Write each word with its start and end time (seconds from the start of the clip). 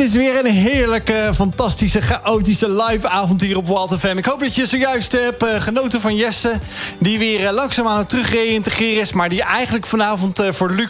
is 0.00 0.12
weer 0.12 0.38
een 0.38 0.52
heerlijke, 0.52 1.30
fantastische, 1.34 2.00
chaotische 2.00 2.70
live 2.70 3.08
avond 3.08 3.40
hier 3.40 3.56
op 3.56 3.66
Wild 3.66 3.94
FM. 3.98 4.16
Ik 4.16 4.24
hoop 4.24 4.40
dat 4.40 4.54
je 4.54 4.66
zojuist 4.66 5.12
hebt 5.12 5.44
uh, 5.44 5.60
genoten 5.60 6.00
van 6.00 6.16
Jesse. 6.16 6.58
Die 6.98 7.18
weer 7.18 7.40
uh, 7.40 7.50
langzaam 7.50 7.86
aan 7.86 7.98
het 7.98 8.08
terugreïntegreren 8.08 9.00
is. 9.00 9.12
Maar 9.12 9.28
die 9.28 9.42
eigenlijk 9.42 9.86
vanavond 9.86 10.40
uh, 10.40 10.52
voor 10.52 10.70
Luc 10.70 10.88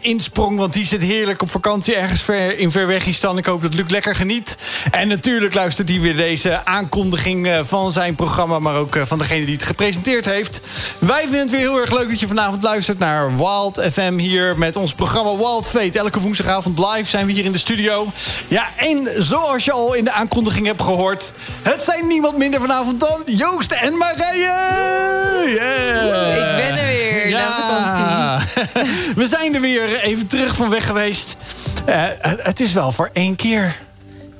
insprong. 0.00 0.58
Want 0.58 0.72
die 0.72 0.86
zit 0.86 1.02
heerlijk 1.02 1.42
op 1.42 1.50
vakantie 1.50 1.96
ergens 1.96 2.22
ver 2.22 2.58
in 2.58 2.70
Verwegistan. 2.70 3.38
Ik 3.38 3.46
hoop 3.46 3.62
dat 3.62 3.74
Luc 3.74 3.90
lekker 3.90 4.14
geniet. 4.14 4.56
En 4.90 5.08
natuurlijk 5.08 5.54
luistert 5.54 5.88
hij 5.88 6.00
weer 6.00 6.16
deze 6.16 6.64
aankondiging 6.64 7.60
van 7.66 7.92
zijn 7.92 8.14
programma. 8.14 8.58
Maar 8.58 8.76
ook 8.76 8.98
van 9.06 9.18
degene 9.18 9.44
die 9.44 9.54
het 9.54 9.64
gepresenteerd 9.64 10.26
heeft. 10.26 10.60
Wij 10.98 11.22
vinden 11.22 11.40
het 11.40 11.50
weer 11.50 11.60
heel 11.60 11.80
erg 11.80 11.92
leuk 11.92 12.08
dat 12.08 12.20
je 12.20 12.26
vanavond 12.26 12.62
luistert 12.62 12.98
naar 12.98 13.36
Wild 13.36 13.82
FM. 13.92 14.18
Hier 14.18 14.58
met 14.58 14.76
ons 14.76 14.94
programma 14.94 15.36
Wild 15.36 15.66
Fate. 15.66 15.98
Elke 15.98 16.20
woensdagavond 16.20 16.78
live 16.78 17.08
zijn 17.08 17.26
we 17.26 17.32
hier 17.32 17.44
in 17.44 17.52
de 17.52 17.58
studio. 17.58 17.97
Ja, 18.48 18.68
en 18.76 19.08
zoals 19.16 19.64
je 19.64 19.72
al 19.72 19.94
in 19.94 20.04
de 20.04 20.12
aankondiging 20.12 20.66
hebt 20.66 20.82
gehoord... 20.82 21.32
het 21.62 21.82
zijn 21.82 22.06
niemand 22.06 22.36
minder 22.36 22.60
vanavond 22.60 23.00
dan 23.00 23.22
Joost 23.24 23.72
en 23.72 23.96
Marije! 23.96 24.56
Yeah. 25.46 26.36
Ik 26.36 26.56
ben 26.56 26.76
er 26.78 26.86
weer, 26.86 27.28
ja. 27.28 27.38
na 27.38 27.50
vakantie. 27.50 28.58
we 29.22 29.26
zijn 29.26 29.54
er 29.54 29.60
weer, 29.60 30.00
even 30.00 30.26
terug 30.26 30.56
van 30.56 30.70
weg 30.70 30.86
geweest. 30.86 31.36
Uh, 31.88 32.04
het 32.22 32.60
is 32.60 32.72
wel 32.72 32.92
voor 32.92 33.10
één 33.12 33.36
keer... 33.36 33.76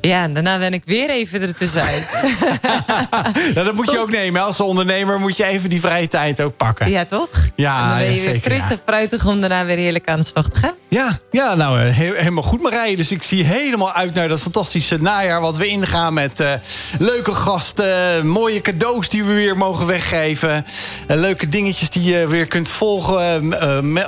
Ja, 0.01 0.23
en 0.23 0.35
daarna 0.35 0.59
ben 0.59 0.73
ik 0.73 0.83
weer 0.85 1.11
even 1.11 1.43
er 1.43 1.55
tussenuit. 1.55 2.37
nou, 3.55 3.67
dat 3.67 3.75
moet 3.75 3.91
je 3.91 3.99
ook 3.99 4.11
nemen. 4.11 4.43
Als 4.43 4.61
ondernemer 4.61 5.21
moet 5.21 5.37
je 5.37 5.45
even 5.45 5.69
die 5.69 5.81
vrije 5.81 6.09
tijd 6.09 6.41
ook 6.41 6.57
pakken. 6.57 6.91
Ja, 6.91 7.05
toch? 7.05 7.29
Ja, 7.55 7.83
en 7.83 7.89
dan 7.89 7.99
ben 7.99 8.15
je 8.15 8.23
ja, 8.23 8.31
weer 8.31 8.41
fris 8.41 8.71
en 8.71 8.81
fruitig 8.85 9.27
om 9.27 9.41
daarna 9.41 9.65
weer 9.65 9.77
heerlijk 9.77 10.09
aan 10.09 10.19
de 10.19 10.27
slag 10.27 10.49
te 10.49 10.59
gaan. 10.59 10.75
Ja, 10.89 11.19
ja 11.31 11.55
nou 11.55 11.81
eh, 11.81 11.97
helemaal 11.97 12.43
goed 12.43 12.63
Marije. 12.63 12.97
Dus 12.97 13.13
ik 13.13 13.23
zie 13.23 13.45
helemaal 13.45 13.93
uit 13.93 14.15
naar 14.15 14.29
dat 14.29 14.41
fantastische 14.41 15.03
najaar... 15.03 15.41
wat 15.41 15.57
we 15.57 15.67
ingaan 15.67 16.15
met 16.15 16.41
uh, 16.41 16.53
leuke 16.99 17.33
gasten, 17.33 18.27
mooie 18.27 18.61
cadeaus 18.61 19.09
die 19.09 19.25
we 19.25 19.33
weer 19.33 19.57
mogen 19.57 19.87
weggeven... 19.87 20.67
Uh, 21.11 21.17
leuke 21.17 21.49
dingetjes 21.49 21.91
die 21.91 22.03
je 22.03 22.29
weer 22.29 22.47
kunt 22.47 22.69
volgen 22.69 23.53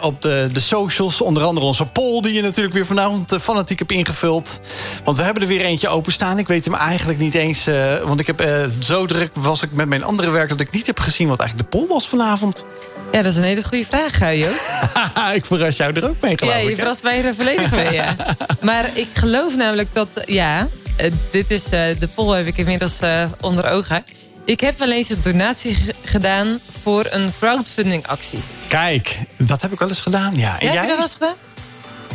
op 0.02 0.22
de, 0.22 0.48
de 0.52 0.60
socials. 0.60 1.20
Onder 1.20 1.42
andere 1.42 1.66
onze 1.66 1.86
poll 1.86 2.20
die 2.20 2.32
je 2.32 2.42
natuurlijk 2.42 2.74
weer 2.74 2.86
vanavond 2.86 3.36
fanatiek 3.40 3.78
hebt 3.78 3.92
ingevuld. 3.92 4.60
Want 5.04 5.16
we 5.16 5.22
hebben 5.22 5.42
er 5.42 5.48
weer 5.48 5.60
eentje 5.60 5.79
openstaan. 5.88 6.38
Ik 6.38 6.48
weet 6.48 6.64
hem 6.64 6.74
eigenlijk 6.74 7.18
niet 7.18 7.34
eens... 7.34 7.68
want 8.04 8.20
ik 8.20 8.26
heb 8.26 8.68
zo 8.80 9.06
druk 9.06 9.30
was 9.34 9.62
ik 9.62 9.72
met 9.72 9.88
mijn 9.88 10.02
andere 10.02 10.30
werk... 10.30 10.48
dat 10.48 10.60
ik 10.60 10.70
niet 10.70 10.86
heb 10.86 11.00
gezien 11.00 11.28
wat 11.28 11.38
eigenlijk 11.38 11.70
de 11.70 11.78
poll 11.78 11.88
was 11.88 12.08
vanavond. 12.08 12.64
Ja, 13.12 13.22
dat 13.22 13.32
is 13.32 13.38
een 13.38 13.44
hele 13.44 13.62
goede 13.62 13.84
vraag, 13.84 14.34
Jo. 14.34 14.48
ik 15.34 15.44
verras 15.44 15.76
jou 15.76 15.92
er 15.92 16.08
ook 16.08 16.20
mee, 16.20 16.38
geloof 16.38 16.54
Ja, 16.54 16.60
je 16.60 16.76
verrast 16.76 17.02
mij 17.02 17.24
er 17.24 17.34
volledig 17.34 17.70
mee, 17.70 17.92
ja. 17.92 18.16
Maar 18.60 18.88
ik 18.94 19.08
geloof 19.14 19.56
namelijk 19.56 19.88
dat... 19.92 20.08
Ja, 20.26 20.68
eh, 20.96 21.12
dit 21.30 21.50
is, 21.50 21.64
de 21.64 22.08
poll 22.14 22.36
heb 22.36 22.46
ik 22.46 22.56
inmiddels 22.56 22.98
onder 23.40 23.70
ogen. 23.70 24.04
Ik 24.44 24.60
heb 24.60 24.78
wel 24.78 24.90
eens 24.90 25.10
een 25.10 25.20
donatie 25.22 25.76
gedaan 26.04 26.58
voor 26.82 27.06
een 27.10 27.32
crowdfunding 27.38 28.06
actie. 28.06 28.38
Kijk, 28.68 29.18
dat 29.36 29.62
heb 29.62 29.72
ik 29.72 29.78
wel 29.78 29.88
eens 29.88 30.00
gedaan, 30.00 30.34
ja. 30.34 30.60
En 30.60 30.66
ja, 30.66 30.72
jij? 30.72 30.82
Heb 30.82 30.82
je 30.82 30.88
dat 30.88 30.96
wel 30.96 31.06
eens 31.06 31.12
gedaan? 31.12 31.34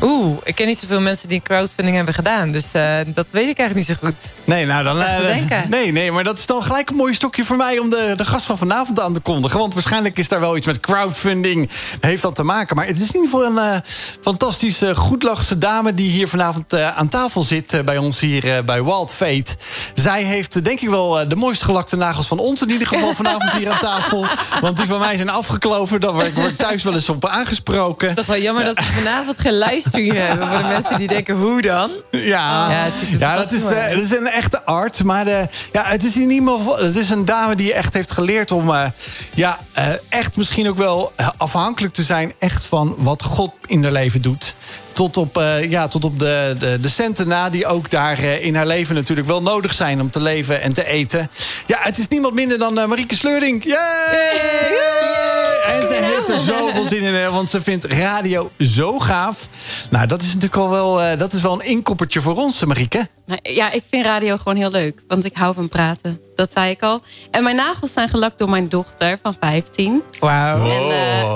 Oeh, 0.02 0.38
ik 0.44 0.56
ken 0.56 0.68
niet 0.68 0.78
zoveel 0.78 1.02
mensen 1.02 1.30
die 1.30 1.42
crowdfunding 1.42 1.96
hebben 1.96 2.14
gedaan. 2.14 2.52
Dus 2.52 2.72
uh, 2.76 2.98
dat 3.06 3.26
weet 3.30 3.50
ik 3.50 3.58
eigenlijk 3.58 3.88
niet 3.88 3.98
zo 3.98 4.08
goed. 4.08 4.32
Nee, 4.44 4.66
nou 4.66 4.84
dan. 4.84 4.98
Uh, 4.98 5.68
nee, 5.70 5.92
nee, 5.92 6.12
maar 6.12 6.24
dat 6.24 6.38
is 6.38 6.46
dan 6.46 6.64
gelijk 6.64 6.90
een 6.90 6.96
mooi 6.96 7.14
stokje 7.14 7.44
voor 7.46 7.56
mij 7.56 7.80
om 7.80 7.90
de, 7.90 8.14
de 8.18 8.26
gast 8.26 8.46
van 8.46 8.58
vanavond 8.58 9.00
aan 9.00 9.14
te 9.14 9.20
kondigen. 9.20 9.60
Want 9.60 9.74
waarschijnlijk 9.74 10.18
is 10.18 10.28
daar 10.28 10.40
wel 10.40 10.58
iets 10.58 10.66
met 10.66 10.80
crowdfunding. 10.80 11.70
Heeft 12.00 12.22
dat 12.22 12.36
te 12.36 12.44
maken. 12.44 12.76
Maar 12.76 12.88
het 12.88 13.00
is 13.00 13.08
in 13.08 13.22
ieder 13.22 13.30
geval 13.30 13.46
een 13.46 13.74
uh, 13.74 13.78
fantastische, 14.22 14.96
goedlachse 14.96 15.58
dame 15.58 15.94
die 15.94 16.10
hier 16.10 16.28
vanavond 16.28 16.74
aan 16.74 17.08
tafel 17.08 17.44
zit. 17.44 17.82
bij 17.86 17.98
ons 17.98 18.20
hier 18.20 18.64
bij 18.64 18.84
Wild 18.84 19.14
Fate. 19.14 19.56
Zij 19.94 20.24
heeft 20.24 20.64
denk 20.64 20.80
ik 20.80 20.90
wel 20.90 21.28
de 21.28 21.36
mooist 21.36 21.64
gelakte 21.64 21.98
nagels 21.98 22.28
van 22.28 22.40
ons 22.40 22.62
in 22.62 22.70
ieder 22.70 22.88
geval 22.88 23.14
vanavond 23.24 23.52
hier 23.52 23.72
aan 23.72 23.80
tafel. 23.80 24.28
Want 24.62 24.78
die 24.78 24.86
van 24.86 25.00
mij 25.00 25.16
zijn 25.16 25.30
afgekloven. 25.30 26.00
Daar 26.00 26.14
word 26.14 26.28
ik 26.28 26.58
thuis 26.58 26.84
wel 26.84 26.94
eens 26.94 27.10
op 27.10 27.26
aangesproken. 27.26 28.08
Het 28.08 28.18
is 28.18 28.26
toch 28.26 28.36
wel 28.36 28.44
jammer 28.44 28.64
dat 28.64 28.78
we 28.78 28.84
vanavond 28.84 29.40
geen 29.40 29.54
livestream 29.94 30.28
hebben. 30.28 30.48
Voor 30.48 30.58
de 30.58 30.74
mensen 30.74 30.98
die 30.98 31.08
denken, 31.08 31.36
hoe 31.36 31.62
dan? 31.62 31.92
Ja, 32.12 32.72
ja, 32.72 32.88
ja 33.20 33.36
dat, 33.36 33.52
is, 33.52 33.62
uh, 33.62 33.90
dat 33.90 34.04
is 34.04 34.12
een 34.12 34.28
echte 34.28 34.66
art. 34.66 35.04
Maar 35.04 35.26
de, 35.26 35.48
ja, 35.72 35.84
het 35.86 36.04
is 36.04 36.16
in 36.16 36.30
ieder 36.30 36.58
geval 36.58 36.78
het 36.78 36.96
is 36.96 37.10
een 37.10 37.26
dame 37.26 37.56
die 37.56 37.74
echt 37.74 37.94
heeft 37.94 38.12
geleerd 38.12 38.52
om... 38.52 38.70
Uh, 38.70 38.86
ja, 39.34 39.60
uh, 39.78 39.88
echt 40.10 40.36
misschien 40.36 40.70
ook 40.70 40.78
wel 40.78 41.12
afhankelijk 41.38 41.94
te 41.94 42.04
zijn... 42.04 42.34
echt 42.40 42.66
van 42.66 42.96
wat 42.98 43.24
God 43.24 43.52
in 43.66 43.84
haar 43.84 43.92
leven 43.92 44.22
doet 44.22 44.56
tot 44.94 45.18
op, 45.18 45.38
uh, 45.38 45.70
ja, 45.70 45.88
tot 45.88 46.04
op 46.04 46.20
de, 46.20 46.56
de, 46.60 46.80
de 46.82 46.90
centen 46.90 47.28
na... 47.28 47.50
die 47.50 47.66
ook 47.66 47.90
daar 47.90 48.20
uh, 48.20 48.44
in 48.46 48.56
haar 48.56 48.68
leven 48.68 48.96
natuurlijk 48.96 49.28
wel 49.28 49.42
nodig 49.42 49.74
zijn... 49.74 50.02
om 50.02 50.10
te 50.10 50.22
leven 50.22 50.62
en 50.62 50.74
te 50.74 50.86
eten. 50.86 51.30
Ja, 51.66 51.78
het 51.82 51.98
is 51.98 52.08
niemand 52.08 52.34
minder 52.34 52.58
dan 52.58 52.80
uh, 52.80 52.86
Marieke 52.86 53.16
Sleurding. 53.16 53.64
Yay! 53.64 55.45
En 55.68 55.88
ze 55.88 56.00
heeft 56.02 56.30
er 56.30 56.40
zoveel 56.40 56.86
zin 56.86 57.04
in, 57.04 57.32
want 57.32 57.50
ze 57.50 57.62
vindt 57.62 57.86
radio 57.86 58.52
zo 58.60 59.00
gaaf. 59.00 59.48
Nou, 59.90 60.08
dat 60.08 60.22
is 60.22 60.28
natuurlijk 60.28 60.56
al 60.56 60.70
wel, 60.70 61.18
dat 61.18 61.34
is 61.34 61.42
wel 61.42 61.54
een 61.54 61.68
inkoppertje 61.68 62.22
voor 62.22 62.36
ons, 62.36 62.64
Marieke. 62.64 63.08
Nou, 63.26 63.40
ja, 63.44 63.72
ik 63.72 63.84
vind 63.90 64.06
radio 64.06 64.38
gewoon 64.38 64.56
heel 64.56 64.72
leuk. 64.72 65.04
Want 65.08 65.26
ik 65.26 65.36
hou 65.36 65.54
van 65.54 65.68
praten. 65.68 66.22
Dat 66.36 66.52
zei 66.54 66.70
ik 66.70 66.84
al. 66.84 67.02
En 67.32 67.44
mijn 67.44 67.56
nagels 67.56 67.94
zijn 67.94 68.10
gelakt 68.10 68.38
door 68.38 68.50
mijn 68.50 68.70
dochter 68.70 69.20
van 69.24 69.36
15. 69.40 70.04
Wauw. 70.20 70.70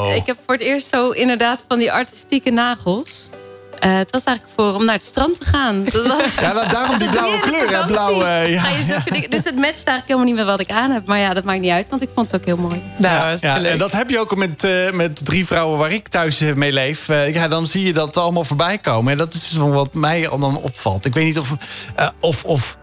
En 0.06 0.16
ik 0.16 0.26
heb 0.26 0.38
voor 0.46 0.56
het 0.56 0.64
eerst 0.64 0.88
zo 0.88 1.10
inderdaad 1.10 1.66
van 1.68 1.78
die 1.78 1.92
artistieke 1.92 2.52
nagels. 2.52 3.30
Uh, 3.86 3.96
het 3.96 4.12
was 4.12 4.24
eigenlijk 4.24 4.58
voor 4.60 4.74
om 4.74 4.86
naar 4.86 4.96
het 4.96 5.06
strand 5.06 5.40
te 5.40 5.46
gaan. 5.46 5.86
ja, 6.42 6.54
daarom 6.72 6.98
die 6.98 7.10
blauwe 7.10 7.40
kleur. 7.40 7.78
Hè? 7.78 7.86
Blauwe, 7.86 8.26
ja. 8.26 8.62
Ga 8.62 8.70
je 8.70 9.28
dus 9.30 9.44
het 9.44 9.56
matcht 9.56 9.88
eigenlijk 9.88 10.08
helemaal 10.08 10.26
niet 10.26 10.36
met 10.36 10.46
wat 10.46 10.60
ik 10.60 10.72
aan 10.72 10.92
heb. 10.92 11.06
Maar 11.06 11.20
ja, 11.20 11.34
dat 11.34 11.44
maakt 11.44 11.60
niet 11.60 11.72
uit, 11.72 11.90
want 11.90 12.02
ik 12.02 12.10
vond 12.16 12.32
het 12.32 12.42
ook 12.42 12.46
heel 12.46 12.58
mooi. 12.58 12.82
Nou, 12.98 13.38
ja, 13.42 13.58
ja 13.58 13.64
en 13.64 13.78
dat 13.78 13.92
heb 13.92 14.10
je 14.10 14.20
ook 14.20 14.36
met, 14.36 14.64
uh, 14.64 14.92
met 14.92 15.26
drie 15.26 15.46
vrouwen 15.46 15.78
waar 15.78 15.92
ik 15.92 16.08
thuis 16.08 16.40
mee 16.56 16.72
leef. 16.72 17.08
Uh, 17.08 17.34
ja, 17.34 17.48
dan 17.48 17.68
zie 17.68 17.86
je 17.86 17.94
dat 17.94 18.18
allemaal 18.18 18.44
voorbij 18.44 18.78
komen. 18.78 19.12
En 19.12 19.18
dat 19.18 19.34
is 19.34 19.50
dus 19.50 19.58
wat 19.58 19.94
mij 19.94 20.22
dan 20.22 20.58
opvalt. 20.58 21.06
Ik 21.06 21.14
weet 21.14 21.26
niet 21.26 21.40
of, 21.40 21.50
of, 22.20 22.44
of 22.44 22.78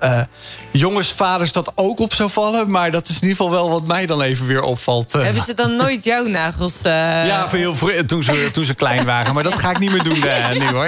jongensvaders 0.72 1.52
dat 1.52 1.72
ook 1.74 2.00
op 2.00 2.14
zou 2.14 2.30
vallen. 2.30 2.70
Maar 2.70 2.90
dat 2.90 3.08
is 3.08 3.14
in 3.14 3.28
ieder 3.28 3.36
geval 3.36 3.50
wel 3.50 3.70
wat 3.70 3.86
mij 3.86 4.06
dan 4.06 4.22
even 4.22 4.46
weer 4.46 4.62
opvalt. 4.62 5.12
Hebben 5.12 5.42
ze 5.42 5.54
dan 5.54 5.76
nooit 5.76 6.04
jouw 6.04 6.26
nagels? 6.26 6.80
Ja, 6.82 7.48
heel 7.50 7.76
toen, 8.06 8.22
ze, 8.22 8.48
toen 8.52 8.64
ze 8.64 8.74
klein 8.74 9.04
waren. 9.04 9.34
Maar 9.34 9.42
dat 9.42 9.58
ga 9.58 9.70
ik 9.70 9.78
niet 9.78 9.92
meer 9.92 10.02
doen 10.02 10.14
nu 10.58 10.66
hoor. 10.66 10.85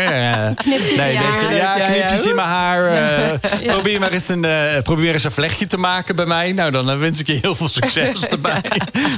Knipjes 0.54 0.96
nee, 0.96 1.14
in 1.14 1.22
deze, 1.22 1.54
ja, 1.54 1.74
knipjes 1.74 2.26
in 2.26 2.34
mijn 2.34 2.48
haar. 2.48 2.76
Uh, 2.98 3.72
probeer 3.72 4.00
maar 4.00 4.12
eens 4.12 4.28
een, 4.28 4.44
uh, 4.44 4.78
probeer 4.82 5.12
eens 5.14 5.24
een 5.24 5.30
vlechtje 5.30 5.66
te 5.66 5.76
maken 5.76 6.16
bij 6.16 6.26
mij. 6.26 6.52
Nou, 6.52 6.70
dan 6.70 6.98
wens 6.98 7.20
ik 7.20 7.26
je 7.26 7.38
heel 7.42 7.54
veel 7.54 7.68
succes 7.68 8.22
erbij. 8.28 8.62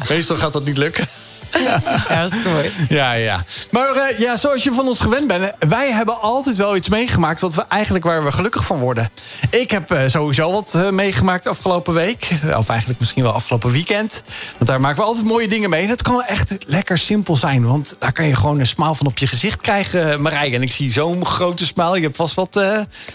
Meestal 0.08 0.36
gaat 0.36 0.52
dat 0.52 0.64
niet 0.64 0.76
lukken. 0.76 1.06
Ja, 1.53 2.22
dat 2.22 2.33
is 2.33 2.44
mooi. 2.44 2.71
Ja, 2.88 3.12
ja. 3.12 3.44
Maar 3.71 3.97
uh, 3.97 4.19
ja, 4.19 4.37
zoals 4.37 4.62
je 4.65 4.72
van 4.72 4.87
ons 4.87 5.00
gewend 5.00 5.27
bent... 5.27 5.53
wij 5.69 5.91
hebben 5.91 6.21
altijd 6.21 6.56
wel 6.56 6.77
iets 6.77 6.88
meegemaakt... 6.88 7.41
wat 7.41 7.55
we 7.55 7.65
eigenlijk 7.69 8.05
waar 8.05 8.25
we 8.25 8.33
gelukkig 8.33 8.65
van 8.65 8.78
worden. 8.78 9.11
Ik 9.50 9.71
heb 9.71 9.93
uh, 9.93 10.03
sowieso 10.06 10.53
wat 10.53 10.72
uh, 10.77 10.91
meegemaakt 10.91 11.47
afgelopen 11.47 11.94
week. 11.94 12.28
Of 12.56 12.69
eigenlijk 12.69 13.00
misschien 13.00 13.22
wel 13.22 13.33
afgelopen 13.33 13.72
weekend. 13.72 14.22
Want 14.53 14.71
daar 14.71 14.81
maken 14.81 14.99
we 14.99 15.05
altijd 15.05 15.27
mooie 15.27 15.49
dingen 15.49 15.71
mee. 15.71 15.87
Dat 15.87 16.03
kan 16.03 16.22
echt 16.22 16.55
lekker 16.66 16.99
simpel 16.99 17.37
zijn. 17.37 17.66
Want 17.66 17.97
daar 17.99 18.12
kan 18.12 18.27
je 18.27 18.37
gewoon 18.37 18.60
een 18.60 18.66
smaal 18.66 18.94
van 18.94 19.06
op 19.06 19.19
je 19.19 19.27
gezicht 19.27 19.60
krijgen, 19.60 20.22
Marije. 20.22 20.55
En 20.55 20.62
ik 20.62 20.72
zie 20.72 20.91
zo'n 20.91 21.27
grote 21.27 21.66
smaal. 21.66 21.97
Je 21.97 22.03
hebt 22.03 22.16
vast 22.16 22.34
wat 22.34 22.60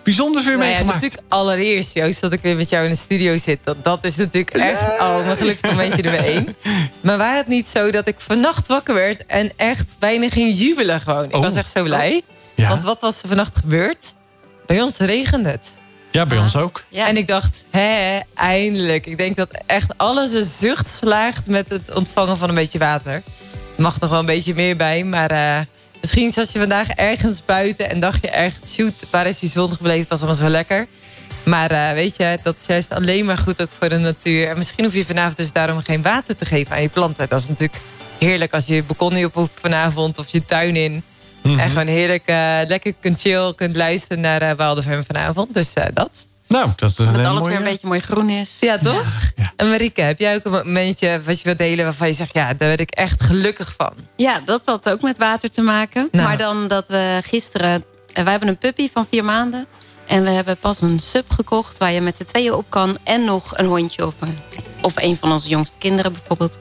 bijzonders 0.03 0.45
weer 0.45 0.57
nou 0.57 0.68
meegemaakt. 0.68 1.01
Ja, 1.01 1.07
natuurlijk 1.07 1.34
allereerst, 1.34 1.94
Joost, 1.94 2.22
dat 2.22 2.31
ik 2.31 2.41
weer 2.41 2.56
met 2.56 2.69
jou 2.69 2.85
in 2.85 2.91
de 2.91 2.97
studio 2.97 3.38
zit. 3.38 3.59
Dat, 3.63 3.84
dat 3.84 4.03
is 4.03 4.16
natuurlijk 4.16 4.56
echt 4.56 5.00
al 5.00 5.24
mijn 5.24 5.38
geluksmomentje 5.38 6.01
nummer 6.01 6.25
één. 6.25 6.56
Maar 7.01 7.18
waar 7.18 7.35
het 7.35 7.47
niet 7.47 7.68
zo 7.68 7.91
dat 7.91 8.07
ik 8.07 8.16
vannacht 8.28 8.68
wakker 8.68 8.94
werd 8.94 9.25
en 9.25 9.52
echt 9.56 9.96
bijna 10.00 10.30
ging 10.30 10.58
jubelen 10.58 11.02
gewoon. 11.02 11.25
Ik 11.25 11.31
was 11.31 11.52
oh. 11.52 11.58
echt 11.58 11.72
zo 11.72 11.84
blij. 11.84 12.22
Oh. 12.58 12.69
Want 12.69 12.84
wat 12.84 13.02
was 13.02 13.22
er 13.22 13.28
vannacht 13.28 13.58
gebeurd? 13.58 14.13
Bij 14.66 14.81
ons 14.81 14.97
regende 14.97 15.50
het. 15.50 15.72
Ja, 16.12 16.25
bij 16.25 16.38
ons 16.38 16.56
ook. 16.56 16.83
Ja. 16.89 17.07
En 17.07 17.18
ik 17.18 17.27
dacht, 17.27 17.66
hè, 17.69 18.19
eindelijk. 18.33 19.06
Ik 19.06 19.18
denk 19.18 19.36
dat 19.36 19.50
echt 19.66 19.98
alles 19.98 20.33
een 20.33 20.45
zucht 20.45 20.88
slaagt 20.88 21.45
met 21.45 21.69
het 21.69 21.94
ontvangen 21.94 22.38
van 22.38 22.50
een 22.50 22.56
beetje 22.56 22.80
water. 22.80 23.13
Er 23.13 23.81
mag 23.81 24.00
nog 24.00 24.10
wel 24.10 24.19
een 24.19 24.25
beetje 24.25 24.54
meer 24.54 24.78
bij, 24.78 25.04
maar 25.04 25.31
uh, 25.31 25.60
misschien 26.01 26.31
zat 26.31 26.51
je 26.51 26.60
vandaag 26.60 26.89
ergens 26.89 27.45
buiten 27.45 27.89
en 27.89 28.00
dacht 28.00 28.21
je 28.21 28.30
echt, 28.30 28.69
shoot, 28.69 28.94
waar 29.10 29.28
is 29.28 29.39
die 29.39 29.50
zon 29.50 29.71
gebleven? 29.71 30.07
Dat 30.07 30.10
was 30.10 30.19
allemaal 30.19 30.45
zo 30.45 30.50
lekker. 30.50 30.88
Maar 31.44 31.71
uh, 31.71 31.92
weet 31.92 32.18
je, 32.18 32.38
dat 32.44 32.56
is 32.60 32.66
juist 32.66 32.92
alleen 32.92 33.25
maar 33.25 33.38
goed 33.38 33.62
ook 33.62 33.69
voor 33.80 33.89
de 33.89 33.98
natuur. 33.98 34.50
En 34.50 34.57
misschien 34.57 34.83
hoef 34.83 34.94
je 34.94 35.06
vanavond 35.06 35.38
dus 35.38 35.51
daarom 35.51 35.81
geen 35.83 36.01
water 36.01 36.36
te 36.36 36.45
geven 36.45 36.75
aan 36.75 36.81
je 36.81 36.89
planten. 36.89 37.30
Dat 37.30 37.39
is 37.39 37.48
natuurlijk 37.48 37.81
heerlijk 38.17 38.53
als 38.53 38.65
je 38.65 38.75
je 38.75 38.83
balkon 38.83 39.13
niet 39.13 39.25
op 39.25 39.33
hoeft 39.33 39.59
vanavond 39.62 40.17
of 40.17 40.27
je 40.27 40.45
tuin 40.45 40.75
in. 40.75 41.03
Mm 41.44 41.59
En 41.59 41.69
gewoon 41.69 41.88
heerlijk 41.88 42.23
uh, 42.29 42.59
lekker 42.67 42.94
kunt 43.00 43.21
chill, 43.21 43.53
kunt 43.56 43.75
luisteren 43.75 44.19
naar 44.19 44.44
uh, 44.44 44.51
Waldevem 44.51 45.03
vanavond. 45.07 45.53
Dus 45.53 45.73
uh, 45.77 45.83
dat. 45.94 46.27
Nou, 46.47 46.69
dat 46.75 46.89
is 46.89 46.97
een 46.97 47.13
Dat 47.13 47.25
alles 47.25 47.45
weer 47.45 47.57
een 47.57 47.63
beetje 47.63 47.88
mooi 47.88 48.00
groen 48.00 48.29
is. 48.29 48.57
Ja, 48.59 48.77
toch? 48.77 49.06
Ja. 49.35 49.53
En 49.56 49.69
Marike, 49.69 50.01
heb 50.01 50.19
jij 50.19 50.35
ook 50.35 50.45
een 50.45 50.51
momentje 50.51 51.21
wat 51.25 51.38
je 51.38 51.44
wilt 51.44 51.57
delen 51.57 51.85
waarvan 51.85 52.07
je 52.07 52.13
zegt, 52.13 52.33
ja, 52.33 52.53
daar 52.53 52.67
werd 52.67 52.79
ik 52.79 52.91
echt 52.91 53.23
gelukkig 53.23 53.73
van? 53.77 53.94
Ja, 54.15 54.41
dat 54.45 54.61
had 54.65 54.89
ook 54.89 55.01
met 55.01 55.18
water 55.18 55.50
te 55.50 55.61
maken. 55.61 56.07
Nou. 56.11 56.27
Maar 56.27 56.38
dan 56.38 56.68
dat 56.68 56.88
we 56.88 57.19
gisteren, 57.23 57.83
wij 58.13 58.23
hebben 58.31 58.50
een 58.50 58.57
puppy 58.57 58.89
van 58.94 59.07
vier 59.09 59.23
maanden. 59.23 59.65
En 60.07 60.23
we 60.23 60.29
hebben 60.29 60.57
pas 60.57 60.81
een 60.81 61.00
sub 61.00 61.31
gekocht 61.31 61.77
waar 61.77 61.91
je 61.91 62.01
met 62.01 62.15
z'n 62.15 62.23
tweeën 62.23 62.53
op 62.53 62.65
kan. 62.69 62.97
En 63.03 63.25
nog 63.25 63.57
een 63.57 63.65
hondje 63.65 64.06
of 64.06 64.13
een, 64.19 64.38
of 64.85 64.93
een 64.95 65.17
van 65.17 65.31
onze 65.31 65.49
jongste 65.49 65.75
kinderen 65.77 66.11
bijvoorbeeld. 66.11 66.59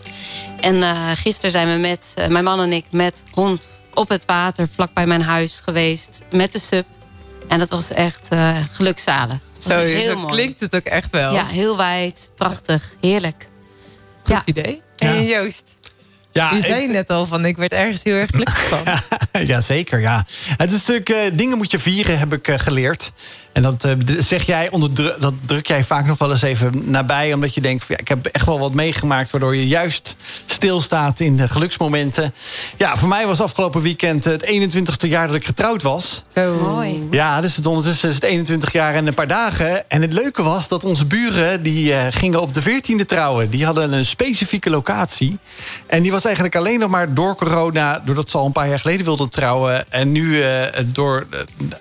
En 0.61 0.75
uh, 0.75 1.11
gisteren 1.15 1.51
zijn 1.51 1.69
we 1.73 1.79
met, 1.79 2.15
uh, 2.19 2.27
mijn 2.27 2.45
man 2.45 2.61
en 2.61 2.73
ik, 2.73 2.85
met 2.91 3.25
hond 3.31 3.83
op 3.95 4.09
het 4.09 4.25
water 4.25 4.69
vlakbij 4.75 5.07
mijn 5.07 5.23
huis 5.23 5.61
geweest. 5.65 6.25
Met 6.31 6.53
de 6.53 6.59
sub. 6.59 6.87
En 7.49 7.59
dat 7.59 7.69
was 7.69 7.91
echt 7.91 8.29
uh, 8.33 8.57
gelukzalig. 8.73 9.39
Dat 9.55 9.73
Zo, 9.73 9.79
heel 9.79 10.19
mooi. 10.19 10.33
klinkt 10.33 10.61
het 10.61 10.75
ook 10.75 10.85
echt 10.85 11.11
wel. 11.11 11.33
Ja, 11.33 11.47
heel 11.47 11.77
wijd, 11.77 12.31
prachtig, 12.37 12.95
heerlijk. 13.01 13.49
Goed 14.23 14.35
ja. 14.35 14.43
idee. 14.45 14.83
En 14.97 15.25
Joost? 15.25 15.65
Ja, 16.33 16.51
je 16.53 16.61
zei 16.61 16.83
ik, 16.83 16.91
net 16.91 17.11
al 17.11 17.27
van, 17.27 17.45
ik 17.45 17.57
werd 17.57 17.73
ergens 17.73 18.03
heel 18.03 18.15
erg 18.15 18.31
gelukkig 18.31 18.65
van. 18.69 18.83
ja, 19.47 19.61
zeker, 19.61 20.01
ja. 20.01 20.27
Het 20.57 20.73
is 20.73 20.79
natuurlijk, 20.87 21.09
uh, 21.09 21.39
dingen 21.39 21.57
moet 21.57 21.71
je 21.71 21.79
vieren, 21.79 22.19
heb 22.19 22.33
ik 22.33 22.49
uh, 22.49 22.59
geleerd. 22.59 23.13
En 23.55 23.63
dat 23.63 23.85
uh, 23.85 23.93
zeg 24.19 24.47
jij 24.47 24.71
onder 24.71 25.21
dat 25.21 25.35
druk 25.47 25.67
jij 25.67 25.85
vaak 25.85 26.07
nog 26.07 26.19
wel 26.19 26.31
eens 26.31 26.43
even 26.43 26.91
nabij, 26.91 27.33
omdat 27.33 27.55
je 27.55 27.61
denkt: 27.61 27.85
van, 27.85 27.95
ja, 27.95 28.01
ik 28.01 28.09
heb 28.09 28.27
echt 28.27 28.47
wel 28.47 28.59
wat 28.59 28.73
meegemaakt, 28.73 29.31
waardoor 29.31 29.57
je 29.57 29.67
juist 29.67 30.17
stilstaat 30.47 31.21
in 31.21 31.37
de 31.37 31.49
geluksmomenten. 31.49 32.35
Ja, 32.77 32.97
voor 32.97 33.09
mij 33.09 33.27
was 33.27 33.41
afgelopen 33.41 33.83
weekend 33.83 34.25
het 34.25 34.47
21ste 34.47 35.09
jaar 35.09 35.27
dat 35.27 35.37
ik 35.37 35.47
getrouwd 35.47 35.83
was. 35.83 36.25
Zo 36.35 36.59
mooi. 36.63 37.07
Ja, 37.11 37.41
dus 37.41 37.57
het 37.57 37.67
ondertussen 37.67 38.09
is 38.09 38.15
het 38.15 38.25
21 38.25 38.73
jaar 38.73 38.95
en 38.95 39.07
een 39.07 39.15
paar 39.15 39.29
dagen. 39.29 39.91
En 39.91 40.03
het 40.03 40.13
leuke 40.13 40.43
was 40.43 40.69
dat 40.69 40.85
onze 40.85 41.05
buren 41.05 41.63
die 41.63 41.91
uh, 41.91 42.07
gingen 42.11 42.41
op 42.41 42.55
de 42.55 42.63
14e 42.63 43.07
trouwen. 43.07 43.51
Die 43.51 43.65
hadden 43.65 43.93
een 43.93 44.07
specifieke 44.07 44.71
locatie. 44.71 45.39
En 45.87 46.03
die 46.03 46.13
was 46.13 46.25
eigenlijk 46.25 46.57
alleen 46.57 46.79
nog 46.79 46.91
maar 46.91 47.15
door 47.15 47.37
corona, 47.37 48.03
doordat 48.05 48.31
ze 48.31 48.39
al 48.39 48.47
een 48.47 48.53
paar 48.53 48.69
jaar 48.69 48.81
geleden 48.81 49.05
wilden 49.05 49.31
trouwen. 49.31 49.93
En 49.93 50.13
nu 50.13 50.37
uh, 50.37 50.47
door, 50.85 51.27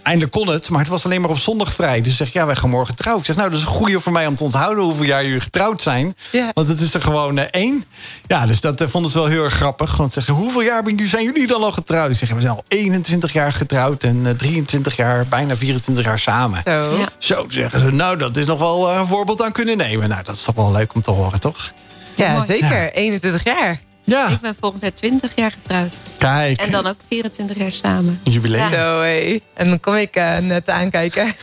eindelijk 0.03 0.31
kon 0.31 0.47
het, 0.47 0.69
maar 0.69 0.79
het 0.79 0.89
was 0.89 1.05
alleen 1.05 1.21
maar 1.21 1.29
op 1.29 1.37
zondag 1.37 1.62
vrij. 1.71 2.01
Dus 2.01 2.17
zeg 2.17 2.33
ja, 2.33 2.45
wij 2.45 2.55
gaan 2.55 2.69
morgen 2.69 2.95
trouwen. 2.95 3.21
Ik 3.21 3.27
zeg, 3.27 3.35
nou, 3.35 3.49
dat 3.49 3.59
is 3.59 3.65
een 3.65 3.71
goede 3.71 3.99
voor 3.99 4.11
mij 4.11 4.27
om 4.27 4.35
te 4.35 4.43
onthouden 4.43 4.83
hoeveel 4.83 5.05
jaar 5.05 5.23
jullie 5.25 5.39
getrouwd 5.39 5.81
zijn. 5.81 6.15
Ja. 6.31 6.51
Want 6.53 6.67
het 6.67 6.79
is 6.79 6.93
er 6.93 7.01
gewoon 7.01 7.37
uh, 7.37 7.43
één. 7.51 7.85
Ja, 8.27 8.45
dus 8.45 8.61
dat 8.61 8.81
uh, 8.81 8.87
vonden 8.87 9.11
ze 9.11 9.17
wel 9.17 9.27
heel 9.27 9.43
erg 9.43 9.53
grappig. 9.53 9.97
Want 9.97 10.13
ze 10.13 10.21
zeggen, 10.21 10.43
hoeveel 10.43 10.61
jaar 10.61 10.83
zijn 11.03 11.23
jullie 11.23 11.47
dan 11.47 11.63
al 11.63 11.71
getrouwd? 11.71 12.11
Ik 12.11 12.17
zeg, 12.17 12.29
we 12.29 12.41
zijn 12.41 12.53
al 12.53 12.63
21 12.67 13.33
jaar 13.33 13.53
getrouwd 13.53 14.03
en 14.03 14.25
uh, 14.25 14.29
23 14.29 14.95
jaar, 14.95 15.25
bijna 15.27 15.55
24 15.55 16.05
jaar 16.05 16.19
samen. 16.19 16.61
Zo. 16.63 16.71
Ja. 16.71 17.09
Zo 17.17 17.45
zeggen 17.47 17.79
ze, 17.79 17.91
nou, 17.91 18.17
dat 18.17 18.37
is 18.37 18.45
nog 18.45 18.59
wel 18.59 18.91
een 18.91 19.07
voorbeeld 19.07 19.41
aan 19.41 19.51
kunnen 19.51 19.77
nemen. 19.77 20.09
Nou, 20.09 20.23
dat 20.23 20.35
is 20.35 20.43
toch 20.43 20.55
wel 20.55 20.71
leuk 20.71 20.93
om 20.93 21.01
te 21.01 21.11
horen, 21.11 21.39
toch? 21.39 21.71
Ja, 22.15 22.31
Mooi. 22.31 22.45
zeker. 22.45 22.83
Ja. 22.83 22.89
21 22.89 23.43
jaar. 23.43 23.79
Ja. 24.05 24.27
Ik 24.27 24.39
ben 24.39 24.55
volgend 24.59 24.81
jaar 24.81 24.93
20 24.93 25.31
jaar 25.35 25.51
getrouwd. 25.51 25.95
Kijk. 26.17 26.59
En 26.59 26.71
dan 26.71 26.87
ook 26.87 26.95
24 27.07 27.57
jaar 27.57 27.71
samen. 27.71 28.19
Jubileum. 28.23 28.61
Ja. 28.61 28.69
Zo, 28.69 28.99
hey. 28.99 29.41
En 29.53 29.67
dan 29.67 29.79
kom 29.79 29.95
ik 29.95 30.15
uh, 30.15 30.37
net 30.37 30.69
aankijken. 30.69 31.25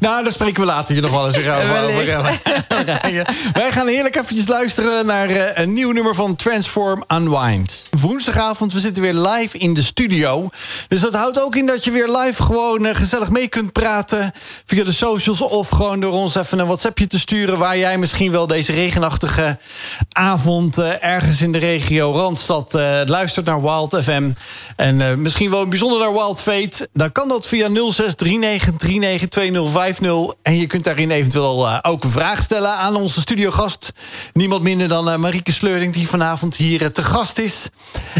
nou, 0.00 0.22
daar 0.22 0.32
spreken 0.32 0.60
we 0.60 0.66
later 0.66 0.92
hier 0.92 1.02
nog 1.02 1.10
wel 1.10 1.26
eens 1.26 1.36
weer 1.36 1.56
over. 1.56 1.66
Wij 3.52 3.70
gaan 3.70 3.86
heerlijk 3.86 4.16
eventjes 4.16 4.48
luisteren 4.48 5.06
naar 5.06 5.30
uh, 5.30 5.44
een 5.54 5.72
nieuw 5.72 5.90
nummer 5.92 6.14
van 6.14 6.36
Transform 6.36 7.04
Unwind. 7.12 7.82
Woensdagavond, 7.90 8.72
we 8.72 8.80
zitten 8.80 9.02
weer 9.02 9.14
live 9.14 9.58
in 9.58 9.74
de 9.74 9.82
studio. 9.82 10.48
Dus 10.88 11.00
dat 11.00 11.14
houdt 11.14 11.42
ook 11.42 11.56
in 11.56 11.66
dat 11.66 11.84
je 11.84 11.90
weer 11.90 12.08
live 12.08 12.42
gewoon 12.42 12.86
uh, 12.86 12.94
gezellig 12.94 13.30
mee 13.30 13.48
kunt 13.48 13.72
praten... 13.72 14.32
via 14.66 14.84
de 14.84 14.92
socials 14.92 15.40
of 15.40 15.68
gewoon 15.68 16.00
door 16.00 16.12
ons 16.12 16.34
even 16.34 16.58
een 16.58 16.66
WhatsAppje 16.66 17.06
te 17.06 17.18
sturen... 17.18 17.58
waar 17.58 17.78
jij 17.78 17.98
misschien 17.98 18.30
wel 18.30 18.46
deze 18.46 18.72
regenachtige 18.72 19.58
avond 20.12 20.76
ergens 21.00 21.42
in 21.42 21.52
de 21.52 21.58
regio 21.58 22.12
Randstad 22.12 22.74
uh, 22.74 23.00
luistert 23.04 23.46
naar 23.46 23.62
Wild 23.62 23.98
FM... 24.02 24.30
en 24.76 25.00
uh, 25.00 25.14
misschien 25.14 25.50
wel 25.50 25.68
bijzonder 25.68 25.98
naar 25.98 26.12
Wild 26.12 26.40
Fate... 26.40 26.88
dan 26.92 27.12
kan 27.12 27.28
dat 27.28 27.46
via 27.46 27.68
0639392050. 27.68 27.74
En 30.42 30.56
je 30.56 30.66
kunt 30.66 30.84
daarin 30.84 31.10
eventueel 31.10 31.84
ook 31.84 32.04
een 32.04 32.10
vraag 32.10 32.42
stellen 32.42 32.74
aan 32.76 32.96
onze 32.96 33.20
studiogast. 33.20 33.92
Niemand 34.32 34.62
minder 34.62 34.88
dan 34.88 35.20
Marieke 35.20 35.52
Sleuring... 35.52 35.92
die 35.92 36.08
vanavond 36.08 36.56
hier 36.56 36.92
te 36.92 37.02
gast 37.02 37.38
is. 37.38 37.68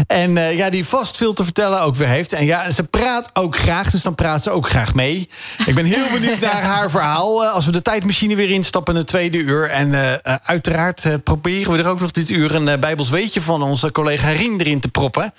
En 0.07 0.33
ja, 0.55 0.69
die 0.69 0.85
vast 0.85 1.17
veel 1.17 1.33
te 1.33 1.43
vertellen 1.43 1.81
ook 1.81 1.95
weer 1.95 2.07
heeft. 2.07 2.33
En 2.33 2.45
ja, 2.45 2.71
ze 2.71 2.83
praat 2.83 3.29
ook 3.33 3.57
graag, 3.57 3.91
dus 3.91 4.03
dan 4.03 4.15
praat 4.15 4.43
ze 4.43 4.49
ook 4.49 4.69
graag 4.69 4.93
mee. 4.93 5.29
Ik 5.65 5.75
ben 5.75 5.85
heel 5.85 6.09
benieuwd 6.13 6.39
naar 6.49 6.63
haar 6.63 6.89
verhaal. 6.89 7.45
als 7.45 7.65
we 7.65 7.71
de 7.71 7.81
tijdmachine 7.81 8.35
weer 8.35 8.51
instappen 8.51 8.93
in 8.93 8.99
het 8.99 9.09
tweede 9.09 9.37
uur. 9.37 9.69
En 9.69 10.19
uiteraard 10.43 11.23
proberen 11.23 11.71
we 11.71 11.77
er 11.77 11.89
ook 11.89 11.99
nog 11.99 12.11
dit 12.11 12.29
uur 12.29 12.55
een 12.55 12.68
uh, 12.69 12.79
Bijbels 12.79 13.09
weetje 13.09 13.41
van 13.41 13.61
onze 13.61 13.91
collega 13.91 14.29
Rien 14.29 14.59
erin 14.59 14.79
te 14.79 14.87
proppen. 14.87 15.33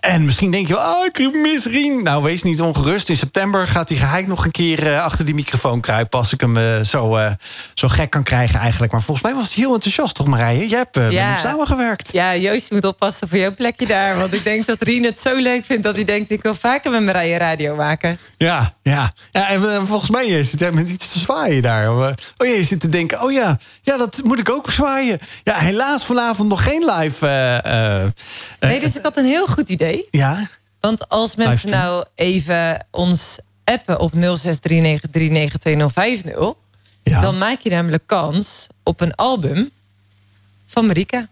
En 0.00 0.24
misschien 0.24 0.50
denk 0.50 0.68
je 0.68 0.74
wel, 0.74 0.94
oh, 0.94 1.04
ik 1.04 1.34
mis 1.34 1.64
Rien. 1.64 2.02
Nou, 2.02 2.22
wees 2.22 2.42
niet 2.42 2.60
ongerust. 2.60 3.08
In 3.08 3.16
september 3.16 3.68
gaat 3.68 3.88
hij 3.88 3.98
geheid 3.98 4.26
nog 4.26 4.44
een 4.44 4.50
keer 4.50 4.86
uh, 4.86 5.04
achter 5.04 5.24
die 5.24 5.34
microfoon 5.34 5.80
kruipen... 5.80 6.18
als 6.18 6.32
ik 6.32 6.40
hem 6.40 6.56
uh, 6.56 6.80
zo, 6.80 7.16
uh, 7.16 7.30
zo 7.74 7.88
gek 7.88 8.10
kan 8.10 8.22
krijgen 8.22 8.60
eigenlijk. 8.60 8.92
Maar 8.92 9.02
volgens 9.02 9.26
mij 9.26 9.36
was 9.36 9.54
hij 9.54 9.64
heel 9.64 9.74
enthousiast, 9.74 10.14
toch 10.14 10.26
Marije? 10.26 10.68
Jij 10.68 10.78
hebt 10.78 10.94
ja. 10.94 11.02
met 11.02 11.12
hem 11.12 11.38
samengewerkt. 11.38 12.12
Ja, 12.12 12.36
Joost 12.36 12.70
moet 12.70 12.84
oppassen 12.84 13.28
voor 13.28 13.38
jouw 13.38 13.54
plekje 13.54 13.86
daar. 13.86 14.18
Want 14.18 14.32
ik 14.32 14.44
denk 14.44 14.66
dat 14.66 14.82
Rien 14.82 15.04
het 15.04 15.20
zo 15.20 15.36
leuk 15.36 15.64
vindt... 15.64 15.82
dat 15.82 15.94
hij 15.94 16.04
denkt, 16.04 16.30
ik 16.30 16.42
wil 16.42 16.54
vaker 16.54 16.90
met 16.90 17.02
Marije 17.02 17.38
radio 17.38 17.74
maken. 17.74 18.18
Ja, 18.36 18.74
ja. 18.82 19.12
ja 19.30 19.48
en 19.48 19.86
volgens 19.86 20.10
mij 20.10 20.44
zit 20.44 20.60
hij 20.60 20.72
met 20.72 20.88
iets 20.88 21.12
te 21.12 21.18
zwaaien 21.18 21.62
daar. 21.62 21.90
Oh 21.90 22.12
ja, 22.36 22.44
je 22.44 22.64
zit 22.64 22.80
te 22.80 22.88
denken, 22.88 23.22
oh 23.22 23.32
ja, 23.32 23.58
ja, 23.82 23.96
dat 23.96 24.20
moet 24.24 24.38
ik 24.38 24.50
ook 24.50 24.70
zwaaien. 24.70 25.18
Ja, 25.42 25.54
helaas 25.54 26.04
vanavond 26.04 26.48
nog 26.48 26.55
geen 26.56 26.84
live... 26.84 27.26
nee, 28.60 28.80
dus 28.80 28.96
ik 28.96 29.02
had 29.02 29.16
een 29.16 29.24
heel 29.24 29.46
goed 29.46 29.68
idee. 29.68 30.08
Ja. 30.10 30.46
Want 30.80 31.08
als 31.08 31.36
mensen 31.36 31.70
nou 31.70 32.04
even 32.14 32.86
ons 32.90 33.38
appen 33.64 34.00
op 34.00 34.12
0639392050... 34.14 34.18
Ja. 37.02 37.20
dan 37.20 37.38
maak 37.38 37.60
je 37.60 37.70
namelijk 37.70 38.06
kans 38.06 38.66
op 38.82 39.00
een 39.00 39.14
album 39.14 39.70
van 40.66 40.86
Marika. 40.86 41.28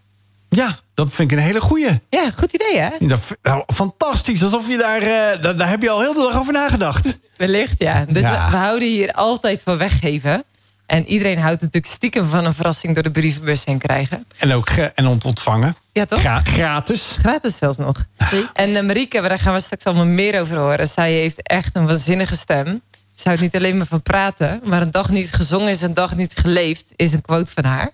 Ja, 0.48 0.78
dat 0.94 1.12
vind 1.12 1.30
ik 1.30 1.38
een 1.38 1.44
hele 1.44 1.60
goeie. 1.60 2.00
Ja, 2.10 2.30
goed 2.36 2.52
idee 2.52 2.78
hè? 2.78 2.90
Dat, 2.98 3.20
nou, 3.42 3.64
fantastisch, 3.74 4.42
alsof 4.42 4.68
je 4.68 4.76
daar, 4.76 5.02
uh, 5.02 5.42
daar... 5.42 5.56
Daar 5.56 5.68
heb 5.68 5.82
je 5.82 5.90
al 5.90 6.00
heel 6.00 6.14
de 6.14 6.20
dag 6.20 6.38
over 6.38 6.52
nagedacht. 6.52 7.18
Wellicht, 7.36 7.78
ja. 7.78 8.04
Dus 8.08 8.22
ja. 8.22 8.44
We, 8.44 8.50
we 8.50 8.56
houden 8.56 8.88
hier 8.88 9.12
altijd 9.12 9.62
van 9.62 9.76
weggeven. 9.76 10.44
En 10.86 11.06
iedereen 11.06 11.38
houdt 11.38 11.60
natuurlijk 11.60 11.92
stiekem 11.92 12.26
van 12.26 12.44
een 12.44 12.54
verrassing... 12.54 12.94
door 12.94 13.02
de 13.02 13.10
brievenbus 13.10 13.64
heen 13.64 13.78
krijgen. 13.78 14.26
En 14.38 14.52
ook 14.52 14.68
en 14.68 15.06
ontvangen. 15.06 15.76
Ja, 15.92 16.06
toch? 16.06 16.20
Gra 16.20 16.40
gratis. 16.40 17.16
Gratis 17.18 17.56
zelfs 17.56 17.78
nog. 17.78 18.04
En 18.52 18.70
uh, 18.70 18.82
Marieke, 18.82 19.20
daar 19.20 19.38
gaan 19.38 19.54
we 19.54 19.60
straks 19.60 19.84
allemaal 19.84 20.06
meer 20.06 20.40
over 20.40 20.56
horen. 20.56 20.88
Zij 20.88 21.12
heeft 21.12 21.42
echt 21.42 21.76
een 21.76 21.86
waanzinnige 21.86 22.36
stem. 22.36 22.80
Ze 23.14 23.28
houdt 23.28 23.40
niet 23.40 23.56
alleen 23.56 23.76
maar 23.76 23.86
van 23.86 24.02
praten... 24.02 24.60
maar 24.64 24.82
een 24.82 24.90
dag 24.90 25.08
niet 25.08 25.32
gezongen 25.32 25.70
is 25.70 25.82
een 25.82 25.94
dag 25.94 26.16
niet 26.16 26.34
geleefd... 26.36 26.92
is 26.96 27.12
een 27.12 27.20
quote 27.20 27.52
van 27.52 27.64
haar. 27.64 27.90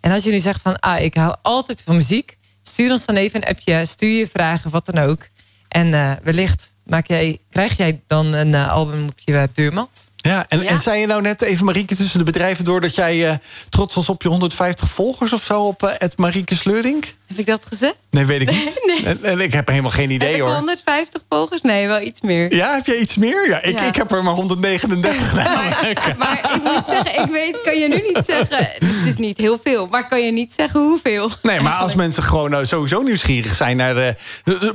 En 0.00 0.12
als 0.12 0.24
je 0.24 0.30
nu 0.30 0.38
zegt 0.38 0.62
van... 0.62 0.78
ah, 0.78 1.00
ik 1.00 1.14
hou 1.14 1.36
altijd 1.42 1.82
van 1.82 1.96
muziek... 1.96 2.36
stuur 2.62 2.90
ons 2.90 3.06
dan 3.06 3.16
even 3.16 3.42
een 3.42 3.48
appje, 3.48 3.84
stuur 3.84 4.18
je 4.18 4.28
vragen, 4.28 4.70
wat 4.70 4.86
dan 4.86 4.98
ook. 4.98 5.28
En 5.68 5.86
uh, 5.86 6.12
wellicht 6.22 6.72
maak 6.84 7.06
jij, 7.06 7.38
krijg 7.50 7.76
jij 7.76 8.02
dan 8.06 8.32
een 8.32 8.52
uh, 8.52 8.70
album 8.70 9.06
op 9.06 9.18
je 9.18 9.48
deurmat. 9.52 10.03
Ja 10.28 10.44
en, 10.48 10.62
Ja. 10.62 10.68
en 10.70 10.78
zei 10.78 11.00
je 11.00 11.06
nou 11.06 11.22
net 11.22 11.42
even, 11.42 11.64
Marieke, 11.64 11.96
tussen 11.96 12.18
de 12.18 12.24
bedrijven 12.24 12.64
door... 12.64 12.80
dat 12.80 12.94
jij 12.94 13.28
eh, 13.28 13.34
trots 13.68 13.94
was 13.94 14.08
op 14.08 14.22
je 14.22 14.28
150 14.28 14.88
volgers 14.90 15.32
of 15.32 15.42
zo 15.42 15.62
op 15.62 15.82
eh 15.82 16.08
Marieke 16.16 16.54
Sleuring? 16.54 17.04
Heb 17.26 17.38
ik 17.38 17.46
dat 17.46 17.64
gezegd? 17.68 17.96
Nee, 18.10 18.24
weet 18.24 18.40
ik 18.40 18.50
niet. 18.50 18.80
Nee. 19.04 19.18
En, 19.22 19.40
ik 19.40 19.52
heb 19.52 19.68
helemaal 19.68 19.90
geen 19.90 20.10
idee 20.10 20.30
heb 20.30 20.40
hoor. 20.40 20.50
150 20.54 21.22
volgers? 21.28 21.62
Nee, 21.62 21.86
wel 21.86 22.00
iets 22.00 22.20
meer. 22.20 22.54
Ja, 22.54 22.74
heb 22.74 22.86
jij 22.86 22.96
iets 22.96 23.16
meer? 23.16 23.48
Ja, 23.48 23.62
ik, 23.62 23.78
Ja. 23.78 23.82
ik 23.82 23.96
heb 23.96 24.12
er 24.12 24.22
maar 24.24 24.34
139 24.34 25.28
gedaan. 25.28 25.54
Maar, 25.54 26.14
maar 26.18 26.38
ik 26.54 26.62
moet 26.62 26.82
zeggen, 26.86 27.22
ik 27.22 27.30
weet, 27.30 27.58
kan 27.64 27.78
je 27.78 27.88
nu 27.88 27.94
niet 28.14 28.22
zeggen... 28.26 28.58
Het 28.74 29.06
is 29.06 29.16
niet 29.16 29.38
heel 29.38 29.58
veel, 29.64 29.86
maar 29.86 30.08
kan 30.08 30.20
je 30.24 30.32
niet 30.32 30.52
zeggen 30.56 30.80
hoeveel. 30.80 31.30
Nee, 31.42 31.60
maar 31.60 31.72
als 31.74 31.94
mensen 31.94 32.22
gewoon 32.22 32.50
nou 32.50 32.66
sowieso 32.66 33.02
nieuwsgierig 33.02 33.54
zijn 33.54 33.76
naar 33.76 33.94
de... 33.94 34.14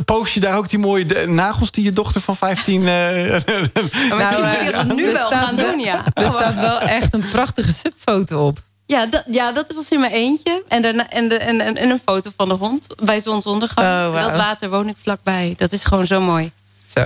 Post 0.06 0.34
je 0.34 0.40
daar 0.40 0.58
ook 0.58 0.70
die 0.70 0.80
mooie 0.80 1.06
de- 1.06 1.26
nagels 1.28 1.72
die 1.72 1.84
je 1.84 1.92
dochter 1.92 2.22
van 2.22 2.36
15... 2.38 2.80
eh, 2.82 2.86
Maar 2.88 3.42
misschien 3.46 4.18
Nou, 4.18 4.48
moet 4.48 4.62
je 4.66 4.72
dat 4.72 4.96
nu 4.96 5.12
wel 5.14 5.30
staat 5.40 5.60
gaan 5.62 5.72
doen, 5.72 5.80
ja. 5.80 6.04
Er 6.14 6.30
staat 6.30 6.56
wel 6.60 6.80
echt 6.80 7.14
een 7.14 7.30
prachtige 7.32 7.74
subfoto 7.74 8.48
op. 8.48 8.64
Ja 8.86 9.06
dat, 9.06 9.24
ja, 9.32 9.52
dat 9.52 9.74
was 9.74 9.90
in 9.92 10.00
mijn 10.00 10.12
eentje. 10.12 10.64
En, 10.68 10.82
daarna, 10.82 11.10
en, 11.10 11.28
de, 11.30 11.38
en, 11.38 11.62
en, 11.62 11.78
en 11.78 11.90
een 11.90 12.02
foto 12.06 12.32
van 12.38 12.48
de 12.48 12.54
hond 12.56 12.88
bij 13.04 13.20
zonsondergang. 13.20 13.88
Oh. 14.16 14.22
Dat 14.22 14.36
water 14.36 14.70
woon 14.70 14.88
ik 14.88 14.96
vlakbij. 15.02 15.54
Dat 15.58 15.72
is 15.72 15.84
gewoon 15.86 16.08
zo 16.08 16.22
mooi. 16.22 16.52
Zo. 16.88 17.04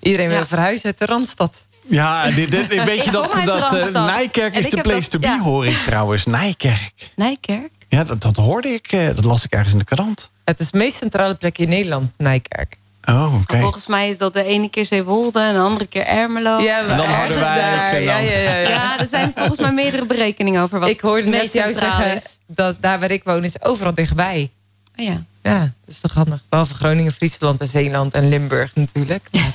Iedereen 0.00 0.30
Ja. 0.30 0.36
wil 0.36 0.46
verhuizen 0.46 0.84
uit 0.86 0.98
de 0.98 1.06
Randstad. 1.06 1.62
ja, 1.88 2.30
dit, 2.30 2.50
dit, 2.50 2.84
weet 2.84 3.12
dat, 3.12 3.32
dat 3.44 3.74
eh. 3.74 4.04
Nijkerk 4.04 4.54
is 4.54 4.70
de 4.70 4.80
place 4.80 5.00
dat- 5.00 5.10
to 5.10 5.18
be, 5.18 5.26
ja. 5.26 5.40
hoor 5.40 5.66
ik 5.66 5.76
trouwens. 5.84 6.24
Nijkerk. 6.26 6.92
Nijkerk? 7.16 7.70
Ja, 7.88 8.04
dat, 8.04 8.20
dat 8.22 8.36
hoorde 8.36 8.68
ik. 8.68 8.92
eh, 8.92 9.06
dat 9.06 9.24
las 9.24 9.44
ik 9.44 9.52
ergens 9.52 9.72
in 9.72 9.78
de 9.78 9.84
krant. 9.84 10.30
Het 10.44 10.60
is 10.60 10.70
de 10.70 10.78
meest 10.78 10.96
centrale 10.96 11.34
plek 11.34 11.58
in 11.58 11.68
Nederland, 11.68 12.12
Nijkerk. 12.16 12.76
Oh, 13.08 13.34
oké. 13.40 13.58
Volgens 13.58 13.86
mij 13.86 14.08
is 14.08 14.18
dat 14.18 14.32
de 14.32 14.44
ene 14.44 14.68
keer 14.70 14.86
Zeewolde 14.86 15.40
en 15.40 15.54
de 15.54 15.60
andere 15.60 15.86
keer 15.86 16.04
Ermelo. 16.06 16.58
Ja, 16.60 16.80
maar 16.80 16.96
dan 16.96 17.06
ergens 17.06 17.16
Harderwijk 17.16 17.54
daar. 17.76 17.92
en 17.92 18.04
dan- 18.06 18.14
Ja, 18.14 18.18
ja, 18.18 18.38
ja, 18.38 18.54
ja. 18.54 18.68
Ja, 18.68 18.98
er 19.00 19.06
zijn 19.06 19.32
volgens 19.36 19.58
mij 19.58 19.72
meerdere 19.72 20.06
berekeningen 20.06 20.62
over 20.62 20.78
wat 20.80 20.88
Ik 20.88 21.00
hoorde 21.00 21.28
net 21.28 21.52
jou 21.52 21.72
zeggen 21.74 22.14
is. 22.14 22.38
dat 22.46 22.76
daar 22.80 23.00
waar 23.00 23.10
ik 23.10 23.24
woon 23.24 23.44
is 23.44 23.62
overal 23.62 23.94
dichtbij. 23.94 24.50
Oh 24.96 25.04
ja. 25.04 25.22
Ja, 25.42 25.58
dat 25.60 25.70
is 25.94 26.00
toch 26.00 26.12
handig. 26.12 26.42
Behalve 26.48 26.74
Groningen, 26.74 27.12
Friesland 27.12 27.60
en 27.60 27.66
Zeeland 27.66 28.14
en 28.14 28.28
Limburg 28.28 28.70
natuurlijk. 28.74 29.28
Maar, 29.32 29.52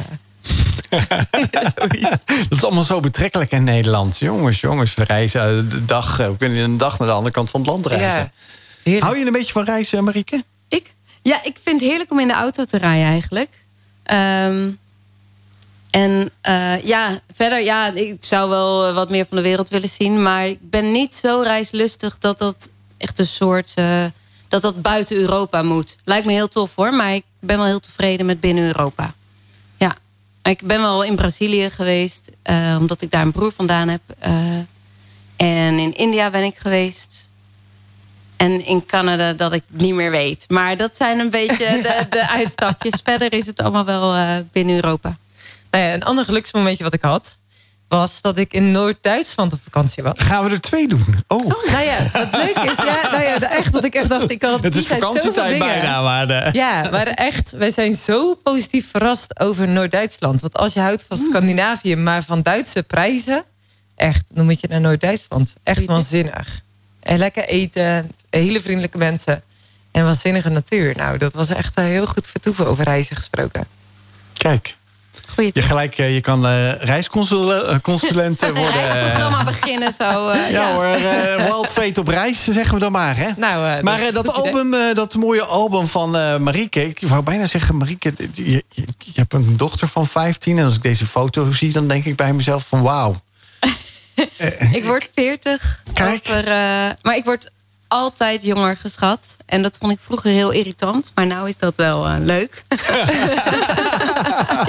dat 1.52 2.20
is 2.50 2.64
allemaal 2.64 2.84
zo 2.84 3.00
betrekkelijk 3.00 3.52
in 3.52 3.64
Nederland. 3.64 4.18
Jongens, 4.18 4.60
jongens, 4.62 4.94
we 4.94 5.04
reizen 5.04 5.70
de 5.70 5.86
dag, 5.86 6.18
we 6.18 6.38
kunnen 6.38 6.58
een 6.58 6.78
dag 6.78 7.00
naar 7.00 7.08
de 7.08 7.14
andere 7.14 7.34
kant 7.34 7.50
van 7.50 7.60
het 7.60 7.70
land 7.70 7.86
reizen. 7.86 8.32
Ja, 8.84 9.00
Hou 9.00 9.18
je 9.18 9.26
een 9.26 9.32
beetje 9.32 9.54
van 9.54 9.64
reizen, 9.64 10.04
Marieke? 10.04 10.44
Ik? 10.68 10.94
Ja, 11.24 11.44
ik 11.44 11.58
vind 11.64 11.80
het 11.80 11.90
heerlijk 11.90 12.12
om 12.12 12.20
in 12.20 12.28
de 12.28 12.34
auto 12.34 12.66
te 12.66 12.78
rijden 12.78 13.06
eigenlijk. 13.06 13.50
Ehm, 14.04 14.70
en 15.90 16.32
uh, 16.50 16.84
ja, 16.84 17.22
verder, 17.34 17.62
ja, 17.62 17.92
ik 17.94 18.26
zou 18.26 18.50
wel 18.50 18.88
eh, 18.88 18.94
wat 18.94 19.10
meer 19.10 19.26
van 19.26 19.38
de 19.38 19.44
wereld 19.44 19.70
willen 19.70 19.90
zien. 19.90 20.22
Maar 20.22 20.48
ik 20.48 20.70
ben 20.70 20.92
niet 20.92 21.16
zo 21.16 21.42
reislustig 21.42 22.18
dat 22.18 22.38
dat 22.38 22.70
echt 22.98 23.20
een 23.20 23.28
soort... 23.28 23.74
Uh, 23.76 24.06
dat 24.48 24.62
dat 24.62 24.82
buiten 24.82 25.18
Europa 25.18 25.64
moet. 25.64 25.98
Lijkt 26.04 26.26
me 26.26 26.32
heel 26.32 26.48
tof 26.48 26.76
hoor, 26.76 26.94
maar 26.94 27.14
ik 27.14 27.24
ben 27.40 27.58
wel 27.58 27.66
heel 27.66 27.80
tevreden 27.80 28.26
met 28.26 28.40
binnen 28.40 28.64
Europa. 28.64 29.14
Ja, 29.78 29.96
ik 30.44 30.62
ben 30.68 30.82
wel 30.82 31.04
in 31.04 31.16
Brazilië 31.16 31.70
geweest, 31.70 32.32
omdat 32.80 33.02
ik 33.02 33.12
daar 33.12 33.22
een 33.22 33.32
broer 33.32 33.52
vandaan 33.52 33.88
heb. 33.88 34.02
en 35.36 35.80
in 35.80 35.96
India 35.96 36.30
ben 36.30 36.44
ik 36.44 36.58
geweest. 36.58 37.30
En 38.38 38.66
in 38.66 38.86
Canada 38.86 39.34
dat 39.34 39.54
ik 39.54 39.64
niet 39.72 39.94
meer 39.94 40.12
weet. 40.12 40.46
Maar 40.48 40.78
dat 40.78 40.96
zijn 40.96 41.20
een 41.20 41.30
beetje 41.30 41.82
de, 41.82 42.06
de 42.18 42.30
uitstapjes. 42.30 43.02
Verder 43.04 43.34
is 43.34 43.46
het 43.46 43.62
allemaal 43.62 43.86
wel 43.86 44.16
uh, 44.16 44.36
binnen 44.52 44.76
Europa. 44.76 45.18
Nou 45.72 45.84
ja, 45.84 45.94
een 45.94 46.04
ander 46.04 46.26
geluksmomentje 46.26 46.84
wat 46.84 46.94
ik 46.94 47.02
had... 47.02 47.38
was 47.88 48.22
dat 48.22 48.38
ik 48.38 48.54
in 48.54 48.72
Noord-Duitsland 48.72 49.54
op 49.54 49.60
vakantie 49.64 50.04
was. 50.04 50.14
Gaan 50.16 50.44
we 50.44 50.50
er 50.50 50.62
twee 50.62 50.88
doen? 50.88 51.24
Oh. 51.28 51.46
oh 51.46 51.72
nou 51.72 51.86
ja, 51.86 51.98
wat 52.14 52.32
leuk 52.32 52.58
is... 52.72 52.78
Ja, 52.78 53.12
nou 53.12 53.24
ja, 53.24 53.40
echt 53.40 53.74
dat 53.74 53.84
ik 53.84 53.94
echt 53.94 54.10
dacht... 54.10 54.32
Ik 54.32 54.42
had 54.42 54.64
het 54.64 54.76
is 54.76 54.88
vakantietijd 54.88 55.60
bijna. 55.60 56.02
Maar 56.02 56.28
de... 56.28 56.50
Ja, 56.52 56.90
maar 56.92 57.08
echt, 57.08 57.52
wij 57.52 57.70
zijn 57.70 57.96
zo 57.96 58.36
positief 58.36 58.90
verrast 58.92 59.40
over 59.40 59.68
Noord-Duitsland. 59.68 60.42
Want 60.42 60.58
als 60.58 60.74
je 60.74 60.80
houdt 60.80 61.06
van 61.08 61.18
Scandinavië, 61.18 61.96
maar 61.96 62.24
van 62.24 62.42
Duitse 62.42 62.84
prijzen... 62.84 63.44
echt, 63.96 64.26
dan 64.30 64.46
moet 64.46 64.62
je 64.62 64.68
naar 64.68 64.82
Noord-Duitsland. 64.82 65.54
Echt 65.64 65.86
waanzinnig. 65.86 66.62
En 67.04 67.18
lekker 67.18 67.44
eten, 67.46 68.12
hele 68.30 68.62
vriendelijke 68.62 68.98
mensen. 68.98 69.44
En 69.92 70.04
waanzinnige 70.04 70.50
natuur. 70.50 70.94
Nou, 70.96 71.18
dat 71.18 71.34
was 71.34 71.50
echt 71.50 71.76
heel 71.76 72.06
goed 72.06 72.28
vertoeven 72.28 72.68
over 72.68 72.84
reizen 72.84 73.16
gesproken. 73.16 73.68
Kijk. 74.34 74.76
Je 75.36 75.62
gelijk, 75.62 75.94
je 75.94 76.22
kan 76.22 76.46
uh, 76.46 76.72
reisconsulent 76.72 78.42
worden. 78.42 78.64
Een 78.64 78.72
reisprogramma 78.72 79.44
beginnen 79.44 79.92
zo. 79.92 80.30
Uh, 80.30 80.36
ja, 80.36 80.48
ja, 80.48 80.74
hoor, 80.74 80.86
uh, 80.86 81.46
Wild 81.46 81.70
Fate 81.70 82.00
op 82.00 82.08
reis, 82.08 82.44
zeggen 82.44 82.74
we 82.74 82.80
dan 82.80 82.92
maar. 82.92 83.18
Hè? 83.18 83.30
Nou, 83.38 83.84
maar 83.84 84.00
dat, 84.00 84.14
dat 84.26 84.34
album, 84.34 84.76
dat 84.94 85.16
mooie 85.16 85.44
album 85.44 85.88
van 85.88 86.12
Marieke... 86.44 86.88
ik 86.88 87.00
wou 87.08 87.24
bijna 87.24 87.46
zeggen, 87.46 87.78
Marieke, 87.78 88.14
je, 88.34 88.44
je, 88.44 88.64
je, 88.98 89.12
hebt 89.14 89.34
een 89.34 89.58
dochter 89.58 89.88
van 89.88 90.08
15... 90.08 90.58
en 90.58 90.64
als 90.64 90.76
ik 90.76 90.82
deze 90.82 91.06
foto 91.06 91.52
zie, 91.52 91.72
dan 91.72 91.88
denk 91.88 92.06
ik 92.06 92.16
bij 92.16 92.34
mezelf 92.34 92.66
van 92.68 92.82
wauw. 92.82 93.22
ik 94.78 94.84
word 94.84 95.10
40. 95.16 95.84
Kijk. 95.94 96.28
Over, 96.30 96.44
maar 97.02 97.16
ik 97.16 97.24
word 97.24 97.52
altijd 97.94 98.44
jonger 98.44 98.78
geschat. 98.78 99.38
En 99.46 99.62
dat 99.62 99.78
vond 99.78 99.92
ik 99.92 100.00
vroeger 100.02 100.32
heel 100.32 100.52
irritant. 100.52 101.12
Maar 101.16 101.26
nu 101.26 101.48
is 101.48 101.58
dat 101.58 101.76
wel 101.76 102.10
uh, 102.10 102.16
leuk. 102.20 102.64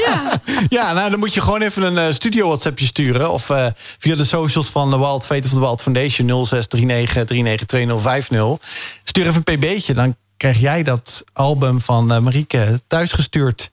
ja. 0.07 0.41
ja, 0.69 0.93
nou 0.93 1.11
dan 1.11 1.19
moet 1.19 1.35
je 1.35 1.41
gewoon 1.41 1.63
even 1.63 1.83
een 1.83 2.09
uh, 2.09 2.15
studio 2.15 2.47
WhatsAppje 2.47 2.87
sturen. 2.87 3.31
Of 3.31 3.49
uh, 3.49 3.67
via 3.75 4.17
de 4.17 4.25
socials 4.25 4.67
van 4.67 4.91
de 4.91 4.99
Wild 4.99 5.27
Fate 5.27 5.49
of 5.49 5.55
de 5.55 5.61
Wild 5.61 5.83
Foundation 5.83 6.47
0639392050. 6.47 6.55
Stuur 9.05 9.27
even 9.27 9.43
een 9.45 9.59
pb'tje, 9.59 9.95
dan 9.95 10.17
krijg 10.37 10.61
jij 10.61 10.83
dat 10.83 11.25
album 11.33 11.81
van 11.81 12.07
Marieke 12.07 12.81
thuisgestuurd. 12.87 13.71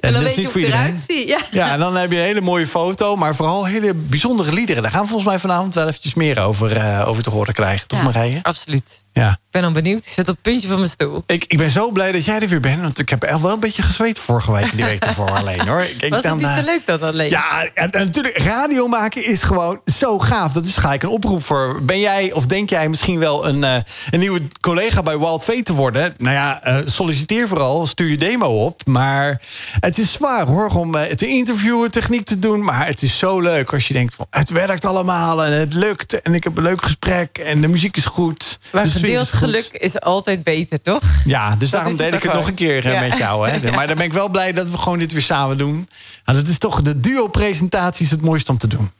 En, 0.00 0.12
dan 0.12 0.22
weet 0.22 0.34
je 0.34 0.50
hoe 0.52 0.66
eruit 0.66 1.04
zie. 1.08 1.26
Ja. 1.26 1.38
ja, 1.50 1.72
en 1.72 1.78
dan 1.78 1.96
heb 1.96 2.10
je 2.10 2.16
een 2.16 2.24
hele 2.24 2.40
mooie 2.40 2.66
foto, 2.66 3.16
maar 3.16 3.34
vooral 3.34 3.66
hele 3.66 3.94
bijzondere 3.94 4.52
liederen. 4.52 4.82
Daar 4.82 4.92
gaan 4.92 5.02
we 5.02 5.08
volgens 5.08 5.28
mij 5.28 5.38
vanavond 5.38 5.74
wel 5.74 5.88
eventjes 5.88 6.14
meer 6.14 6.40
over, 6.40 6.76
uh, 6.76 7.08
over 7.08 7.22
te 7.22 7.30
horen 7.30 7.54
krijgen. 7.54 7.88
Toch, 7.88 7.98
ja, 7.98 8.04
Marije? 8.04 8.38
Absoluut. 8.42 9.02
Ja. 9.12 9.38
Ik 9.58 9.64
ben 9.64 9.74
al 9.74 9.82
benieuwd. 9.82 10.06
Ik 10.06 10.12
zit 10.12 10.28
op 10.28 10.34
het 10.34 10.42
puntje 10.42 10.68
van 10.68 10.76
mijn 10.76 10.90
stoel. 10.90 11.22
Ik, 11.26 11.44
ik 11.48 11.58
ben 11.58 11.70
zo 11.70 11.90
blij 11.90 12.12
dat 12.12 12.24
jij 12.24 12.40
er 12.40 12.48
weer 12.48 12.60
bent. 12.60 12.80
Want 12.82 12.98
ik 12.98 13.08
heb 13.08 13.38
wel 13.40 13.52
een 13.52 13.60
beetje 13.60 13.82
gezweet 13.82 14.18
vorige 14.18 14.52
week. 14.52 14.76
Die 14.76 14.84
week 14.84 15.04
ervoor 15.04 15.30
alleen 15.40 15.68
hoor. 15.68 15.82
Ik, 15.98 16.10
Was 16.10 16.22
het 16.22 16.34
niet 16.34 16.46
zo 16.46 16.64
leuk 16.64 16.86
dat 16.86 17.02
alleen? 17.02 17.30
Ja, 17.30 17.68
en, 17.74 17.90
natuurlijk. 17.92 18.38
Radio 18.38 18.88
maken 18.88 19.24
is 19.24 19.42
gewoon 19.42 19.80
zo 19.84 20.18
gaaf. 20.18 20.52
Dat 20.52 20.64
is 20.64 20.76
gelijk 20.76 21.02
een 21.02 21.08
oproep 21.08 21.44
voor. 21.44 21.82
Ben 21.82 22.00
jij 22.00 22.32
of 22.32 22.46
denk 22.46 22.70
jij 22.70 22.88
misschien 22.88 23.18
wel 23.18 23.46
een, 23.48 23.62
uh, 23.62 23.74
een 24.10 24.18
nieuwe 24.18 24.40
collega 24.60 25.02
bij 25.02 25.18
Wild 25.18 25.44
Fate 25.44 25.62
te 25.62 25.72
worden? 25.72 26.14
Nou 26.18 26.34
ja, 26.34 26.66
uh, 26.66 26.78
solliciteer 26.84 27.48
vooral. 27.48 27.86
Stuur 27.86 28.08
je 28.08 28.16
demo 28.16 28.64
op. 28.64 28.86
Maar 28.86 29.42
het 29.80 29.98
is 29.98 30.12
zwaar 30.12 30.46
hoor. 30.46 30.68
Om 30.68 30.92
te 30.92 31.28
interviewen, 31.28 31.90
techniek 31.90 32.24
te 32.24 32.38
doen. 32.38 32.64
Maar 32.64 32.86
het 32.86 33.02
is 33.02 33.18
zo 33.18 33.40
leuk 33.40 33.72
als 33.72 33.88
je 33.88 33.94
denkt 33.94 34.14
van 34.14 34.26
het 34.30 34.50
werkt 34.50 34.84
allemaal. 34.84 35.44
En 35.44 35.52
het 35.52 35.74
lukt. 35.74 36.22
En 36.22 36.34
ik 36.34 36.44
heb 36.44 36.56
een 36.56 36.62
leuk 36.62 36.82
gesprek. 36.82 37.38
En 37.38 37.60
de 37.60 37.68
muziek 37.68 37.96
is 37.96 38.04
goed. 38.04 38.58
Maar 38.72 38.84
de 38.84 38.90
gedeeld 38.90 39.32
geluk 39.50 39.68
is 39.72 40.00
altijd 40.00 40.42
beter, 40.42 40.82
toch? 40.82 41.02
Ja, 41.24 41.56
dus 41.56 41.70
daarom 41.70 41.96
deed 41.96 42.14
ik 42.14 42.22
het 42.22 42.32
nog 42.32 42.48
een 42.48 42.54
keer 42.54 42.90
ja. 42.90 43.00
met 43.00 43.16
jou. 43.16 43.48
Hè? 43.48 43.70
Maar 43.76 43.86
dan 43.86 43.96
ben 43.96 44.06
ik 44.06 44.12
wel 44.12 44.28
blij 44.28 44.52
dat 44.52 44.70
we 44.70 44.78
gewoon 44.78 44.98
dit 44.98 45.12
weer 45.12 45.22
samen 45.22 45.58
doen. 45.58 45.88
Nou, 46.24 46.38
dat 46.38 46.48
is 46.48 46.58
toch 46.58 46.82
de 46.82 47.00
duo-presentatie 47.00 48.04
is 48.04 48.10
het 48.10 48.20
mooiste 48.20 48.50
om 48.50 48.58
te 48.58 48.66
doen. 48.66 48.90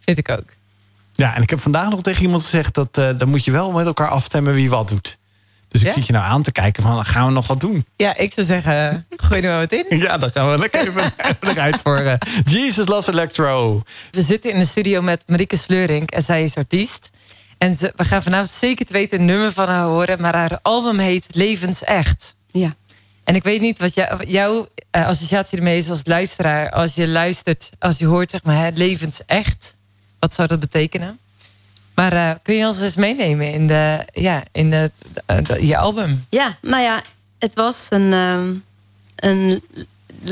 Vind 0.00 0.18
ik 0.18 0.28
ook. 0.30 0.56
Ja, 1.14 1.34
en 1.34 1.42
ik 1.42 1.50
heb 1.50 1.60
vandaag 1.60 1.90
nog 1.90 2.02
tegen 2.02 2.22
iemand 2.22 2.42
gezegd... 2.42 2.74
dat 2.74 2.98
uh, 2.98 3.08
dan 3.16 3.28
moet 3.28 3.44
je 3.44 3.50
wel 3.50 3.72
met 3.72 3.86
elkaar 3.86 4.08
afstemmen 4.08 4.54
wie 4.54 4.70
wat 4.70 4.88
doet. 4.88 5.18
Dus 5.68 5.82
ik 5.82 5.90
zit 5.90 6.06
je 6.06 6.12
nou 6.12 6.24
aan 6.24 6.42
te 6.42 6.52
kijken 6.52 6.82
van, 6.82 7.04
gaan 7.04 7.26
we 7.26 7.32
nog 7.32 7.46
wat 7.46 7.60
doen? 7.60 7.86
Ja, 7.96 8.16
ik 8.16 8.32
zou 8.32 8.46
zeggen, 8.46 9.06
gooi 9.16 9.42
er 9.42 9.58
wat 9.58 9.72
in. 9.72 9.98
Ja, 9.98 10.18
dan 10.18 10.30
gaan 10.30 10.50
we 10.50 10.58
lekker 10.58 10.88
even, 10.88 11.12
eruit 11.50 11.80
voor 11.82 11.96
eh, 11.96 12.14
Jesus 12.44 12.86
Loves 12.86 13.06
Electro. 13.06 13.82
We 14.10 14.22
zitten 14.22 14.52
in 14.52 14.58
de 14.58 14.66
studio 14.66 15.02
met 15.02 15.24
Marieke 15.26 15.56
Sleurink 15.56 16.10
en 16.10 16.22
zij 16.22 16.42
is 16.42 16.56
artiest. 16.56 17.10
En 17.58 17.76
ze, 17.76 17.92
we 17.96 18.04
gaan 18.04 18.22
vanavond 18.22 18.50
zeker 18.50 18.86
te 18.86 18.92
weten 18.92 19.18
een 19.20 19.24
nummer 19.24 19.52
van 19.52 19.68
haar 19.68 19.84
horen. 19.84 20.20
Maar 20.20 20.34
haar 20.34 20.58
album 20.62 20.98
heet 20.98 21.26
Levensecht. 21.34 22.34
Ja. 22.50 22.74
En 23.24 23.34
ik 23.34 23.42
weet 23.42 23.60
niet 23.60 23.78
wat 23.78 23.94
jou, 23.94 24.24
jouw 24.26 24.68
eh, 24.90 25.06
associatie 25.06 25.58
ermee 25.58 25.76
is 25.76 25.90
als 25.90 26.00
luisteraar. 26.04 26.70
Als 26.70 26.94
je 26.94 27.08
luistert, 27.08 27.70
als 27.78 27.98
je 27.98 28.06
hoort 28.06 28.30
zeg 28.30 28.42
maar, 28.42 28.56
hè, 28.64 28.68
levensecht. 28.74 29.74
Wat 30.18 30.34
zou 30.34 30.48
dat 30.48 30.60
betekenen? 30.60 31.18
Maar 31.94 32.12
eh, 32.12 32.30
kun 32.42 32.54
je 32.54 32.66
ons 32.66 32.80
eens 32.80 32.96
meenemen 32.96 33.52
in, 33.52 33.66
de, 33.66 34.04
ja, 34.12 34.42
in 34.52 34.70
de, 34.70 34.90
de- 35.26 35.42
de- 35.42 35.66
je 35.66 35.76
album? 35.76 36.24
Ja, 36.30 36.58
nou 36.62 36.82
ja, 36.82 37.02
het 37.38 37.54
was 37.54 37.86
een, 37.90 38.12
ehm, 38.12 38.54
een, 39.16 39.62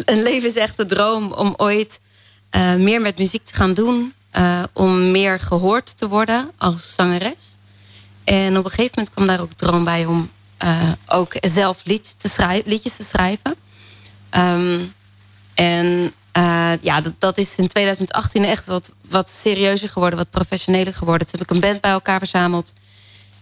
een 0.04 0.22
levensechte 0.22 0.86
droom 0.86 1.32
om 1.32 1.54
ooit 1.56 2.00
eh, 2.50 2.74
meer 2.74 3.00
met 3.00 3.18
muziek 3.18 3.44
te 3.44 3.54
gaan 3.54 3.74
doen. 3.74 4.12
Eh, 4.36 4.62
om 4.72 5.10
meer 5.10 5.40
gehoord 5.40 5.98
te 5.98 6.08
worden 6.08 6.50
als 6.58 6.94
zangeres. 6.94 7.56
En 8.24 8.58
op 8.58 8.64
een 8.64 8.70
gegeven 8.70 8.92
moment 8.94 9.14
kwam 9.14 9.26
daar 9.26 9.40
ook 9.40 9.52
droom 9.52 9.84
bij 9.84 10.06
om 10.06 10.30
eh, 10.56 10.92
ook 11.06 11.32
zelf 11.40 11.80
lied 11.84 12.18
te 12.18 12.28
schrijven, 12.28 12.70
liedjes 12.70 12.96
te 12.96 13.04
schrijven. 13.04 13.54
Ehm, 14.30 14.80
en 15.54 16.12
eh, 16.32 16.72
ja, 16.80 17.00
dat, 17.00 17.12
dat 17.18 17.38
is 17.38 17.56
in 17.56 17.68
2018 17.68 18.44
echt 18.44 18.66
wat, 18.66 18.92
wat 19.08 19.30
serieuzer 19.30 19.88
geworden, 19.88 20.18
wat 20.18 20.30
professioneler 20.30 20.94
geworden. 20.94 21.26
Toen 21.26 21.38
heb 21.38 21.50
ik 21.50 21.54
een 21.54 21.68
band 21.68 21.80
bij 21.80 21.90
elkaar 21.90 22.18
verzameld. 22.18 22.72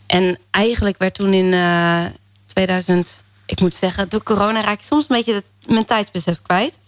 En 0.06 0.38
eigenlijk 0.50 0.98
werd 0.98 1.14
toen 1.14 1.32
in 1.32 1.52
eh 1.52 2.04
2000, 2.46 3.24
ik 3.46 3.60
moet 3.60 3.74
zeggen, 3.74 4.08
door 4.08 4.22
corona 4.22 4.60
raak 4.60 4.78
ik 4.78 4.84
soms 4.84 5.06
een 5.08 5.16
beetje 5.16 5.42
mijn 5.66 5.84
tijdsbesef 5.84 6.42
kwijt. 6.42 6.78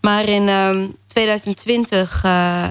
Maar 0.00 0.28
in 0.28 0.48
ehm, 0.48 0.86
2020 1.06 2.24
eh, 2.24 2.68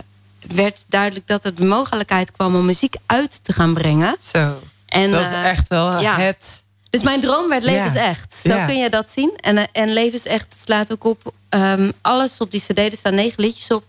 werd 0.47 0.85
duidelijk 0.87 1.27
dat 1.27 1.45
er 1.45 1.55
de 1.55 1.65
mogelijkheid 1.65 2.31
kwam 2.31 2.55
om 2.55 2.65
muziek 2.65 2.95
uit 3.05 3.43
te 3.43 3.53
gaan 3.53 3.73
brengen. 3.73 4.15
Zo, 4.23 4.59
En, 4.85 5.11
dat 5.11 5.25
is 5.25 5.31
eh, 5.31 5.49
echt 5.49 5.67
wel 5.67 5.99
ja. 5.99 6.17
het... 6.19 6.63
dus 6.89 7.03
mijn 7.03 7.21
droom 7.21 7.49
werd 7.49 7.63
Ja. 7.63 7.71
levensecht. 7.71 8.33
Zo 8.35 8.53
Ja. 8.53 8.65
kun 8.65 8.77
je 8.77 8.89
dat 8.89 9.11
zien. 9.11 9.33
En, 9.35 9.57
eh, 9.57 9.63
en 9.71 9.93
levensecht 9.93 10.55
slaat 10.65 10.91
ook 10.91 11.03
op 11.03 11.33
ehm, 11.49 11.91
alles 12.01 12.37
op 12.37 12.51
die 12.51 12.61
cd. 12.61 12.77
Er 12.77 12.91
staan 12.91 13.15
negen 13.15 13.43
liedjes 13.43 13.71
op. 13.71 13.83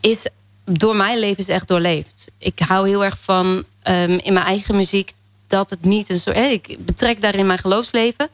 Is 0.00 0.26
door 0.64 0.96
mijn 0.96 1.18
levensecht 1.18 1.68
doorleefd. 1.68 2.30
Ik 2.38 2.58
hou 2.58 2.88
heel 2.88 3.04
erg 3.04 3.18
van 3.20 3.64
ehm, 3.82 4.18
in 4.22 4.32
mijn 4.32 4.46
eigen 4.46 4.76
muziek 4.76 5.12
dat 5.46 5.70
het 5.70 5.84
niet 5.84 6.10
een 6.10 6.20
soort. 6.20 6.36
ik 6.36 6.76
betrek 6.84 7.22
daarin 7.22 7.46
mijn 7.46 7.58
geloofsleven. 7.58 8.28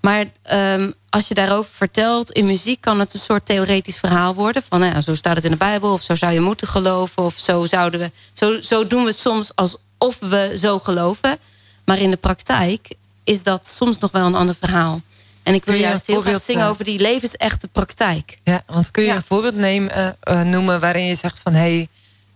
Maar 0.00 0.24
ehm, 0.42 0.90
als 1.10 1.28
je 1.28 1.34
daarover 1.34 1.70
vertelt 1.74 2.30
in 2.30 2.46
muziek, 2.46 2.80
kan 2.80 2.98
het 2.98 3.14
een 3.14 3.20
soort 3.20 3.46
theoretisch 3.46 3.96
verhaal 3.98 4.34
worden. 4.34 4.62
Van 4.68 4.80
nou 4.80 4.92
ja, 4.92 5.00
zo 5.00 5.14
staat 5.14 5.36
het 5.36 5.44
in 5.44 5.50
de 5.50 5.56
Bijbel, 5.56 5.92
of 5.92 6.02
zo 6.02 6.14
zou 6.14 6.32
je 6.32 6.40
moeten 6.40 6.68
geloven, 6.68 7.22
of 7.22 7.38
zo 7.38 7.64
zouden 7.66 8.00
we. 8.00 8.10
Zo, 8.32 8.60
zo 8.60 8.86
doen 8.86 9.02
we 9.02 9.08
het 9.08 9.18
soms 9.18 9.56
alsof 9.56 10.18
we 10.20 10.54
zo 10.58 10.78
geloven. 10.78 11.38
Maar 11.84 11.98
in 11.98 12.10
de 12.10 12.16
praktijk 12.16 12.88
is 13.24 13.42
dat 13.42 13.68
soms 13.68 13.98
nog 13.98 14.10
wel 14.10 14.26
een 14.26 14.34
ander 14.34 14.54
verhaal. 14.60 15.00
En 15.42 15.54
ik 15.54 15.64
wil 15.64 15.74
juist 15.74 16.06
heel 16.06 16.20
graag 16.20 16.40
zingen 16.42 16.64
eh, 16.64 16.70
over 16.70 16.84
die 16.84 16.98
levensechte 16.98 17.68
praktijk. 17.68 18.38
Ja, 18.44 18.62
want 18.66 18.90
kun 18.90 19.02
je 19.02 19.08
Ja. 19.08 19.14
een 19.14 19.22
voorbeeld 19.22 19.54
nemen, 19.54 19.90
eh, 19.94 20.08
eh, 20.20 20.46
noemen 20.46 20.80
waarin 20.80 21.04
je 21.04 21.14
zegt 21.14 21.38
van 21.38 21.52
hé, 21.54 21.86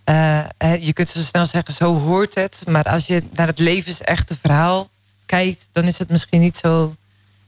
hey, 0.04 0.80
je 0.80 0.92
kunt 0.92 1.08
zo 1.08 1.20
snel 1.20 1.46
zeggen, 1.46 1.74
zo 1.74 1.98
hoort 1.98 2.34
het. 2.34 2.62
Maar 2.68 2.84
als 2.84 3.06
je 3.06 3.22
naar 3.32 3.46
het 3.46 3.58
levensechte 3.58 4.36
verhaal 4.42 4.88
kijkt, 5.26 5.68
dan 5.72 5.84
is 5.84 5.98
het 5.98 6.08
misschien 6.10 6.40
niet 6.40 6.56
zo 6.56 6.94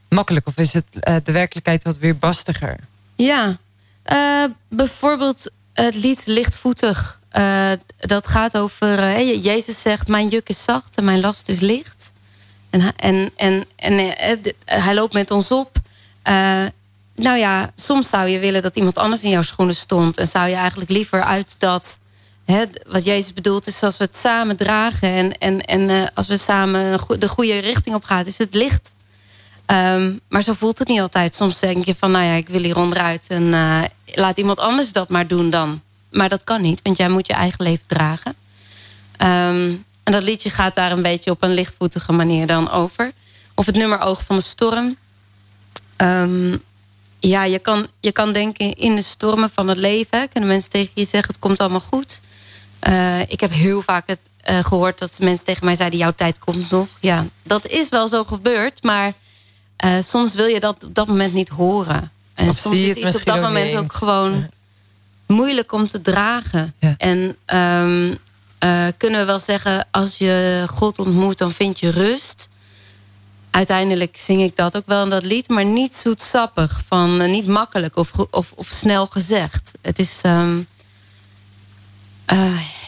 makkelijk. 0.09 0.47
Of 0.47 0.57
is 0.57 0.73
het 0.73 0.87
eh, 1.01 1.17
de 1.25 1.33
werkelijkheid 1.33 1.85
wat 1.85 1.99
weer 1.99 2.17
bastiger? 2.17 2.77
Ja, 3.15 3.57
Uh, 4.13 4.45
bijvoorbeeld 4.69 5.51
het 5.73 5.95
lied 5.95 6.27
Lichtvoetig. 6.27 7.21
Uh, 7.33 7.71
dat 7.99 8.27
gaat 8.27 8.57
over, 8.57 9.21
Jezus 9.39 9.83
zegt, 9.83 10.09
mijn 10.09 10.29
juk 10.29 10.49
is 10.49 10.65
zacht 10.65 10.97
en 10.97 11.05
mijn 11.05 11.21
last 11.21 11.49
is 11.49 11.61
licht. 11.61 12.13
En, 12.71 12.95
en, 13.37 13.65
en, 13.77 14.15
hij 14.65 14.95
loopt 14.95 15.13
met 15.13 15.31
ons 15.31 15.51
op. 15.51 15.79
nou 17.15 17.39
ja, 17.39 17.71
soms 17.75 18.09
zou 18.09 18.29
je 18.29 18.39
willen 18.39 18.63
dat 18.63 18.77
iemand 18.77 18.99
anders 18.99 19.23
in 19.23 19.31
jouw 19.31 19.43
schoenen 19.43 19.75
stond. 19.75 20.19
En 20.19 20.27
zou 20.27 20.49
je 20.49 20.55
eigenlijk 20.55 20.91
liever 20.91 21.23
uit 21.23 21.55
dat... 21.59 21.99
Wat 22.87 23.05
Jezus 23.05 23.33
bedoelt 23.33 23.67
is 23.67 23.83
als 23.83 23.97
we 23.97 24.05
het 24.05 24.17
samen 24.17 24.57
dragen... 24.57 25.13
en, 25.13 25.39
en, 25.39 25.61
en 25.61 26.15
als 26.15 26.27
we 26.27 26.39
samen 26.39 26.99
de 27.19 27.29
goede 27.29 27.59
richting 27.59 27.95
op 27.95 28.05
gaan... 28.05 28.27
is 28.27 28.39
het 28.39 28.55
licht 28.55 28.95
Um, 29.67 30.21
maar 30.29 30.43
zo 30.43 30.53
voelt 30.53 30.79
het 30.79 30.89
niet 30.89 31.01
altijd. 31.01 31.35
Soms 31.35 31.59
denk 31.59 31.85
je 31.85 31.95
van, 31.99 32.11
nou 32.11 32.25
ja, 32.25 32.33
ik 32.33 32.49
wil 32.49 32.63
hier 32.63 32.77
onderuit... 32.77 33.27
en 33.29 33.43
uh, 33.43 33.83
laat 34.05 34.39
iemand 34.39 34.59
anders 34.59 34.93
dat 34.93 35.09
maar 35.09 35.27
doen 35.27 35.51
dan. 35.51 35.83
Maar 36.11 36.29
dat 36.29 36.45
kan 36.45 36.63
niet, 36.63 36.81
want 36.83 36.97
jij 36.97 37.09
moet 37.09 37.27
je 37.27 37.33
eigen 37.33 37.65
leven 37.65 37.87
dragen. 37.87 38.35
Um, 39.19 39.85
en 40.03 40.13
dat 40.13 40.23
liedje 40.23 40.51
gaat 40.51 40.75
daar 40.75 40.93
een 40.93 41.03
beetje 41.03 41.31
op 41.31 41.43
een 41.43 41.55
lichtvoetige 41.55 42.13
manier 42.13 42.47
dan 42.47 42.71
over. 42.71 43.13
Of 43.55 43.67
het 43.67 43.77
nummer 43.77 44.01
Oog 44.01 44.23
van 44.25 44.37
de 44.37 44.43
Storm. 44.43 44.97
Um, 45.97 46.63
ja, 47.19 47.45
je 47.45 47.59
kan, 47.59 47.87
je 48.01 48.13
kan 48.13 48.33
denken 48.33 48.73
in 48.73 48.95
de 48.95 49.03
stormen 49.03 49.51
van 49.51 49.69
het 49.69 49.79
leven... 49.79 50.29
kunnen 50.29 50.51
mensen 50.51 50.71
tegen 50.71 50.93
je 50.95 51.05
zeggen, 51.05 51.33
het 51.33 51.39
komt 51.39 51.61
allemaal 51.61 51.81
goed. 51.81 52.21
Uh, 52.89 53.21
ik 53.21 53.41
heb 53.41 53.53
heel 53.53 53.83
vaak 53.83 54.07
het, 54.07 54.19
uh, 54.51 54.65
gehoord 54.65 54.99
dat 54.99 55.19
mensen 55.21 55.45
tegen 55.45 55.65
mij 55.65 55.75
zeiden... 55.75 55.99
jouw 55.99 56.13
tijd 56.13 56.39
komt 56.39 56.71
nog. 56.71 56.89
Ja, 57.01 57.27
dat 57.43 57.67
is 57.67 57.89
wel 57.89 58.09
zo 58.09 58.25
gebeurd, 58.25 58.83
maar 58.83 59.13
uh, 59.85 60.03
soms 60.03 60.35
wil 60.35 60.47
je 60.47 60.61
dat 60.61 60.85
op 60.85 60.95
dat 60.95 61.07
moment 61.07 61.33
niet 61.33 61.49
horen. 61.49 62.11
En 62.35 62.49
of 62.49 62.59
soms 62.59 62.77
is 62.77 62.97
iets 62.97 63.17
op 63.17 63.25
dat 63.25 63.41
moment 63.41 63.77
ook 63.77 63.93
gewoon 63.93 64.49
moeilijk 65.27 65.73
om 65.73 65.87
te 65.87 66.01
dragen. 66.01 66.75
Ja. 66.79 66.95
En 66.99 67.37
um, 67.55 68.19
uh, 68.65 68.87
kunnen 68.97 69.21
we 69.21 69.27
wel 69.27 69.39
zeggen, 69.39 69.87
als 69.91 70.19
je 70.19 70.65
God 70.71 70.99
ontmoet, 70.99 71.39
dan 71.39 71.53
vind 71.53 71.79
je 71.79 71.91
rust. 71.91 72.49
Uiteindelijk 73.51 74.17
zing 74.19 74.43
ik 74.43 74.57
dat 74.57 74.77
ook 74.77 74.87
wel 74.87 75.03
in 75.03 75.11
dat 75.11 75.25
lied, 75.25 75.49
maar 75.49 75.65
niet 75.65 75.95
zoetsappig. 75.95 76.83
Van, 76.87 77.23
uh, 77.23 77.29
niet 77.29 77.47
makkelijk 77.47 77.97
of, 77.97 78.11
of, 78.31 78.53
of 78.55 78.69
snel 78.69 79.07
gezegd. 79.07 79.73
Het 79.83 79.99
is, 79.99 80.21
um, 80.27 80.67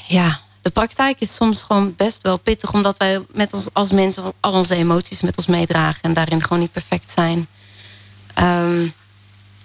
ja, 0.06 0.40
de 0.68 0.74
praktijk 0.74 1.20
is 1.20 1.34
soms 1.34 1.62
gewoon 1.62 1.94
best 1.96 2.22
wel 2.22 2.36
pittig... 2.36 2.72
omdat 2.72 2.98
wij 2.98 3.20
met 3.32 3.52
ons 3.52 3.68
als 3.72 3.90
mensen 3.90 4.32
al 4.40 4.52
onze 4.52 4.74
emoties 4.74 5.20
met 5.20 5.36
ons 5.36 5.46
meedragen... 5.46 6.02
en 6.02 6.14
daarin 6.14 6.42
gewoon 6.42 6.58
niet 6.58 6.72
perfect 6.72 7.10
zijn. 7.10 7.48
Um, 8.38 8.92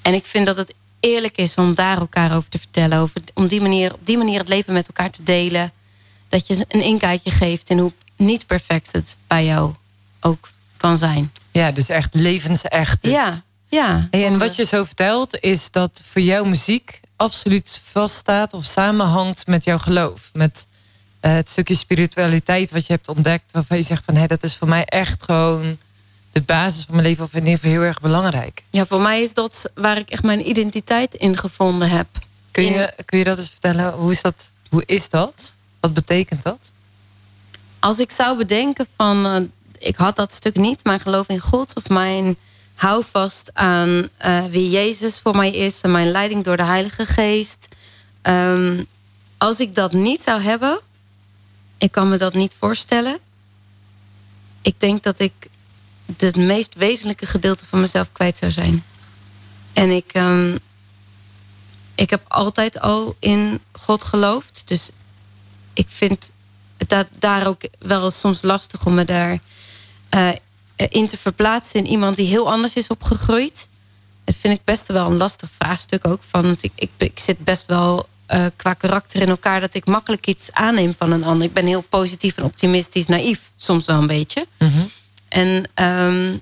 en 0.01 0.13
ik 0.13 0.25
vind 0.25 0.45
dat 0.45 0.57
het 0.57 0.73
eerlijk 0.99 1.37
is 1.37 1.55
om 1.55 1.75
daar 1.75 1.97
elkaar 1.97 2.35
over 2.35 2.49
te 2.49 2.57
vertellen. 2.57 2.97
Over, 2.97 3.21
om 3.33 3.47
die 3.47 3.61
manier, 3.61 3.93
op 3.93 3.99
die 4.03 4.17
manier 4.17 4.39
het 4.39 4.47
leven 4.47 4.73
met 4.73 4.87
elkaar 4.87 5.09
te 5.09 5.23
delen. 5.23 5.71
Dat 6.29 6.47
je 6.47 6.65
een 6.67 6.81
inkijkje 6.81 7.31
geeft 7.31 7.69
in 7.69 7.79
hoe 7.79 7.93
niet 8.15 8.45
perfect 8.45 8.91
het 8.91 9.17
bij 9.27 9.45
jou 9.45 9.73
ook 10.19 10.49
kan 10.77 10.97
zijn. 10.97 11.31
Ja, 11.51 11.71
dus 11.71 11.89
echt 11.89 12.13
levensecht. 12.13 13.01
Dus. 13.01 13.11
Ja, 13.11 13.43
ja. 13.69 14.07
Hey, 14.11 14.25
en 14.25 14.37
wat 14.37 14.55
je 14.55 14.65
zo 14.65 14.83
vertelt 14.83 15.39
is 15.39 15.71
dat 15.71 16.01
voor 16.11 16.21
jou 16.21 16.47
muziek 16.47 16.99
absoluut 17.15 17.81
vaststaat 17.91 18.53
of 18.53 18.63
samenhangt 18.63 19.47
met 19.47 19.63
jouw 19.63 19.77
geloof. 19.77 20.29
Met 20.33 20.67
uh, 21.25 21.33
het 21.33 21.49
stukje 21.49 21.75
spiritualiteit 21.75 22.71
wat 22.71 22.85
je 22.85 22.93
hebt 22.93 23.07
ontdekt, 23.07 23.51
waarvan 23.51 23.77
je 23.77 23.83
zegt 23.83 24.03
van 24.05 24.15
hé, 24.15 24.27
dat 24.27 24.43
is 24.43 24.55
voor 24.55 24.67
mij 24.67 24.85
echt 24.85 25.23
gewoon 25.23 25.77
de 26.31 26.41
basis 26.41 26.83
van 26.83 26.95
mijn 26.95 27.07
leven, 27.07 27.23
of 27.23 27.33
in 27.33 27.39
ieder 27.39 27.53
geval 27.53 27.71
heel 27.71 27.81
erg 27.81 28.01
belangrijk. 28.01 28.63
Ja, 28.69 28.85
voor 28.85 29.01
mij 29.01 29.21
is 29.21 29.33
dat 29.33 29.71
waar 29.75 29.97
ik 29.97 30.09
echt 30.09 30.23
mijn 30.23 30.49
identiteit 30.49 31.15
in 31.15 31.37
gevonden 31.37 31.89
heb. 31.89 32.07
Kun 32.51 32.63
je, 32.63 32.93
kun 33.05 33.17
je 33.17 33.23
dat 33.23 33.37
eens 33.37 33.49
vertellen? 33.49 33.93
Hoe 33.93 34.11
is 34.11 34.21
dat? 34.21 34.51
Hoe 34.69 34.83
is 34.85 35.09
dat? 35.09 35.53
Wat 35.79 35.93
betekent 35.93 36.43
dat? 36.43 36.71
Als 37.79 37.99
ik 37.99 38.11
zou 38.11 38.37
bedenken 38.37 38.87
van 38.95 39.25
uh, 39.25 39.41
ik 39.77 39.95
had 39.95 40.15
dat 40.15 40.31
stuk 40.31 40.55
niet, 40.55 40.83
mijn 40.83 40.99
geloof 40.99 41.27
in 41.27 41.39
God 41.39 41.75
of 41.75 41.89
mijn 41.89 42.37
houvast 42.73 43.49
aan 43.53 44.09
uh, 44.25 44.45
wie 44.45 44.69
Jezus 44.69 45.19
voor 45.19 45.35
mij 45.35 45.51
is 45.51 45.81
en 45.81 45.91
mijn 45.91 46.11
leiding 46.11 46.43
door 46.43 46.57
de 46.57 46.63
Heilige 46.63 47.05
Geest. 47.05 47.67
Um, 48.21 48.85
als 49.37 49.59
ik 49.59 49.75
dat 49.75 49.91
niet 49.93 50.23
zou 50.23 50.41
hebben, 50.41 50.79
ik 51.83 51.91
kan 51.91 52.09
me 52.09 52.17
dat 52.17 52.33
niet 52.33 52.55
voorstellen. 52.59 53.19
Ik 54.61 54.79
denk 54.79 55.03
dat 55.03 55.19
ik 55.19 55.33
het 56.17 56.35
meest 56.35 56.75
wezenlijke 56.75 57.25
gedeelte 57.25 57.65
van 57.65 57.79
mezelf 57.79 58.11
kwijt 58.11 58.37
zou 58.37 58.51
zijn. 58.51 58.83
En 59.73 59.89
ik, 59.89 60.11
um, 60.13 60.59
ik 61.95 62.09
heb 62.09 62.25
altijd 62.27 62.79
al 62.79 63.15
in 63.19 63.61
God 63.71 64.03
geloofd. 64.03 64.67
Dus 64.67 64.89
ik 65.73 65.87
vind 65.89 66.31
het 66.77 67.07
daar 67.19 67.47
ook 67.47 67.61
wel 67.79 68.11
soms 68.11 68.41
lastig 68.41 68.85
om 68.85 68.93
me 68.93 69.05
daar 69.05 69.39
uh, 70.09 70.29
in 70.75 71.07
te 71.07 71.17
verplaatsen 71.17 71.79
in 71.79 71.87
iemand 71.91 72.15
die 72.15 72.27
heel 72.27 72.51
anders 72.51 72.73
is 72.73 72.87
opgegroeid. 72.87 73.69
Dat 74.23 74.35
vind 74.35 74.57
ik 74.59 74.63
best 74.63 74.87
wel 74.87 75.05
een 75.05 75.17
lastig 75.17 75.49
vraagstuk 75.57 76.07
ook. 76.07 76.21
Van, 76.29 76.41
want 76.41 76.63
ik, 76.63 76.89
ik 76.97 77.19
zit 77.19 77.37
best 77.37 77.65
wel 77.65 78.07
uh, 78.29 78.45
qua 78.55 78.73
karakter 78.73 79.21
in 79.21 79.29
elkaar 79.29 79.59
dat 79.59 79.73
ik 79.73 79.85
makkelijk 79.85 80.27
iets 80.27 80.51
aanneem 80.51 80.93
van 80.93 81.11
een 81.11 81.23
ander. 81.23 81.47
Ik 81.47 81.53
ben 81.53 81.65
heel 81.65 81.81
positief 81.81 82.37
en 82.37 82.43
optimistisch, 82.43 83.07
naïef, 83.07 83.39
soms 83.55 83.85
wel 83.85 83.97
een 83.97 84.07
beetje. 84.07 84.45
Mm 84.59 84.71
-hmm. 84.71 84.89
En 85.27 85.69
um, 85.85 86.41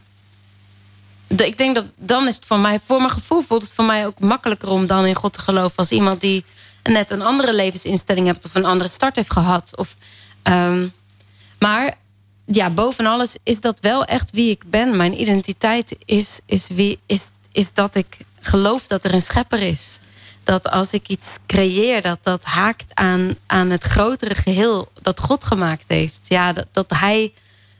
de, 1.28 1.46
ik 1.46 1.58
denk 1.58 1.76
dat 1.76 1.86
dan 1.96 2.28
is 2.28 2.36
het 2.36 2.46
voor 2.46 2.60
mij, 2.60 2.80
voor 2.86 2.98
mijn 2.98 3.10
gevoel 3.12 3.44
voelt 3.48 3.62
het 3.62 3.74
voor 3.74 3.86
mij 3.86 4.06
ook 4.06 4.20
makkelijker 4.20 4.70
om 4.70 4.86
dan 4.86 5.06
in 5.06 5.15
God 5.15 5.34
te 5.34 5.39
geloven 5.39 5.78
als 5.78 5.91
iemand 5.91 6.22
die 6.22 6.46
net 6.84 7.10
een 7.10 7.22
andere 7.22 7.54
levensinstelling 7.54 8.26
heeft 8.26 8.46
of 8.46 8.56
een 8.56 8.65
andere 8.65 8.89
start 8.89 9.15
heeft 9.15 9.32
gehad. 9.32 9.78
Of, 9.78 9.96
um, 10.44 10.94
maar 11.60 11.98
ja, 12.46 12.70
boven 12.70 13.06
alles 13.06 13.38
is 13.44 13.62
dat 13.62 13.80
wel 13.80 14.06
echt 14.06 14.32
wie 14.32 14.50
ik 14.50 14.70
ben. 14.70 14.98
Mijn 14.98 15.22
identiteit 15.22 15.96
is, 16.06 16.39
is, 16.46 16.67
wie, 16.67 17.00
is, 17.06 17.30
is 17.52 17.74
dat 17.74 17.96
ik 17.96 18.17
geloof 18.39 18.88
dat 18.88 19.04
er 19.04 19.13
een 19.13 19.22
schepper 19.22 19.62
is 19.62 20.00
dat 20.43 20.69
als 20.69 20.93
ik 20.93 21.08
iets 21.08 21.38
creëer, 21.47 22.01
dat 22.01 22.19
dat 22.21 22.43
haakt 22.43 22.86
aan, 22.93 23.36
aan 23.45 23.69
het 23.69 23.84
grotere 23.84 24.36
geheel 24.36 24.91
dat 25.01 25.19
God 25.19 25.43
gemaakt 25.43 25.84
heeft. 25.88 26.19
Ja, 26.23 26.54
dat, 26.54 26.67
dat 26.71 26.89
hij 26.89 27.34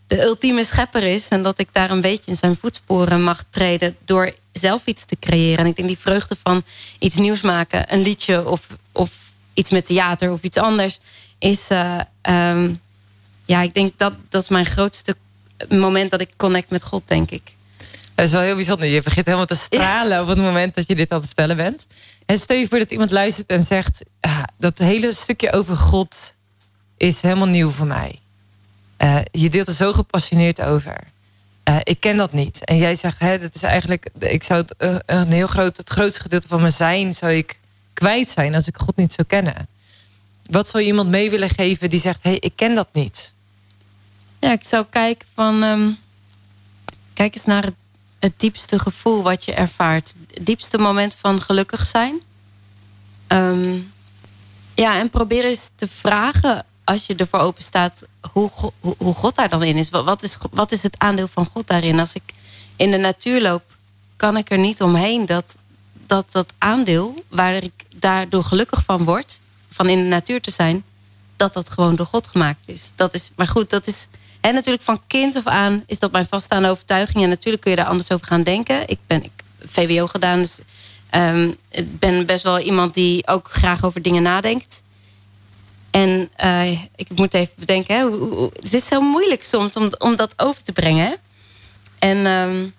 de 0.08 0.22
ultieme 0.24 0.66
schepper 0.66 1.04
is 1.04 1.28
en 1.28 1.44
dat 1.44 1.60
ik 1.60 1.68
daar 1.72 1.92
een 1.92 2.02
beetje 2.02 2.32
in 2.32 2.38
zijn 2.38 2.58
voetsporen 2.62 3.24
mag 3.24 3.44
treden 3.50 3.96
door 4.06 4.34
zelf 4.54 4.86
iets 4.86 5.06
te 5.06 5.18
creëren. 5.20 5.58
En 5.58 5.66
ik 5.66 5.76
denk 5.76 5.88
die 5.88 5.98
vreugde 5.98 6.38
van 6.44 6.64
iets 7.00 7.16
nieuws 7.16 7.42
maken, 7.42 7.94
een 7.94 8.02
liedje 8.02 8.48
of, 8.48 8.68
of 8.92 9.12
iets 9.54 9.70
met 9.70 9.86
theater 9.86 10.32
of 10.32 10.42
iets 10.42 10.58
anders, 10.58 11.00
is, 11.40 11.70
uh, 11.72 12.00
um, 12.22 12.82
ja, 13.46 13.62
ik 13.62 13.74
denk 13.74 13.94
dat 13.98 14.14
dat 14.30 14.42
is 14.42 14.50
mijn 14.50 14.66
grootste 14.66 15.16
moment 15.70 16.12
dat 16.12 16.22
ik 16.22 16.30
connect 16.38 16.70
met 16.70 16.84
God, 16.84 17.04
denk 17.06 17.32
ik. 17.32 17.42
Dat 18.16 18.26
is 18.26 18.32
wel 18.32 18.42
heel 18.42 18.56
bijzonder. 18.56 18.88
Je 18.88 19.02
begint 19.02 19.26
helemaal 19.26 19.48
te 19.48 19.56
stralen 19.56 20.22
op 20.22 20.28
het 20.28 20.38
moment 20.38 20.76
dat 20.76 20.88
je 20.88 20.96
dit 20.96 21.12
aan 21.12 21.18
het 21.18 21.26
vertellen 21.26 21.56
bent. 21.56 21.88
En 22.26 22.38
stel 22.38 22.58
je 22.58 22.68
voor 22.68 22.78
dat 22.78 22.92
iemand 22.92 23.12
luistert 23.12 23.48
en 23.48 23.64
zegt... 23.64 24.04
Ah, 24.20 24.44
dat 24.58 24.78
hele 24.78 25.14
stukje 25.14 25.54
over 25.54 25.76
God 25.76 26.34
is 26.98 27.22
helemaal 27.22 27.48
nieuw 27.48 27.70
voor 27.70 27.88
mij. 27.88 28.20
Uh, 28.98 29.20
je 29.32 29.50
deelt 29.50 29.68
er 29.68 29.74
zo 29.74 29.94
gepassioneerd 29.94 30.62
over. 30.62 30.98
Uh, 31.70 31.78
ik 31.84 32.00
ken 32.00 32.18
dat 32.18 32.34
niet. 32.34 32.66
En 32.66 32.78
jij 32.78 32.96
zegt, 32.96 33.20
hè, 33.20 33.40
dat 33.40 33.56
is 33.56 33.64
eigenlijk... 33.64 34.10
Ik 34.20 34.44
zou 34.44 34.62
het, 34.62 34.76
uh, 34.78 34.96
een 35.06 35.32
heel 35.32 35.48
groot, 35.48 35.78
het 35.78 35.90
grootste 35.90 36.22
gedeelte 36.22 36.48
van 36.48 36.62
mijn 36.62 36.74
zijn... 36.74 37.14
zou 37.14 37.34
ik 37.34 37.60
kwijt 37.94 38.30
zijn 38.30 38.56
als 38.56 38.68
ik 38.68 38.78
God 38.78 38.96
niet 38.96 39.14
zou 39.14 39.28
kennen. 39.28 39.68
Wat 40.44 40.68
zou 40.68 40.84
je 40.84 40.90
iemand 40.90 41.10
mee 41.10 41.30
willen 41.30 41.50
geven 41.50 41.90
die 41.90 42.00
zegt... 42.00 42.24
hé, 42.24 42.30
hey, 42.30 42.40
ik 42.40 42.56
ken 42.56 42.76
dat 42.76 42.88
niet? 42.92 43.34
Ja, 44.40 44.52
ik 44.52 44.64
zou 44.64 44.86
kijken 44.90 45.28
van... 45.34 45.64
Um, 45.64 45.98
kijk 47.14 47.36
eens 47.36 47.46
naar 47.46 47.64
het 47.64 47.76
het 48.22 48.34
diepste 48.38 48.80
gevoel 48.80 49.24
wat 49.24 49.46
je 49.46 49.54
ervaart. 49.54 50.14
Het 50.34 50.46
diepste 50.46 50.78
moment 50.78 51.16
van 51.16 51.42
gelukkig 51.42 51.86
zijn. 51.86 52.22
Um, 53.28 53.92
ja, 54.76 55.00
en 55.00 55.10
probeer 55.10 55.46
eens 55.46 55.70
te 55.76 55.88
vragen 55.88 56.66
als 56.84 57.06
je 57.06 57.16
ervoor 57.16 57.40
open 57.40 57.64
staat 57.64 58.06
hoe, 58.32 58.50
hoe, 58.80 58.96
hoe 58.98 59.14
God 59.14 59.36
daar 59.36 59.50
dan 59.50 59.64
in 59.64 59.78
is. 59.78 59.90
Wat, 59.90 60.24
is. 60.24 60.38
wat 60.52 60.72
is 60.72 60.84
het 60.84 61.00
aandeel 61.00 61.28
van 61.28 61.46
God 61.46 61.68
daarin? 61.68 62.00
Als 62.00 62.14
ik 62.14 62.24
in 62.76 62.92
de 62.92 62.98
natuur 62.98 63.42
loop, 63.42 63.64
kan 64.16 64.38
ik 64.38 64.52
er 64.52 64.58
niet 64.58 64.82
omheen 64.82 65.26
dat 65.26 65.58
dat, 66.08 66.32
dat 66.32 66.54
aandeel 66.58 67.16
waar 67.28 67.54
ik 67.54 67.86
daardoor 67.96 68.44
gelukkig 68.44 68.84
van 68.86 69.04
word, 69.04 69.40
van 69.70 69.90
in 69.90 69.98
de 69.98 70.10
natuur 70.10 70.42
te 70.42 70.52
zijn, 70.52 70.84
dat 71.36 71.54
dat 71.54 71.70
gewoon 71.70 71.96
door 71.96 72.06
God 72.06 72.28
gemaakt 72.28 72.68
is. 72.68 72.92
Dat 72.96 73.14
is 73.14 73.32
maar 73.36 73.48
goed, 73.48 73.70
dat 73.70 73.88
is 73.88 74.08
en 74.42 74.54
natuurlijk 74.54 74.84
van 74.84 75.02
kinds 75.08 75.36
af 75.36 75.46
aan 75.46 75.84
is 75.86 76.00
dat 76.00 76.12
mijn 76.12 76.28
vaststaande 76.28 76.70
overtuiging. 76.70 77.24
En 77.24 77.30
natuurlijk 77.30 77.64
kun 77.64 77.72
je 77.72 77.78
daar 77.78 77.88
anders 77.88 78.12
over 78.12 78.28
gaan 78.28 78.44
denken. 78.44 78.88
Ik 78.88 79.00
ben 79.08 79.24
ik, 79.24 79.32
VWO 79.66 80.08
gedaan, 80.08 80.42
dus 80.42 80.60
um, 81.12 81.56
ik 81.70 82.00
ben 82.00 82.26
best 82.26 82.44
wel 82.44 82.60
iemand 82.60 82.94
die 82.94 83.28
ook 83.28 83.52
graag 83.52 83.84
over 83.84 84.02
dingen 84.02 84.24
nadenkt. 84.24 84.84
En 85.92 86.30
uh, 86.44 86.72
ik 86.96 87.10
moet 87.16 87.34
even 87.34 87.54
bedenken, 87.56 87.96
hè, 87.96 88.04
hoe, 88.04 88.52
het 88.60 88.74
is 88.74 88.88
zo 88.88 89.02
moeilijk 89.02 89.44
soms 89.44 89.76
om, 89.76 89.90
om 89.98 90.16
dat 90.16 90.34
over 90.40 90.64
te 90.64 90.72
brengen. 90.72 91.16
En, 92.00 92.26
um, 92.26 92.74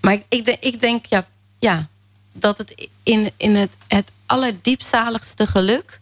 maar 0.00 0.22
ik, 0.28 0.56
ik, 0.60 0.80
denk, 0.80 1.06
ja, 1.06 1.26
ja, 1.58 1.88
dat 2.32 2.58
het 2.58 2.88
in, 3.02 3.30
in 3.36 3.54
het, 3.54 3.72
het 3.88 4.10
allerdiepzaligste 4.26 5.46
geluk... 5.46 6.00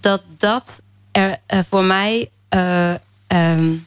dat 0.00 0.22
dat 0.38 0.82
er 1.12 1.36
uh, 1.54 1.60
voor 1.68 1.84
mij... 1.84 2.30
Uh, 2.54 2.94
um, 3.34 3.86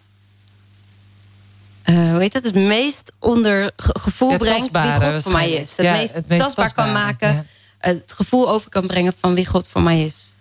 uh, 1.85 2.11
hoe 2.11 2.19
heet 2.19 2.33
het? 2.33 2.45
Het 2.45 2.55
meest 2.55 3.11
onder 3.19 3.71
gevoel 3.75 4.37
brengt 4.37 4.71
wie 4.71 4.91
God 4.91 5.23
voor 5.23 5.31
mij 5.31 5.51
is. 5.51 5.77
Het, 5.77 5.85
Ja, 5.85 5.91
meest, 5.91 6.13
het 6.13 6.27
meest 6.27 6.41
tastbaar 6.41 6.73
kan 6.73 6.91
maken. 6.91 7.33
ja. 7.33 7.45
Het 7.77 8.11
gevoel 8.15 8.49
over 8.49 8.69
kan 8.69 8.87
brengen 8.87 9.13
van 9.19 9.35
wie 9.35 9.45
God 9.45 9.67
voor 9.67 9.81
mij 9.81 10.05
is. 10.05 10.33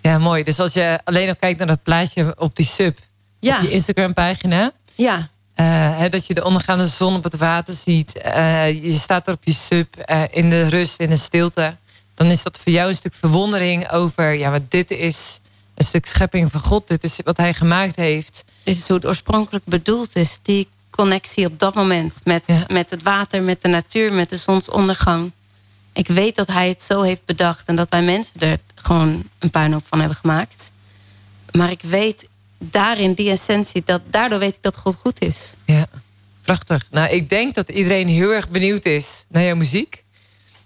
Ja, 0.00 0.18
mooi. 0.18 0.44
Dus 0.44 0.60
als 0.60 0.72
je 0.72 1.00
alleen 1.04 1.26
nog 1.26 1.36
kijkt 1.36 1.58
naar 1.58 1.66
dat 1.66 1.82
plaatje 1.82 2.34
op 2.38 2.56
die 2.56 2.66
sub, 2.66 2.98
Ja, 3.40 3.56
op 3.56 3.62
je 3.62 3.70
Instagram-pagina, 3.70 4.72
ja, 4.94 5.28
eh, 5.54 6.10
dat 6.10 6.26
je 6.26 6.34
de 6.34 6.44
ondergaande 6.44 6.86
zon 6.86 7.14
op 7.14 7.24
het 7.24 7.36
water 7.36 7.74
ziet, 7.74 8.18
eh, 8.18 8.84
je 8.84 8.98
staat 8.98 9.26
er 9.26 9.34
op 9.34 9.44
je 9.44 9.52
sub 9.52 9.96
eh, 9.96 10.22
in 10.30 10.50
de 10.50 10.68
rust, 10.68 11.00
in 11.00 11.10
de 11.10 11.16
stilte, 11.16 11.76
dan 12.14 12.26
is 12.26 12.42
dat 12.42 12.58
voor 12.58 12.72
jou 12.72 12.88
een 12.88 12.94
stuk 12.94 13.14
verwondering 13.14 13.90
over, 13.90 14.32
ja, 14.32 14.50
maar 14.50 14.60
dit 14.68 14.90
is 14.90 15.40
een 15.80 15.86
stuk 15.86 16.06
schepping 16.06 16.50
van 16.50 16.60
God, 16.60 16.88
dit 16.88 17.04
is 17.04 17.18
wat 17.24 17.36
Hij 17.36 17.54
gemaakt 17.54 17.96
heeft. 17.96 18.44
dit 18.62 18.76
is 18.76 18.86
hoe 18.88 18.96
het 18.96 19.06
oorspronkelijk 19.06 19.64
bedoeld 19.64 20.16
is. 20.16 20.38
Die 20.42 20.68
connectie 20.90 21.46
op 21.46 21.58
dat 21.58 21.74
moment 21.74 22.20
met, 22.24 22.46
Ja. 22.46 22.64
met 22.68 22.90
het 22.90 23.02
water, 23.02 23.42
met 23.42 23.62
de 23.62 23.68
natuur, 23.68 24.12
met 24.12 24.30
de 24.30 24.36
zonsondergang. 24.36 25.32
Ik 25.92 26.06
weet 26.08 26.36
dat 26.36 26.46
hij 26.46 26.68
het 26.68 26.82
zo 26.82 27.02
heeft 27.02 27.24
bedacht 27.24 27.66
en 27.68 27.76
dat 27.76 27.90
wij 27.90 28.02
mensen 28.02 28.40
er 28.40 28.58
gewoon 28.74 29.22
een 29.38 29.50
puinhoop 29.50 29.82
van 29.86 29.98
hebben 29.98 30.16
gemaakt. 30.18 30.72
Maar 31.52 31.70
ik 31.70 31.80
weet 31.82 32.28
daarin, 32.58 33.14
die 33.14 33.30
essentie, 33.30 33.82
dat, 33.84 34.00
daardoor 34.10 34.38
weet 34.38 34.54
ik 34.54 34.62
dat 34.62 34.76
God 34.76 34.94
goed 34.94 35.20
is. 35.20 35.54
Ja, 35.64 35.86
prachtig. 36.42 36.86
Nou, 36.90 37.08
ik 37.08 37.28
denk 37.28 37.54
dat 37.54 37.68
iedereen 37.68 38.08
heel 38.08 38.30
erg 38.30 38.48
benieuwd 38.48 38.84
is 38.84 39.24
naar 39.28 39.42
jouw 39.42 39.56
muziek. 39.56 40.04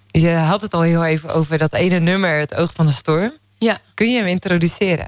Je 0.07 0.31
had 0.31 0.61
het 0.61 0.74
al 0.74 0.81
heel 0.81 1.05
even 1.05 1.35
over 1.35 1.59
dat 1.59 1.72
ene 1.72 1.98
nummer, 1.98 2.38
Het 2.38 2.55
Oog 2.55 2.70
van 2.74 2.87
de 2.87 2.92
Storm. 2.92 3.33
Ja. 3.64 3.81
Kun 3.94 4.11
je 4.11 4.18
hem 4.18 4.27
introduceren? 4.27 5.07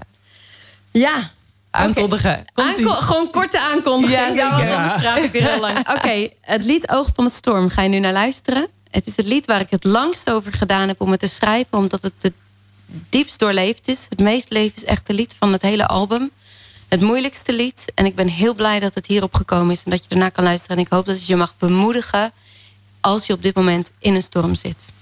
Ja. 0.91 1.31
Aankondigen. 1.71 2.45
Aanko- 2.55 2.91
gewoon 2.91 3.31
korte 3.31 3.61
aankondiging. 3.61 4.19
Ja, 4.19 4.33
zeker. 4.33 4.51
want 4.51 4.71
anders 4.71 5.01
praat 5.03 5.19
ik 5.19 5.31
weer 5.31 5.51
heel 5.51 5.61
lang. 5.61 5.79
Oké, 5.97 6.29
het 6.41 6.65
lied 6.65 6.89
Oog 6.89 7.09
van 7.15 7.25
de 7.25 7.31
Storm 7.31 7.69
ga 7.69 7.83
je 7.83 7.89
nu 7.89 7.99
naar 7.99 8.13
luisteren. 8.13 8.69
Het 8.91 9.07
is 9.07 9.17
het 9.17 9.27
lied 9.27 9.47
waar 9.47 9.61
ik 9.61 9.71
het 9.71 9.85
langst 9.85 10.31
over 10.31 10.53
gedaan 10.53 10.89
heb 10.89 11.01
om 11.01 11.11
het 11.11 11.21
te 11.21 11.27
schrijven. 11.27 11.79
Omdat 11.79 12.03
het 12.03 12.13
het 12.21 12.33
diepst 13.11 13.39
doorleefd 13.39 13.89
is. 13.89 14.07
Het 14.09 14.21
meest 14.21 14.51
levensechte 14.51 15.13
lied 15.15 15.35
van 15.39 15.53
het 15.53 15.63
hele 15.63 15.87
album. 15.87 16.31
Het 16.89 17.01
moeilijkste 17.01 17.53
lied. 17.53 17.93
En 17.95 18.07
ik 18.07 18.15
ben 18.15 18.29
heel 18.29 18.55
blij 18.55 18.81
dat 18.81 18.95
het 18.95 19.07
hierop 19.07 19.35
gekomen 19.35 19.71
is. 19.71 19.83
En 19.85 19.91
dat 19.91 20.05
je 20.05 20.11
ernaar 20.11 20.33
kan 20.33 20.45
luisteren. 20.45 20.77
En 20.77 20.83
ik 20.83 20.93
hoop 20.93 21.07
dat 21.07 21.17
het 21.17 21.27
je 21.27 21.37
mag 21.37 21.55
bemoedigen. 21.59 22.33
Als 23.01 23.27
je 23.27 23.33
op 23.33 23.43
dit 23.43 23.55
moment 23.55 23.93
in 23.99 24.15
een 24.15 24.23
storm 24.23 24.55
zit. 24.55 24.93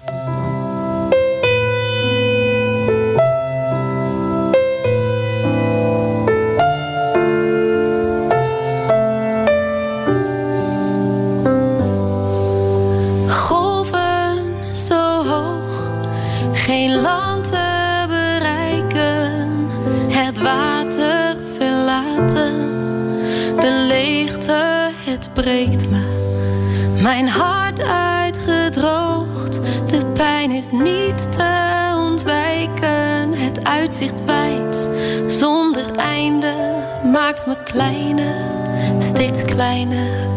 Breekt 25.35 25.91
me. 25.91 26.03
Mijn 27.03 27.29
hart 27.29 27.83
uitgedroogd, 27.83 29.61
de 29.87 30.07
pijn 30.13 30.51
is 30.51 30.71
niet 30.71 31.33
te 31.33 31.93
ontwijken. 31.97 33.33
Het 33.33 33.65
uitzicht 33.65 34.25
wijd, 34.25 34.91
zonder 35.27 35.97
einde, 35.97 36.55
maakt 37.13 37.47
me 37.47 37.57
kleiner, 37.65 38.37
steeds 38.99 39.45
kleiner. 39.45 40.29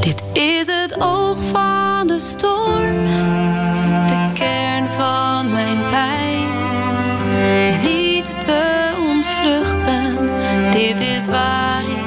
Dit 0.00 0.22
is 0.32 0.66
het 0.66 0.96
oog 1.00 1.38
van 1.52 2.06
de 2.06 2.20
storm, 2.20 3.04
de 4.06 4.30
kern 4.34 4.90
van 4.90 5.52
mijn 5.52 5.78
pijn. 5.90 6.48
Niet 7.82 8.46
te 8.46 8.92
ontvluchten, 9.08 10.30
dit 10.72 11.00
is 11.00 11.26
waar 11.26 11.82
ik 11.82 12.03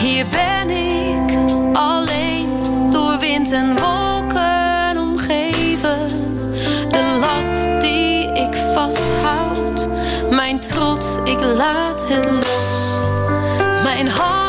Hier 0.00 0.26
ben 0.26 0.70
ik 0.70 1.32
alleen 1.72 2.48
door 2.90 3.18
wind 3.18 3.52
en 3.52 3.76
wolken 3.76 4.98
omgeven. 4.98 6.08
De 6.90 7.18
last 7.20 7.79
mijn 10.30 10.58
trots, 10.58 11.16
ik 11.24 11.40
laat 11.40 12.02
het 12.08 12.24
los. 12.24 12.98
Mijn 13.82 14.08
handen 14.08 14.39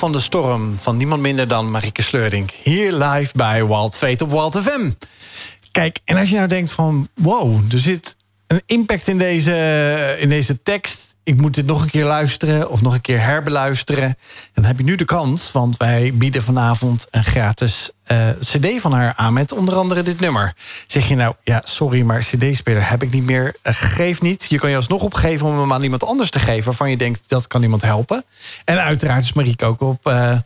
van 0.00 0.12
de 0.12 0.20
Storm 0.20 0.78
van 0.78 0.96
niemand 0.96 1.22
minder 1.22 1.48
dan 1.48 1.70
Marieke 1.70 2.02
Sleurdink. 2.02 2.50
Hier 2.50 2.92
live 2.92 3.36
bij 3.36 3.66
Wild 3.66 3.96
Fate 3.96 4.24
op 4.24 4.30
Wild 4.30 4.56
FM. 4.56 4.90
Kijk, 5.70 5.98
en 6.04 6.16
als 6.16 6.30
je 6.30 6.36
nou 6.36 6.48
denkt 6.48 6.70
van... 6.70 7.08
wow, 7.14 7.72
er 7.72 7.78
zit 7.78 8.16
een 8.46 8.62
impact 8.66 9.08
in 9.08 9.18
deze, 9.18 10.16
in 10.20 10.28
deze 10.28 10.62
tekst 10.62 11.10
ik 11.24 11.40
moet 11.40 11.54
dit 11.54 11.66
nog 11.66 11.82
een 11.82 11.90
keer 11.90 12.04
luisteren 12.04 12.70
of 12.70 12.82
nog 12.82 12.94
een 12.94 13.00
keer 13.00 13.20
herbeluisteren. 13.20 14.16
Dan 14.52 14.64
heb 14.64 14.78
je 14.78 14.84
nu 14.84 14.94
de 14.94 15.04
kans, 15.04 15.52
want 15.52 15.76
wij 15.76 16.14
bieden 16.14 16.42
vanavond 16.42 17.06
een 17.10 17.24
gratis 17.24 17.90
uh, 18.12 18.28
CD 18.40 18.80
van 18.80 18.92
haar 18.92 19.12
aan 19.16 19.32
met 19.32 19.52
onder 19.52 19.74
andere 19.74 20.02
dit 20.02 20.20
nummer. 20.20 20.54
Zeg 20.86 21.08
je 21.08 21.14
nou, 21.14 21.34
ja, 21.44 21.62
sorry, 21.64 22.02
maar 22.02 22.20
CD-speler 22.20 22.88
heb 22.88 23.02
ik 23.02 23.10
niet 23.10 23.24
meer. 23.24 23.54
Uh, 23.62 23.74
geef 23.76 24.20
niet. 24.20 24.46
Je 24.48 24.58
kan 24.58 24.70
je 24.70 24.76
alsnog 24.76 25.02
opgeven 25.02 25.46
om 25.46 25.58
hem 25.58 25.72
aan 25.72 25.82
iemand 25.82 26.04
anders 26.04 26.30
te 26.30 26.38
geven 26.38 26.64
waarvan 26.64 26.90
je 26.90 26.96
denkt 26.96 27.28
dat 27.28 27.46
kan 27.46 27.62
iemand 27.62 27.82
helpen. 27.82 28.24
En 28.64 28.82
uiteraard 28.82 29.24
is 29.24 29.32
Marieke 29.32 29.64
ook 29.64 29.80
op 29.80 30.06
uh, 30.06 30.38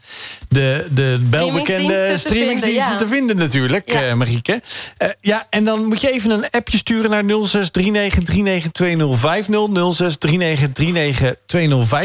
de, 0.49 0.87
de 0.91 1.29
welbekende 1.31 2.15
streamingsdiensten 2.19 2.93
ja. 2.93 2.99
te 2.99 3.07
vinden, 3.07 3.37
natuurlijk, 3.37 3.93
ja. 3.93 4.15
Marieke. 4.15 4.63
ja, 5.21 5.47
en 5.51 5.65
dan 5.65 5.85
moet 5.85 6.01
je 6.01 6.11
even 6.11 6.31
een 6.31 6.51
appje 6.51 6.79
sturen 6.79 7.11
naar 7.11 7.25
0639392050 7.25 7.27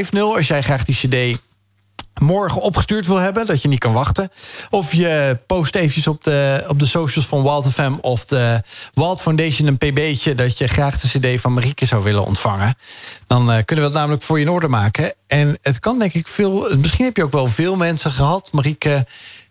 0639392050 0.10 0.36
als 0.36 0.48
jij 0.48 0.62
graag 0.62 0.84
die 0.84 0.96
CD 0.96 1.40
morgen 2.20 2.62
opgestuurd 2.62 3.08
wil 3.08 3.18
hebben, 3.18 3.46
dat 3.46 3.62
je 3.62 3.68
niet 3.68 3.80
kan 3.80 3.94
wachten. 3.94 4.32
Of 4.70 4.94
je 4.94 5.40
post 5.48 5.76
eventjes 5.76 6.08
op 6.08 6.24
de, 6.24 6.66
op 6.68 6.80
de 6.80 6.86
socials 6.86 7.28
van 7.28 7.44
Wild 7.44 7.72
FM 7.72 7.94
of 8.02 8.26
de 8.26 8.62
Wild 8.94 9.22
Foundation 9.22 9.68
een 9.68 9.78
pb'tje 9.78 10.36
dat 10.36 10.58
je 10.58 10.68
graag 10.68 11.00
de 11.00 11.20
cd 11.20 11.42
van 11.42 11.54
Marieke 11.54 11.86
zou 11.86 12.04
willen 12.04 12.26
ontvangen. 12.26 12.76
Dan 13.28 13.42
uh, 13.42 13.58
kunnen 13.66 13.86
we 13.86 13.92
het 13.92 14.00
namelijk 14.00 14.24
voor 14.24 14.40
je 14.40 14.46
in 14.46 14.52
orde 14.52 14.68
maken. 14.68 15.14
En 15.28 15.58
het 15.62 15.80
kan 15.80 16.00
denk 16.00 16.14
ik 16.14 16.28
veel, 16.28 16.78
misschien 16.78 17.06
heb 17.06 17.18
je 17.18 17.24
ook 17.24 17.32
wel 17.32 17.48
veel 17.48 17.76
mensen 17.76 18.12
gehad, 18.12 18.52
Marieke, 18.52 19.06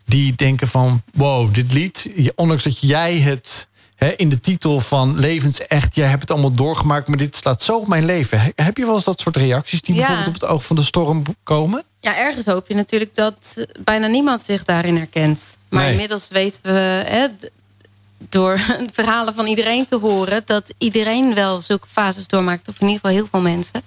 die 0.04 0.35
denken 0.35 0.68
van 0.68 1.02
wow, 1.14 1.54
dit 1.54 1.72
lied, 1.72 2.12
ondanks 2.35 2.62
dat 2.62 2.81
jij 2.81 3.18
het 3.18 3.68
in 4.16 4.28
de 4.28 4.40
titel 4.40 4.81
van 4.81 5.18
Levensecht, 5.18 5.94
jij 5.94 6.09
hebt 6.09 6.20
het 6.20 6.31
allemaal 6.31 6.52
doorgemaakt, 6.52 7.09
maar 7.09 7.18
dit 7.18 7.37
slaat 7.37 7.62
zo 7.62 7.76
op 7.76 7.88
mijn 7.88 8.04
leven. 8.04 8.52
Heb 8.54 8.76
je 8.76 8.85
wel 8.85 8.94
eens 8.94 9.04
dat 9.04 9.20
soort 9.20 9.37
reacties 9.37 9.83
die 9.83 9.94
bijvoorbeeld 9.94 10.26
op 10.26 10.33
het 10.35 10.44
oog 10.44 10.64
van 10.64 10.76
de 10.76 10.83
storm 10.83 11.22
komen? 11.42 11.83
Ja, 12.09 12.16
ergens 12.16 12.47
hoop 12.47 12.68
je 12.68 12.75
natuurlijk 12.75 13.14
dat 13.14 13.66
bijna 13.85 14.07
niemand 14.07 14.42
zich 14.42 14.64
daarin 14.64 14.97
herkent. 14.97 15.57
Maar 15.68 15.90
inmiddels 15.90 16.29
weten 16.29 16.61
we, 16.62 17.31
door 18.18 18.61
verhalen 18.92 19.35
van 19.35 19.47
iedereen 19.47 19.87
te 19.87 19.97
horen, 19.97 20.42
dat 20.44 20.75
iedereen 20.79 21.35
wel 21.35 21.61
zulke 21.61 21.88
fases 21.88 22.27
doormaakt, 22.27 22.68
of 22.68 22.81
in 22.81 22.87
ieder 22.87 23.01
geval 23.01 23.16
heel 23.16 23.29
veel 23.31 23.40
mensen. 23.40 23.83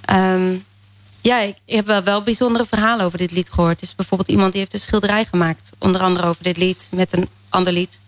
Ehm, 0.00 0.56
ja, 1.20 1.38
ik, 1.38 1.56
heb 1.66 1.86
wel, 1.86 2.02
wel 2.02 2.22
bijzondere 2.22 2.66
verhalen 2.66 3.06
over 3.06 3.18
dit 3.18 3.32
lied 3.32 3.50
gehoord. 3.50 3.80
Er 3.80 3.86
is 3.86 3.94
bijvoorbeeld 3.94 4.30
iemand 4.30 4.52
die 4.52 4.60
heeft 4.60 4.74
een 4.74 4.80
schilderij 4.80 5.24
gemaakt, 5.24 5.70
onder 5.78 6.00
andere 6.00 6.26
over 6.26 6.42
dit 6.42 6.56
lied, 6.56 6.88
met 6.90 7.12
een 7.12 7.28
ander 7.48 7.72
lied. 7.72 8.00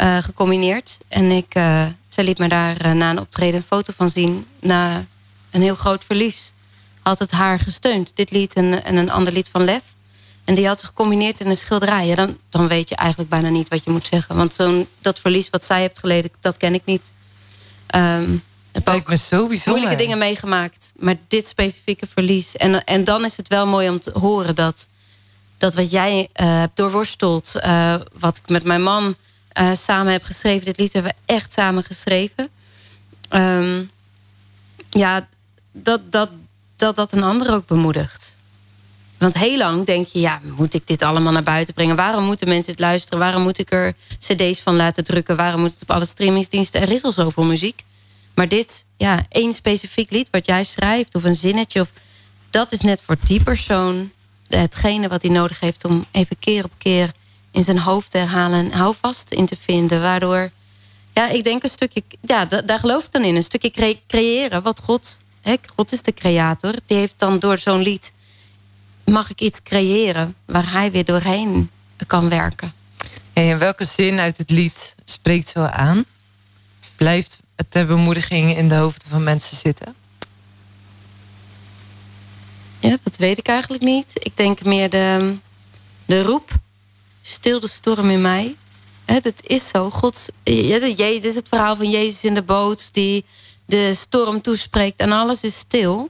Uh, 0.00 0.18
gecombineerd. 0.18 0.98
En 1.08 1.30
ik, 1.30 1.54
uh, 1.56 1.86
zij 2.08 2.24
liet 2.24 2.38
me 2.38 2.48
daar 2.48 2.86
uh, 2.86 2.92
na 2.92 3.10
een 3.10 3.20
optreden 3.20 3.54
een 3.54 3.66
foto 3.66 3.92
van 3.96 4.10
zien. 4.10 4.46
Na 4.60 5.04
een 5.50 5.62
heel 5.62 5.74
groot 5.74 6.04
verlies. 6.04 6.52
Had 7.04 7.18
het 7.18 7.30
haar 7.30 7.58
gesteund. 7.58 8.10
Dit 8.14 8.30
lied 8.30 8.54
en, 8.54 8.84
en 8.84 8.96
een 8.96 9.10
ander 9.10 9.32
lied 9.32 9.48
van 9.48 9.64
Lef. 9.64 9.82
En 10.44 10.54
die 10.54 10.66
had 10.66 10.80
ze 10.80 10.86
gecombineerd 10.86 11.40
in 11.40 11.46
een 11.46 11.56
schilderij. 11.56 12.06
Ja, 12.06 12.14
dan, 12.14 12.38
dan 12.48 12.68
weet 12.68 12.88
je 12.88 12.96
eigenlijk 12.96 13.30
bijna 13.30 13.48
niet 13.48 13.68
wat 13.68 13.84
je 13.84 13.90
moet 13.90 14.06
zeggen. 14.06 14.36
Want 14.36 14.54
zo'n 14.54 14.88
dat 15.00 15.20
verlies 15.20 15.50
wat 15.50 15.64
zij 15.64 15.80
heeft 15.80 15.98
geleden, 15.98 16.30
dat 16.40 16.56
ken 16.56 16.74
ik 16.74 16.82
niet. 16.84 17.12
Um, 17.94 18.42
ik 18.72 18.86
heb 18.86 19.08
me 19.08 19.16
zo 19.16 19.46
bijzonder. 19.46 19.72
moeilijke 19.72 20.02
dingen 20.02 20.18
meegemaakt. 20.18 20.92
Maar 20.98 21.16
dit 21.28 21.46
specifieke 21.46 22.06
verlies. 22.06 22.56
En, 22.56 22.84
en 22.84 23.04
dan 23.04 23.24
is 23.24 23.36
het 23.36 23.48
wel 23.48 23.66
mooi 23.66 23.88
om 23.88 24.00
te 24.00 24.10
horen 24.18 24.54
dat, 24.54 24.88
dat 25.58 25.74
wat 25.74 25.90
jij 25.90 26.28
hebt 26.32 26.76
doorworsteld. 26.76 27.52
wat 28.12 28.36
ik 28.36 28.48
met 28.48 28.64
mijn 28.64 28.82
man 28.82 29.16
uh, 29.60 29.74
samen 29.74 30.12
heb 30.12 30.22
geschreven. 30.22 30.64
Dit 30.64 30.78
lied 30.78 30.92
hebben 30.92 31.12
we 31.12 31.32
echt 31.34 31.52
samen 31.52 31.84
geschreven. 31.84 32.48
Um, 33.30 33.90
ja, 34.90 35.28
dat 35.72 36.12
dat, 36.12 36.30
dat 36.76 36.96
dat 36.96 37.12
een 37.12 37.22
ander 37.22 37.52
ook 37.52 37.66
bemoedigt. 37.66 38.32
Want 39.18 39.34
heel 39.34 39.58
lang 39.58 39.86
denk 39.86 40.06
je, 40.06 40.20
ja, 40.20 40.40
moet 40.56 40.74
ik 40.74 40.86
dit 40.86 41.02
allemaal 41.02 41.32
naar 41.32 41.42
buiten 41.42 41.74
brengen? 41.74 41.96
Waarom 41.96 42.24
moeten 42.24 42.48
mensen 42.48 42.72
het 42.72 42.80
luisteren? 42.80 43.18
Waarom 43.18 43.42
moet 43.42 43.58
ik 43.58 43.72
er 43.72 43.94
cd's 44.18 44.60
van 44.60 44.76
laten 44.76 45.04
drukken? 45.04 45.36
Waarom 45.36 45.60
moet 45.60 45.72
het 45.72 45.82
op 45.82 45.90
alle 45.90 46.04
streamingsdiensten? 46.04 46.80
Er 46.80 46.90
is 46.90 47.02
al 47.02 47.12
zoveel 47.12 47.44
muziek. 47.44 47.82
Maar 48.34 48.48
dit, 48.48 48.86
ja, 48.96 49.24
één 49.28 49.52
specifiek 49.52 50.10
lied 50.10 50.28
wat 50.30 50.46
jij 50.46 50.64
schrijft... 50.64 51.14
of 51.14 51.24
een 51.24 51.34
zinnetje, 51.34 51.80
of, 51.80 51.92
dat 52.50 52.72
is 52.72 52.80
net 52.80 53.00
voor 53.04 53.16
die 53.24 53.42
persoon... 53.42 54.10
hetgene 54.48 55.08
wat 55.08 55.22
hij 55.22 55.30
nodig 55.30 55.60
heeft 55.60 55.84
om 55.84 56.04
even 56.10 56.38
keer 56.38 56.64
op 56.64 56.72
keer 56.78 57.10
in 57.50 57.64
zijn 57.64 57.78
hoofd 57.78 58.10
te 58.10 58.18
herhalen 58.18 58.58
en 58.58 58.78
houvast 58.78 59.30
in 59.30 59.46
te 59.46 59.56
vinden. 59.60 60.00
Waardoor, 60.00 60.50
ja, 61.12 61.28
ik 61.28 61.44
denk 61.44 61.62
een 61.62 61.68
stukje, 61.68 62.02
ja, 62.20 62.44
daar 62.44 62.78
geloof 62.78 63.04
ik 63.04 63.12
dan 63.12 63.22
in. 63.22 63.36
Een 63.36 63.42
stukje 63.42 63.98
creëren 64.06 64.62
wat 64.62 64.80
God, 64.80 65.18
hè, 65.44 65.56
God 65.76 65.92
is 65.92 66.02
de 66.02 66.14
creator. 66.14 66.74
Die 66.86 66.96
heeft 66.96 67.14
dan 67.16 67.38
door 67.38 67.58
zo'n 67.58 67.82
lied, 67.82 68.12
mag 69.04 69.30
ik 69.30 69.40
iets 69.40 69.62
creëren 69.62 70.34
waar 70.44 70.72
hij 70.72 70.92
weer 70.92 71.04
doorheen 71.04 71.70
kan 72.06 72.28
werken. 72.28 72.72
En 73.32 73.58
welke 73.58 73.84
zin 73.84 74.18
uit 74.18 74.36
het 74.36 74.50
lied 74.50 74.94
spreekt 75.04 75.48
zo 75.48 75.64
aan? 75.64 76.04
Blijft 76.96 77.40
het 77.56 77.70
ter 77.70 77.86
bemoediging 77.86 78.56
in 78.56 78.68
de 78.68 78.74
hoofden 78.74 79.08
van 79.08 79.22
mensen 79.22 79.56
zitten? 79.56 79.94
Ja, 82.78 82.96
dat 83.02 83.16
weet 83.16 83.38
ik 83.38 83.46
eigenlijk 83.46 83.82
niet. 83.82 84.06
Ik 84.12 84.36
denk 84.36 84.64
meer 84.64 84.90
de, 84.90 85.36
de 86.04 86.22
roep 86.22 86.50
stil 87.22 87.60
de 87.60 87.68
storm 87.68 88.10
in 88.10 88.20
mij. 88.20 88.56
He, 89.04 89.20
dat 89.20 89.42
is 89.46 89.68
zo. 89.68 89.90
God, 89.90 90.28
ja, 90.44 90.78
dit 90.78 91.24
is 91.24 91.34
het 91.34 91.48
verhaal 91.48 91.76
van 91.76 91.90
Jezus 91.90 92.24
in 92.24 92.34
de 92.34 92.42
boot 92.42 92.94
die 92.94 93.24
de 93.66 93.94
storm 93.94 94.40
toespreekt 94.40 95.00
en 95.00 95.12
alles 95.12 95.42
is 95.42 95.58
stil. 95.58 96.08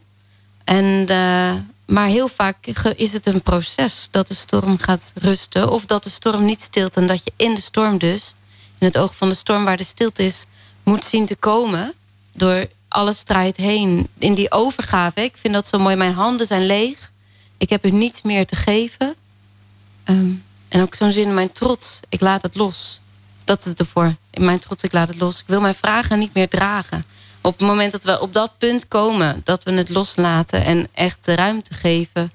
En, 0.64 0.84
uh, 1.10 1.54
maar 1.86 2.06
heel 2.06 2.28
vaak 2.28 2.66
is 2.96 3.12
het 3.12 3.26
een 3.26 3.42
proces 3.42 4.08
dat 4.10 4.28
de 4.28 4.34
storm 4.34 4.78
gaat 4.78 5.12
rusten. 5.14 5.70
Of 5.70 5.86
dat 5.86 6.04
de 6.04 6.10
storm 6.10 6.44
niet 6.44 6.60
stilt 6.60 6.96
en 6.96 7.06
dat 7.06 7.24
je 7.24 7.32
in 7.36 7.54
de 7.54 7.60
storm 7.60 7.98
dus, 7.98 8.36
in 8.78 8.86
het 8.86 8.98
oog 8.98 9.16
van 9.16 9.28
de 9.28 9.34
storm 9.34 9.64
waar 9.64 9.76
de 9.76 9.84
stilte 9.84 10.24
is, 10.24 10.46
moet 10.82 11.04
zien 11.04 11.26
te 11.26 11.36
komen. 11.36 11.92
Door 12.32 12.66
alle 12.88 13.12
strijd 13.12 13.56
heen. 13.56 14.08
In 14.18 14.34
die 14.34 14.50
overgave. 14.50 15.22
Ik 15.22 15.36
vind 15.36 15.54
dat 15.54 15.68
zo 15.68 15.78
mooi. 15.78 15.96
Mijn 15.96 16.12
handen 16.12 16.46
zijn 16.46 16.66
leeg. 16.66 17.12
Ik 17.58 17.70
heb 17.70 17.86
u 17.86 17.90
niets 17.90 18.22
meer 18.22 18.46
te 18.46 18.56
geven. 18.56 19.14
Um, 20.04 20.44
en 20.68 20.80
ook 20.80 20.94
zo'n 20.94 21.10
zin, 21.10 21.34
mijn 21.34 21.52
trots, 21.52 22.00
ik 22.08 22.20
laat 22.20 22.42
het 22.42 22.54
los. 22.54 23.00
Dat 23.44 23.66
is 23.66 23.74
ervoor. 23.74 24.14
In 24.30 24.44
mijn 24.44 24.58
trots, 24.58 24.82
ik 24.82 24.92
laat 24.92 25.08
het 25.08 25.20
los. 25.20 25.40
Ik 25.40 25.46
wil 25.46 25.60
mijn 25.60 25.74
vragen 25.74 26.18
niet 26.18 26.34
meer 26.34 26.48
dragen. 26.48 27.04
Op 27.44 27.58
het 27.58 27.68
moment 27.68 27.92
dat 27.92 28.04
we 28.04 28.20
op 28.20 28.32
dat 28.32 28.58
punt 28.58 28.88
komen, 28.88 29.40
dat 29.44 29.64
we 29.64 29.72
het 29.72 29.88
loslaten 29.88 30.64
en 30.64 30.88
echt 30.92 31.24
de 31.24 31.34
ruimte 31.34 31.74
geven 31.74 32.32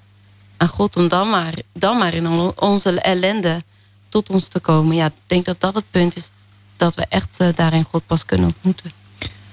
aan 0.56 0.68
God 0.68 0.96
om 0.96 1.08
dan 1.08 1.30
maar, 1.30 1.54
dan 1.72 1.98
maar 1.98 2.14
in 2.14 2.26
onze 2.58 3.00
ellende 3.00 3.62
tot 4.08 4.30
ons 4.30 4.48
te 4.48 4.60
komen. 4.60 4.96
Ja, 4.96 5.06
ik 5.06 5.12
denk 5.26 5.44
dat 5.44 5.60
dat 5.60 5.74
het 5.74 5.84
punt 5.90 6.16
is 6.16 6.30
dat 6.76 6.94
we 6.94 7.06
echt 7.08 7.40
uh, 7.40 7.48
daarin 7.54 7.84
God 7.84 8.06
pas 8.06 8.24
kunnen 8.24 8.46
ontmoeten. 8.46 8.90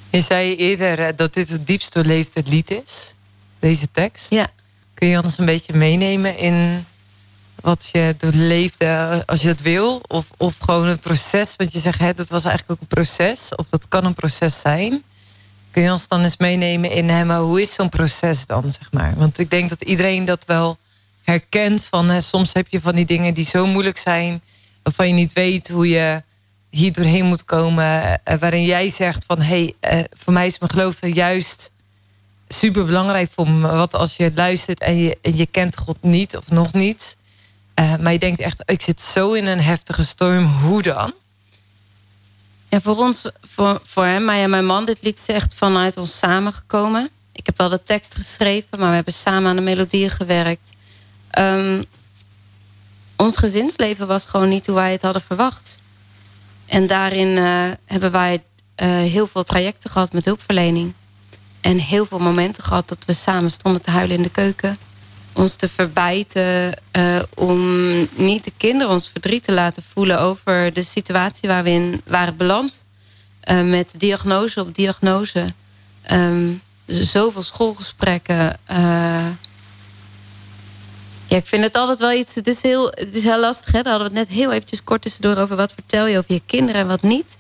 Je 0.10 0.22
zei 0.22 0.56
eerder 0.56 1.00
uh, 1.00 1.08
dat 1.16 1.34
dit 1.34 1.50
het 1.50 1.68
diepst 1.68 1.94
doorleefde 1.94 2.44
lied 2.46 2.72
is, 2.72 3.14
deze 3.60 3.92
tekst. 3.92 4.30
Ja. 4.30 4.48
Kun 4.94 5.08
je 5.08 5.24
ons 5.24 5.38
een 5.38 5.46
beetje 5.46 5.74
meenemen 5.74 6.38
in 6.38 6.86
wat 7.62 7.90
je 7.92 8.16
doorleefde 8.18 9.24
als 9.26 9.42
je 9.42 9.48
dat 9.48 9.62
wil? 9.62 10.02
Of, 10.08 10.26
of 10.38 10.56
gewoon 10.60 10.86
het 10.86 11.02
proces? 11.02 11.56
Want 11.56 11.74
je 11.74 11.80
zegt, 11.80 12.00
hè, 12.00 12.14
dat 12.14 12.30
was 12.30 12.44
eigenlijk 12.44 12.72
ook 12.72 12.82
een 12.82 12.96
proces. 12.96 13.56
Of 13.56 13.70
dat 13.70 13.88
kan 13.88 14.06
een 14.06 14.14
proces 14.14 14.60
zijn. 14.60 15.04
Kun 15.78 15.86
je 15.86 15.92
ons 15.92 16.08
dan 16.08 16.24
eens 16.24 16.38
meenemen 16.38 16.92
in, 16.92 17.06
maar 17.06 17.40
hoe 17.40 17.62
is 17.62 17.74
zo'n 17.74 17.90
proces 17.90 18.46
dan, 18.46 18.72
zeg 18.72 18.92
maar? 18.92 19.14
Want 19.16 19.40
ik 19.40 19.50
denk 19.50 19.70
dat 19.70 19.82
iedereen 19.82 20.26
dat 20.26 20.46
wel 20.46 20.78
herkent. 21.24 21.86
Van, 21.86 22.10
hè, 22.10 22.22
soms 22.22 22.54
heb 22.54 22.68
je 22.68 22.82
van 22.82 22.96
die 22.96 23.06
dingen 23.06 23.34
die 23.34 23.46
zo 23.46 23.68
moeilijk 23.68 23.98
zijn... 23.98 24.42
waarvan 24.84 25.08
je 25.08 25.14
niet 25.14 25.34
weet 25.34 25.70
hoe 25.70 25.90
je 25.90 26.24
hier 26.70 26.94
doorheen 26.94 27.26
moet 27.26 27.46
komen. 27.46 28.24
Eh, 28.24 28.38
waarin 28.40 28.64
jij 28.64 28.90
zegt 28.90 29.26
van, 29.28 29.42
hé, 29.42 29.46
hey, 29.46 30.00
eh, 30.00 30.04
voor 30.12 30.34
mij 30.34 30.46
is 30.46 30.60
mijn 30.60 30.72
geloof 30.72 31.08
juist 31.08 31.72
super 32.48 32.86
belangrijk 32.86 33.32
voor 33.32 33.50
me. 33.50 33.68
Wat 33.68 33.94
als 33.94 34.16
je 34.16 34.32
luistert 34.36 34.80
en 34.80 34.98
je, 34.98 35.18
je 35.22 35.46
kent 35.46 35.78
God 35.78 35.98
niet 36.02 36.38
of 36.38 36.50
nog 36.50 36.74
niet. 36.74 37.18
Maar 38.00 38.12
je 38.12 38.20
denkt 38.20 38.40
echt, 38.40 38.64
ik 38.66 38.82
zit 38.82 39.02
zo 39.02 39.34
in 39.34 39.46
een 39.46 39.62
heftige 39.62 40.06
storm. 40.06 40.46
Hoe 40.46 40.82
dan? 40.82 41.14
Ja, 42.70 42.82
voor 42.82 42.98
ons, 42.98 43.30
voor, 43.42 43.82
voor 43.84 44.06
hem, 44.06 44.26
maar 44.26 44.38
ja, 44.38 44.48
mijn 44.48 44.66
man, 44.66 44.86
dit 44.86 45.04
lied 45.04 45.18
is 45.18 45.28
echt 45.28 45.54
vanuit 45.56 45.98
ons 45.98 46.18
samengekomen. 46.18 47.10
Ik 47.32 47.46
heb 47.46 47.58
wel 47.58 47.70
de 47.70 47.84
tekst 47.84 48.16
geschreven, 48.16 48.80
maar 48.80 48.90
we 48.90 48.96
hebben 48.96 49.14
samen 49.14 49.50
aan 49.50 49.56
de 49.56 49.62
melodieën 49.62 50.10
gewerkt. 50.10 50.74
Um, 51.40 51.84
ons 53.16 53.38
gezinsleven 53.38 54.08
was 54.08 54.26
gewoon 54.26 54.50
niet 54.50 54.66
hoe 54.66 54.76
wij 54.76 54.92
het 54.92 55.02
hadden 55.02 55.22
verwacht. 55.22 55.82
En 56.66 56.88
daarin 56.88 57.28
uh, 57.28 57.72
hebben 57.86 58.12
wij 58.12 58.34
uh, 58.34 58.88
heel 58.88 59.28
veel 59.28 59.44
trajecten 59.44 59.90
gehad 59.90 60.14
met 60.14 60.26
hulpverlening. 60.26 60.94
En 61.62 61.78
heel 61.78 62.06
veel 62.06 62.20
momenten 62.20 62.64
gehad 62.64 62.88
dat 62.88 63.06
we 63.06 63.14
samen 63.14 63.52
stonden 63.52 63.82
te 63.82 63.92
huilen 63.92 64.16
in 64.18 64.24
de 64.24 64.30
keuken. 64.30 64.78
Ons 65.38 65.56
te 65.56 65.70
verbijten 65.70 66.80
uh, 66.98 67.20
om 67.36 67.60
niet 68.16 68.44
de 68.44 68.54
kinderen 68.58 68.94
ons 68.94 69.10
verdriet 69.10 69.44
te 69.44 69.52
laten 69.52 69.84
voelen 69.94 70.20
over 70.20 70.74
de 70.74 70.84
situatie 70.84 71.50
waar 71.50 71.64
we 71.64 71.70
in 71.70 72.02
waren 72.06 72.38
beland. 72.38 72.86
met 73.64 73.94
diagnose 73.98 74.62
op 74.62 74.76
diagnose. 74.76 75.54
Um, 76.12 76.62
zoveel 76.86 77.42
schoolgesprekken. 77.42 78.60
Ja, 81.28 81.38
ik 81.38 81.48
vind 81.48 81.64
het 81.64 81.76
altijd 81.76 82.00
wel 82.00 82.12
iets. 82.12 82.36
Het 82.36 82.48
is 82.48 82.62
heel, 82.62 82.86
het 82.86 83.16
is 83.16 83.24
heel 83.24 83.40
lastig. 83.40 83.72
Hè? 83.72 83.82
Daar 83.82 83.92
hadden 83.92 84.12
we 84.12 84.20
het 84.20 84.28
net 84.28 84.38
heel 84.38 84.52
eventjes 84.52 84.84
kort 84.84 85.02
tussendoor 85.02 85.38
over 85.38 85.56
wat 85.56 85.74
vertel 85.74 86.08
je 86.08 86.18
over 86.18 86.34
je 86.34 86.42
kinderen 86.46 86.82
en 86.82 86.88
wat 86.88 87.02
niet. 87.02 87.38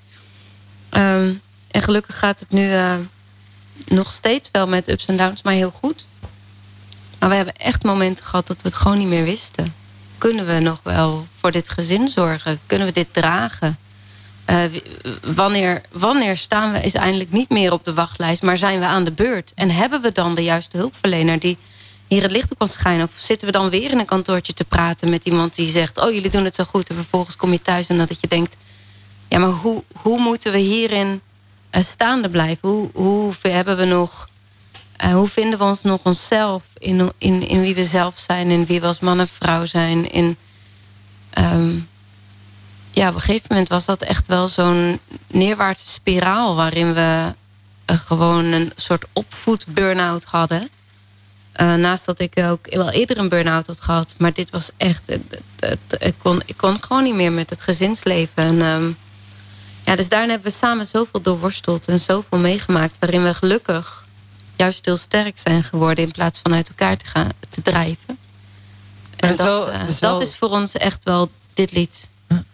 Um, 0.92 1.42
en 1.72 1.82
gelukkig 1.82 2.20
gaat 2.20 2.40
het 2.40 2.52
nu 2.52 2.70
nog 3.86 4.12
steeds 4.12 4.50
wel 4.52 4.68
met 4.68 4.90
ups 4.90 5.06
en 5.06 5.18
downs, 5.18 5.42
maar 5.42 5.54
heel 5.54 5.72
goed. 5.72 6.06
Maar 7.20 7.30
we 7.30 7.36
hebben 7.36 7.56
echt 7.56 7.84
momenten 7.84 8.26
gehad 8.26 8.48
dat 8.48 8.62
we 8.62 8.68
het 8.68 8.78
gewoon 8.78 8.98
niet 8.98 9.08
meer 9.08 9.24
wisten. 9.24 9.74
Kunnen 10.18 10.46
we 10.46 10.60
nog 10.60 10.80
wel 10.84 11.28
voor 11.40 11.52
dit 11.52 11.70
gezin 11.70 12.08
zorgen? 12.08 12.60
Kunnen 12.66 12.88
we 12.88 12.94
dit 12.94 13.14
dragen? 13.14 13.78
Uh, 14.50 14.64
wanneer, 15.36 15.82
wanneer 15.92 16.38
staan 16.38 16.72
we 16.72 16.82
is 16.82 16.94
eindelijk 16.94 17.32
niet 17.32 17.50
meer 17.50 17.72
op 17.72 17.86
de 17.86 17.94
wachtlijst, 17.94 18.42
maar 18.42 18.58
zijn 18.58 18.80
we 18.80 18.86
aan 18.86 19.04
de 19.04 19.12
beurt? 19.12 19.52
En 19.56 19.70
hebben 19.70 20.02
we 20.02 20.12
dan 20.12 20.36
de 20.36 20.44
juiste 20.44 20.78
hulpverlener 20.78 21.40
die 21.40 21.58
hier 22.08 22.22
het 22.22 22.32
licht 22.32 22.52
op 22.52 22.58
kan 22.58 22.68
schijnen? 22.68 23.06
Of 23.06 23.12
zitten 23.16 23.48
we 23.48 23.54
dan 23.54 23.70
weer 23.70 23.92
in 23.92 24.00
een 24.00 24.06
kantoortje 24.06 24.54
te 24.54 24.66
praten 24.66 25.10
met 25.10 25.26
iemand 25.26 25.56
die 25.56 25.72
zegt: 25.72 25.98
Oh, 25.98 26.12
jullie 26.12 26.30
doen 26.30 26.44
het 26.44 26.56
zo 26.56 26.64
goed. 26.64 26.90
En 26.90 26.96
vervolgens 26.96 27.36
kom 27.36 27.52
je 27.52 27.62
thuis 27.62 27.90
en 27.90 27.98
dat 27.98 28.22
je 28.22 28.28
denkt: 28.28 28.58
Ja, 29.28 29.40
maar 29.40 29.50
hoe, 29.50 29.84
hoe 29.92 30.20
moeten 30.20 30.52
we 30.52 30.58
hierin 30.58 31.22
uh, 31.72 31.84
staande 31.84 32.30
blijven? 32.30 32.70
Hoe, 32.70 32.90
hoe 32.94 33.34
hebben 33.42 33.78
we 33.78 33.86
nog. 33.86 34.30
Uh, 35.04 35.14
hoe 35.14 35.28
vinden 35.28 35.60
we 35.60 35.66
ons 35.66 35.82
nog 35.82 36.00
onszelf 36.04 36.64
in, 36.78 37.12
in, 37.18 37.48
in 37.48 37.62
wie 37.62 37.76
we 37.76 37.86
zelf 37.86 38.20
zijn, 38.20 38.48
in 38.48 38.66
wie 38.66 38.80
we 38.80 38.88
als 38.88 39.00
man 39.00 39.20
en 39.20 39.28
vrouw 39.28 39.66
zijn? 39.66 40.12
In, 40.12 40.38
um, 41.38 41.88
ja, 42.92 43.08
op 43.08 43.14
een 43.14 43.20
gegeven 43.20 43.48
moment 43.50 43.70
was 43.70 43.86
dat 43.86 44.02
echt 44.02 44.28
wel 44.28 44.48
zo'n 44.48 45.00
neerwaartse 45.28 45.88
spiraal 45.88 46.56
waarin 46.56 46.94
we 46.94 47.34
uh, 47.86 47.98
gewoon 48.00 48.46
een 48.46 48.72
soort 48.76 49.06
opvoed-burn-out 49.14 50.24
hadden. 50.24 50.70
Uh, 51.62 51.74
naast 51.74 52.06
dat 52.06 52.20
ik 52.20 52.40
ook 52.40 52.76
wel 52.76 52.90
eerder 52.90 53.18
een 53.18 53.30
burn-out 53.30 53.68
had 53.68 53.82
gehad. 53.82 54.16
Maar 54.18 54.34
dit 54.34 54.50
was 54.50 54.72
echt... 54.78 55.08
Het, 55.08 55.42
het, 55.60 55.80
ik, 56.00 56.16
kon, 56.18 56.42
ik 56.46 56.58
kon 56.58 56.84
gewoon 56.84 57.04
niet 57.04 57.16
meer 57.16 57.32
met 57.32 57.50
het 57.50 57.62
gezinsleven. 57.62 58.44
En, 58.44 58.62
um, 58.62 58.98
ja, 59.86 59.96
dus 59.96 60.10
daarin 60.10 60.30
hebben 60.30 60.52
we 60.52 60.58
samen 60.58 60.88
zoveel 60.88 61.22
doorworsteld 61.22 61.88
en 61.88 62.00
zoveel 62.00 62.38
meegemaakt... 62.38 62.98
waarin 63.00 63.24
we 63.24 63.34
gelukkig 63.34 64.07
juist 64.58 64.86
heel 64.86 64.98
sterk 64.98 65.38
zijn 65.38 65.63
geworden... 65.63 66.04
in 66.04 66.12
plaats 66.12 66.39
van 66.43 66.54
uit 66.54 66.67
elkaar 66.67 66.98
te, 66.98 67.06
gaan, 67.06 67.30
te 67.50 67.62
drijven. 67.62 68.17
En 69.15 69.28
dat, 69.28 69.38
wel, 69.38 69.74
uh, 69.74 69.88
is 69.88 70.00
dat 70.00 70.22
is 70.22 70.36
voor 70.36 70.50
ons 70.50 70.74
echt 70.74 71.04
wel 71.04 71.32
dit 71.54 71.72
lied. 71.72 72.10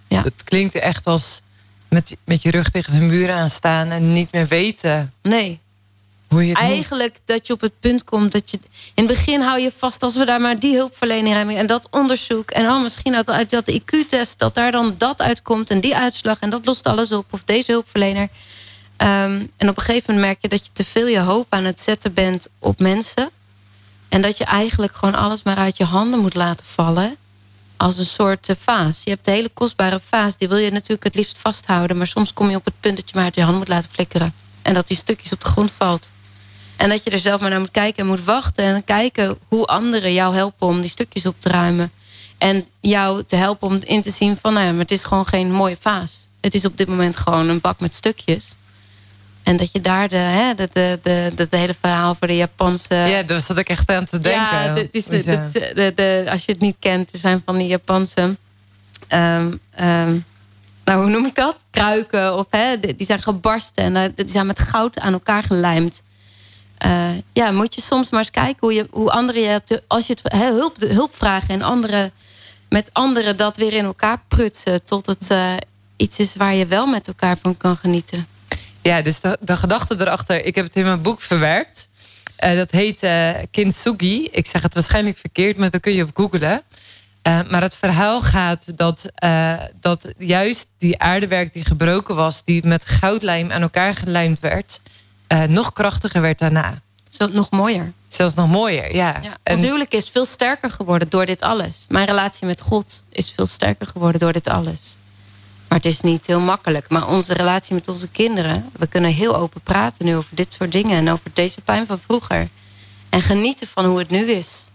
Ja. 0.07 0.23
Het 0.23 0.43
klinkt 0.43 0.75
echt 0.75 1.05
als 1.05 1.41
met, 1.89 2.17
met 2.25 2.41
je 2.41 2.51
rug 2.51 2.69
tegen 2.69 2.91
zijn 2.91 3.07
muur 3.07 3.31
aan 3.31 3.49
staan... 3.49 3.89
en 3.89 4.13
niet 4.13 4.31
meer 4.31 4.47
weten... 4.47 5.13
Nee, 5.21 5.61
Eigenlijk 6.53 7.19
dat 7.25 7.47
je 7.47 7.53
op 7.53 7.61
het 7.61 7.79
punt 7.79 8.03
komt 8.03 8.31
dat 8.31 8.51
je... 8.51 8.59
In 8.93 9.07
het 9.07 9.07
begin 9.07 9.41
hou 9.41 9.59
je 9.59 9.71
vast 9.77 10.03
als 10.03 10.15
we 10.15 10.25
daar 10.25 10.41
maar 10.41 10.59
die 10.59 10.75
hulpverlening 10.75 11.35
hebben... 11.35 11.57
en 11.57 11.67
dat 11.67 11.87
onderzoek 11.91 12.51
en 12.51 12.65
oh, 12.65 12.81
misschien 12.81 13.15
uit, 13.15 13.29
uit 13.29 13.49
dat 13.49 13.71
IQ-test... 13.71 14.39
dat 14.39 14.55
daar 14.55 14.71
dan 14.71 14.95
dat 14.97 15.21
uitkomt 15.21 15.69
en 15.69 15.79
die 15.79 15.95
uitslag 15.95 16.39
en 16.39 16.49
dat 16.49 16.65
lost 16.65 16.87
alles 16.87 17.11
op. 17.11 17.25
Of 17.29 17.43
deze 17.43 17.71
hulpverlener. 17.71 18.27
Um, 19.03 19.51
en 19.57 19.69
op 19.69 19.77
een 19.77 19.83
gegeven 19.83 20.13
moment 20.13 20.25
merk 20.25 20.41
je 20.41 20.47
dat 20.47 20.65
je 20.65 20.71
te 20.73 20.83
veel 20.83 21.07
je 21.07 21.19
hoop 21.19 21.45
aan 21.49 21.63
het 21.63 21.81
zetten 21.81 22.13
bent 22.13 22.47
op 22.59 22.79
mensen. 22.79 23.29
En 24.09 24.21
dat 24.21 24.37
je 24.37 24.43
eigenlijk 24.43 24.95
gewoon 24.95 25.15
alles 25.15 25.43
maar 25.43 25.55
uit 25.55 25.77
je 25.77 25.83
handen 25.83 26.19
moet 26.19 26.35
laten 26.35 26.65
vallen. 26.65 27.15
Als 27.77 27.97
een 27.97 28.05
soort 28.05 28.49
uh, 28.49 28.55
vaas. 28.59 29.01
Je 29.03 29.09
hebt 29.09 29.25
de 29.25 29.31
hele 29.31 29.49
kostbare 29.49 29.99
vaas, 30.07 30.37
die 30.37 30.47
wil 30.47 30.57
je 30.57 30.71
natuurlijk 30.71 31.03
het 31.03 31.15
liefst 31.15 31.37
vasthouden. 31.37 31.97
Maar 31.97 32.07
soms 32.07 32.33
kom 32.33 32.49
je 32.49 32.55
op 32.55 32.65
het 32.65 32.79
punt 32.79 32.95
dat 32.95 33.09
je 33.09 33.15
maar 33.15 33.23
uit 33.23 33.35
je 33.35 33.43
hand 33.43 33.57
moet 33.57 33.67
laten 33.67 33.89
flikkeren. 33.91 34.33
En 34.61 34.73
dat 34.73 34.87
die 34.87 34.97
stukjes 34.97 35.31
op 35.31 35.41
de 35.41 35.49
grond 35.49 35.71
valt. 35.71 36.11
En 36.75 36.89
dat 36.89 37.03
je 37.03 37.09
er 37.09 37.19
zelf 37.19 37.41
maar 37.41 37.49
naar 37.49 37.59
moet 37.59 37.71
kijken 37.71 38.03
en 38.03 38.09
moet 38.09 38.23
wachten. 38.23 38.63
En 38.63 38.83
kijken 38.83 39.37
hoe 39.47 39.65
anderen 39.65 40.13
jou 40.13 40.35
helpen 40.35 40.67
om 40.67 40.81
die 40.81 40.89
stukjes 40.89 41.25
op 41.25 41.35
te 41.39 41.49
ruimen. 41.49 41.91
En 42.37 42.65
jou 42.81 43.23
te 43.23 43.35
helpen 43.35 43.67
om 43.67 43.79
in 43.83 44.01
te 44.01 44.11
zien 44.11 44.37
van... 44.41 44.53
nou 44.53 44.65
ja, 44.65 44.71
maar 44.71 44.81
het 44.81 44.91
is 44.91 45.03
gewoon 45.03 45.27
geen 45.27 45.51
mooie 45.51 45.77
vaas. 45.79 46.29
Het 46.41 46.55
is 46.55 46.65
op 46.65 46.77
dit 46.77 46.87
moment 46.87 47.17
gewoon 47.17 47.49
een 47.49 47.61
bak 47.61 47.79
met 47.79 47.95
stukjes. 47.95 48.55
En 49.43 49.57
dat 49.57 49.71
je 49.71 49.81
daar 49.81 50.07
de, 50.07 50.15
hè, 50.15 50.55
de, 50.55 50.69
de, 50.73 50.99
de, 51.03 51.47
de, 51.49 51.57
hele 51.57 51.75
verhaal 51.81 52.15
voor 52.15 52.27
de 52.27 52.35
Japanse... 52.35 52.95
Ja, 52.95 53.23
daar 53.23 53.39
zat 53.39 53.57
ik 53.57 53.69
echt 53.69 53.89
aan 53.89 54.05
te 54.05 54.19
denken. 54.19 54.41
Ja, 54.41 54.73
dit 54.73 54.87
is 54.91 55.05
de, 55.05 55.71
de, 55.75 55.91
de, 55.95 56.25
als 56.29 56.45
je 56.45 56.51
het 56.51 56.61
niet 56.61 56.75
kent, 56.79 57.13
er 57.13 57.19
zijn 57.19 57.41
van 57.45 57.57
die 57.57 57.67
Japanse... 57.67 58.37
Um, 59.09 59.59
um, 59.79 60.25
nou, 60.83 61.01
hoe 61.01 61.09
noem 61.09 61.25
ik 61.25 61.35
dat? 61.35 61.65
Kruiken. 61.69 62.37
Of, 62.37 62.45
hè, 62.49 62.79
die 62.79 63.05
zijn 63.05 63.21
gebarsten 63.21 63.83
en 63.83 63.95
uh, 63.95 64.15
die 64.15 64.29
zijn 64.29 64.45
met 64.45 64.59
goud 64.59 64.99
aan 64.99 65.13
elkaar 65.13 65.43
gelijmd. 65.43 66.03
Uh, 66.85 67.09
ja, 67.33 67.51
moet 67.51 67.75
je 67.75 67.81
soms 67.81 68.09
maar 68.09 68.19
eens 68.19 68.31
kijken 68.31 68.57
hoe, 68.59 68.73
je, 68.73 68.87
hoe 68.91 69.11
anderen 69.11 69.41
je, 69.41 69.83
als 69.87 70.07
je 70.07 70.17
het 70.21 70.33
hulp, 70.33 70.75
hulp 70.79 71.15
vragen 71.15 71.49
en 71.49 71.61
anderen 71.61 72.11
met 72.69 72.89
anderen 72.93 73.37
dat 73.37 73.57
weer 73.57 73.73
in 73.73 73.85
elkaar 73.85 74.21
prutsen 74.27 74.83
tot 74.83 75.05
het 75.05 75.31
uh, 75.31 75.53
iets 75.97 76.19
is 76.19 76.35
waar 76.35 76.53
je 76.53 76.65
wel 76.65 76.85
met 76.85 77.07
elkaar 77.07 77.37
van 77.41 77.57
kan 77.57 77.77
genieten. 77.77 78.27
Ja, 78.83 79.01
dus 79.01 79.19
de, 79.19 79.37
de 79.41 79.55
gedachte 79.55 79.95
erachter, 79.99 80.45
ik 80.45 80.55
heb 80.55 80.65
het 80.65 80.75
in 80.75 80.83
mijn 80.83 81.01
boek 81.01 81.21
verwerkt. 81.21 81.89
Uh, 82.43 82.55
dat 82.55 82.71
heet 82.71 83.07
Kintsugi. 83.51 84.27
Ik 84.31 84.45
zeg 84.47 84.61
het 84.61 84.73
waarschijnlijk 84.73 85.17
verkeerd, 85.17 85.57
maar 85.57 85.69
dan 85.69 85.79
kun 85.79 85.93
je 85.93 86.03
op 86.03 86.09
googlen. 86.13 86.61
maar 87.23 87.61
het 87.61 87.75
verhaal 87.75 88.21
gaat 88.21 88.77
dat, 88.77 89.11
dat 89.79 90.13
juist 90.17 90.67
die 90.77 90.99
aardewerk 90.99 91.53
die 91.53 91.65
gebroken 91.65 92.15
was, 92.15 92.43
die 92.43 92.67
met 92.67 92.85
goudlijm 92.85 93.51
aan 93.51 93.61
elkaar 93.61 93.93
gelijmd 93.95 94.39
werd, 94.39 94.81
uh, 95.33 95.43
nog 95.43 95.73
krachtiger 95.73 96.21
werd 96.21 96.39
daarna. 96.39 96.81
Zo, 97.09 97.27
nog 97.27 97.51
mooier. 97.51 97.93
Zelfs 98.07 98.33
nog 98.33 98.49
mooier, 98.49 98.95
ja. 98.95 99.19
ja 99.21 99.53
ons 99.53 99.61
huwelijk 99.61 99.93
is 99.93 100.09
veel 100.09 100.25
sterker 100.25 100.71
geworden 100.71 101.09
door 101.09 101.25
dit 101.25 101.41
alles. 101.41 101.85
Mijn 101.89 102.05
relatie 102.05 102.47
met 102.47 102.61
God 102.61 103.03
is 103.09 103.31
veel 103.35 103.45
sterker 103.45 103.87
geworden 103.87 104.19
door 104.19 104.33
dit 104.33 104.47
alles. 104.47 104.97
Maar 105.73 105.81
het 105.81 105.91
is 105.91 106.01
niet 106.01 106.27
heel 106.27 106.39
makkelijk. 106.39 106.89
Maar 106.89 107.07
onze 107.07 107.33
relatie 107.33 107.73
met 107.73 107.87
onze 107.87 108.07
kinderen... 108.07 108.69
we 108.77 108.87
kunnen 108.87 109.11
heel 109.11 109.35
open 109.35 109.61
praten 109.61 110.05
nu 110.05 110.15
over 110.15 110.29
dit 110.35 110.53
soort 110.53 110.71
dingen... 110.71 110.97
en 110.97 111.09
over 111.09 111.31
deze 111.33 111.61
pijn 111.61 111.87
van 111.87 111.99
vroeger. 111.99 112.49
En 113.09 113.21
genieten 113.21 113.67
van 113.67 113.85
hoe 113.85 113.99
het 113.99 114.09
nu 114.09 114.31
is. 114.31 114.65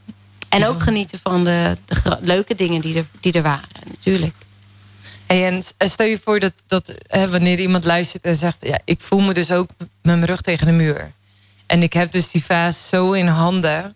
En 0.48 0.66
ook 0.66 0.82
genieten 0.82 1.18
van 1.22 1.44
de, 1.44 1.76
de 1.84 2.18
leuke 2.20 2.54
dingen 2.54 2.80
die 2.80 2.96
er, 2.96 3.06
die 3.20 3.32
er 3.32 3.42
waren, 3.42 3.68
natuurlijk. 3.88 4.34
En 5.26 5.62
stel 5.78 6.06
je 6.06 6.20
voor 6.24 6.40
dat, 6.40 6.52
dat 6.66 6.94
hè, 7.06 7.28
wanneer 7.28 7.58
iemand 7.58 7.84
luistert 7.84 8.22
en 8.22 8.36
zegt... 8.36 8.56
ja, 8.60 8.80
ik 8.84 9.00
voel 9.00 9.20
me 9.20 9.34
dus 9.34 9.52
ook 9.52 9.68
met 9.78 9.88
mijn 10.02 10.24
rug 10.24 10.40
tegen 10.40 10.66
de 10.66 10.72
muur. 10.72 11.12
En 11.66 11.82
ik 11.82 11.92
heb 11.92 12.12
dus 12.12 12.30
die 12.30 12.44
vaas 12.44 12.88
zo 12.88 13.12
in 13.12 13.26
handen. 13.26 13.94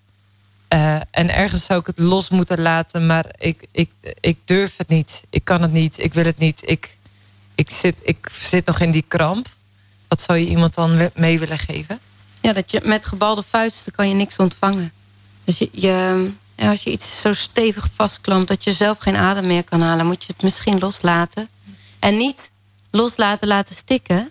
Uh, 0.72 0.94
en 1.10 1.34
ergens 1.34 1.64
zou 1.64 1.80
ik 1.80 1.86
het 1.86 1.98
los 1.98 2.28
moeten 2.28 2.60
laten, 2.60 3.06
maar 3.06 3.26
ik, 3.38 3.66
ik, 3.70 3.90
ik 4.20 4.38
durf 4.44 4.76
het 4.76 4.88
niet. 4.88 5.22
Ik 5.30 5.44
kan 5.44 5.62
het 5.62 5.72
niet, 5.72 5.98
ik 5.98 6.14
wil 6.14 6.24
het 6.24 6.38
niet. 6.38 6.62
Ik, 6.68 6.96
ik, 7.54 7.70
zit, 7.70 7.96
ik 8.02 8.28
zit 8.32 8.66
nog 8.66 8.80
in 8.80 8.90
die 8.90 9.04
kramp. 9.08 9.48
Wat 10.08 10.20
zou 10.20 10.38
je 10.38 10.46
iemand 10.46 10.74
dan 10.74 11.10
mee 11.14 11.38
willen 11.38 11.58
geven? 11.58 12.00
Ja, 12.40 12.52
dat 12.52 12.70
je 12.70 12.80
met 12.84 13.06
gebalde 13.06 13.42
vuisten 13.48 13.92
kan 13.92 14.08
je 14.08 14.14
niks 14.14 14.36
ontvangen. 14.36 14.92
Dus 15.44 15.66
je, 15.72 16.30
als 16.56 16.82
je 16.82 16.90
iets 16.90 17.20
zo 17.20 17.34
stevig 17.34 17.88
vastklampt 17.94 18.48
dat 18.48 18.64
je 18.64 18.72
zelf 18.72 18.98
geen 18.98 19.16
adem 19.16 19.46
meer 19.46 19.64
kan 19.64 19.80
halen, 19.80 20.06
moet 20.06 20.24
je 20.24 20.32
het 20.32 20.42
misschien 20.42 20.78
loslaten. 20.78 21.48
En 21.98 22.16
niet 22.16 22.50
loslaten 22.90 23.48
laten 23.48 23.74
stikken, 23.74 24.30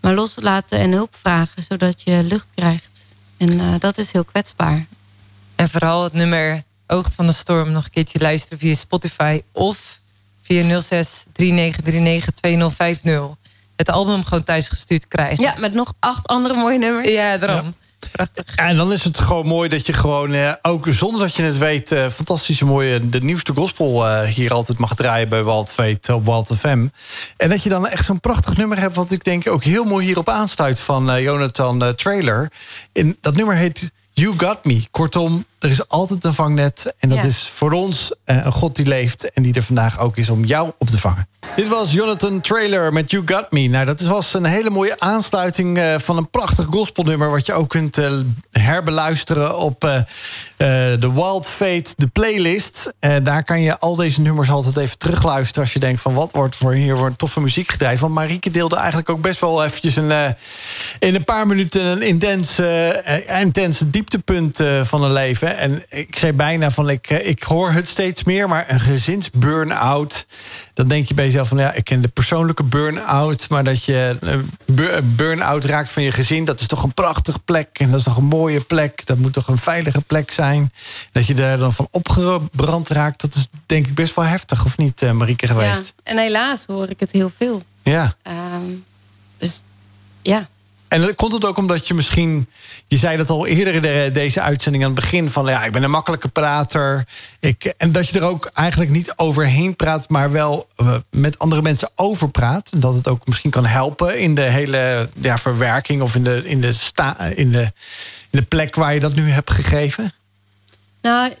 maar 0.00 0.14
loslaten 0.14 0.78
en 0.78 0.92
hulp 0.92 1.16
vragen, 1.20 1.62
zodat 1.62 2.02
je 2.02 2.22
lucht 2.22 2.46
krijgt. 2.54 3.04
En 3.36 3.50
uh, 3.52 3.74
dat 3.78 3.98
is 3.98 4.12
heel 4.12 4.24
kwetsbaar. 4.24 4.86
En 5.58 5.68
vooral 5.68 6.04
het 6.04 6.12
nummer 6.12 6.62
Oog 6.86 7.08
van 7.14 7.26
de 7.26 7.32
Storm 7.32 7.72
nog 7.72 7.84
een 7.84 7.90
keertje 7.90 8.18
luisteren 8.18 8.58
via 8.58 8.74
Spotify 8.74 9.42
of 9.52 10.00
via 10.42 10.80
06 10.80 11.24
3939 11.32 12.34
2050. 12.34 13.36
Het 13.76 13.90
album 13.90 14.24
gewoon 14.24 14.44
thuis 14.44 14.68
gestuurd 14.68 15.08
krijgen. 15.08 15.44
Ja, 15.44 15.54
met 15.58 15.74
nog 15.74 15.92
acht 15.98 16.26
andere 16.26 16.54
mooie 16.54 16.78
nummers. 16.78 17.08
Ja, 17.08 17.36
daarom. 17.36 17.74
prachtig. 18.12 18.54
En 18.54 18.76
dan 18.76 18.92
is 18.92 19.04
het 19.04 19.18
gewoon 19.18 19.46
mooi 19.46 19.68
dat 19.68 19.86
je 19.86 19.92
gewoon, 19.92 20.32
eh, 20.32 20.52
ook 20.62 20.86
zonder 20.90 21.20
dat 21.20 21.34
je 21.34 21.42
het 21.42 21.58
weet... 21.58 21.92
Eh, 21.92 22.06
fantastische 22.08 22.64
mooie, 22.64 23.08
de 23.08 23.20
nieuwste 23.20 23.52
gospel 23.52 24.06
eh, 24.06 24.28
hier 24.28 24.52
altijd 24.52 24.78
mag 24.78 24.94
draaien... 24.94 25.28
bij 25.28 25.42
Walt 25.42 25.70
Veet 25.70 26.08
op 26.08 26.24
Walt 26.24 26.50
FM. 26.58 26.86
En 27.36 27.48
dat 27.48 27.62
je 27.62 27.68
dan 27.68 27.88
echt 27.88 28.04
zo'n 28.04 28.20
prachtig 28.20 28.56
nummer 28.56 28.78
hebt... 28.78 28.96
wat 28.96 29.10
ik 29.10 29.24
denk 29.24 29.48
ook 29.48 29.64
heel 29.64 29.84
mooi 29.84 30.06
hierop 30.06 30.28
aansluit 30.28 30.80
van 30.80 31.10
eh, 31.10 31.22
Jonathan 31.22 31.82
eh, 31.82 31.88
Trailer. 31.88 32.52
En 32.92 33.16
dat 33.20 33.36
nummer 33.36 33.56
heet 33.56 33.90
You 34.18 34.34
Got 34.38 34.64
Me. 34.64 34.82
Kortom, 34.90 35.44
er 35.58 35.70
is 35.70 35.88
altijd 35.88 36.24
een 36.24 36.34
vangnet. 36.34 36.94
En 36.98 37.08
dat 37.08 37.18
Ja. 37.18 37.24
is 37.24 37.48
voor 37.54 37.72
ons 37.72 38.12
eh, 38.24 38.44
een 38.44 38.52
God 38.52 38.76
die 38.76 38.86
leeft... 38.86 39.32
en 39.32 39.42
die 39.42 39.54
er 39.54 39.62
vandaag 39.62 39.98
ook 40.00 40.16
is 40.16 40.30
om 40.30 40.44
jou 40.44 40.72
op 40.78 40.86
te 40.88 40.98
vangen. 40.98 41.28
Dit 41.56 41.68
was 41.68 41.92
Jonathan 41.92 42.40
Trailer 42.40 42.92
met 42.92 43.10
You 43.10 43.22
Got 43.26 43.52
Me. 43.52 43.66
Nou, 43.66 43.84
dat 43.84 44.00
was 44.00 44.34
een 44.34 44.44
hele 44.44 44.70
mooie 44.70 45.00
aansluiting 45.00 45.78
eh, 45.78 45.94
van 45.98 46.16
een 46.16 46.30
prachtig 46.30 46.66
gospelnummer... 46.70 47.30
wat 47.30 47.46
je 47.46 47.52
ook 47.52 47.68
kunt 47.68 47.98
eh, 47.98 48.12
herbeluisteren 48.50 49.58
op 49.58 49.84
eh, 49.84 50.00
de 51.00 51.10
Wild 51.14 51.46
Fate, 51.46 51.90
de 51.96 52.06
playlist. 52.06 52.92
Daar 53.22 53.44
kan 53.44 53.60
je 53.60 53.78
al 53.78 53.96
deze 53.96 54.20
nummers 54.20 54.50
altijd 54.50 54.76
even 54.76 54.98
terugluisteren... 54.98 55.62
als 55.62 55.72
je 55.72 55.78
denkt 55.78 56.00
van 56.00 56.14
wat 56.14 56.32
wordt 56.32 56.56
voor 56.56 56.72
hier 56.72 56.96
voor 56.96 57.16
toffe 57.16 57.40
muziek 57.40 57.70
gedraaid. 57.70 58.00
Want 58.00 58.14
Marieke 58.14 58.50
deelde 58.50 58.76
eigenlijk 58.76 59.08
ook 59.08 59.20
best 59.20 59.40
wel 59.40 59.64
eventjes 59.64 59.96
een, 59.96 60.36
in 60.98 61.14
een 61.14 61.24
paar 61.24 61.46
minuten... 61.46 61.84
een 61.84 62.02
intense, 62.02 63.02
intense 63.40 63.90
dieptepunt 63.90 64.60
van 64.82 65.04
een 65.04 65.12
leven. 65.12 65.56
En 65.56 65.84
ik 65.88 66.16
zei 66.16 66.32
bijna 66.32 66.70
van 66.70 66.88
ik, 66.88 67.10
ik 67.10 67.42
hoor 67.42 67.72
het 67.72 67.88
steeds 67.88 68.24
meer... 68.24 68.48
maar 68.48 68.64
een 68.68 68.80
gezinsburn-out... 68.80 70.26
dan 70.74 70.88
denk 70.88 71.08
je 71.08 71.14
bij 71.14 71.30
jezelf 71.38 71.48
van 71.48 71.58
ja, 71.58 71.72
ik 71.78 71.84
ken 71.84 72.00
de 72.00 72.08
persoonlijke 72.08 72.62
burn-out... 72.62 73.48
maar 73.48 73.64
dat 73.64 73.84
je 73.84 74.16
eh, 74.20 74.38
bur- 74.66 75.14
burn-out 75.14 75.64
raakt 75.64 75.90
van 75.90 76.02
je 76.02 76.12
gezin... 76.12 76.44
dat 76.44 76.60
is 76.60 76.66
toch 76.66 76.82
een 76.82 76.94
prachtige 76.94 77.38
plek 77.38 77.68
en 77.72 77.90
dat 77.90 77.98
is 77.98 78.04
toch 78.04 78.16
een 78.16 78.24
mooie 78.24 78.60
plek. 78.60 79.06
Dat 79.06 79.18
moet 79.18 79.32
toch 79.32 79.48
een 79.48 79.58
veilige 79.58 80.00
plek 80.00 80.30
zijn. 80.30 80.72
Dat 81.12 81.26
je 81.26 81.34
daar 81.34 81.58
dan 81.58 81.74
van 81.74 81.88
opgebrand 81.90 82.88
raakt... 82.88 83.20
dat 83.20 83.34
is 83.34 83.48
denk 83.66 83.86
ik 83.86 83.94
best 83.94 84.14
wel 84.14 84.24
heftig, 84.24 84.64
of 84.64 84.76
niet, 84.76 85.02
eh, 85.02 85.10
Marieke, 85.10 85.46
Ja, 85.46 85.52
geweest? 85.52 85.94
en 86.02 86.18
helaas 86.18 86.64
hoor 86.66 86.90
ik 86.90 87.00
het 87.00 87.12
heel 87.12 87.30
veel. 87.36 87.62
Ja. 87.82 88.14
Ehm, 88.22 88.62
dus 89.38 89.62
ja, 90.22 90.48
En 90.88 91.14
komt 91.14 91.32
het 91.32 91.44
ook 91.44 91.56
omdat 91.56 91.86
je 91.86 91.94
misschien... 91.94 92.48
Je 92.86 92.96
zei 92.96 93.16
dat 93.16 93.30
al 93.30 93.46
eerder 93.46 93.74
in 93.74 93.82
de- 93.82 94.10
deze 94.12 94.40
uitzending 94.40 94.84
aan 94.84 94.90
het 94.90 95.00
begin... 95.00 95.30
van 95.30 95.46
ja, 95.46 95.64
ik 95.64 95.72
ben 95.72 95.82
een 95.82 95.90
makkelijke 95.90 96.28
prater. 96.28 97.06
Ik, 97.40 97.64
en 97.64 97.92
dat 97.92 98.08
je 98.08 98.18
er 98.18 98.24
ook 98.26 98.50
eigenlijk 98.54 98.90
niet 98.90 99.12
overheen 99.16 99.76
praat... 99.76 100.08
maar 100.08 100.32
wel 100.32 100.68
eh, 100.76 100.94
met 101.10 101.38
andere 101.38 101.62
mensen 101.62 101.90
over 101.94 102.30
praat. 102.30 102.70
En 102.70 102.80
dat 102.80 102.94
het 102.94 103.08
ook 103.08 103.26
misschien 103.26 103.50
kan 103.50 103.66
helpen 103.66 104.18
in 104.20 104.34
de 104.34 104.40
hele 104.40 105.08
ja, 105.20 105.38
verwerking... 105.38 106.02
of 106.02 106.14
in 106.14 106.24
de, 106.24 106.42
in, 106.44 106.60
de 106.60 106.74
in, 107.34 107.52
de, 107.52 107.72
in 108.30 108.38
de 108.38 108.42
plek 108.42 108.74
waar 108.74 108.94
je 108.94 109.00
dat 109.00 109.14
nu 109.14 109.30
hebt 109.30 109.50
gegeven. 109.50 110.12
nou, 111.02 111.32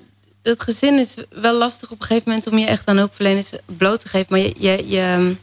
het 0.42 0.62
gezin 0.62 0.98
is 0.98 1.14
wel 1.30 1.54
lastig 1.58 1.90
op 1.90 2.00
een 2.00 2.06
gegeven 2.06 2.28
moment 2.28 2.46
om 2.46 2.58
je 2.58 2.66
echt 2.66 2.88
aan 2.88 2.96
hulpverleners 2.96 3.50
bloot 3.66 4.00
te 4.00 4.08
geven. 4.08 4.26
Maar 4.28 4.40
je, 4.40 4.54
je, 4.58 4.88
je, 4.88 5.36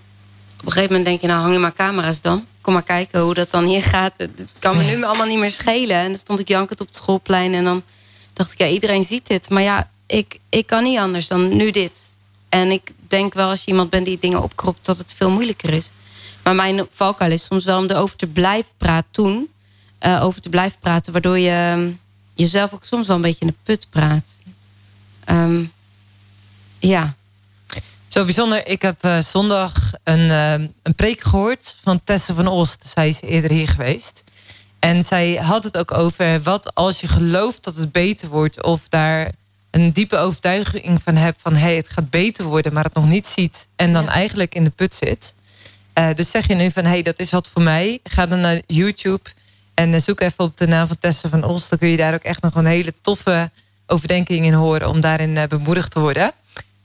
op 0.60 0.66
een 0.66 0.72
gegeven 0.72 0.90
moment 0.90 1.06
denk 1.06 1.22
je, 1.22 1.28
nou 1.28 1.42
hang 1.42 1.54
je 1.54 1.60
maar 1.60 1.74
camera's 1.74 2.22
dan. 2.22 2.46
Kom 2.66 2.74
maar 2.74 2.84
kijken 2.84 3.22
hoe 3.22 3.34
dat 3.34 3.52
dan 3.52 3.64
hier 3.66 3.84
gaat. 3.84 4.14
Het 4.18 4.52
kan 4.60 4.78
me 4.78 4.84
nu 4.84 5.04
allemaal 5.04 5.26
niet 5.28 5.38
meer 5.40 5.52
schelen. 5.52 5.96
En 5.96 6.08
dan 6.08 6.18
stond 6.18 6.40
ik 6.40 6.48
jankend 6.48 6.82
op 6.82 6.88
het 6.88 6.96
schoolplein 6.96 7.54
en 7.54 7.64
dan 7.64 7.84
dacht 8.34 8.52
ik, 8.52 8.58
ja, 8.58 8.68
iedereen 8.68 9.04
ziet 9.04 9.28
dit. 9.28 9.50
Maar 9.50 9.62
ja, 9.62 9.90
ik, 10.06 10.40
ik 10.50 10.66
kan 10.66 10.84
niet 10.84 10.98
anders 10.98 11.28
dan 11.28 11.56
nu 11.56 11.72
dit. 11.72 12.12
En 12.50 12.72
ik 12.72 12.92
denk 13.08 13.34
wel 13.34 13.50
als 13.50 13.64
je 13.64 13.72
iemand 13.72 13.90
bent 13.90 14.06
die 14.06 14.18
dingen 14.20 14.44
opkropt, 14.44 14.86
dat 14.86 14.98
het 14.98 15.14
veel 15.14 15.30
moeilijker 15.30 15.74
is. 15.74 15.92
Maar 16.44 16.56
mijn 16.56 16.88
valkuil 16.92 17.32
is 17.32 17.46
soms 17.46 17.64
wel 17.66 17.80
om 17.80 17.86
erover 17.90 18.16
te 18.16 18.28
blijven 18.28 18.72
praten 18.78 19.12
toen. 19.12 19.50
eh, 20.00 20.24
over 20.24 20.42
te 20.42 20.50
blijven 20.50 20.80
praten, 20.80 21.12
waardoor 21.12 21.38
je 21.40 21.50
ehm, 21.50 21.92
jezelf 22.34 22.74
ook 22.74 22.86
soms 22.86 23.08
wel 23.08 23.16
een 23.16 23.22
beetje 23.22 23.46
in 23.46 23.48
de 23.48 23.56
put 23.64 23.88
praat. 23.90 24.36
Ehm, 25.24 25.64
ja. 26.80 27.16
Zo 28.16 28.26
bijzonder. 28.26 28.68
Ik 28.68 28.82
heb 28.82 29.04
eh, 29.04 29.20
zondag 29.20 29.92
een, 30.04 30.32
eh, 30.32 30.68
een 30.84 30.96
preek 30.96 31.22
gehoord 31.22 31.78
van 31.84 32.02
Tessa 32.04 32.34
van 32.34 32.48
Oost. 32.48 32.86
Zij 32.88 33.08
is 33.08 33.22
eerder 33.22 33.52
hier 33.52 33.68
geweest. 33.68 34.24
En 34.80 35.04
zij 35.04 35.34
had 35.34 35.64
het 35.64 35.78
ook 35.78 35.92
over 35.92 36.42
wat 36.42 36.76
als 36.76 37.00
je 37.00 37.08
gelooft 37.08 37.64
dat 37.64 37.76
het 37.76 37.92
beter 37.92 38.28
wordt... 38.28 38.64
of 38.64 38.90
daar 38.90 39.32
een 39.72 39.92
diepe 39.92 40.18
overtuiging 40.18 41.02
van 41.04 41.16
hebt 41.16 41.42
van... 41.42 41.56
hey, 41.56 41.76
het 41.76 41.90
gaat 41.90 42.10
beter 42.10 42.46
worden, 42.46 42.74
maar 42.74 42.84
het 42.84 42.94
nog 42.94 43.08
niet 43.08 43.28
ziet... 43.28 43.68
en 43.76 43.94
dan 43.94 44.04
Ja. 44.04 44.10
eigenlijk 44.10 44.56
in 44.56 44.64
de 44.64 44.70
put 44.70 44.94
zit. 44.94 45.34
Eh, 45.94 46.10
dus 46.16 46.32
zeg 46.32 46.48
je 46.48 46.56
nu 46.56 46.72
van, 46.72 46.86
hey, 46.86 47.02
dat 47.02 47.20
is 47.20 47.32
wat 47.32 47.50
voor 47.54 47.62
mij. 47.62 48.00
Ga 48.04 48.26
dan 48.26 48.40
naar 48.40 48.62
YouTube 48.68 49.30
en 49.74 50.02
zoek 50.02 50.20
even 50.20 50.44
op 50.44 50.58
de 50.58 50.68
naam 50.68 50.88
van 50.88 50.98
Tessa 50.98 51.30
van 51.30 51.44
Oost. 51.44 51.70
Dan 51.70 51.80
kun 51.80 51.90
je 51.90 51.98
daar 51.98 52.14
ook 52.14 52.24
echt 52.24 52.42
nog 52.42 52.56
een 52.56 52.66
hele 52.66 52.94
toffe 53.02 53.52
overdenking 53.88 54.46
in 54.46 54.54
horen... 54.54 54.90
om 54.90 55.02
daarin 55.02 55.48
bemoedigd 55.48 55.92
te 55.92 56.00
worden. 56.00 56.34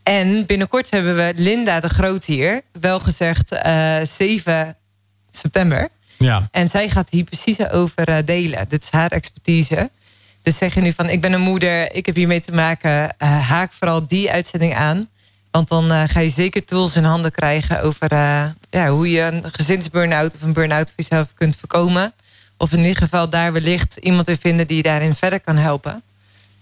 En 0.03 0.47
binnenkort 0.47 0.91
hebben 0.91 1.17
we 1.17 1.33
Linda 1.37 1.81
de 1.81 1.89
Groot 1.89 2.25
hier. 2.25 2.63
Wel 2.81 3.01
gezegd 3.01 3.53
eh 3.53 3.97
7 4.03 4.77
september. 5.31 5.89
Ja. 6.19 6.49
En 6.51 6.69
zij 6.69 6.89
gaat 6.89 7.11
hier 7.11 7.25
precies 7.25 7.69
over 7.69 8.09
eh, 8.09 8.17
delen. 8.25 8.69
Dit 8.69 8.83
is 8.83 8.91
haar 8.91 9.11
expertise. 9.11 9.91
Dus 10.43 10.57
zeg 10.57 10.75
je 10.75 10.81
nu 10.81 10.93
van, 10.93 11.09
ik 11.09 11.21
ben 11.21 11.33
een 11.33 11.41
moeder, 11.41 11.95
ik 11.95 12.07
heb 12.07 12.15
hiermee 12.15 12.41
te 12.41 12.53
maken. 12.53 13.15
eh, 13.19 13.49
haak 13.49 13.73
vooral 13.73 14.07
die 14.07 14.31
uitzending 14.31 14.75
aan. 14.75 15.09
Want 15.51 15.69
dan 15.69 15.91
eh, 15.91 16.03
ga 16.07 16.21
je 16.21 16.29
zeker 16.29 16.65
tools 16.65 16.97
in 16.97 17.05
handen 17.05 17.33
krijgen... 17.33 17.83
over 17.83 18.13
eh, 18.13 18.45
ja, 18.71 18.89
hoe 18.89 19.11
je 19.11 19.21
een 19.21 19.45
gezinsburn-out 19.53 20.35
of 20.35 20.43
een 20.43 20.53
burn-out 20.53 20.87
voor 20.87 20.95
jezelf 20.97 21.35
kunt 21.35 21.57
voorkomen. 21.57 22.13
Of 22.57 22.73
in 22.73 22.79
ieder 22.79 22.97
geval 22.97 23.29
daar 23.29 23.53
wellicht 23.53 23.97
iemand 23.97 24.29
in 24.29 24.39
vinden... 24.39 24.67
die 24.67 24.77
je 24.77 24.83
daarin 24.83 25.15
verder 25.15 25.41
kan 25.41 25.57
helpen. 25.57 26.03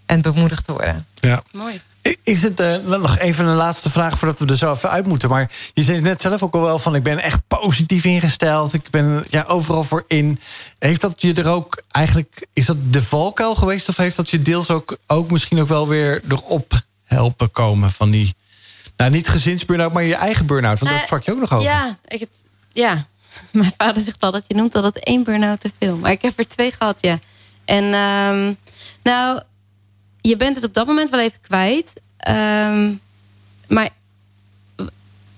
En 0.07 0.21
bemoedigd 0.21 0.65
te 0.65 0.73
worden. 0.73 1.07
ja. 1.15 1.43
Mooi. 1.53 1.81
Is 2.23 2.43
het 2.43 2.61
eh, 2.61 2.77
nog 2.77 3.19
even 3.19 3.47
een 3.47 3.57
laatste 3.57 3.91
vraag 3.91 4.19
voordat 4.19 4.39
we 4.39 4.47
er 4.47 4.57
zo 4.57 4.73
even 4.73 4.91
uit 4.91 5.07
moeten. 5.07 5.29
Maar 5.29 5.51
je 5.75 5.83
zei 5.83 6.01
net 6.01 6.21
zelf 6.21 6.43
ook 6.43 6.55
al 6.55 6.61
wel 6.61 6.79
van 6.79 6.95
ik 6.95 7.03
ben 7.03 7.19
echt 7.19 7.41
positief 7.49 8.05
ingesteld. 8.05 8.75
Ik 8.75 8.91
ben 8.91 9.25
ja, 9.31 9.45
overal 9.49 9.85
voor 9.85 10.05
in. 10.07 10.41
Heeft 10.79 11.01
dat 11.01 11.23
je 11.23 11.35
er 11.35 11.49
ook 11.49 11.83
eigenlijk, 11.91 12.47
is 12.53 12.67
dat 12.67 12.77
de 12.91 13.03
valkuil 13.03 13.55
geweest? 13.55 13.89
Of 13.89 13.97
heeft 13.97 14.17
dat 14.17 14.31
je 14.31 14.43
deels 14.43 14.71
ook, 14.71 14.99
ook 15.07 15.31
misschien 15.31 15.61
ook 15.61 15.69
wel 15.69 15.89
weer 15.89 16.23
erop 16.29 16.81
helpen 17.05 17.51
komen 17.51 17.91
van 17.91 18.11
die, 18.11 18.35
nou 18.97 19.11
niet 19.11 19.29
gezinsburn-out, 19.29 19.93
maar 19.93 20.05
je 20.05 20.15
eigen 20.15 20.47
burn-out? 20.47 20.79
Want 20.79 20.91
daar 20.91 21.01
Eh, 21.01 21.07
sprak 21.07 21.25
je 21.25 21.33
ook 21.33 21.41
nog 21.41 21.53
over. 21.53 21.65
Ja, 21.69 21.99
ik 22.05 22.21
het, 22.21 22.45
ja, 22.73 23.07
mijn 23.53 23.73
vader 23.77 24.03
zegt 24.03 24.21
altijd, 24.21 24.45
je 24.47 24.55
noemt 24.55 24.75
altijd 24.75 25.05
één 25.05 25.23
burn-out 25.25 25.61
te 25.61 25.71
veel. 25.79 25.97
Maar 25.97 26.11
ik 26.11 26.23
heb 26.23 26.39
er 26.39 26.49
twee 26.49 26.73
gehad, 26.73 26.97
ja. 27.01 27.19
En 27.65 27.85
ehm, 27.85 28.53
nou, 29.03 29.41
je 30.21 30.37
bent 30.37 30.57
het 30.57 30.65
op 30.65 30.75
dat 30.75 30.87
moment 30.87 31.11
wel 31.11 31.21
even 31.21 31.41
kwijt. 31.41 31.93
Ehm, 32.17 32.93
maar 33.69 33.89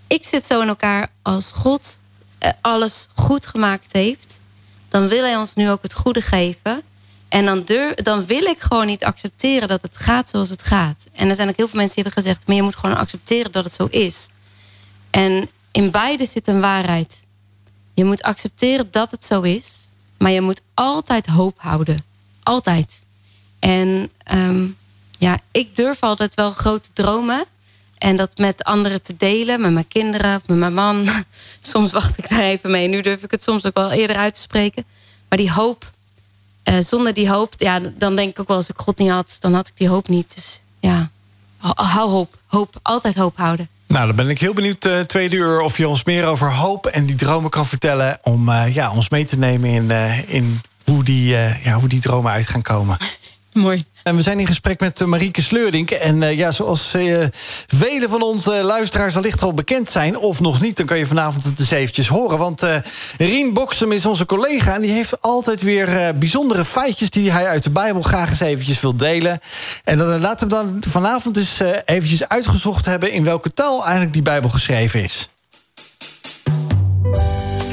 ik 0.07 0.25
zit 0.25 0.47
zo 0.47 0.61
in 0.61 0.69
elkaar 0.69 1.11
als 1.23 1.53
God 1.53 1.99
eh, 2.39 2.51
alles 2.61 3.09
goed 3.15 3.47
gemaakt 3.47 3.93
heeft. 3.93 4.41
Dan 4.89 5.09
wil 5.09 5.23
hij 5.23 5.37
ons 5.37 5.55
nu 5.55 5.71
ook 5.71 5.83
het 5.83 5.95
goede 5.95 6.21
geven. 6.21 6.83
En 7.29 7.45
dan, 7.45 7.65
dan 7.95 8.27
wil 8.27 8.43
ik 8.43 8.61
gewoon 8.61 8.87
niet 8.87 9.05
accepteren 9.05 9.69
dat 9.69 9.83
het 9.83 9.97
gaat 9.97 10.29
zoals 10.29 10.49
het 10.49 10.63
gaat. 10.63 11.07
En 11.13 11.29
er 11.29 11.35
zijn 11.35 11.49
ook 11.49 11.57
heel 11.57 11.69
veel 11.69 11.79
mensen 11.79 11.95
die 11.95 12.05
hebben 12.05 12.23
gezegd... 12.23 12.47
maar 12.47 12.57
je 12.57 12.63
moet 12.63 12.77
gewoon 12.77 12.97
accepteren 12.97 13.53
dat 13.53 13.65
het 13.65 13.73
zo 13.73 13.87
is. 13.91 14.29
En 15.11 15.49
in 15.71 15.91
beide 15.91 16.27
zit 16.27 16.47
een 16.49 16.61
waarheid. 16.61 17.23
Je 17.95 18.05
moet 18.05 18.23
accepteren 18.23 18.89
dat 18.91 19.11
het 19.11 19.25
zo 19.25 19.41
is. 19.41 19.79
Maar 20.19 20.31
je 20.31 20.41
moet 20.41 20.61
altijd 20.75 21.27
hoop 21.27 21.55
houden. 21.61 22.05
Altijd. 22.43 23.05
En 23.61 24.11
ehm, 24.25 24.67
ja, 25.19 25.39
ik 25.51 25.77
durf 25.77 26.03
altijd 26.03 26.35
wel 26.35 26.51
grote 26.51 26.89
dromen. 26.93 27.45
En 27.99 28.17
dat 28.17 28.39
met 28.39 28.65
anderen 28.65 29.03
te 29.03 29.17
delen. 29.17 29.61
Met 29.61 29.73
mijn 29.73 29.89
kinderen, 29.89 30.43
met 30.47 30.57
mijn 30.57 30.75
man. 30.75 31.09
Soms 31.61 31.93
wacht 31.93 32.19
ik 32.19 32.29
daar 32.29 32.41
even 32.41 32.71
mee. 32.71 32.89
Nu 32.89 33.01
durf 33.01 33.23
ik 33.23 33.31
het 33.31 33.43
soms 33.43 33.67
ook 33.67 33.77
wel 33.77 33.91
eerder 33.91 34.17
uit 34.17 34.35
te 34.35 34.41
spreken. 34.41 34.85
Maar 35.29 35.39
die 35.39 35.53
hoop. 35.53 35.93
eh, 36.63 36.79
zonder 36.79 37.15
die 37.15 37.31
hoop, 37.31 37.55
ja, 37.59 37.81
dan 37.99 38.17
denk 38.17 38.31
ik 38.31 38.41
ook 38.41 38.49
wel 38.49 38.57
als 38.57 38.69
ik 38.69 38.79
God 38.79 38.99
niet 38.99 39.11
had, 39.11 39.37
dan 39.39 39.55
had 39.55 39.69
ik 39.69 39.77
die 39.77 39.89
hoop 39.89 40.09
niet. 40.09 40.35
Dus 40.35 40.63
ja, 40.81 41.11
hou 41.75 42.11
hoop. 42.11 42.39
Hoop, 42.47 42.79
altijd 42.83 43.15
hoop 43.15 43.37
houden. 43.37 43.69
Nou, 43.87 44.07
dan 44.07 44.17
ben 44.17 44.29
ik 44.29 44.41
heel 44.41 44.55
benieuwd, 44.55 44.85
eh 44.85 45.01
tweede 45.01 45.37
uur, 45.37 45.61
of 45.61 45.77
je 45.77 45.89
ons 45.89 46.05
meer 46.05 46.27
over 46.27 46.55
hoop 46.55 46.87
en 46.87 47.07
die 47.07 47.17
dromen 47.17 47.51
kan 47.51 47.67
vertellen. 47.67 48.19
Om 48.23 48.49
eh, 48.49 48.75
ja, 48.75 48.93
ons 48.93 49.09
mee 49.09 49.25
te 49.25 49.39
nemen 49.39 49.71
in, 49.71 49.91
in 50.27 50.61
hoe, 50.85 51.05
die, 51.05 51.27
ja, 51.63 51.79
hoe 51.79 51.89
die 51.89 52.01
dromen 52.01 52.33
uit 52.33 52.47
gaan 52.47 52.63
komen. 52.63 52.97
Mooi. 53.53 53.85
En 54.03 54.17
we 54.17 54.23
zijn 54.23 54.41
in 54.41 54.47
gesprek 54.47 54.81
met 54.81 55.01
eh, 55.01 55.07
Marieke 55.07 55.43
Sleurdink. 55.43 55.91
En 55.91 56.23
eh, 56.23 56.37
ja, 56.37 56.53
zoals 56.53 56.95
eh 56.95 57.25
vele 57.67 58.09
van 58.09 58.23
onze 58.23 58.51
luisteraars 58.51 59.17
allicht 59.17 59.43
al 59.43 59.55
bekend 59.55 59.91
zijn... 59.91 60.19
of 60.19 60.41
nog 60.41 60.61
niet, 60.61 60.77
dan 60.77 60.87
kan 60.87 60.99
je 60.99 61.07
vanavond 61.07 61.45
het 61.45 61.59
eens 61.59 61.71
eventjes 61.71 62.09
horen. 62.09 62.39
Want 62.39 62.63
eh 62.63 62.77
Rien 63.19 63.53
Boksem 63.53 63.93
is 63.93 64.07
onze 64.07 64.27
collega... 64.27 64.75
en 64.75 64.81
die 64.81 64.91
heeft 64.91 65.23
altijd 65.23 65.63
weer 65.63 65.89
eh, 65.89 66.15
bijzondere 66.15 66.65
feitjes... 66.65 67.11
die 67.11 67.33
hij 67.33 67.47
uit 67.47 67.63
de 67.63 67.71
Bijbel 67.71 68.03
graag 68.03 68.31
eens 68.31 68.41
eventjes 68.41 68.81
wil 68.81 68.97
delen. 68.97 69.39
En 69.85 69.99
dan 69.99 70.21
laten 70.21 70.49
we 70.49 70.55
dan 70.55 70.83
vanavond 70.89 71.37
eens 71.37 71.61
eventjes 71.85 72.29
uitgezocht 72.29 72.85
hebben... 72.85 73.13
in 73.13 73.25
welke 73.25 73.55
taal 73.55 73.83
eigenlijk 73.83 74.13
die 74.13 74.23
Bijbel 74.23 74.51
geschreven 74.51 75.03
is. 75.03 75.29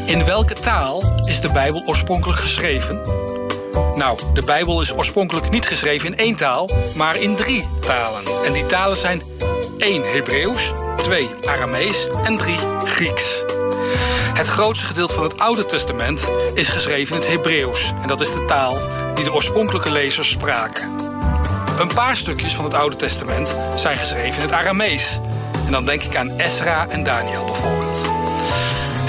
In 0.06 0.26
welke 0.26 0.54
taal 0.54 1.22
is 1.26 1.42
de 1.42 1.52
Bijbel 1.52 1.84
oorspronkelijk 1.86 2.40
geschreven? 2.40 3.37
Nou, 3.96 4.20
de 4.34 4.44
Bijbel 4.44 4.82
is 4.82 4.94
oorspronkelijk 4.94 5.50
niet 5.50 5.68
geschreven 5.68 6.08
in 6.08 6.18
één 6.18 6.36
taal, 6.36 6.70
maar 6.96 7.18
in 7.18 7.36
drie 7.36 7.68
talen. 7.80 8.24
En 8.44 8.54
die 8.54 8.66
talen 8.66 8.98
zijn 8.98 9.22
1 9.78 10.04
Hebreeuws, 10.04 10.74
2 10.98 11.30
Aramees 11.46 12.08
en 12.24 12.38
3 12.38 12.56
Grieks. 12.84 13.44
Het 14.34 14.48
grootste 14.48 14.86
gedeelte 14.86 15.14
van 15.14 15.24
het 15.24 15.40
Oude 15.40 15.66
Testament 15.66 16.30
is 16.54 16.68
geschreven 16.68 17.16
in 17.16 17.22
het 17.22 17.30
Hebreeuws. 17.30 17.94
En 18.02 18.08
dat 18.08 18.22
is 18.22 18.34
de 18.34 18.46
taal 18.46 18.78
die 19.14 19.24
de 19.24 19.34
oorspronkelijke 19.34 19.92
lezers 19.92 20.30
spraken. 20.30 20.90
Een 21.80 21.94
paar 21.94 22.16
stukjes 22.16 22.56
van 22.56 22.66
het 22.66 22.74
Oude 22.74 22.96
Testament 22.96 23.56
zijn 23.76 23.98
geschreven 23.98 24.36
in 24.36 24.42
het 24.42 24.52
Aramees. 24.52 25.20
En 25.66 25.72
dan 25.72 25.86
denk 25.86 26.04
ik 26.04 26.16
aan 26.16 26.40
Esra 26.40 26.88
en 26.90 27.04
Daniel 27.04 27.46
bijvoorbeeld. 27.46 28.02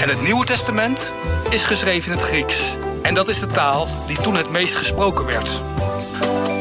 En 0.01 0.09
het 0.09 0.21
Nieuwe 0.21 0.45
Testament 0.45 1.13
is 1.49 1.63
geschreven 1.63 2.11
in 2.11 2.17
het 2.17 2.27
Grieks. 2.27 2.77
En 3.09 3.15
dat 3.15 3.27
is 3.27 3.39
de 3.39 3.47
taal 3.47 3.87
die 4.07 4.21
toen 4.21 4.35
het 4.35 4.49
meest 4.49 4.75
gesproken 4.75 5.25
werd. 5.25 5.68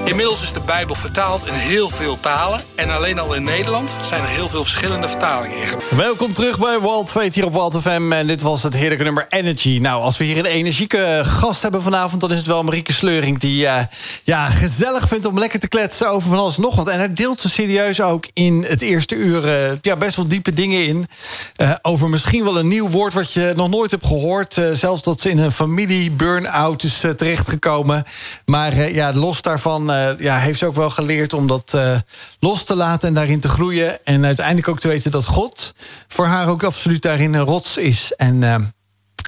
Inmiddels 0.08 0.42
is 0.42 0.52
de 0.52 0.60
Bijbel 0.60 0.94
vertaald 0.94 1.46
in 1.46 1.52
heel 1.54 1.88
veel 1.88 2.20
talen. 2.20 2.60
En 2.74 2.90
alleen 2.90 3.18
al 3.18 3.34
in 3.34 3.44
Nederland 3.44 3.96
zijn 4.02 4.22
er 4.22 4.28
heel 4.28 4.48
veel 4.48 4.62
verschillende 4.62 5.08
vertalingen 5.08 5.56
in. 5.56 5.96
Welkom 5.96 6.32
terug 6.32 6.58
bij 6.58 6.80
Walt 6.80 7.12
hier 7.34 7.44
op 7.44 7.52
Walt 7.52 7.76
FM. 7.80 8.12
En 8.12 8.26
dit 8.26 8.40
was 8.40 8.62
het 8.62 8.74
heerlijke 8.74 9.04
nummer 9.04 9.26
Energy. 9.28 9.78
Nou, 9.82 10.02
als 10.02 10.16
we 10.16 10.24
hier 10.24 10.38
een 10.38 10.44
energieke 10.44 11.22
gast 11.24 11.62
hebben 11.62 11.82
vanavond... 11.82 12.20
dan 12.20 12.30
is 12.30 12.36
het 12.36 12.46
wel 12.46 12.64
Marieke 12.64 12.92
Sleuring 12.92 13.38
die 13.38 13.62
uh, 13.62 13.80
ja, 14.24 14.50
gezellig 14.50 15.08
vindt 15.08 15.26
om 15.26 15.38
lekker 15.38 15.60
te 15.60 15.68
kletsen 15.68 16.10
over 16.10 16.28
van 16.28 16.38
alles 16.38 16.56
nog 16.56 16.74
wat. 16.74 16.88
En 16.88 16.98
hij 16.98 17.14
deelt 17.14 17.40
ze 17.40 17.48
serieus 17.48 18.00
ook 18.00 18.28
in 18.32 18.64
het 18.68 18.82
eerste 18.82 19.14
uur 19.14 19.44
uh, 19.44 19.76
ja, 19.80 19.96
best 19.96 20.16
wel 20.16 20.28
diepe 20.28 20.50
dingen 20.50 20.86
in. 20.86 21.08
Uh, 21.56 21.72
over 21.82 22.08
misschien 22.08 22.44
wel 22.44 22.58
een 22.58 22.68
nieuw 22.68 22.88
woord 22.88 23.12
wat 23.12 23.32
je 23.32 23.52
nog 23.56 23.68
nooit 23.68 23.90
hebt 23.90 24.06
gehoord. 24.06 24.60
zelfs 24.72 25.02
dat 25.02 25.20
ze 25.20 25.30
in 25.30 25.38
een 25.38 25.52
familie 25.52 26.10
burn-out 26.10 26.82
is 26.82 27.00
terechtgekomen. 27.16 28.04
Maar 28.44 28.92
ja, 28.92 29.12
los 29.12 29.42
daarvan 29.42 29.90
ja, 30.18 30.38
heeft 30.38 30.58
ze 30.58 30.66
ook 30.66 30.74
wel 30.74 30.90
geleerd 30.90 31.32
om 31.32 31.46
dat 31.46 31.72
uh, 31.74 31.98
los 32.40 32.64
te 32.64 32.74
laten 32.74 33.08
en 33.08 33.14
daarin 33.14 33.40
te 33.40 33.48
groeien. 33.48 34.04
En 34.04 34.24
uiteindelijk 34.24 34.68
ook 34.68 34.80
te 34.80 34.88
weten 34.88 35.10
dat 35.10 35.24
God 35.24 35.74
voor 36.08 36.26
haar 36.26 36.48
ook 36.48 36.62
absoluut 36.62 37.02
daarin 37.02 37.34
een 37.34 37.44
rots 37.44 37.76
is. 37.76 38.12
En 38.16 38.42
uh, 38.42 38.54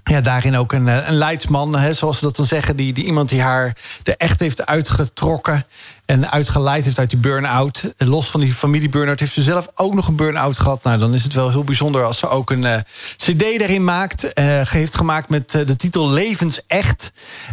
ja, 0.05 0.21
daarin 0.21 0.57
ook 0.57 0.73
een, 0.73 0.87
een 0.87 1.15
leidsman, 1.15 1.77
hè, 1.77 1.95
zoals 1.95 2.19
ze 2.19 2.25
dat 2.25 2.37
dan 2.37 2.47
zeggen. 2.47 2.77
Die, 2.77 2.93
die 2.93 3.05
iemand 3.05 3.29
die 3.29 3.41
haar 3.41 3.77
er 4.03 4.17
echt 4.17 4.41
heeft 4.41 4.67
uitgetrokken 4.67 5.67
en 6.05 6.31
uitgeleid 6.31 6.85
heeft 6.85 6.99
uit 6.99 7.11
die 7.11 7.19
burn-out. 7.19 7.93
Los 7.97 8.31
van 8.31 8.41
die 8.41 8.53
familie-burn-out 8.53 9.21
heeft 9.21 9.33
ze 9.33 9.43
zelf 9.43 9.69
ook 9.75 9.95
nog 9.95 10.09
een 10.09 10.17
burn-out 10.17 10.59
gehad. 10.59 10.83
Nou, 10.83 10.99
dan 10.99 11.15
is 11.15 11.23
het 11.23 11.33
wel 11.33 11.51
heel 11.51 11.65
bijzonder 11.65 12.05
als 12.05 12.19
ze 12.19 12.29
ook 12.29 12.51
een 12.51 12.85
cd 13.17 13.59
daarin 13.59 13.85
maakt. 13.85 14.25
Uh, 14.25 14.61
heeft 14.69 14.95
gemaakt 14.95 15.29
met 15.29 15.51
de 15.51 15.77
titel 15.77 16.11
Levensecht. 16.11 17.13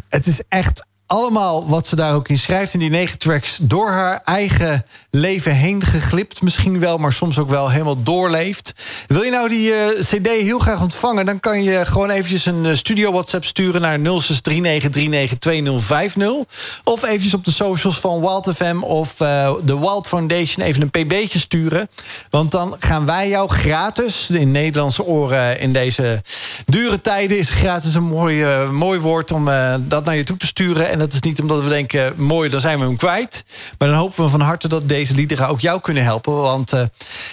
Het 0.10 0.28
is 0.28 0.42
echt 0.50 0.86
allemaal 1.08 1.68
wat 1.68 1.88
ze 1.88 1.96
daar 1.96 2.14
ook 2.14 2.28
in 2.28 2.38
schrijft 2.38 2.74
in 2.74 2.80
die 2.80 2.90
negen 2.90 3.18
tracks... 3.18 3.58
door 3.62 3.90
haar 3.90 4.22
eigen 4.26 4.86
leven 5.12 5.56
heen 5.56 5.84
geglipt 5.84 6.42
misschien 6.42 6.80
wel... 6.80 6.98
maar 6.98 7.14
soms 7.14 7.38
ook 7.38 7.50
wel 7.50 7.70
helemaal 7.70 8.04
doorleeft. 8.04 8.74
Wil 9.08 9.22
je 9.22 9.32
nou 9.32 9.50
die 9.50 9.70
uh, 9.70 9.76
cd 10.00 10.28
heel 10.28 10.60
graag 10.60 10.82
ontvangen... 10.82 11.26
dan 11.26 11.40
kan 11.40 11.64
je 11.64 11.86
gewoon 11.86 12.10
eventjes 12.10 12.46
een 12.46 12.66
uh, 12.66 12.76
studio 12.76 13.12
WhatsApp 13.12 13.46
sturen... 13.46 13.82
naar 13.82 14.00
0639392050. 14.00 14.04
Of 16.84 17.04
eventjes 17.04 17.34
op 17.34 17.46
de 17.46 17.52
socials 17.52 18.00
van 18.00 18.20
Wild 18.20 18.52
FM 18.56 18.78
of 18.82 19.20
uh, 19.20 19.54
de 19.64 19.80
Wild 19.80 20.08
Foundation... 20.08 20.66
even 20.66 20.82
een 20.82 20.90
pb'tje 20.90 21.40
sturen. 21.40 21.90
Want 22.30 22.52
dan 22.52 22.76
gaan 22.80 23.06
wij 23.06 23.30
jou 23.30 23.50
gratis... 23.50 24.30
in 24.30 24.52
Nederlandse 24.52 25.04
oren 25.04 25.60
in 25.60 25.74
deze 25.74 26.22
dure 26.66 27.02
tijden... 27.02 27.38
is 27.38 27.50
gratis 27.50 27.94
een 27.94 28.04
mooi, 28.04 28.46
mooi 28.72 29.00
woord 29.00 29.32
om 29.32 29.50
dat 29.80 30.06
naar 30.06 30.16
je 30.16 30.24
toe 30.24 30.38
te 30.38 30.46
sturen... 30.46 30.97
En 30.98 31.04
dat 31.04 31.14
is 31.14 31.22
niet 31.22 31.42
omdat 31.42 31.64
we 31.64 31.70
denken, 31.70 32.14
mooi, 32.16 32.50
dan 32.50 32.60
zijn 32.60 32.80
we 32.80 32.86
hem 32.86 32.98
kwijt. 32.98 33.46
Maar 33.78 33.88
dan 33.88 33.98
hopen 33.98 34.24
we 34.24 34.30
van 34.30 34.42
harte 34.42 34.68
dat 34.68 34.90
deze 34.90 35.14
liederen 35.14 35.48
ook 35.48 35.60
jou 35.60 35.82
kunnen 35.82 36.04
helpen. 36.04 36.34
Want 36.34 36.74
uh, 36.74 36.82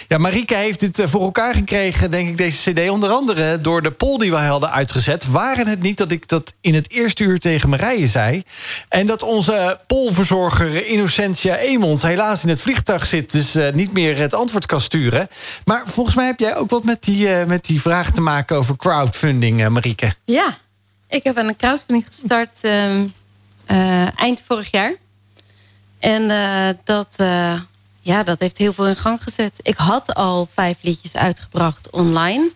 ja, 0.07 0.17
Marika 0.17 0.57
heeft 0.57 0.81
het 0.81 1.01
voor 1.05 1.21
elkaar 1.21 1.53
gekregen, 1.53 2.11
denk 2.11 2.29
ik, 2.29 2.37
deze 2.37 2.71
cd. 2.71 2.89
Onder 2.89 3.09
andere 3.09 3.61
door 3.61 3.81
de 3.81 3.91
poll 3.91 4.17
die 4.17 4.31
wij 4.31 4.45
hadden 4.45 4.71
uitgezet. 4.71 5.25
Waren 5.25 5.67
het 5.67 5.81
niet 5.81 5.97
dat 5.97 6.11
ik 6.11 6.27
dat 6.27 6.53
in 6.61 6.73
het 6.73 6.91
eerste 6.91 7.23
uur 7.23 7.39
tegen 7.39 7.69
Marije 7.69 8.07
zei. 8.07 8.43
En 8.89 9.07
dat 9.07 9.21
onze 9.23 9.79
polverzorger 9.87 10.87
Innocentia 10.87 11.57
Emons 11.57 12.01
helaas 12.01 12.43
in 12.43 12.49
het 12.49 12.61
vliegtuig 12.61 13.07
zit. 13.07 13.31
Dus 13.31 13.55
uh, 13.55 13.71
niet 13.73 13.93
meer 13.93 14.17
het 14.17 14.33
antwoord 14.33 14.65
kan 14.65 14.81
sturen. 14.81 15.27
Maar 15.63 15.83
volgens 15.85 16.15
mij 16.15 16.25
heb 16.25 16.39
jij 16.39 16.55
ook 16.55 16.69
wat 16.69 16.83
met 16.83 17.03
die, 17.03 17.29
met 17.29 17.65
die 17.65 17.81
vraag 17.81 18.11
te 18.11 18.21
maken 18.21 18.57
over 18.57 18.77
crowdfunding, 18.77 19.69
Marieke. 19.69 20.13
Ja, 20.25 20.57
ik 21.07 21.23
heb 21.23 21.37
een 21.37 21.55
crowdfunding 21.55 22.05
gestart... 22.05 22.57
Uh, 22.61 22.71
eind 24.15 24.41
vorig 24.45 24.71
jaar. 24.71 24.95
En 25.99 26.21
uh, 26.21 26.69
dat, 26.83 27.15
uh, 27.17 27.61
ja, 28.01 28.23
dat 28.23 28.39
heeft 28.39 28.57
heel 28.57 28.73
veel 28.73 28.87
in 28.87 28.95
gang 28.95 29.23
gezet. 29.23 29.59
Ik 29.61 29.77
had 29.77 30.13
al 30.13 30.49
vijf 30.53 30.77
liedjes 30.81 31.15
uitgebracht 31.15 31.89
online. 31.89 32.51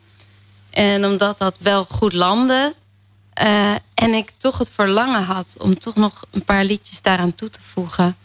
En 0.70 1.05
omdat 1.05 1.38
dat 1.38 1.55
wel 1.60 1.86
goed 1.86 2.14
landde... 2.14 2.76
en 3.93 4.14
ik 4.14 4.32
toch 4.38 4.57
het 4.57 4.72
verlangen 4.74 5.24
had 5.24 5.55
om 5.57 5.80
toch 5.80 5.95
nog 5.95 6.26
een 6.32 6.43
paar 6.43 6.64
liedjes 6.64 7.01
daaraan 7.01 7.36
toe 7.36 7.49
te 7.49 7.62
voegen... 7.62 8.18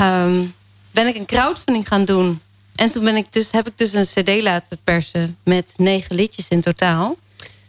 Um, 0.00 0.54
ben 0.92 1.06
ik 1.06 1.16
een 1.16 1.26
crowdfunding 1.26 1.88
gaan 1.88 2.04
doen. 2.04 2.40
En 2.74 2.88
toen 2.88 3.04
ben 3.04 3.16
ik 3.16 3.32
dus, 3.32 3.50
heb 3.50 3.66
ik 3.66 3.78
dus 3.78 3.92
een 3.92 4.04
cd 4.04 4.42
laten 4.42 4.78
persen 4.84 5.36
met 5.44 5.72
negen 5.76 6.16
liedjes 6.16 6.48
in 6.48 6.60
totaal. 6.60 7.16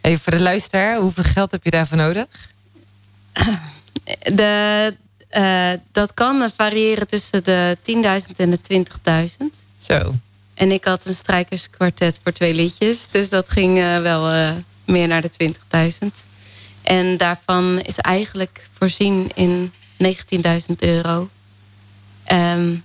Even 0.01 0.23
voor 0.23 0.31
de 0.31 0.41
luisteraar, 0.41 0.97
hoeveel 0.97 1.23
geld 1.23 1.51
heb 1.51 1.63
je 1.63 1.69
daarvoor 1.69 1.97
nodig? 1.97 2.25
De, 4.33 4.95
uh, 5.31 5.71
dat 5.91 6.13
kan 6.13 6.51
variëren 6.55 7.07
tussen 7.07 7.43
de 7.43 7.77
10.000 8.29 8.35
en 8.35 8.49
de 8.49 8.85
20.000. 9.41 9.45
Zo. 9.79 10.13
En 10.53 10.71
ik 10.71 10.85
had 10.85 11.05
een 11.05 11.13
strijkerskwartet 11.13 12.19
voor 12.23 12.31
twee 12.31 12.53
liedjes. 12.53 13.07
Dus 13.11 13.29
dat 13.29 13.49
ging 13.49 13.77
uh, 13.77 13.99
wel 13.99 14.33
uh, 14.33 14.51
meer 14.85 15.07
naar 15.07 15.21
de 15.21 15.53
20.000. 16.03 16.07
En 16.81 17.17
daarvan 17.17 17.79
is 17.79 17.97
eigenlijk 17.97 18.67
voorzien 18.77 19.31
in 19.35 19.73
19.000 20.03 20.09
euro. 20.79 21.29
Um, 22.31 22.83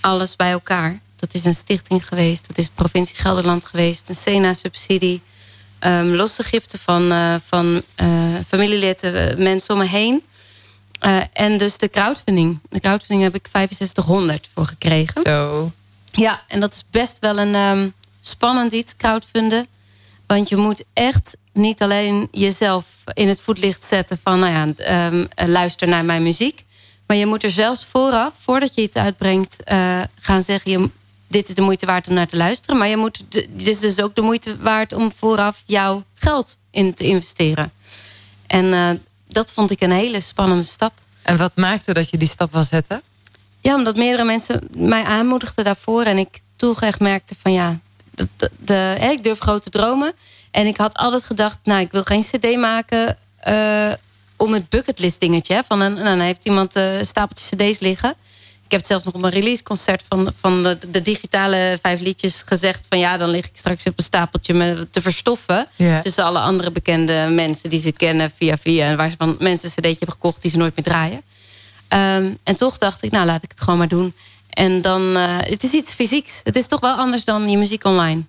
alles 0.00 0.36
bij 0.36 0.50
elkaar. 0.50 1.00
Dat 1.16 1.34
is 1.34 1.44
een 1.44 1.54
stichting 1.54 2.08
geweest. 2.08 2.48
Dat 2.48 2.58
is 2.58 2.68
provincie 2.68 3.16
Gelderland 3.16 3.64
geweest. 3.64 4.08
Een 4.08 4.14
SENA-subsidie. 4.14 5.22
Um, 5.86 6.14
losse 6.14 6.42
giften 6.42 6.78
van, 6.78 7.12
uh, 7.12 7.34
van 7.44 7.82
uh, 8.02 8.34
familieleden, 8.46 9.42
mensen 9.42 9.74
om 9.74 9.80
me 9.80 9.86
heen. 9.86 10.22
En 11.32 11.58
dus 11.58 11.78
de 11.78 11.88
crowdfunding. 11.88 12.58
De 12.68 12.80
crowdfunding 12.80 13.22
heb 13.22 13.34
ik 13.34 13.48
6500 13.52 14.48
voor 14.54 14.66
gekregen. 14.66 15.22
Zo. 15.24 15.72
Ja, 16.12 16.42
en 16.48 16.60
dat 16.60 16.72
is 16.72 16.84
best 16.90 17.16
wel 17.20 17.38
een 17.38 17.54
um, 17.54 17.92
spannend 18.20 18.72
iets, 18.72 18.96
crowdfunden. 18.96 19.66
Want 20.26 20.48
je 20.48 20.56
moet 20.56 20.84
echt 20.92 21.36
niet 21.52 21.82
alleen 21.82 22.28
jezelf 22.30 22.86
in 23.12 23.28
het 23.28 23.40
voetlicht 23.40 23.84
zetten 23.84 24.18
van... 24.22 24.38
nou 24.38 24.52
ja, 24.52 25.06
um, 25.06 25.28
luister 25.46 25.88
naar 25.88 26.04
mijn 26.04 26.22
muziek. 26.22 26.64
Maar 27.06 27.16
je 27.16 27.26
moet 27.26 27.42
er 27.42 27.50
zelfs 27.50 27.86
vooraf, 27.90 28.32
voordat 28.40 28.74
je 28.74 28.82
iets 28.82 28.96
uitbrengt... 28.96 29.56
gaan 30.18 30.42
zeggen, 30.42 30.70
je, 30.70 30.88
dit 31.34 31.48
is 31.48 31.54
de 31.54 31.62
moeite 31.62 31.86
waard 31.86 32.08
om 32.08 32.14
naar 32.14 32.26
te 32.26 32.36
luisteren. 32.36 32.78
Maar 32.78 32.88
je 32.88 32.96
moet, 32.96 33.24
dit 33.28 33.66
is 33.66 33.78
dus 33.78 34.00
ook 34.00 34.14
de 34.14 34.20
moeite 34.22 34.56
waard 34.56 34.92
om 34.92 35.12
vooraf 35.16 35.62
jouw 35.66 36.04
geld 36.14 36.58
in 36.70 36.94
te 36.94 37.04
investeren. 37.04 37.72
En 38.46 38.64
uh, 38.64 38.90
dat 39.28 39.52
vond 39.52 39.70
ik 39.70 39.80
een 39.80 39.92
hele 39.92 40.20
spannende 40.20 40.64
stap. 40.64 40.92
En 41.22 41.36
wat 41.36 41.52
maakte 41.54 41.92
dat 41.92 42.10
je 42.10 42.16
die 42.16 42.28
stap 42.28 42.52
wil 42.52 42.64
zetten? 42.64 43.02
Ja, 43.60 43.74
omdat 43.74 43.96
meerdere 43.96 44.24
mensen 44.24 44.68
mij 44.76 45.04
aanmoedigden 45.04 45.64
daarvoor. 45.64 46.02
En 46.02 46.18
ik 46.18 46.40
toch 46.56 46.82
echt 46.82 47.00
merkte 47.00 47.34
van 47.42 47.52
ja, 47.52 47.78
de, 48.10 48.28
de, 48.36 48.50
de, 48.58 48.96
ik 49.12 49.22
durf 49.22 49.38
grote 49.38 49.70
dromen. 49.70 50.12
En 50.50 50.66
ik 50.66 50.76
had 50.76 50.96
altijd 50.96 51.24
gedacht, 51.24 51.58
nou, 51.64 51.80
ik 51.80 51.92
wil 51.92 52.02
geen 52.02 52.22
cd 52.22 52.56
maken... 52.56 53.18
Uh, 53.48 53.92
om 54.36 54.52
het 54.52 54.68
bucketlist 54.68 55.20
dingetje. 55.20 55.62
Van 55.66 55.80
een, 55.80 55.92
nou, 55.92 56.04
dan 56.04 56.20
heeft 56.20 56.44
iemand 56.44 56.76
uh, 56.76 56.98
een 56.98 57.06
stapeltje 57.06 57.56
cd's 57.56 57.78
liggen. 57.78 58.14
Ik 58.74 58.80
heb 58.80 58.88
het 58.88 58.98
zelfs 58.98 59.14
nog 59.14 59.24
op 59.24 59.32
een 59.32 59.40
releaseconcert 59.40 60.02
van, 60.08 60.32
van 60.40 60.62
de, 60.62 60.78
de, 60.90 61.02
digitale 61.02 61.78
vijf 61.82 62.00
liedjes 62.00 62.42
gezegd... 62.46 62.86
van 62.88 62.98
ja, 62.98 63.16
dan 63.16 63.28
lig 63.28 63.44
ik 63.44 63.56
straks 63.56 63.86
op 63.86 63.98
een 63.98 64.04
stapeltje 64.04 64.54
me 64.54 64.86
te 64.90 65.00
verstoffen... 65.00 65.66
Yeah. 65.76 66.02
tussen 66.02 66.24
alle 66.24 66.38
andere 66.38 66.70
bekende 66.70 67.28
mensen 67.30 67.70
die 67.70 67.80
ze 67.80 67.92
kennen 67.92 68.30
via 68.36 68.58
via... 68.58 68.86
en 68.86 68.96
waar 68.96 69.10
ze 69.10 69.16
van 69.18 69.36
mensen 69.38 69.68
een 69.68 69.74
cd'tje 69.74 69.88
hebben 69.88 70.12
gekocht 70.12 70.42
die 70.42 70.50
ze 70.50 70.58
nooit 70.58 70.76
meer 70.76 70.84
draaien. 70.84 71.22
Um, 71.88 72.38
en 72.44 72.56
toch 72.56 72.78
dacht 72.78 73.02
ik, 73.02 73.10
nou, 73.10 73.26
laat 73.26 73.42
ik 73.42 73.50
het 73.50 73.60
gewoon 73.60 73.78
maar 73.78 73.88
doen. 73.88 74.14
En 74.50 74.82
dan, 74.82 75.16
uh, 75.16 75.36
het 75.38 75.64
is 75.64 75.72
iets 75.72 75.92
fysieks. 75.92 76.40
Het 76.44 76.56
is 76.56 76.66
toch 76.66 76.80
wel 76.80 76.94
anders 76.94 77.24
dan 77.24 77.50
je 77.50 77.58
muziek 77.58 77.84
online. 77.84 78.22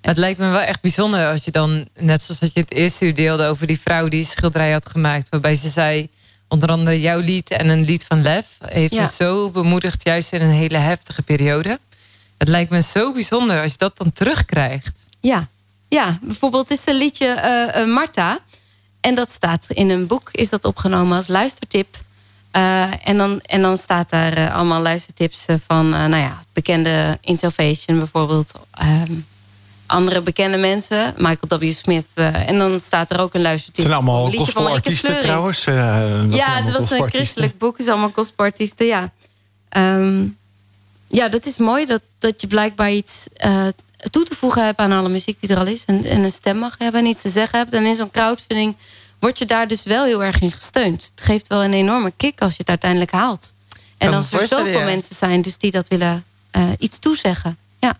Het 0.00 0.16
lijkt 0.16 0.38
me 0.38 0.48
wel 0.48 0.60
echt 0.60 0.80
bijzonder 0.80 1.30
als 1.30 1.44
je 1.44 1.50
dan, 1.50 1.88
net 1.96 2.22
zoals 2.22 2.40
dat 2.40 2.50
je 2.54 2.60
het 2.60 2.72
eerste 2.72 3.04
uur 3.04 3.14
deelde... 3.14 3.46
over 3.46 3.66
die 3.66 3.80
vrouw 3.80 4.08
die 4.08 4.24
schilderij 4.24 4.72
had 4.72 4.88
gemaakt... 4.88 5.28
waarbij 5.28 5.54
ze 5.54 5.68
zei 5.68 6.08
onder 6.48 6.68
andere 6.68 7.00
jouw 7.00 7.20
lied 7.20 7.50
en 7.50 7.68
een 7.68 7.84
lied 7.84 8.04
van 8.04 8.22
Lef... 8.22 8.46
heeft 8.64 8.94
ja. 8.94 9.02
me 9.02 9.08
zo 9.08 9.50
bemoedigd, 9.50 10.04
juist 10.04 10.32
in 10.32 10.42
een 10.42 10.50
hele 10.50 10.78
heftige 10.78 11.22
periode. 11.22 11.78
Het 12.38 12.48
lijkt 12.48 12.70
me 12.70 12.82
zo 12.82 13.12
bijzonder 13.12 13.62
als 13.62 13.72
je 13.72 13.78
dat 13.78 13.96
dan 13.96 14.12
terugkrijgt. 14.12 15.06
Ja, 15.20 15.48
ja 15.88 16.18
bijvoorbeeld 16.22 16.70
is 16.70 16.86
een 16.86 16.94
liedje 16.94 17.26
uh, 17.74 17.82
uh, 17.82 17.94
Marta... 17.94 18.38
en 19.00 19.14
dat 19.14 19.30
staat 19.30 19.66
in 19.68 19.90
een 19.90 20.06
boek, 20.06 20.28
is 20.32 20.48
dat 20.48 20.64
opgenomen 20.64 21.16
als 21.16 21.28
luistertip... 21.28 21.96
en, 22.50 23.16
dan, 23.16 23.40
en 23.40 23.62
dan 23.62 23.76
staat 23.76 24.10
daar 24.10 24.50
allemaal 24.50 24.82
luistertips 24.82 25.46
van, 25.66 25.88
nou 25.88 26.16
ja, 26.16 26.42
bekende 26.52 27.18
In 27.20 27.38
Salvation 27.38 27.98
bijvoorbeeld. 27.98 28.52
Ehm, 28.70 29.12
andere 29.88 30.22
bekende 30.22 30.56
mensen. 30.56 31.14
Michael 31.16 31.60
W. 31.60 31.72
Smith. 31.72 32.06
Uh, 32.14 32.48
en 32.48 32.58
dan 32.58 32.80
staat 32.80 33.10
er 33.10 33.20
ook 33.20 33.34
een 33.34 33.42
luistertip. 33.42 33.84
Het 33.84 33.92
zijn 33.92 34.04
allemaal 34.04 34.32
gospelartiesten 34.32 35.18
trouwens. 35.18 35.66
Uh, 35.66 35.74
ja, 36.30 36.62
het 36.62 36.72
was 36.72 36.90
een 36.90 37.08
christelijk 37.08 37.58
boek. 37.58 37.72
Het 37.72 37.86
is 37.86 37.92
allemaal 37.92 38.12
gospelartiesten, 38.14 38.86
ja. 38.86 39.10
Um, 39.76 40.36
ja, 41.06 41.28
dat 41.28 41.46
is 41.46 41.56
mooi 41.56 41.86
dat, 41.86 42.00
dat 42.18 42.40
je 42.40 42.46
blijkbaar 42.46 42.92
iets 42.92 43.28
uh, 43.44 43.66
toe 44.10 44.24
te 44.24 44.34
voegen 44.34 44.64
hebt 44.64 44.78
aan 44.78 44.92
alle 44.92 45.08
muziek 45.08 45.40
die 45.40 45.50
er 45.50 45.58
al 45.58 45.66
is. 45.66 45.84
En, 45.84 46.04
en 46.04 46.22
een 46.22 46.30
stem 46.30 46.56
mag 46.56 46.74
hebben 46.78 47.00
en 47.00 47.06
iets 47.06 47.22
te 47.22 47.30
zeggen 47.30 47.58
hebt. 47.58 47.72
En 47.72 47.84
in 47.84 47.94
zo'n 47.94 48.10
crowdfunding 48.10 48.76
word 49.18 49.38
je 49.38 49.46
daar 49.46 49.68
dus 49.68 49.82
wel 49.82 50.04
heel 50.04 50.24
erg 50.24 50.40
in 50.40 50.52
gesteund. 50.52 51.12
Het 51.14 51.24
geeft 51.24 51.46
wel 51.46 51.64
een 51.64 51.72
enorme 51.72 52.12
kick 52.16 52.40
als 52.40 52.52
je 52.52 52.58
het 52.58 52.68
uiteindelijk 52.68 53.10
haalt. 53.10 53.54
En 53.98 54.14
als 54.14 54.32
er 54.32 54.46
zoveel 54.46 54.82
mensen 54.82 55.16
zijn 55.16 55.42
dus 55.42 55.58
die 55.58 55.70
dat 55.70 55.88
willen 55.88 56.24
iets 56.78 56.98
toezeggen. 56.98 57.56
Ja, 57.78 57.96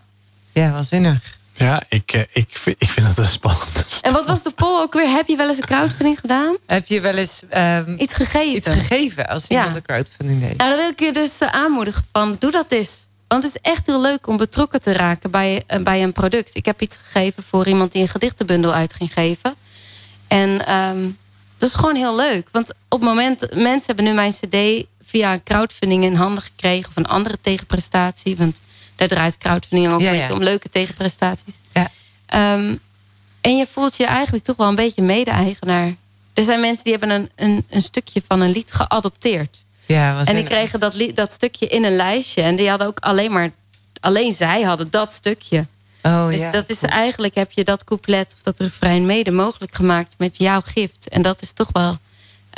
ja 0.51 0.71
waanzinnig. 0.71 1.37
Ja, 1.59 1.81
ik, 1.89 2.11
eh, 2.11 2.21
ik, 2.31 2.47
vind, 2.51 2.75
ik 2.79 2.89
vind 2.89 3.15
het 3.15 3.29
spannend. 3.29 3.99
En 4.01 4.13
wat 4.13 4.25
was 4.25 4.43
de 4.43 4.51
poll 4.51 4.81
ook 4.81 4.93
weer? 4.93 5.09
Heb 5.09 5.27
je 5.27 5.35
wel 5.35 5.47
eens 5.47 5.57
een 5.57 5.65
crowdfunding 5.65 6.19
gedaan? 6.19 6.57
Heb 6.65 6.87
je 6.87 7.01
wel 7.01 7.13
eens 7.13 7.43
um, 7.53 7.95
iets 7.97 8.13
gegeven? 8.13 8.55
Iets 8.55 8.67
gegeven 8.67 9.27
als 9.27 9.47
iemand 9.47 9.75
een 9.75 9.81
crowdfunding 9.81 10.41
deed. 10.41 10.57
Nou, 10.57 10.69
dan 10.69 10.79
wil 10.79 10.89
ik 10.89 10.99
je 10.99 11.13
dus 11.13 11.41
uh, 11.41 11.49
aanmoedigen 11.49 12.05
van 12.11 12.35
doe 12.39 12.51
dat 12.51 12.65
eens. 12.69 13.07
Want 13.27 13.43
het 13.43 13.55
is 13.55 13.71
echt 13.71 13.87
heel 13.87 14.01
leuk 14.01 14.27
om 14.27 14.37
betrokken 14.37 14.81
te 14.81 14.93
raken 14.93 15.31
bij, 15.31 15.63
uh, 15.67 15.79
bij 15.83 16.03
een 16.03 16.11
product. 16.11 16.55
Ik 16.55 16.65
heb 16.65 16.81
iets 16.81 16.97
gegeven 16.97 17.43
voor 17.43 17.67
iemand 17.67 17.91
die 17.91 18.01
een 18.01 18.07
gedichtenbundel 18.07 18.73
uit 18.73 18.93
ging 18.93 19.13
geven. 19.13 19.55
En 20.27 20.75
um, 20.75 21.17
dat 21.57 21.69
is 21.69 21.75
gewoon 21.75 21.95
heel 21.95 22.15
leuk. 22.15 22.47
Want 22.51 22.69
op 22.69 22.99
het 22.99 23.09
moment, 23.09 23.55
mensen 23.55 23.85
hebben 23.85 24.05
nu 24.05 24.13
mijn 24.13 24.31
cd 24.31 24.85
via 25.05 25.33
een 25.33 25.43
crowdfunding 25.43 26.03
in 26.03 26.15
handen 26.15 26.43
gekregen... 26.43 26.89
of 26.89 26.95
een 26.95 27.07
andere 27.07 27.37
tegenprestatie. 27.41 28.37
Want 28.37 28.61
daar 28.99 29.07
draait 29.07 29.37
crowdfunding 29.37 29.93
ook 29.93 29.99
ja, 29.99 30.33
om 30.33 30.43
leuke 30.43 30.69
tegenprestaties. 30.69 31.53
Ja. 31.73 31.91
Um, 32.55 32.79
en 33.41 33.57
je 33.57 33.67
voelt 33.71 33.97
je 33.97 34.05
eigenlijk 34.05 34.43
toch 34.43 34.55
wel 34.55 34.67
een 34.67 34.75
beetje 34.75 35.01
mede-eigenaar. 35.01 35.95
Er 36.33 36.43
zijn 36.43 36.59
mensen 36.59 36.83
die 36.83 36.95
hebben 36.97 37.09
een, 37.09 37.29
een, 37.35 37.65
een 37.69 37.81
stukje 37.81 38.21
van 38.27 38.41
een 38.41 38.51
lied 38.51 38.71
geadopteerd. 38.71 39.57
Ja, 39.85 40.25
en 40.25 40.35
die 40.35 40.43
kregen 40.43 40.79
dat, 40.79 40.95
lied, 40.95 41.15
dat 41.15 41.31
stukje 41.31 41.67
in 41.67 41.83
een 41.83 41.95
lijstje. 41.95 42.41
En 42.41 42.55
die 42.55 42.69
hadden 42.69 42.87
ook 42.87 42.99
alleen 42.99 43.31
maar... 43.31 43.51
Alleen 43.99 44.33
zij 44.33 44.61
hadden 44.61 44.87
dat 44.89 45.13
stukje. 45.13 45.67
Oh, 46.03 46.27
dus 46.27 46.39
ja. 46.39 46.51
dat 46.51 46.69
is 46.69 46.81
eigenlijk 46.81 47.35
heb 47.35 47.51
je 47.51 47.63
dat 47.63 47.83
couplet 47.83 48.33
of 48.35 48.41
dat 48.41 48.59
refrein 48.59 49.05
mede 49.05 49.31
mogelijk 49.31 49.75
gemaakt 49.75 50.15
met 50.17 50.37
jouw 50.37 50.61
gift. 50.61 51.09
En 51.09 51.21
dat 51.21 51.41
is 51.41 51.51
toch 51.51 51.69
wel 51.71 51.97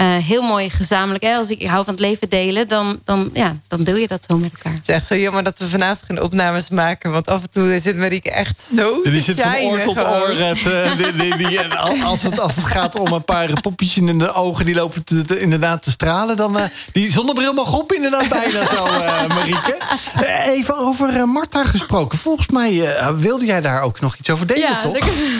uh, 0.01 0.15
heel 0.15 0.41
mooi 0.41 0.69
gezamenlijk. 0.69 1.23
Als 1.23 1.49
ik, 1.49 1.67
hou 1.67 1.83
van 1.83 1.93
het 1.93 2.03
leven 2.03 2.29
delen, 2.29 2.67
dan, 2.67 2.99
dan, 3.03 3.29
ja, 3.33 3.55
dan 3.67 3.83
deel 3.83 3.95
je 3.95 4.07
dat 4.07 4.25
zo 4.29 4.37
met 4.37 4.51
elkaar. 4.53 4.73
Het 4.73 4.89
is 4.89 4.95
echt 4.95 5.05
zo 5.05 5.15
jammer 5.15 5.43
dat 5.43 5.59
we 5.59 5.69
vanavond 5.69 6.01
geen 6.07 6.21
opnames 6.21 6.69
maken. 6.69 7.11
Want 7.11 7.27
af 7.27 7.41
en 7.41 7.49
toe 7.51 7.79
zit 7.79 7.97
Marieke 7.97 8.31
echt 8.31 8.61
zo 8.61 9.03
Die 9.03 9.21
zit 9.21 9.41
van 9.41 9.55
oor 9.55 9.79
tot 9.79 9.97
oor. 9.97 10.29
Het, 10.29 10.65
uh, 10.65 10.97
die, 11.17 11.37
die, 11.37 11.59
als, 12.03 12.21
het, 12.21 12.39
als 12.39 12.55
het 12.55 12.65
gaat 12.65 12.95
om 12.95 13.11
een 13.11 13.23
paar 13.25 13.61
popjes 13.61 13.97
in 13.97 14.19
de 14.19 14.33
ogen... 14.33 14.65
die 14.65 14.75
lopen 14.75 15.03
te, 15.03 15.39
inderdaad 15.39 15.83
te 15.83 15.91
stralen... 15.91 16.37
dan 16.37 16.57
uh, 16.57 16.63
die 16.91 17.11
zonnebril 17.11 17.53
mag 17.53 17.73
op 17.73 17.93
inderdaad 17.93 18.29
bijna 18.29 18.65
zo, 18.65 18.85
uh, 18.85 19.27
Marieke. 19.27 19.77
even 20.45 20.77
over 20.77 21.27
Marta 21.27 21.63
gesproken. 21.63 22.17
Volgens 22.17 22.47
mij 22.47 22.95
wilde 23.15 23.45
jij 23.45 23.61
daar 23.61 23.81
ook 23.81 23.99
nog 23.99 24.15
iets 24.15 24.29
over 24.29 24.47
delen, 24.47 24.69
ja, 24.69 24.81
toch? 24.81 24.97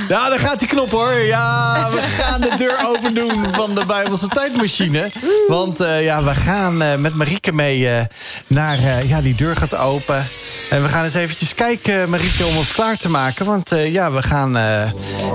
Ja, 0.08 0.30
daar 0.30 0.40
gaat 0.40 0.60
die 0.60 0.68
knop 0.68 0.92
hoor. 0.92 1.20
Ja, 1.20 1.88
we 1.92 2.00
gaan 2.00 2.42
de 2.42 2.54
deur 2.58 2.86
open 2.86 3.14
doen 3.14 3.46
van 3.52 3.76
de 3.76 3.86
Bijbelse 3.86 4.28
tijd 4.28 4.51
tijdmachine. 4.52 5.10
Want 5.48 5.82
uh, 5.82 6.04
ja, 6.04 6.24
we 6.24 6.36
gaan 6.36 6.82
uh, 6.82 6.96
met 6.96 7.16
Marieke 7.16 7.54
mee 7.54 7.80
uh, 7.80 8.02
naar... 8.48 8.78
ja, 9.04 9.22
die 9.22 9.36
deur 9.36 9.56
gaat 9.56 9.78
open. 9.78 10.26
En 10.72 10.82
we 10.82 10.88
gaan 10.90 11.04
eens 11.04 11.14
eventjes 11.14 11.56
kijken, 11.56 12.10
Marieke, 12.10 12.46
om 12.46 12.58
ons 12.58 12.72
klaar 12.72 12.98
te 12.98 13.10
maken. 13.10 13.46
Want 13.46 13.70
ja, 13.70 14.12
we 14.12 14.22
gaan 14.22 14.58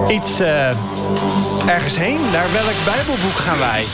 iets 0.09 0.41
ergens 1.66 1.97
heen. 1.97 2.18
Naar 2.32 2.53
welk 2.53 2.84
bijbelboek 2.84 3.37
gaan 3.37 3.59
wij? 3.59 3.84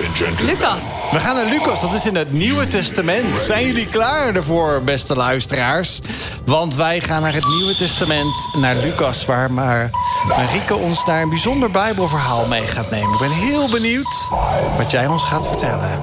Lucas. 0.46 0.82
We 1.10 1.20
gaan 1.20 1.34
naar 1.34 1.44
Lucas, 1.44 1.80
dat 1.80 1.94
is 1.94 2.06
in 2.06 2.14
het 2.14 2.32
Nieuwe 2.32 2.66
Testament. 2.66 3.40
Zijn 3.40 3.66
jullie 3.66 3.86
klaar 3.86 4.34
ervoor, 4.34 4.82
beste 4.82 5.16
luisteraars? 5.16 6.00
Want 6.44 6.74
wij 6.74 7.00
gaan 7.00 7.22
naar 7.22 7.34
het 7.34 7.48
Nieuwe 7.48 7.76
Testament, 7.76 8.48
naar 8.52 8.76
Lucas... 8.76 9.24
waar 9.24 9.52
maar 9.52 9.90
Marieke 10.28 10.74
ons 10.74 11.04
daar 11.04 11.22
een 11.22 11.28
bijzonder 11.28 11.70
bijbelverhaal 11.70 12.46
mee 12.46 12.66
gaat 12.66 12.90
nemen. 12.90 13.12
Ik 13.12 13.18
ben 13.18 13.30
heel 13.30 13.70
benieuwd 13.70 14.28
wat 14.76 14.90
jij 14.90 15.06
ons 15.06 15.22
gaat 15.22 15.46
vertellen. 15.46 16.00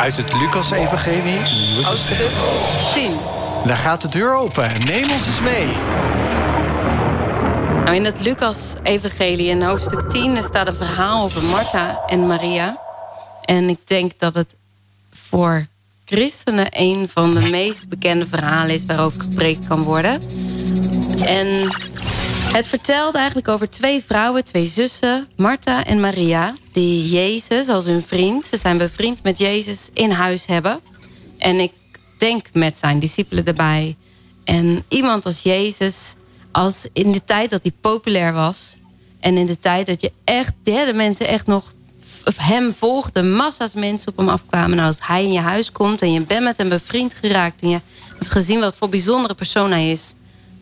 Uit 0.00 0.16
het 0.16 0.32
Lucas-evangelie. 0.32 1.38
Hoofdstuk 1.82 2.30
10. 2.94 3.37
Daar 3.66 3.76
gaat 3.76 4.00
de 4.00 4.08
deur 4.08 4.34
open. 4.34 4.70
Neem 4.86 5.10
ons 5.10 5.26
eens 5.26 5.40
mee. 5.40 5.66
Nou, 7.84 7.96
in 7.96 8.04
het 8.04 8.20
Lucas-evangelie 8.20 9.46
in 9.48 9.62
hoofdstuk 9.62 10.10
10 10.10 10.42
staat 10.42 10.66
een 10.66 10.74
verhaal 10.74 11.22
over 11.22 11.42
Martha 11.42 12.00
en 12.06 12.26
Maria. 12.26 12.80
En 13.44 13.68
ik 13.68 13.78
denk 13.84 14.18
dat 14.18 14.34
het 14.34 14.56
voor 15.12 15.66
christenen 16.04 16.66
een 16.70 17.08
van 17.08 17.34
de 17.34 17.48
meest 17.48 17.88
bekende 17.88 18.26
verhalen 18.26 18.74
is 18.74 18.84
waarover 18.84 19.20
gepreekt 19.20 19.66
kan 19.66 19.82
worden. 19.82 20.20
En 21.24 21.46
het 22.52 22.68
vertelt 22.68 23.14
eigenlijk 23.14 23.48
over 23.48 23.70
twee 23.70 24.04
vrouwen, 24.06 24.44
twee 24.44 24.66
zussen, 24.66 25.28
Martha 25.36 25.84
en 25.84 26.00
Maria, 26.00 26.54
die 26.72 27.08
Jezus 27.08 27.68
als 27.68 27.84
hun 27.84 28.04
vriend, 28.06 28.46
ze 28.46 28.56
zijn 28.56 28.78
bevriend 28.78 29.22
met 29.22 29.38
Jezus, 29.38 29.90
in 29.92 30.10
huis 30.10 30.46
hebben. 30.46 30.80
En 31.38 31.60
ik 31.60 31.72
denk 32.18 32.46
met 32.52 32.76
zijn 32.76 32.98
discipelen 32.98 33.44
erbij. 33.44 33.96
En 34.44 34.84
iemand 34.88 35.24
als 35.24 35.42
Jezus, 35.42 36.14
als 36.52 36.86
in 36.92 37.12
de 37.12 37.24
tijd 37.24 37.50
dat 37.50 37.62
hij 37.62 37.72
populair 37.80 38.32
was, 38.32 38.78
en 39.20 39.36
in 39.36 39.46
de 39.46 39.58
tijd 39.58 39.86
dat 39.86 40.00
je 40.00 40.12
echt, 40.24 40.52
de 40.62 40.92
mensen 40.94 41.26
echt 41.26 41.46
nog 41.46 41.72
hem 42.36 42.74
volgden, 42.78 43.32
massa's 43.32 43.74
mensen 43.74 44.08
op 44.08 44.16
hem 44.16 44.28
afkwamen. 44.28 44.76
Nou, 44.76 44.88
als 44.88 45.06
hij 45.06 45.24
in 45.24 45.32
je 45.32 45.40
huis 45.40 45.72
komt 45.72 46.02
en 46.02 46.12
je 46.12 46.20
bent 46.20 46.44
met 46.44 46.56
hem 46.56 46.68
bevriend 46.68 47.14
geraakt 47.14 47.62
en 47.62 47.68
je 47.68 47.80
hebt 48.18 48.30
gezien 48.30 48.60
wat 48.60 48.74
voor 48.76 48.88
bijzondere 48.88 49.34
persoon 49.34 49.70
hij 49.70 49.90
is, 49.90 50.14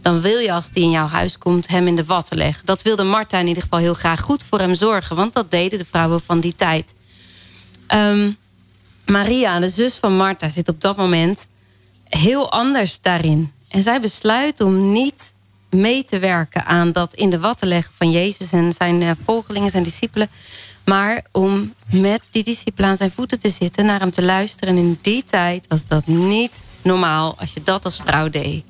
dan 0.03 0.21
wil 0.21 0.39
je 0.39 0.53
als 0.53 0.71
die 0.71 0.83
in 0.83 0.91
jouw 0.91 1.07
huis 1.07 1.39
komt 1.39 1.69
hem 1.69 1.87
in 1.87 1.97
de 1.97 2.05
watten 2.05 2.37
leggen. 2.37 2.67
Dat 2.67 2.83
wilde 2.83 3.03
Martha 3.03 3.39
in 3.39 3.47
ieder 3.47 3.63
geval 3.63 3.79
heel 3.79 3.95
graag 3.95 4.21
goed 4.21 4.45
voor 4.45 4.59
hem 4.59 4.75
zorgen, 4.75 5.17
want 5.17 5.33
dat 5.33 5.51
deden 5.51 5.79
de 5.79 5.85
vrouwen 5.85 6.21
van 6.21 6.41
die 6.41 6.57
tijd. 6.57 6.95
Ehm, 7.87 8.31
Maria, 9.07 9.61
de 9.61 9.71
zus 9.71 9.95
van 9.95 10.17
Martha, 10.17 10.49
zit 10.49 10.69
op 10.69 10.81
dat 10.81 10.97
moment 10.97 11.49
heel 12.05 12.53
anders 12.53 13.01
daarin. 13.01 13.53
En 13.69 13.83
zij 13.83 14.01
besluit 14.01 14.61
om 14.61 14.93
niet 14.93 15.35
mee 15.71 16.05
te 16.05 16.19
werken 16.19 16.67
aan 16.67 16.93
dat 16.93 17.15
in 17.15 17.31
de 17.31 17.39
watten 17.39 17.69
leggen 17.69 17.93
van 17.97 18.11
Jezus 18.11 18.53
en 18.53 18.73
zijn 18.73 19.01
uh, 19.01 19.11
volgelingen, 19.25 19.71
zijn 19.71 19.83
discipelen. 19.83 20.29
Maar 20.85 21.25
om 21.33 21.75
met 21.91 22.29
die 22.31 22.45
discipelen 22.45 22.91
aan 22.91 22.97
zijn 22.97 23.11
voeten 23.11 23.39
te 23.39 23.51
zitten, 23.51 23.87
naar 23.87 24.01
hem 24.01 24.11
te 24.11 24.23
luisteren. 24.23 24.77
En 24.77 24.83
in 24.83 24.99
die 25.03 25.25
tijd 25.25 25.67
was 25.69 25.87
dat 25.87 26.07
niet 26.07 26.63
normaal 26.83 27.35
als 27.39 27.53
je 27.53 27.63
dat 27.63 27.85
als 27.85 28.01
vrouw 28.05 28.29
deed. 28.29 28.65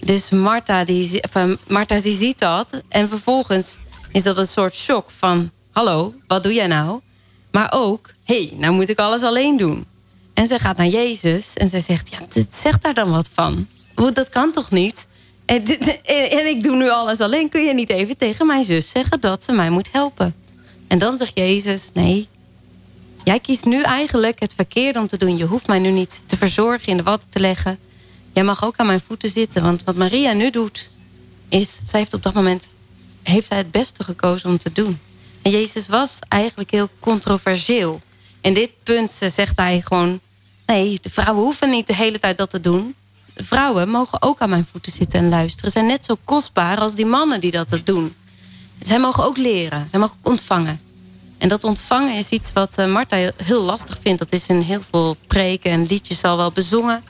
Dus 0.00 0.30
Martha 0.30 0.84
die, 0.84 1.20
Martha 1.66 2.00
die 2.00 2.16
ziet 2.16 2.38
dat. 2.38 2.82
En 2.88 3.08
vervolgens 3.08 3.78
is 4.12 4.22
dat 4.22 4.38
een 4.38 4.46
soort 4.46 4.74
shock 4.74 5.10
van... 5.16 5.50
hallo, 5.72 6.14
wat 6.26 6.42
doe 6.42 6.52
jij 6.52 6.66
nou? 6.66 7.00
Maar 7.54 7.72
ook, 7.74 8.10
hé, 8.24 8.46
hey, 8.46 8.56
nou 8.58 8.74
moet 8.74 8.88
ik 8.88 8.98
alles 8.98 9.22
alleen 9.22 9.56
doen. 9.56 9.86
En 10.34 10.46
ze 10.46 10.58
gaat 10.58 10.76
naar 10.76 10.86
Jezus 10.86 11.54
en 11.54 11.68
zij 11.68 11.80
zegt... 11.80 12.10
ja, 12.10 12.42
zeg 12.50 12.78
daar 12.78 12.94
dan 12.94 13.10
wat 13.10 13.28
van. 13.32 13.68
Dat 14.12 14.28
kan 14.28 14.52
toch 14.52 14.70
niet? 14.70 15.06
En, 15.44 15.64
en 16.30 16.48
ik 16.48 16.62
doe 16.62 16.76
nu 16.76 16.90
alles 16.90 17.20
alleen. 17.20 17.48
Kun 17.48 17.62
je 17.62 17.74
niet 17.74 17.90
even 17.90 18.16
tegen 18.16 18.46
mijn 18.46 18.64
zus 18.64 18.90
zeggen 18.90 19.20
dat 19.20 19.44
ze 19.44 19.52
mij 19.52 19.70
moet 19.70 19.88
helpen? 19.92 20.34
En 20.88 20.98
dan 20.98 21.16
zegt 21.16 21.32
Jezus, 21.34 21.90
nee... 21.92 22.28
Jij 23.24 23.40
kiest 23.40 23.64
nu 23.64 23.82
eigenlijk 23.82 24.40
het 24.40 24.54
verkeerde 24.54 24.98
om 24.98 25.06
te 25.06 25.16
doen. 25.16 25.36
Je 25.36 25.44
hoeft 25.44 25.66
mij 25.66 25.78
nu 25.78 25.90
niet 25.90 26.22
te 26.26 26.36
verzorgen, 26.36 26.88
in 26.88 26.96
de 26.96 27.02
watten 27.02 27.28
te 27.28 27.40
leggen 27.40 27.78
jij 28.34 28.44
mag 28.44 28.64
ook 28.64 28.76
aan 28.76 28.86
mijn 28.86 29.00
voeten 29.00 29.28
zitten. 29.28 29.62
Want 29.62 29.84
wat 29.84 29.96
Maria 29.96 30.32
nu 30.32 30.50
doet, 30.50 30.90
is, 31.48 31.80
zij 31.84 32.00
heeft 32.00 32.14
op 32.14 32.22
dat 32.22 32.34
moment 32.34 32.68
heeft 33.22 33.46
zij 33.46 33.56
het 33.56 33.70
beste 33.70 34.04
gekozen 34.04 34.50
om 34.50 34.58
te 34.58 34.72
doen. 34.72 34.98
En 35.44 35.50
Jezus 35.50 35.88
was 35.88 36.18
eigenlijk 36.28 36.70
heel 36.70 36.88
controversieel. 36.98 38.00
In 38.40 38.54
dit 38.54 38.72
punt 38.82 39.10
zegt 39.10 39.56
hij 39.56 39.80
gewoon... 39.80 40.20
nee, 40.66 40.98
de 41.02 41.10
vrouwen 41.10 41.42
hoeven 41.42 41.70
niet 41.70 41.86
de 41.86 41.94
hele 41.94 42.18
tijd 42.18 42.38
dat 42.38 42.50
te 42.50 42.60
doen. 42.60 42.94
De 43.34 43.44
vrouwen 43.44 43.88
mogen 43.88 44.22
ook 44.22 44.40
aan 44.40 44.48
mijn 44.48 44.66
voeten 44.70 44.92
zitten 44.92 45.20
en 45.20 45.28
luisteren. 45.28 45.70
Ze 45.70 45.78
zijn 45.78 45.90
net 45.90 46.04
zo 46.04 46.16
kostbaar 46.24 46.78
als 46.78 46.94
die 46.94 47.06
mannen 47.06 47.40
die 47.40 47.50
dat 47.50 47.80
doen. 47.84 48.14
Zij 48.82 48.98
mogen 48.98 49.24
ook 49.24 49.36
leren, 49.36 49.88
zij 49.90 49.98
mogen 49.98 50.16
ook 50.20 50.28
ontvangen. 50.28 50.80
En 51.38 51.48
dat 51.48 51.64
ontvangen 51.64 52.16
is 52.16 52.30
iets 52.30 52.52
wat 52.52 52.78
eh, 52.78 52.86
Martha 52.86 53.30
heel 53.36 53.62
lastig 53.62 53.98
vindt. 54.02 54.18
Dat 54.18 54.32
is 54.32 54.46
in 54.46 54.60
heel 54.60 54.82
veel 54.90 55.16
preken 55.26 55.70
en 55.70 55.86
liedjes 55.86 56.22
al 56.22 56.36
wel 56.36 56.52
bezongen. 56.52 57.04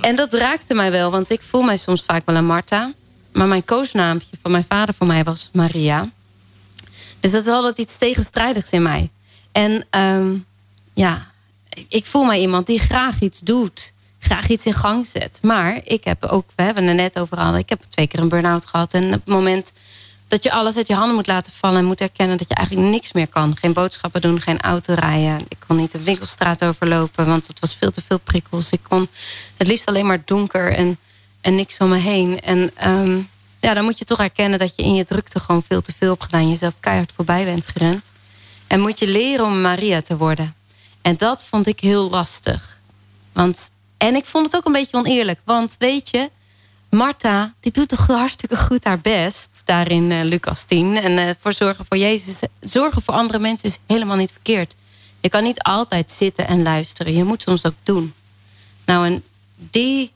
En 0.00 0.16
dat 0.16 0.32
raakte 0.34 0.74
mij 0.74 0.90
wel, 0.90 1.10
want 1.10 1.30
ik 1.30 1.40
voel 1.40 1.62
mij 1.62 1.76
soms 1.76 2.02
vaak 2.02 2.22
wel 2.26 2.36
een 2.36 2.46
Martha. 2.46 2.92
Maar 3.32 3.46
mijn 3.46 3.64
koosnaampje 3.64 4.36
van 4.42 4.50
mijn 4.50 4.64
vader 4.68 4.94
voor 4.94 5.06
mij 5.06 5.24
was 5.24 5.50
Maria. 5.52 6.10
Dus 7.24 7.32
dat 7.32 7.42
is 7.42 7.48
altijd 7.48 7.78
iets 7.78 7.96
tegenstrijdigs 7.96 8.70
in 8.70 8.82
mij. 8.82 9.10
En 9.52 9.86
um, 9.90 10.46
ja, 10.94 11.26
ik 11.88 12.06
voel 12.06 12.24
mij 12.24 12.40
iemand 12.40 12.66
die 12.66 12.78
graag 12.78 13.20
iets 13.20 13.40
doet. 13.40 13.92
Graag 14.18 14.48
iets 14.48 14.66
in 14.66 14.72
gang 14.72 15.06
zet. 15.06 15.38
Maar 15.42 15.80
ik 15.84 16.04
heb 16.04 16.24
ook, 16.24 16.44
we 16.56 16.62
hebben 16.62 16.84
het 16.84 16.96
net 16.96 17.18
over 17.18 17.38
hadden. 17.38 17.60
Ik 17.60 17.68
heb 17.68 17.82
twee 17.88 18.06
keer 18.06 18.20
een 18.20 18.28
burn-out 18.28 18.66
gehad. 18.66 18.94
En 18.94 19.04
op 19.04 19.10
het 19.12 19.26
moment 19.26 19.72
dat 20.28 20.42
je 20.42 20.52
alles 20.52 20.76
uit 20.76 20.86
je 20.86 20.94
handen 20.94 21.14
moet 21.14 21.26
laten 21.26 21.52
vallen... 21.52 21.78
en 21.78 21.84
moet 21.84 22.00
erkennen 22.00 22.38
dat 22.38 22.48
je 22.48 22.54
eigenlijk 22.54 22.88
niks 22.88 23.12
meer 23.12 23.28
kan. 23.28 23.56
Geen 23.56 23.72
boodschappen 23.72 24.20
doen, 24.20 24.40
geen 24.40 24.60
auto 24.60 24.94
rijden. 24.94 25.40
Ik 25.48 25.58
kon 25.66 25.76
niet 25.76 25.92
de 25.92 26.02
winkelstraat 26.02 26.64
overlopen, 26.64 27.26
want 27.26 27.46
het 27.46 27.60
was 27.60 27.74
veel 27.74 27.90
te 27.90 28.02
veel 28.06 28.18
prikkels. 28.18 28.70
Ik 28.70 28.82
kon 28.88 29.08
het 29.56 29.66
liefst 29.66 29.86
alleen 29.86 30.06
maar 30.06 30.22
donker 30.24 30.72
en, 30.72 30.98
en 31.40 31.54
niks 31.54 31.78
om 31.78 31.88
me 31.88 31.98
heen. 31.98 32.40
En 32.40 32.70
ehm, 32.74 33.20
ja, 33.64 33.74
dan 33.74 33.84
moet 33.84 33.98
je 33.98 34.04
toch 34.04 34.20
erkennen 34.20 34.58
dat 34.58 34.72
je 34.76 34.82
in 34.82 34.94
je 34.94 35.04
drukte... 35.04 35.40
gewoon 35.40 35.62
veel 35.68 35.80
te 35.80 35.92
veel 35.98 36.10
hebt 36.10 36.22
gedaan. 36.22 36.48
Jezelf 36.48 36.74
keihard 36.80 37.12
voorbij 37.14 37.44
bent 37.44 37.66
gerend. 37.66 38.10
En 38.66 38.80
moet 38.80 38.98
je 38.98 39.06
leren 39.06 39.44
om 39.44 39.60
Maria 39.60 40.02
te 40.02 40.16
worden. 40.16 40.54
En 41.02 41.16
dat 41.16 41.44
vond 41.44 41.66
ik 41.66 41.80
heel 41.80 42.10
lastig. 42.10 42.80
Want, 43.32 43.70
en 43.96 44.14
ik 44.14 44.24
vond 44.24 44.46
het 44.46 44.56
ook 44.56 44.64
een 44.66 44.72
beetje 44.72 44.96
oneerlijk. 44.96 45.40
Want 45.44 45.76
weet 45.78 46.10
je, 46.10 46.30
Martha, 46.90 47.54
die 47.60 47.72
doet 47.72 47.88
toch 47.88 48.06
hartstikke 48.06 48.56
goed 48.56 48.84
haar 48.84 49.00
best. 49.00 49.62
Daar 49.64 49.90
in 49.90 50.10
uh, 50.10 50.22
Lucas 50.22 50.64
10. 50.64 50.96
En 50.96 51.12
uh, 51.12 51.30
voor 51.38 51.52
zorgen 51.52 51.84
voor 51.88 51.96
Jezus. 51.98 52.42
Zorgen 52.60 53.02
voor 53.02 53.14
andere 53.14 53.38
mensen 53.38 53.68
is 53.68 53.78
helemaal 53.86 54.16
niet 54.16 54.32
verkeerd. 54.32 54.74
Je 55.20 55.28
kan 55.28 55.42
niet 55.42 55.62
altijd 55.62 56.10
zitten 56.10 56.46
en 56.46 56.62
luisteren. 56.62 57.14
Je 57.14 57.24
moet 57.24 57.42
soms 57.42 57.66
ook 57.66 57.74
doen. 57.82 58.14
Nou, 58.84 59.06
en 59.06 59.24
die, 59.56 60.12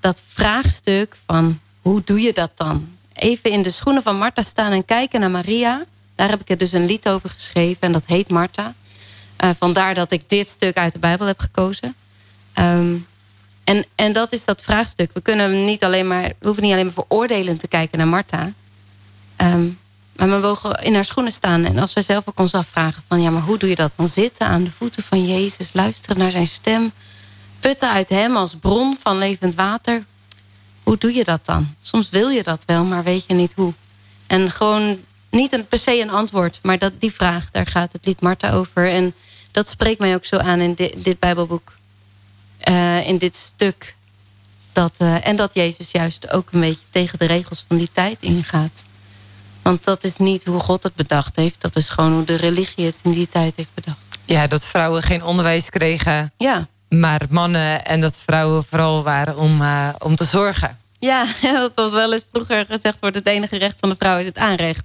dat 0.00 0.22
vraagstuk 0.26 1.16
van 1.26 1.60
hoe 1.86 2.02
doe 2.04 2.20
je 2.20 2.32
dat 2.32 2.50
dan? 2.54 2.88
Even 3.12 3.50
in 3.50 3.62
de 3.62 3.70
schoenen 3.70 4.02
van 4.02 4.18
Martha 4.18 4.42
staan 4.42 4.72
en 4.72 4.84
kijken 4.84 5.20
naar 5.20 5.30
Maria. 5.30 5.84
Daar 6.14 6.28
heb 6.28 6.40
ik 6.40 6.50
er 6.50 6.56
dus 6.56 6.72
een 6.72 6.86
lied 6.86 7.08
over 7.08 7.30
geschreven. 7.30 7.80
En 7.80 7.92
dat 7.92 8.02
heet 8.06 8.30
Martha. 8.30 8.74
Uh, 9.44 9.50
vandaar 9.58 9.94
dat 9.94 10.12
ik 10.12 10.28
dit 10.28 10.48
stuk 10.48 10.76
uit 10.76 10.92
de 10.92 10.98
Bijbel 10.98 11.26
heb 11.26 11.40
gekozen. 11.40 11.94
Um, 12.54 13.06
en, 13.64 13.84
en 13.94 14.12
dat 14.12 14.32
is 14.32 14.44
dat 14.44 14.62
vraagstuk. 14.62 15.10
We, 15.12 15.20
kunnen 15.20 15.64
niet 15.64 15.84
alleen 15.84 16.06
maar, 16.06 16.22
we 16.22 16.46
hoeven 16.46 16.62
niet 16.62 16.72
alleen 16.72 16.84
maar 16.84 17.04
veroordelend 17.04 17.60
te 17.60 17.68
kijken 17.68 17.98
naar 17.98 18.08
Martha. 18.08 18.52
Um, 19.36 19.78
maar 20.16 20.30
we 20.30 20.36
mogen 20.36 20.74
in 20.74 20.94
haar 20.94 21.04
schoenen 21.04 21.32
staan. 21.32 21.64
En 21.64 21.78
als 21.78 21.92
wij 21.92 22.02
zelf 22.02 22.28
ook 22.28 22.38
ons 22.38 22.54
afvragen 22.54 23.02
van... 23.08 23.22
ja, 23.22 23.30
maar 23.30 23.42
hoe 23.42 23.58
doe 23.58 23.68
je 23.68 23.74
dat? 23.74 23.92
Dan 23.96 24.08
zitten 24.08 24.46
aan 24.46 24.64
de 24.64 24.70
voeten 24.70 25.02
van 25.02 25.26
Jezus. 25.26 25.70
Luisteren 25.72 26.18
naar 26.18 26.30
zijn 26.30 26.48
stem. 26.48 26.92
Putten 27.60 27.90
uit 27.90 28.08
hem 28.08 28.36
als 28.36 28.56
bron 28.56 28.96
van 29.02 29.18
levend 29.18 29.54
water. 29.54 30.04
Hoe 30.86 30.98
doe 30.98 31.14
je 31.14 31.24
dat 31.24 31.46
dan? 31.46 31.74
Soms 31.82 32.10
wil 32.10 32.28
je 32.28 32.42
dat 32.42 32.64
wel, 32.66 32.84
maar 32.84 33.04
weet 33.04 33.24
je 33.26 33.34
niet 33.34 33.52
hoe. 33.54 33.72
En 34.26 34.50
gewoon 34.50 34.98
niet 35.30 35.52
een, 35.52 35.66
per 35.66 35.78
se 35.78 36.00
een 36.00 36.10
antwoord. 36.10 36.58
Maar 36.62 36.78
dat, 36.78 37.00
die 37.00 37.12
vraag, 37.12 37.50
daar 37.50 37.66
gaat 37.66 37.92
het 37.92 38.06
lied 38.06 38.20
Martha 38.20 38.52
over. 38.52 38.90
En 38.90 39.14
dat 39.50 39.68
spreekt 39.68 40.00
mij 40.00 40.14
ook 40.14 40.24
zo 40.24 40.36
aan 40.36 40.60
in 40.60 40.74
dit, 40.74 41.04
dit 41.04 41.18
Bijbelboek. 41.18 41.74
Uh, 42.68 43.08
in 43.08 43.18
dit 43.18 43.36
stuk. 43.36 43.94
Dat, 44.72 44.94
uh, 44.98 45.26
en 45.26 45.36
dat 45.36 45.54
Jezus 45.54 45.90
juist 45.90 46.30
ook 46.30 46.52
een 46.52 46.60
beetje 46.60 46.86
tegen 46.90 47.18
de 47.18 47.26
regels 47.26 47.64
van 47.68 47.76
die 47.76 47.90
tijd 47.92 48.22
ingaat. 48.22 48.86
Want 49.62 49.84
dat 49.84 50.04
is 50.04 50.16
niet 50.16 50.44
hoe 50.44 50.60
God 50.60 50.82
het 50.82 50.94
bedacht 50.94 51.36
heeft. 51.36 51.60
Dat 51.60 51.76
is 51.76 51.88
gewoon 51.88 52.12
hoe 52.12 52.24
de 52.24 52.36
religie 52.36 52.84
het 52.84 53.00
in 53.02 53.10
die 53.10 53.28
tijd 53.28 53.56
heeft 53.56 53.74
bedacht. 53.74 54.18
Ja, 54.24 54.46
dat 54.46 54.64
vrouwen 54.64 55.02
geen 55.02 55.24
onderwijs 55.24 55.70
kregen. 55.70 56.32
Ja. 56.36 56.68
Maar 56.88 57.22
mannen 57.30 57.84
en 57.84 58.00
dat 58.00 58.18
vrouwen 58.24 58.64
vooral 58.64 59.02
waren 59.02 59.36
om, 59.36 59.60
uh, 59.60 59.88
om 59.98 60.16
te 60.16 60.24
zorgen. 60.24 60.78
Ja, 60.98 61.26
dat 61.42 61.72
was 61.74 61.92
wel 61.92 62.12
eens 62.12 62.26
vroeger 62.32 62.66
gezegd 62.68 63.00
wordt... 63.00 63.16
het 63.16 63.26
enige 63.26 63.56
recht 63.58 63.76
van 63.80 63.88
de 63.88 63.96
vrouw 63.98 64.18
is 64.18 64.26
het 64.26 64.38
aanrecht. 64.38 64.84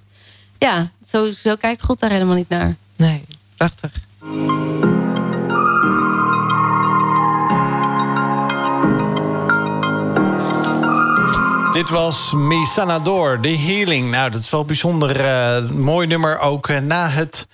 Ja, 0.57 0.91
zo, 1.07 1.31
zo 1.31 1.55
kijkt 1.55 1.81
God 1.81 1.99
daar 1.99 2.11
helemaal 2.11 2.35
niet 2.35 2.49
naar. 2.49 2.75
Nee, 2.95 3.25
prachtig. 3.57 3.91
Dit 11.71 11.89
was 11.89 12.31
Misanador, 12.31 13.39
The 13.39 13.57
Healing. 13.57 14.09
Nou, 14.09 14.29
dat 14.29 14.39
is 14.39 14.49
wel 14.49 14.65
bijzonder 14.65 15.19
uh, 15.19 15.69
mooi 15.69 16.07
nummer. 16.07 16.39
Ook 16.39 16.67
uh, 16.67 16.77
na 16.77 17.09
het, 17.09 17.47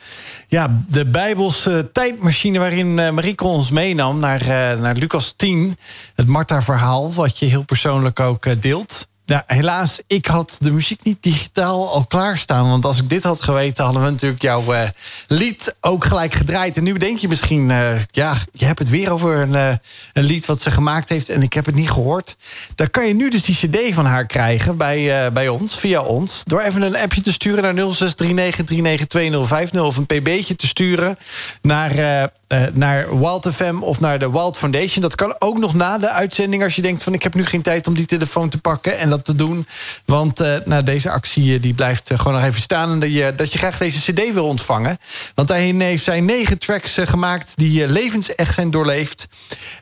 ja, 0.48 0.84
de 0.90 1.06
Bijbelse 1.06 1.90
tijdmachine 1.94 2.60
waarin 2.60 2.98
uh, 2.98 3.10
Marieke 3.10 3.44
ons 3.44 3.70
meenam 3.70 4.20
naar, 4.20 4.46
naar 4.80 4.96
Lucas 4.96 5.34
10. 5.36 5.78
Het 6.16 6.28
Martha-verhaal, 6.28 7.14
wat 7.14 7.40
je 7.40 7.46
heel 7.46 7.64
persoonlijk 7.64 8.20
ook 8.20 8.62
deelt. 8.62 9.08
Ja, 9.30 9.44
helaas, 9.48 10.02
ik 10.08 10.26
had 10.26 10.56
de 10.60 10.72
muziek 10.72 11.04
niet 11.04 11.24
digitaal 11.24 11.92
al 11.92 12.06
klaarstaan. 12.06 12.70
Want 12.70 12.86
als 12.86 13.00
ik 13.00 13.10
dit 13.10 13.24
had 13.24 13.42
geweten, 13.42 13.84
hadden 13.84 14.04
we 14.04 14.10
natuurlijk 14.10 14.42
jouw 14.42 14.74
uh, 14.74 14.82
lied 15.28 15.76
ook 15.82 16.06
gelijk 16.06 16.34
gedraaid. 16.34 16.78
En 16.78 16.84
nu 16.84 16.94
denk 16.94 17.18
je 17.18 17.28
misschien, 17.28 17.70
uh, 17.70 17.90
ja, 18.12 18.38
je 18.54 18.66
hebt 18.66 18.80
het 18.80 18.90
weer 18.90 19.12
over 19.12 19.38
een, 19.38 19.54
uh, 19.54 19.70
een, 20.14 20.24
lied 20.24 20.46
wat 20.46 20.62
ze 20.62 20.72
gemaakt 20.72 21.10
heeft 21.10 21.30
en 21.30 21.42
ik 21.42 21.54
heb 21.54 21.66
het 21.66 21.76
niet 21.76 21.90
gehoord. 21.90 22.36
Dan 22.76 22.90
kan 22.90 23.08
je 23.08 23.14
nu 23.14 23.30
dus 23.30 23.46
die 23.46 23.56
cd 23.56 23.94
van 23.94 24.06
haar 24.06 24.26
krijgen 24.26 24.78
bij, 24.78 25.32
bij 25.34 25.48
ons, 25.48 25.76
via 25.80 26.02
ons. 26.02 26.42
Door 26.44 26.62
even 26.62 26.82
een 26.82 26.98
appje 26.98 27.22
te 27.22 27.34
sturen 27.34 27.76
naar 27.76 27.94
0639392050 27.94 29.80
of 29.80 29.98
een 29.98 30.06
pb'tje 30.06 30.56
te 30.56 30.68
sturen 30.68 31.18
naar, 31.62 32.32
naar 32.74 33.20
Wild 33.20 33.48
FM 33.54 33.78
of 33.80 34.00
naar 34.00 34.20
de 34.20 34.32
Wild 34.32 34.58
Foundation. 34.58 35.02
Dat 35.02 35.16
kan 35.16 35.36
ook 35.40 35.58
nog 35.58 35.74
na 35.74 35.98
de 35.98 36.10
uitzending 36.10 36.64
als 36.64 36.76
je 36.76 36.82
denkt 36.82 37.04
van 37.04 37.14
ik 37.14 37.24
heb 37.24 37.34
nu 37.34 37.46
geen 37.46 37.62
tijd 37.62 37.88
om 37.88 37.94
die 37.94 38.06
telefoon 38.06 38.50
te 38.50 38.58
pakken 38.58 38.98
en 38.98 39.17
te 39.22 39.36
doen. 39.36 39.68
Want 40.06 40.42
uh, 40.42 40.56
nou, 40.66 40.84
deze 40.84 41.12
actie 41.12 41.56
eh, 41.56 41.62
die 41.62 41.74
blijft 41.74 42.12
uh, 42.12 42.18
gewoon 42.18 42.34
nog 42.34 42.44
even 42.44 42.62
staan. 42.62 42.92
En 42.92 43.00
dat 43.00 43.14
je, 43.14 43.34
dat 43.36 43.52
je 43.52 43.58
graag 43.58 43.78
deze 43.78 44.12
cd 44.12 44.34
wil 44.34 44.46
ontvangen. 44.46 44.98
Want 45.36 45.48
daarin 45.48 45.82
heeft 45.82 46.04
zij 46.04 46.22
negen 46.22 46.58
tracks 46.58 46.98
gemaakt 47.02 47.52
die 47.56 47.88
levensecht 47.88 48.54
zijn 48.54 48.72
doorleefd. 48.72 49.28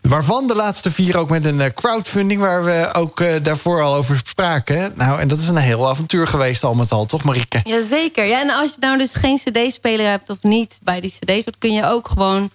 Waarvan 0.02 0.48
de 0.48 0.56
laatste 0.56 0.92
vier 0.92 1.18
ook 1.18 1.30
met 1.30 1.46
een 1.46 1.74
crowdfunding... 1.74 2.42
waar 2.42 2.66
we 2.66 2.90
ook 2.94 3.24
daarvoor 3.44 3.82
al 3.82 3.96
over 3.96 4.22
spraken. 4.26 4.94
Nou, 4.96 5.20
en 5.20 5.28
dat 5.28 5.40
is 5.40 5.48
een 5.48 5.58
heel 5.58 5.90
avontuur 5.90 6.28
geweest 6.28 6.64
al 6.64 6.74
met 6.74 6.92
al, 6.92 7.06
toch 7.06 7.24
Marieke? 7.24 7.60
Jazeker. 7.64 8.26
Ja, 8.26 8.42
en 8.42 8.50
als 8.50 8.70
je 8.70 8.78
nou 8.80 8.98
dus 8.98 9.14
geen 9.14 9.38
cd-speler 9.38 10.10
hebt 10.10 10.30
of 10.30 10.38
niet 10.42 10.80
bij 10.84 11.00
die 11.00 11.10
cd's... 11.10 11.44
dan 11.44 11.54
kun 11.60 11.74
je 11.74 11.86
ook 11.86 12.08
gewoon 12.08 12.50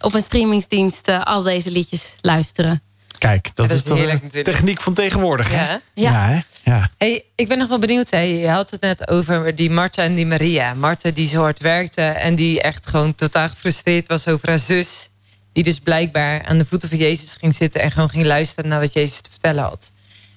op 0.00 0.14
een 0.14 0.22
streamingsdienst 0.22 1.08
al 1.24 1.42
deze 1.42 1.70
liedjes 1.70 2.14
luisteren. 2.20 2.82
Kijk, 3.22 3.50
dat, 3.54 3.70
is, 3.70 3.82
toch 3.82 4.20
de 4.20 4.42
techniek 4.42 4.80
van 4.80 4.94
tegenwoordig. 4.94 5.50
Ja. 5.50 5.56
Hè? 5.56 5.72
Ja. 5.72 5.80
ja, 5.94 6.42
ja. 6.64 6.90
Hey, 6.98 7.24
ik 7.34 7.48
ben 7.48 7.58
nog 7.58 7.68
wel 7.68 7.78
benieuwd. 7.78 8.10
Hè. 8.10 8.18
Je 8.18 8.48
had 8.48 8.70
het 8.70 8.80
net 8.80 9.08
over 9.08 9.54
die 9.54 9.70
Marta 9.70 10.02
en 10.02 10.14
die 10.14 10.26
Maria. 10.26 10.74
Marta 10.74 11.10
die 11.10 11.28
zo 11.28 11.40
hard 11.40 11.60
werkte 11.60 12.02
en 12.02 12.34
die 12.34 12.62
echt 12.62 12.86
gewoon 12.86 13.14
totaal 13.14 13.48
gefrustreerd 13.48 14.08
was 14.08 14.28
over 14.28 14.48
haar 14.48 14.58
zus. 14.58 15.08
Die 15.52 15.62
dus 15.62 15.78
blijkbaar 15.78 16.44
aan 16.44 16.58
de 16.58 16.64
voeten 16.64 16.88
van 16.88 16.98
Jezus 16.98 17.34
ging 17.34 17.54
zitten 17.54 17.80
en 17.80 17.90
gewoon 17.90 18.10
ging 18.10 18.24
luisteren 18.24 18.70
naar 18.70 18.80
wat 18.80 18.92
Jezus 18.92 19.20
te 19.20 19.30
vertellen 19.30 19.62
had. 19.62 19.90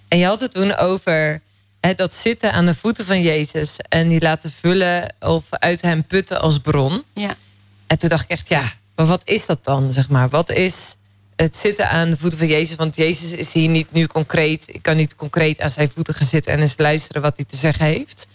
En 0.07 0.17
je 0.17 0.25
had 0.25 0.41
het 0.41 0.53
toen 0.53 0.75
over 0.75 1.41
hè, 1.79 1.93
dat 1.93 2.13
zitten 2.13 2.51
aan 2.51 2.65
de 2.65 2.75
voeten 2.75 3.05
van 3.05 3.21
Jezus 3.21 3.79
en 3.89 4.07
die 4.07 4.21
laten 4.21 4.51
vullen 4.59 5.13
of 5.19 5.43
uit 5.49 5.81
hem 5.81 6.03
putten 6.03 6.41
als 6.41 6.59
bron. 6.59 7.03
Ja. 7.13 7.35
En 7.87 7.97
toen 7.97 8.09
dacht 8.09 8.23
ik 8.23 8.29
echt, 8.29 8.49
ja, 8.49 8.63
maar 8.95 9.05
wat 9.05 9.21
is 9.23 9.45
dat 9.45 9.63
dan? 9.63 9.91
Zeg 9.91 10.09
maar, 10.09 10.29
wat 10.29 10.49
is 10.49 10.95
het 11.35 11.55
zitten 11.55 11.89
aan 11.89 12.09
de 12.09 12.17
voeten 12.17 12.39
van 12.39 12.47
Jezus. 12.47 12.75
Want 12.75 12.95
Jezus 12.95 13.31
is 13.31 13.53
hier 13.53 13.69
niet 13.69 13.91
nu 13.91 14.07
concreet. 14.07 14.67
Ik 14.67 14.81
kan 14.81 14.95
niet 14.95 15.15
concreet 15.15 15.61
aan 15.61 15.69
zijn 15.69 15.91
voeten 15.93 16.13
gaan 16.13 16.27
zitten 16.27 16.53
en 16.53 16.59
eens 16.59 16.77
luisteren 16.77 17.21
wat 17.21 17.35
hij 17.35 17.45
te 17.45 17.57
zeggen 17.57 17.85
heeft. 17.85 18.27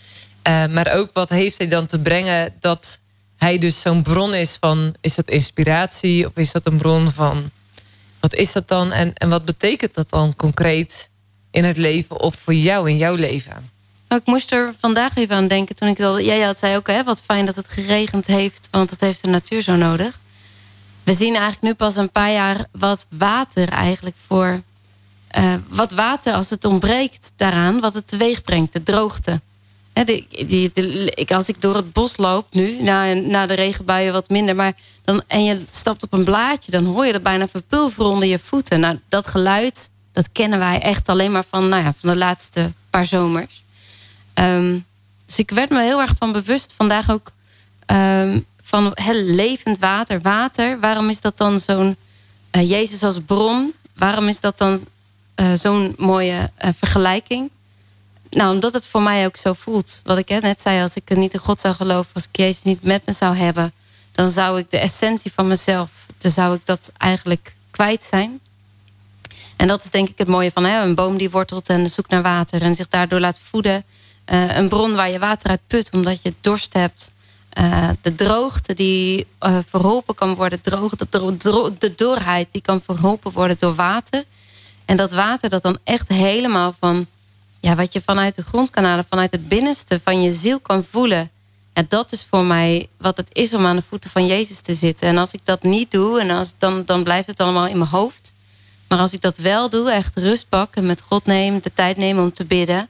Uh, 0.48 0.66
maar 0.66 0.92
ook 0.92 1.10
wat 1.12 1.28
heeft 1.28 1.58
hij 1.58 1.68
dan 1.68 1.86
te 1.86 2.00
brengen 2.00 2.54
dat 2.60 2.98
hij 3.36 3.58
dus 3.58 3.80
zo'n 3.80 4.02
bron 4.02 4.34
is 4.34 4.56
van... 4.60 4.94
is 5.00 5.14
dat 5.14 5.28
inspiratie 5.28 6.26
of 6.26 6.32
is 6.34 6.52
dat 6.52 6.66
een 6.66 6.76
bron 6.76 7.12
van... 7.12 7.50
wat 8.20 8.34
is 8.34 8.52
dat 8.52 8.68
dan 8.68 8.92
en, 8.92 9.14
en 9.14 9.28
wat 9.28 9.44
betekent 9.44 9.94
dat 9.94 10.10
dan 10.10 10.36
concreet 10.36 11.10
in 11.50 11.64
het 11.64 11.76
leven 11.76 12.20
of 12.20 12.34
voor 12.34 12.54
jou 12.54 12.90
in 12.90 12.96
jouw 12.96 13.14
leven? 13.14 13.70
Nou, 14.08 14.20
ik 14.20 14.26
moest 14.26 14.52
er 14.52 14.74
vandaag 14.78 15.16
even 15.16 15.36
aan 15.36 15.48
denken 15.48 15.74
toen 15.74 15.88
ik 15.88 16.00
al... 16.00 16.20
Jij 16.20 16.40
had 16.40 16.58
zei 16.58 16.76
ook, 16.76 16.86
hè, 16.86 17.04
wat 17.04 17.22
fijn 17.22 17.46
dat 17.46 17.56
het 17.56 17.68
geregend 17.68 18.26
heeft... 18.26 18.68
want 18.70 18.90
het 18.90 19.00
heeft 19.00 19.22
de 19.22 19.28
natuur 19.28 19.62
zo 19.62 19.76
nodig 19.76 20.20
we 21.04 21.12
zien 21.12 21.34
eigenlijk 21.34 21.62
nu 21.62 21.74
pas 21.74 21.96
een 21.96 22.10
paar 22.10 22.32
jaar 22.32 22.66
wat 22.72 23.06
water 23.10 23.68
eigenlijk 23.68 24.16
voor. 24.26 24.62
Uh, 25.38 25.54
wat 25.68 25.92
water 25.92 26.34
als 26.34 26.50
het 26.50 26.64
ontbreekt 26.64 27.32
daaraan, 27.36 27.80
wat 27.80 27.94
het 27.94 28.06
teweeg 28.06 28.42
brengt, 28.42 28.72
de 28.72 28.82
droogte. 28.82 29.40
Die, 30.04 30.72
ik, 31.14 31.32
als 31.32 31.48
ik 31.48 31.60
door 31.60 31.76
het 31.76 31.92
bos 31.92 32.16
loop 32.16 32.46
nu, 32.50 32.82
na, 32.82 33.12
na 33.12 33.46
de 33.46 33.54
regenbuien 33.54 34.12
wat 34.12 34.28
minder, 34.28 34.56
maar 34.56 34.72
dan, 35.04 35.22
en 35.26 35.44
je 35.44 35.64
stapt 35.70 36.02
op 36.02 36.12
een 36.12 36.24
blaadje, 36.24 36.70
dan 36.70 36.84
hoor 36.84 37.06
je 37.06 37.12
er 37.12 37.22
bijna 37.22 37.48
verpulveren 37.48 38.10
onder 38.10 38.28
je 38.28 38.38
voeten. 38.38 38.80
Nou, 38.80 38.98
dat 39.08 39.26
geluid, 39.26 39.90
dat 40.12 40.28
kennen 40.32 40.58
wij 40.58 40.80
echt 40.80 41.08
alleen 41.08 41.32
maar 41.32 41.44
van, 41.48 41.68
nou 41.68 41.84
ja, 41.84 41.94
van 42.00 42.10
de 42.10 42.16
laatste 42.16 42.72
paar 42.90 43.06
zomers. 43.06 43.62
Um, 44.34 44.84
dus 45.26 45.38
ik 45.38 45.50
werd 45.50 45.70
me 45.70 45.82
heel 45.82 46.00
erg 46.00 46.14
van 46.18 46.32
bewust 46.32 46.72
vandaag 46.76 47.10
ook. 47.10 47.32
Um, 47.86 48.46
van 48.70 48.90
heel 48.94 49.22
levend 49.22 49.78
water. 49.78 50.20
Water, 50.20 50.80
waarom 50.80 51.08
is 51.08 51.20
dat 51.20 51.36
dan 51.36 51.58
zo'n 51.58 51.96
uh, 52.56 52.70
Jezus 52.70 53.02
als 53.02 53.18
bron? 53.26 53.72
Waarom 53.96 54.28
is 54.28 54.40
dat 54.40 54.58
dan 54.58 54.86
uh, 55.36 55.52
zo'n 55.52 55.94
mooie 55.98 56.50
uh, 56.64 56.70
vergelijking? 56.76 57.50
Nou, 58.30 58.54
omdat 58.54 58.74
het 58.74 58.86
voor 58.86 59.02
mij 59.02 59.26
ook 59.26 59.36
zo 59.36 59.52
voelt. 59.52 60.00
Wat 60.04 60.18
ik 60.18 60.28
net 60.28 60.60
zei, 60.60 60.82
als 60.82 60.94
ik 60.94 61.16
niet 61.16 61.32
in 61.32 61.40
God 61.40 61.60
zou 61.60 61.74
geloven... 61.74 62.14
als 62.14 62.24
ik 62.24 62.36
Jezus 62.36 62.62
niet 62.62 62.82
met 62.82 63.06
me 63.06 63.12
zou 63.12 63.36
hebben... 63.36 63.72
dan 64.12 64.28
zou 64.28 64.58
ik 64.58 64.70
de 64.70 64.78
essentie 64.78 65.32
van 65.32 65.46
mezelf 65.46 65.90
dan 66.22 66.30
zou 66.30 66.54
ik 66.54 66.66
dat 66.66 66.92
eigenlijk 66.96 67.54
kwijt 67.70 68.02
zijn. 68.02 68.40
En 69.56 69.68
dat 69.68 69.84
is 69.84 69.90
denk 69.90 70.08
ik 70.08 70.18
het 70.18 70.28
mooie 70.28 70.50
van 70.50 70.64
hè, 70.64 70.82
een 70.82 70.94
boom 70.94 71.16
die 71.16 71.30
wortelt 71.30 71.68
en 71.68 71.90
zoekt 71.90 72.10
naar 72.10 72.22
water 72.22 72.62
en 72.62 72.74
zich 72.74 72.88
daardoor 72.88 73.20
laat 73.20 73.38
voeden. 73.38 73.84
Een 74.24 74.68
bron 74.68 74.94
waar 74.94 75.10
je 75.10 75.18
water 75.18 75.50
uit 75.50 75.60
put 75.66 75.90
omdat 75.92 76.22
je 76.22 76.34
dorst 76.40 76.72
hebt. 76.72 77.12
Uh, 77.58 77.88
de 78.00 78.14
droogte 78.14 78.74
die 78.74 79.26
uh, 79.40 79.58
verholpen 79.68 80.14
kan 80.14 80.34
worden, 80.34 80.60
droog, 80.60 80.96
de, 80.96 81.92
dorheid 81.96 82.48
die 82.52 82.62
kan 82.62 82.82
verholpen 82.84 83.32
worden 83.32 83.56
door 83.58 83.74
water. 83.74 84.24
En 84.84 84.96
dat 84.96 85.12
water 85.12 85.48
dat 85.48 85.62
dan 85.62 85.78
echt 85.84 86.08
helemaal 86.08 86.74
van 86.78 87.06
ja, 87.60 87.74
wat 87.74 87.92
je 87.92 88.02
vanuit 88.02 88.34
de 88.34 88.42
grondkanalen, 88.42 89.04
vanuit 89.08 89.32
het 89.32 89.48
binnenste 89.48 90.00
van 90.04 90.22
je 90.22 90.32
ziel 90.32 90.60
kan 90.60 90.84
voelen. 90.90 91.30
En 91.72 91.86
dat 91.88 92.12
is 92.12 92.26
voor 92.30 92.44
mij 92.44 92.88
wat 92.98 93.16
het 93.16 93.28
is 93.32 93.54
om 93.54 93.66
aan 93.66 93.76
de 93.76 93.82
voeten 93.88 94.10
van 94.10 94.26
Jezus 94.26 94.60
te 94.60 94.74
zitten. 94.74 95.08
En 95.08 95.18
als 95.18 95.32
ik 95.32 95.40
dat 95.44 95.62
niet 95.62 95.90
doe, 95.90 96.20
en 96.20 96.30
als, 96.30 96.54
dan, 96.58 96.84
dan 96.84 97.02
blijft 97.02 97.26
het 97.26 97.40
allemaal 97.40 97.66
in 97.66 97.78
mijn 97.78 97.90
hoofd. 97.90 98.32
Maar 98.88 98.98
als 98.98 99.12
ik 99.12 99.20
dat 99.20 99.36
wel 99.36 99.70
doe, 99.70 99.90
echt 99.90 100.16
rust 100.16 100.48
pak 100.48 100.76
en 100.76 100.86
met 100.86 101.00
God 101.00 101.26
neem, 101.26 101.60
de 101.62 101.72
tijd 101.74 101.96
nemen 101.96 102.22
om 102.22 102.32
te 102.32 102.44
bidden. 102.44 102.88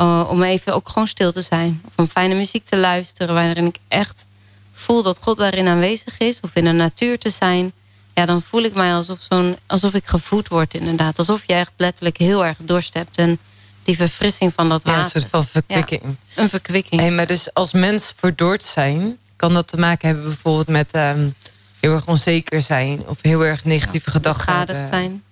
Uh, 0.00 0.26
om 0.28 0.42
even 0.42 0.74
ook 0.74 0.88
gewoon 0.88 1.08
stil 1.08 1.32
te 1.32 1.42
zijn. 1.42 1.82
Of 1.84 1.92
om 1.96 2.08
fijne 2.08 2.34
muziek 2.34 2.64
te 2.64 2.76
luisteren, 2.76 3.34
waarin 3.34 3.66
ik 3.66 3.78
echt 3.88 4.26
voel 4.72 5.02
dat 5.02 5.18
God 5.22 5.36
daarin 5.36 5.66
aanwezig 5.66 6.18
is. 6.18 6.40
Of 6.40 6.50
in 6.54 6.64
de 6.64 6.72
natuur 6.72 7.18
te 7.18 7.30
zijn. 7.30 7.72
Ja, 8.14 8.26
dan 8.26 8.42
voel 8.42 8.62
ik 8.62 8.74
mij 8.74 8.94
alsof, 8.94 9.18
zo'n, 9.28 9.56
alsof 9.66 9.94
ik 9.94 10.06
gevoed 10.06 10.48
word 10.48 10.74
inderdaad. 10.74 11.18
Alsof 11.18 11.42
je 11.46 11.52
echt 11.52 11.72
letterlijk 11.76 12.16
heel 12.16 12.44
erg 12.44 12.56
dorst 12.60 12.94
hebt. 12.94 13.16
En 13.16 13.38
die 13.82 13.96
verfrissing 13.96 14.52
van 14.54 14.68
dat 14.68 14.82
water. 14.82 15.00
Ja, 15.00 15.04
een 15.04 15.10
soort 15.10 15.30
van 15.30 15.46
verkwikking. 15.46 16.02
Ja, 16.04 16.42
een 16.42 16.48
verkwikking. 16.48 17.00
Hey, 17.00 17.10
maar 17.10 17.26
dus 17.26 17.54
als 17.54 17.72
mens 17.72 18.14
verdoord 18.16 18.62
zijn... 18.62 19.18
kan 19.36 19.54
dat 19.54 19.68
te 19.68 19.76
maken 19.76 20.08
hebben 20.08 20.26
bijvoorbeeld 20.26 20.68
met 20.68 20.96
um, 20.96 21.34
heel 21.80 21.92
erg 21.92 22.06
onzeker 22.06 22.62
zijn... 22.62 23.06
of 23.06 23.18
heel 23.20 23.44
erg 23.44 23.64
negatieve 23.64 24.10
ja, 24.10 24.12
gedachten 24.12 24.46
Beschadigd 24.46 24.88
zijn. 24.88 25.22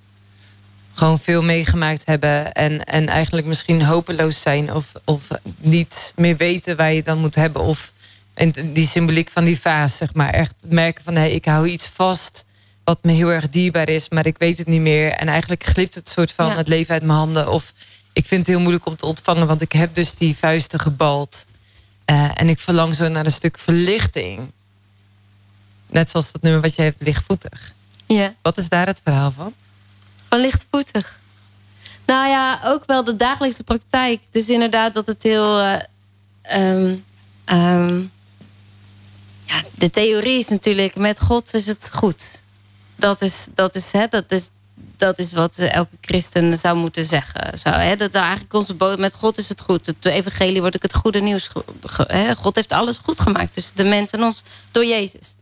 Gewoon 0.95 1.21
veel 1.21 1.43
meegemaakt 1.43 2.03
hebben... 2.07 2.53
en, 2.53 2.85
en 2.85 3.09
eigenlijk 3.09 3.47
misschien 3.47 3.85
hopeloos 3.85 4.41
zijn... 4.41 4.75
Of, 4.75 4.93
of 5.05 5.29
niet 5.59 6.13
meer 6.17 6.37
weten 6.37 6.77
waar 6.77 6.93
je 6.93 7.03
dan 7.03 7.19
moet 7.19 7.35
hebben... 7.35 7.63
of 7.63 7.93
en 8.35 8.73
die 8.73 8.87
symboliek 8.87 9.31
van 9.31 9.45
die 9.45 9.61
vaas, 9.61 9.97
zeg 9.97 10.15
maar. 10.15 10.33
Echt 10.33 10.65
merken 10.69 11.05
van, 11.05 11.15
hé, 11.15 11.21
hey, 11.21 11.33
ik 11.33 11.45
hou 11.45 11.67
iets 11.69 11.87
vast 11.87 12.45
wat 12.85 12.99
me 13.03 13.13
heel 13.13 13.29
erg 13.29 13.49
dierbaar 13.49 13.89
is... 13.89 14.09
maar 14.09 14.27
ik 14.27 14.39
weet 14.39 14.59
het 14.59 14.67
niet 14.67 14.81
meer. 14.81 15.11
En 15.13 15.29
eigenlijk 15.29 15.65
glipt 15.65 15.95
het 15.95 16.09
soort 16.09 16.33
van 16.33 16.47
ja. 16.47 16.57
het 16.57 16.69
leven 16.69 16.95
uit 16.95 17.03
mijn 17.03 17.19
handen... 17.19 17.51
of 17.51 17.73
ik 18.13 18.27
vind 18.27 18.41
het 18.41 18.49
heel 18.49 18.61
moeilijk 18.61 18.87
om 18.87 18.97
te 18.97 19.07
ontvangen, 19.07 19.47
want 19.47 19.61
ik 19.61 19.73
heb 19.73 19.95
dus 19.95 20.15
die 20.15 20.37
vuisten 20.37 20.81
gebald. 20.81 21.47
Uh, 22.11 22.31
en 22.35 22.49
ik 22.49 22.59
verlang 22.59 22.95
zo 22.95 23.09
naar 23.09 23.25
een 23.25 23.33
stuk 23.33 23.59
verlichting. 23.59 24.53
Net 25.87 26.11
zoals 26.11 26.33
dat 26.33 26.43
nummer 26.43 26.61
wat 26.61 26.75
je 26.75 26.83
hebt, 26.83 27.03
lichtvoetig. 27.03 27.73
Ja. 28.07 28.35
Wat 28.43 28.59
is 28.59 28.69
daar 28.69 28.87
het 28.87 29.01
verhaal 29.05 29.33
van? 29.37 29.55
Lichtvoetig. 30.39 31.21
Nou 32.07 32.29
ja, 32.29 32.61
ook 32.65 32.83
wel 32.87 33.05
de 33.05 33.17
dagelijkse 33.17 33.65
praktijk. 33.65 34.21
Dus 34.31 34.49
inderdaad 34.49 34.95
dat 34.95 35.07
het 35.07 35.23
heel... 35.23 35.61
Uh, 35.61 35.79
um, 36.53 37.05
um, 37.53 38.13
ja, 39.45 39.63
de 39.75 39.91
theorie 39.91 40.39
is 40.39 40.49
natuurlijk, 40.49 40.97
met 40.97 41.21
God 41.21 41.55
is 41.55 41.67
het 41.67 41.91
goed. 41.93 42.43
Dat 42.97 43.23
is, 43.23 43.49
dat 43.55 43.75
is, 43.75 43.93
hè, 43.93 44.07
dat 44.11 44.25
is 44.29 44.51
dat 44.97 45.19
is 45.19 45.33
wat 45.33 45.59
elke 45.59 45.97
christen 46.01 46.57
zou 46.59 46.77
moeten 46.77 47.05
zeggen. 47.05 47.51
Hè? 47.63 47.97
Dat 47.97 48.15
eigenlijk 48.15 48.55
onze 48.55 48.75
boodschap 48.75 49.01
met 49.01 49.15
God 49.15 49.39
is 49.39 49.49
het 49.49 49.61
goed. 49.61 49.87
Het 49.87 50.05
evangelie 50.05 50.61
wordt 50.61 50.77
ook 50.77 50.83
het 50.83 50.95
goede 50.95 51.21
nieuws. 51.21 51.51
Hè? 52.07 52.35
God 52.35 52.55
heeft 52.55 52.73
alles 52.73 52.99
goed 52.99 53.21
gemaakt 53.21 53.53
tussen 53.53 53.77
de 53.77 53.85
mensen 53.85 54.19
en 54.19 54.25
ons 54.25 54.43
door 54.71 54.85
Jezus. 54.85 55.35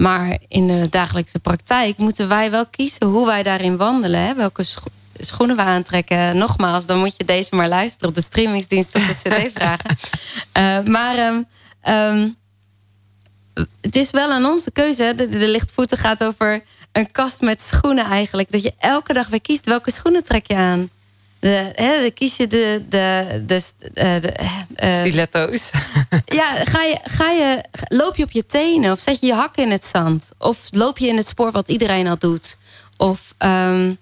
Maar 0.00 0.38
in 0.48 0.66
de 0.66 0.86
dagelijkse 0.90 1.38
praktijk 1.38 1.96
moeten 1.96 2.28
wij 2.28 2.50
wel 2.50 2.66
kiezen 2.66 3.06
hoe 3.06 3.26
wij 3.26 3.42
daarin 3.42 3.76
wandelen. 3.76 4.20
Hè? 4.20 4.34
Welke 4.34 4.62
scho 4.62 4.86
schoenen 5.18 5.56
we 5.56 5.62
aantrekken. 5.62 6.36
Nogmaals, 6.36 6.86
dan 6.86 6.98
moet 6.98 7.14
je 7.16 7.24
deze 7.24 7.56
maar 7.56 7.68
luisteren 7.68 8.08
op 8.08 8.14
de 8.14 8.22
streamingsdienst 8.22 8.94
of 8.94 9.06
de 9.06 9.12
cd 9.12 9.50
vragen. 9.58 9.96
Uh, 10.58 10.92
maar 10.92 11.18
um, 11.26 11.46
um, 11.88 12.36
het 13.80 13.96
is 13.96 14.10
wel 14.10 14.30
aan 14.30 14.44
ons 14.44 14.64
de 14.64 14.70
keuze. 14.70 15.12
De, 15.16 15.28
de 15.28 15.48
lichtvoeten 15.48 15.98
gaat 15.98 16.24
over 16.24 16.62
een 16.92 17.10
kast 17.10 17.40
met 17.40 17.62
schoenen 17.62 18.04
eigenlijk. 18.04 18.52
Dat 18.52 18.62
je 18.62 18.74
elke 18.78 19.12
dag 19.12 19.28
weer 19.28 19.40
kiest 19.40 19.64
welke 19.64 19.90
schoenen 19.90 20.24
trek 20.24 20.46
je 20.46 20.56
aan. 20.56 20.90
De, 21.40 21.72
hè, 21.74 22.00
dan 22.00 22.12
kies 22.12 22.36
je 22.36 22.46
de, 22.46 22.84
de, 22.88 23.42
de, 23.46 23.62
de 23.94 24.34
uh, 24.82 25.00
stiletto's. 25.00 25.70
Ja, 26.24 26.64
ga 26.64 26.82
je, 26.82 26.98
ga 27.04 27.30
je, 27.30 27.64
loop 27.88 28.16
je 28.16 28.24
op 28.24 28.30
je 28.30 28.46
tenen 28.46 28.92
of 28.92 29.00
zet 29.00 29.20
je 29.20 29.26
je 29.26 29.34
hakken 29.34 29.64
in 29.64 29.70
het 29.70 29.84
zand? 29.84 30.30
Of 30.38 30.58
loop 30.70 30.98
je 30.98 31.06
in 31.06 31.16
het 31.16 31.26
spoor 31.26 31.50
wat 31.50 31.68
iedereen 31.68 32.06
al 32.06 32.18
doet? 32.18 32.56
Of 32.96 33.34
um, 33.38 33.98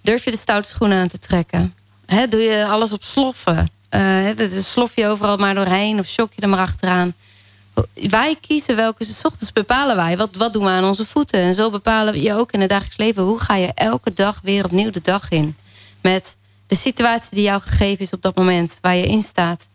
durf 0.00 0.24
je 0.24 0.30
de 0.30 0.36
stoute 0.36 0.68
schoenen 0.68 0.98
aan 0.98 1.08
te 1.08 1.18
trekken? 1.18 1.74
Hè, 2.06 2.28
doe 2.28 2.40
je 2.40 2.66
alles 2.66 2.92
op 2.92 3.02
sloffen? 3.02 3.70
Uh, 3.90 4.28
slof 4.62 4.92
je 4.94 5.06
overal 5.06 5.36
maar 5.36 5.54
doorheen 5.54 5.98
of 5.98 6.06
shock 6.06 6.32
je 6.34 6.42
er 6.42 6.48
maar 6.48 6.58
achteraan? 6.58 7.14
wij 7.94 8.36
kiezen 8.40 8.76
welke 8.76 9.04
s 9.04 9.24
ochtends 9.24 9.52
bepalen 9.52 9.96
wij. 9.96 10.16
Wat, 10.16 10.36
wat 10.36 10.52
doen 10.52 10.64
we 10.64 10.70
aan 10.70 10.84
onze 10.84 11.06
voeten? 11.06 11.40
En 11.40 11.54
zo 11.54 11.70
bepalen 11.70 12.12
we 12.12 12.22
je 12.22 12.34
ook 12.34 12.52
in 12.52 12.60
het 12.60 12.68
dagelijks 12.68 12.96
leven. 12.96 13.22
Hoe 13.22 13.38
ga 13.38 13.54
je 13.54 13.72
elke 13.74 14.12
dag 14.12 14.40
weer 14.42 14.64
opnieuw 14.64 14.90
de 14.90 15.00
dag 15.00 15.30
in? 15.30 15.56
Met 16.02 16.36
de 16.68 16.76
situatie 16.76 17.34
die 17.34 17.44
jou 17.44 17.60
gegeven 17.60 18.04
is 18.04 18.12
op 18.12 18.22
dat 18.22 18.36
moment. 18.36 18.78
Waar 18.80 18.96
je 18.96 19.06
in 19.06 19.22
staat. 19.22 19.68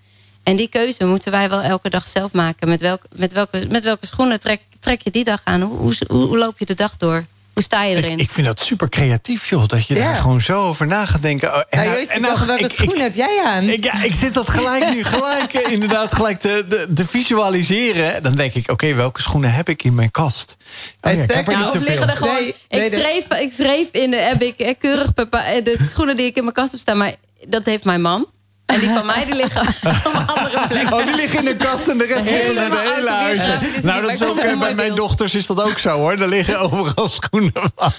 En 0.44 0.56
die 0.56 0.68
keuze 0.68 1.06
moeten 1.06 1.32
wij 1.32 1.50
wel 1.50 1.62
elke 1.62 1.90
dag 1.90 2.08
zelf 2.08 2.32
maken. 2.32 2.70
Met 2.70 2.82
welke, 2.82 3.08
met 3.16 3.34
welke, 3.34 3.66
met 3.70 3.84
welke 3.84 4.06
schoenen 4.06 4.40
trek, 4.40 4.62
trek 4.80 5.02
je 5.02 5.12
die 5.12 5.24
dag 5.24 5.42
aan? 5.44 5.62
Hoe, 5.62 5.96
hoe 6.08 6.38
loop 6.38 6.60
je 6.60 6.66
de 6.66 6.74
dag 6.74 6.98
door? 6.98 7.26
Hoe 7.54 7.64
sta 7.64 7.84
je 7.84 7.96
erin? 7.96 8.12
Ik, 8.12 8.20
ik, 8.20 8.30
vind 8.30 8.48
dat 8.48 8.60
super 8.60 8.90
creatief, 8.90 9.50
joh. 9.50 9.68
Dat 9.68 9.88
je 9.88 9.96
ja. 9.96 10.04
daar 10.04 10.22
gewoon 10.22 10.42
zo 10.42 10.62
over 10.62 10.88
na 10.88 11.06
gaat 11.06 11.22
denken. 11.22 11.50
Oh, 11.50 11.62
en 11.70 11.80
nou, 11.80 11.90
nou, 11.90 12.08
en 12.08 12.22
nou, 12.22 12.46
welke 12.46 12.64
ik, 12.64 12.72
schoen 12.72 13.00
heb 13.00 13.16
jij 13.16 13.44
aan? 13.46 13.64
Ik, 13.70 13.84
ja, 13.84 14.04
ik 14.04 14.14
zit 14.14 14.34
dat 14.34 14.50
gelijk 14.50 14.94
nu, 14.94 15.04
gelijk 15.04 15.54
eh, 15.54 15.72
inderdaad, 15.72 16.14
gelijk 16.14 16.40
te, 16.40 16.86
te, 16.96 17.06
visualiseren. 17.06 18.24
Dan 18.24 18.36
denk 18.36 18.54
ik, 18.54 18.62
oké, 18.62 18.72
okay, 18.72 18.96
welke 18.96 19.22
schoenen 19.22 19.54
heb 19.54 19.70
ik 19.70 19.84
in 19.84 19.96
mijn 19.96 20.12
kast? 20.12 20.58
Oh, 21.02 21.14
ja, 21.14 21.22
ik 21.22 21.32
heb 21.32 21.48
er 21.48 21.54
nou, 21.54 21.66
niet 21.66 21.76
of 21.76 21.88
liggen 21.88 22.10
er 22.10 22.16
gewoon... 22.16 22.36
Nee, 22.36 22.56
nee, 22.70 22.86
ik, 22.86 23.00
schreef, 23.00 23.40
ik 23.40 23.52
schreef 23.52 23.88
in 23.92 24.12
de... 24.12 24.18
Heb 24.18 24.42
ik 24.42 24.76
keurig 24.80 25.14
de 25.14 25.86
schoenen 25.90 26.16
die 26.16 26.26
ik 26.26 26.36
in 26.36 26.44
mijn 26.44 26.56
kast 26.56 26.72
heb 26.72 26.80
staan... 26.80 26.98
maar 26.98 27.16
dat 27.48 27.66
heeft 27.66 27.84
mijn 27.84 28.02
man. 28.02 28.28
En 28.66 28.80
die 28.80 28.90
van 28.90 29.06
mij 29.06 29.26
die 29.26 29.36
liggen 29.36 29.62
op 29.62 29.76
andere 30.36 30.68
plekken. 30.68 30.94
Oh, 30.94 31.06
die 31.06 31.16
liggen 31.16 31.40
in 31.40 31.46
de 31.46 31.56
kast 31.56 31.88
en 31.88 31.98
de 31.98 32.06
rest 32.06 32.26
liggen 32.26 32.64
in 32.64 32.72
de 32.72 32.94
hele 32.96 33.10
huizen. 33.10 33.86
Nou, 33.86 34.02
dat 34.02 34.12
is 34.12 34.24
ook, 34.24 34.38
eh, 34.38 34.60
bij 34.60 34.76
mijn 34.76 34.96
dochters 34.96 35.36
is 35.36 35.46
dat 35.46 35.62
ook 35.62 35.78
zo 35.78 35.90
hoor. 35.90 36.12
Er 36.12 36.28
liggen 36.28 36.60
overal 36.72 37.08
schoenen 37.08 37.72
van. 37.76 37.92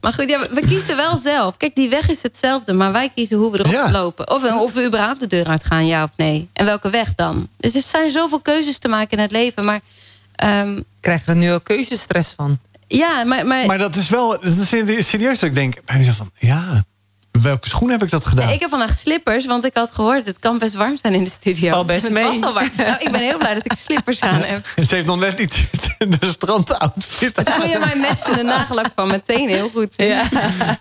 Maar 0.00 0.12
goed, 0.12 0.28
ja, 0.28 0.46
we 0.50 0.60
kiezen 0.66 0.96
wel 0.96 1.16
zelf. 1.16 1.56
Kijk, 1.56 1.74
die 1.74 1.88
weg 1.88 2.08
is 2.08 2.22
hetzelfde, 2.22 2.72
maar 2.72 2.92
wij 2.92 3.10
kiezen 3.14 3.36
hoe 3.36 3.50
we 3.50 3.58
erop 3.58 3.72
ja. 3.72 3.90
lopen. 3.90 4.30
Of, 4.30 4.52
of 4.52 4.72
we 4.72 4.84
überhaupt 4.84 5.20
de 5.20 5.26
deur 5.26 5.46
uitgaan, 5.46 5.86
ja 5.86 6.02
of 6.02 6.10
nee. 6.16 6.48
En 6.52 6.64
welke 6.64 6.90
weg 6.90 7.14
dan. 7.14 7.48
Dus 7.56 7.74
er 7.74 7.82
zijn 7.82 8.10
zoveel 8.10 8.40
keuzes 8.40 8.78
te 8.78 8.88
maken 8.88 9.16
in 9.16 9.22
het 9.22 9.32
leven. 9.32 9.64
Maar, 9.64 9.80
um, 10.44 10.84
Krijgen 11.00 11.26
we 11.26 11.34
nu 11.34 11.50
al 11.50 11.60
keuzestress 11.60 12.32
van? 12.36 12.58
Ja, 12.86 13.24
maar... 13.24 13.46
Maar, 13.46 13.66
maar 13.66 13.78
dat 13.78 13.96
is 13.96 14.08
wel 14.08 14.28
dat 14.28 14.44
is 14.44 15.08
serieus 15.08 15.38
dat 15.38 15.48
ik 15.48 15.54
denk... 15.54 15.74
van, 15.86 16.30
ja, 16.38 16.84
welke 17.42 17.68
schoen 17.68 17.90
heb 17.90 18.02
ik 18.02 18.10
dat 18.10 18.24
gedaan? 18.24 18.46
Nee, 18.46 18.54
ik 18.54 18.60
heb 18.60 18.70
vandaag 18.70 18.92
slippers, 18.92 19.46
want 19.46 19.64
ik 19.64 19.74
had 19.74 19.92
gehoord... 19.92 20.26
het 20.26 20.38
kan 20.38 20.58
best 20.58 20.74
warm 20.74 20.96
zijn 20.96 21.14
in 21.14 21.24
de 21.24 21.30
studio. 21.30 21.70
Val 21.70 21.84
best 21.84 22.10
mee. 22.10 22.24
Was 22.24 22.40
al 22.40 22.52
warm. 22.52 22.70
Nou, 22.76 22.96
ik 22.98 23.12
ben 23.12 23.20
heel 23.20 23.38
blij 23.38 23.54
dat 23.54 23.64
ik 23.64 23.72
slippers 23.76 24.20
aan 24.20 24.42
heb. 24.42 24.66
Ze 24.88 24.94
heeft 24.94 25.06
nog 25.06 25.18
net 25.18 25.38
niet 25.38 25.68
de 25.98 26.30
strandoutfit 26.30 27.38
aan. 27.38 27.60
kun 27.60 27.68
je 27.68 27.78
mij 27.78 27.96
matchen 27.96 28.34
de 28.34 28.42
nagellak 28.42 28.90
van 28.94 29.08
meteen 29.08 29.48
heel 29.48 29.68
goed. 29.68 29.94
Ja, 30.04 30.28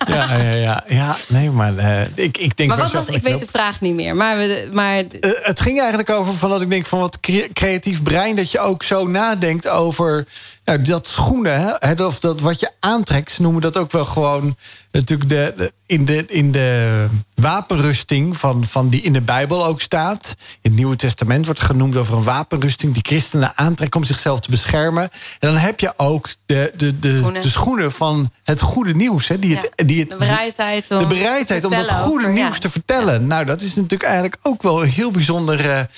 ja, 0.08 0.38
ja. 0.38 0.54
ja, 0.54 0.84
ja. 0.88 1.16
Nee, 1.28 1.50
maar 1.50 1.74
uh, 1.74 2.02
ik, 2.02 2.38
ik 2.38 2.58
denk... 2.58 2.70
Maar 2.70 2.78
wat 2.78 2.92
was, 2.92 3.06
ik 3.06 3.22
weet 3.22 3.40
de 3.40 3.48
vraag 3.52 3.82
niet 3.82 3.94
meer. 3.94 4.16
Maar, 4.16 4.38
we, 4.38 4.70
maar... 4.72 4.98
Uh, 4.98 5.32
het 5.42 5.62
ging 5.62 5.80
eigenlijk 5.80 6.10
over 6.10 6.34
van 6.34 6.50
dat 6.50 6.62
ik 6.62 6.70
denk 6.70 6.86
van 6.86 7.00
wat 7.00 7.20
creatief 7.54 8.04
brein... 8.04 8.36
dat 8.36 8.52
je 8.52 8.60
ook 8.60 8.84
zo 8.84 9.08
nadenkt 9.08 9.68
over... 9.68 10.28
Nou, 10.66 10.82
dat 10.82 11.08
schoenen, 11.08 11.78
hè, 11.80 12.06
of 12.06 12.20
dat 12.20 12.42
wat 12.42 12.60
je 12.60 12.72
aantrekt, 12.80 13.32
ze 13.32 13.42
noemen 13.42 13.62
dat 13.62 13.78
ook 13.78 13.92
wel 13.92 14.06
gewoon 14.06 14.56
natuurlijk 14.92 15.30
de, 15.30 15.54
de, 15.58 15.74
in, 15.86 16.06
de, 16.06 16.26
in 16.26 16.52
de 16.52 17.08
wapenrusting 17.36 18.38
van, 18.38 18.66
van 18.66 18.90
die 18.90 19.02
in 19.02 19.14
de 19.14 19.22
Bijbel 19.22 19.66
ook 19.66 19.82
staat. 19.82 20.36
In 20.38 20.58
het 20.62 20.74
Nieuwe 20.74 20.96
Testament 20.96 21.46
wordt 21.46 21.60
genoemd 21.60 21.96
over 21.96 22.16
een 22.16 22.24
wapenrusting 22.24 22.94
die 22.94 23.04
christenen 23.06 23.52
aantrekken 23.56 24.00
om 24.00 24.06
zichzelf 24.06 24.40
te 24.40 24.50
beschermen. 24.50 25.04
En 25.40 25.50
dan 25.50 25.58
heb 25.58 25.80
je 25.80 25.94
ook 25.98 26.30
de, 26.46 26.74
de, 26.78 27.00
de, 27.00 27.18
schoenen. 27.18 27.42
de 27.42 27.50
schoenen 27.50 27.92
van 27.92 28.32
het 28.44 28.60
goede 28.60 28.96
nieuws. 28.96 29.28
Hè, 29.28 29.40
die 29.40 29.56
het, 29.56 29.70
ja, 29.76 29.86
die 29.86 30.00
het, 30.00 30.10
de 30.10 30.16
bereidheid 30.16 30.92
om, 30.92 31.00
de 31.00 31.08
bereidheid 31.08 31.66
om 31.66 31.72
dat 31.72 31.90
goede 31.90 32.24
over, 32.24 32.34
nieuws 32.34 32.56
ja. 32.56 32.62
te 32.62 32.70
vertellen. 32.70 33.28
Nou, 33.28 33.46
dat 33.46 33.62
is 33.62 33.76
natuurlijk 33.76 34.04
eigenlijk 34.04 34.38
ook 34.42 34.62
wel 34.62 34.84
een 34.84 34.90
heel 34.90 35.12
bijzonder. 35.12 35.90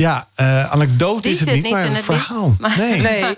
Ja, 0.00 0.28
uh, 0.36 0.70
anekdote 0.70 1.28
is 1.28 1.40
het 1.40 1.52
niet, 1.52 1.70
maar 1.70 1.86
een 1.86 2.02
verhaal. 2.02 2.54
Maar, 2.58 2.78
nee. 2.78 3.00
nee. 3.00 3.20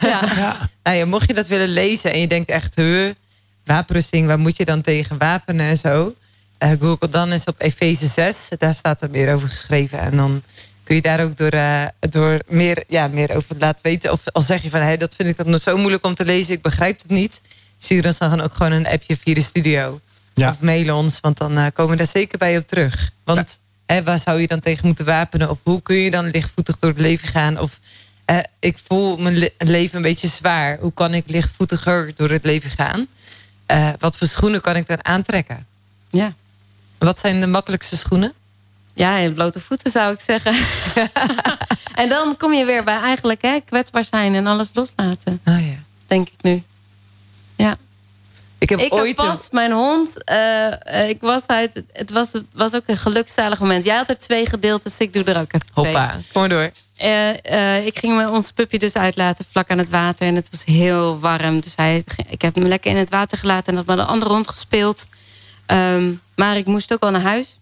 ja. 0.00 0.20
ja. 0.36 0.70
Nou 0.82 0.96
ja, 0.96 1.06
mocht 1.06 1.26
je 1.26 1.34
dat 1.34 1.46
willen 1.46 1.68
lezen 1.68 2.12
en 2.12 2.20
je 2.20 2.26
denkt 2.26 2.48
echt, 2.48 2.74
huh, 2.74 3.10
wapenrusting, 3.64 4.26
waar 4.26 4.38
moet 4.38 4.56
je 4.56 4.64
dan 4.64 4.80
tegen 4.80 5.18
wapenen 5.18 5.66
en 5.66 5.76
zo? 5.76 6.14
Uh, 6.58 6.70
Google 6.80 7.08
dan 7.08 7.30
eens 7.30 7.44
op 7.44 7.54
Efeze 7.58 8.06
6, 8.06 8.48
daar 8.58 8.74
staat 8.74 9.02
er 9.02 9.10
meer 9.10 9.34
over 9.34 9.48
geschreven. 9.48 9.98
En 9.98 10.16
dan 10.16 10.42
kun 10.84 10.94
je 10.94 11.02
daar 11.02 11.22
ook 11.22 11.36
door, 11.36 11.48
eh, 11.48 11.86
door 12.10 12.38
meer, 12.46 12.84
ja, 12.88 13.08
meer 13.08 13.36
over 13.36 13.56
laten 13.58 13.82
weten. 13.82 14.12
Of 14.12 14.20
al 14.32 14.42
zeg 14.42 14.62
je 14.62 14.70
van, 14.70 14.80
hey, 14.80 14.96
dat 14.96 15.14
vind 15.16 15.28
ik 15.28 15.36
dat 15.36 15.46
nog 15.46 15.62
zo 15.62 15.76
moeilijk 15.76 16.06
om 16.06 16.14
te 16.14 16.24
lezen, 16.24 16.54
ik 16.54 16.62
begrijp 16.62 17.02
het 17.02 17.10
niet. 17.10 17.40
Stuur 17.78 18.06
ons 18.06 18.18
dan 18.18 18.40
ook 18.40 18.54
gewoon 18.54 18.72
een 18.72 18.86
appje 18.86 19.16
via 19.16 19.34
de 19.34 19.42
studio. 19.42 20.00
Ja. 20.34 20.50
Of 20.50 20.60
mail 20.60 20.96
ons, 20.96 21.20
want 21.20 21.38
dan 21.38 21.56
eh, 21.56 21.66
komen 21.72 21.90
we 21.90 21.96
daar 21.96 22.06
zeker 22.06 22.38
bij 22.38 22.56
op 22.56 22.66
terug. 22.66 23.10
Want 23.24 23.58
hè, 23.86 24.02
waar 24.02 24.18
zou 24.18 24.40
je 24.40 24.46
dan 24.46 24.60
tegen 24.60 24.86
moeten 24.86 25.04
wapenen? 25.04 25.50
Of 25.50 25.58
hoe 25.62 25.82
kun 25.82 25.96
je 25.96 26.10
dan 26.10 26.30
lichtvoetig 26.30 26.78
door 26.78 26.90
het 26.90 27.00
leven 27.00 27.28
gaan? 27.28 27.58
Of 27.58 27.80
eh, 28.24 28.38
ik 28.58 28.78
voel 28.88 29.16
mijn 29.16 29.38
le- 29.38 29.50
leven 29.58 29.96
een 29.96 30.02
beetje 30.02 30.28
zwaar. 30.28 30.78
Hoe 30.78 30.92
kan 30.92 31.14
ik 31.14 31.24
lichtvoetiger 31.26 32.12
door 32.14 32.30
het 32.30 32.44
leven 32.44 32.70
gaan? 32.70 33.06
Eh, 33.66 33.88
wat 33.98 34.16
voor 34.16 34.28
schoenen 34.28 34.60
kan 34.60 34.76
ik 34.76 34.86
dan 34.86 35.04
aantrekken? 35.04 35.66
Ja. 36.10 36.34
Wat 36.98 37.18
zijn 37.18 37.40
de 37.40 37.46
makkelijkste 37.46 37.96
schoenen? 37.96 38.32
Ja, 38.94 39.16
in 39.16 39.34
blote 39.34 39.60
voeten 39.60 39.90
zou 39.90 40.12
ik 40.12 40.20
zeggen. 40.20 40.56
en 42.02 42.08
dan 42.08 42.36
kom 42.36 42.52
je 42.52 42.64
weer 42.64 42.84
bij 42.84 43.00
eigenlijk 43.00 43.42
hè, 43.42 43.60
kwetsbaar 43.64 44.04
zijn 44.04 44.34
en 44.34 44.46
alles 44.46 44.70
loslaten. 44.72 45.40
Oh 45.44 45.66
ja. 45.66 45.76
Denk 46.06 46.28
ik 46.28 46.42
nu. 46.42 46.62
Ja. 47.56 47.76
Ik 48.58 48.68
heb 48.68 48.78
Ik 48.78 48.92
ooit 48.94 49.06
heb 49.06 49.18
een- 49.18 49.26
pas 49.26 49.48
mijn 49.50 49.72
hond. 49.72 50.24
eh, 50.24 51.00
eh, 51.02 51.08
ik 51.08 51.20
was 51.20 51.46
uit. 51.46 51.82
Het 51.92 52.10
was, 52.10 52.30
was 52.52 52.74
ook 52.74 52.82
een 52.86 52.96
gelukzalig 52.96 53.60
moment. 53.60 53.84
Jij 53.84 53.96
had 53.96 54.08
er 54.08 54.18
twee 54.18 54.46
gedeeltes, 54.48 54.98
ik 54.98 55.12
doe 55.12 55.24
er 55.24 55.40
ook 55.40 55.52
even 55.52 55.66
twee. 55.74 55.84
Hoppa, 55.86 56.20
kom 56.32 56.40
maar 56.40 56.48
door. 56.48 56.70
Eh, 56.96 57.86
ik 57.86 57.98
ging 57.98 58.28
onze 58.28 58.52
puppy 58.52 58.78
dus 58.78 58.94
uitlaten 58.94 59.44
vlak 59.50 59.70
aan 59.70 59.78
het 59.78 59.90
water. 59.90 60.26
En 60.26 60.34
het 60.34 60.50
was 60.50 60.64
heel 60.64 61.18
warm. 61.20 61.60
Dus 61.60 61.72
hij, 61.76 62.04
ik 62.28 62.42
heb 62.42 62.54
hem 62.54 62.64
lekker 62.64 62.90
in 62.90 62.96
het 62.96 63.10
water 63.10 63.38
gelaten. 63.38 63.72
En 63.72 63.76
had 63.78 63.86
met 63.86 63.98
een 63.98 64.06
andere 64.06 64.32
hond 64.32 64.48
gespeeld. 64.48 65.06
Ehm, 65.66 66.12
maar 66.36 66.56
ik 66.56 66.66
moest 66.66 66.92
ook 66.92 67.02
al 67.02 67.10
naar 67.10 67.20
huis. 67.20 67.58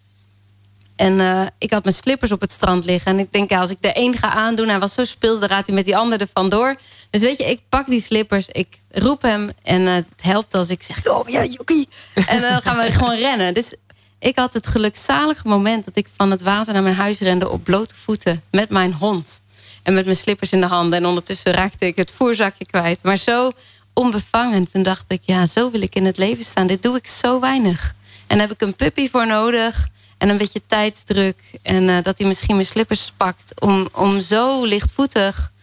En 0.95 1.51
ik 1.57 1.71
had 1.71 1.83
mijn 1.83 1.95
slippers 1.95 2.31
op 2.31 2.41
het 2.41 2.51
strand 2.51 2.85
liggen. 2.85 3.11
En 3.11 3.19
ik 3.19 3.31
denk, 3.33 3.49
ja, 3.49 3.59
als 3.59 3.69
ik 3.69 3.77
er 3.81 3.93
één 3.95 4.17
ga 4.17 4.29
aandoen... 4.33 4.67
hij 4.69 4.79
was 4.79 4.93
zo 4.93 5.05
speels, 5.05 5.39
dan 5.39 5.49
gaat 5.49 5.65
hij 5.65 5.75
met 5.75 5.85
die 5.85 5.97
ander 5.97 6.21
er 6.21 6.27
vandoor. 6.33 6.75
Dus 7.09 7.21
weet 7.21 7.37
je, 7.37 7.45
ik 7.45 7.59
pak 7.69 7.87
die 7.87 8.01
slippers. 8.01 8.47
Ik 8.47 8.79
roep 8.91 9.21
hem. 9.21 9.49
En 9.63 9.81
het 9.81 10.07
helpt 10.21 10.53
als 10.53 10.69
ik 10.69 10.83
zeg, 10.83 11.07
oh 11.07 11.29
ja, 11.29 11.45
Joekie. 11.45 11.87
En 12.27 12.41
dan 12.41 12.61
gaan 12.61 12.77
we 12.77 12.91
gewoon 12.91 13.15
rennen. 13.15 13.53
Dus 13.53 13.75
ik 14.19 14.37
had 14.37 14.53
het 14.53 14.67
gelukzalige 14.67 15.47
moment... 15.47 15.85
dat 15.85 15.97
ik 15.97 16.07
van 16.15 16.31
het 16.31 16.41
water 16.41 16.73
naar 16.73 16.83
mijn 16.83 16.95
huis 16.95 17.19
rende 17.19 17.49
op 17.49 17.63
blote 17.63 17.95
voeten... 17.95 18.43
met 18.51 18.69
mijn 18.69 18.93
hond. 18.93 19.41
En 19.83 19.93
met 19.93 20.05
mijn 20.05 20.17
slippers 20.17 20.51
in 20.51 20.59
de 20.59 20.67
handen. 20.67 20.99
En 20.99 21.05
ondertussen 21.05 21.51
raakte 21.51 21.85
ik 21.85 21.95
het 21.95 22.11
voerzakje 22.11 22.65
kwijt. 22.65 23.03
Maar 23.03 23.17
zo 23.17 23.51
onbevangen. 23.93 24.71
Toen 24.71 24.83
dacht 24.83 25.05
ik, 25.07 25.21
ja, 25.25 25.45
zo 25.45 25.71
wil 25.71 25.81
ik 25.81 25.95
in 25.95 26.05
het 26.05 26.17
leven 26.17 26.43
staan. 26.43 26.67
Dit 26.67 26.83
doe 26.83 26.95
ik 26.95 27.07
zo 27.07 27.39
weinig. 27.39 27.95
En 28.27 28.39
heb 28.39 28.51
ik 28.51 28.61
een 28.61 28.75
puppy 28.75 29.09
voor 29.09 29.27
nodig. 29.27 29.87
En 30.17 30.29
een 30.29 30.37
beetje 30.37 30.61
tijdsdruk. 30.67 31.41
En 31.61 31.89
eh, 31.89 32.03
dat 32.03 32.17
hij 32.17 32.27
misschien 32.27 32.55
mijn 32.55 32.67
slippers 32.67 33.11
pakt. 33.17 33.61
Om, 33.61 33.87
om 33.91 34.19
zo 34.19 34.63
lichtvoetig 34.63 35.53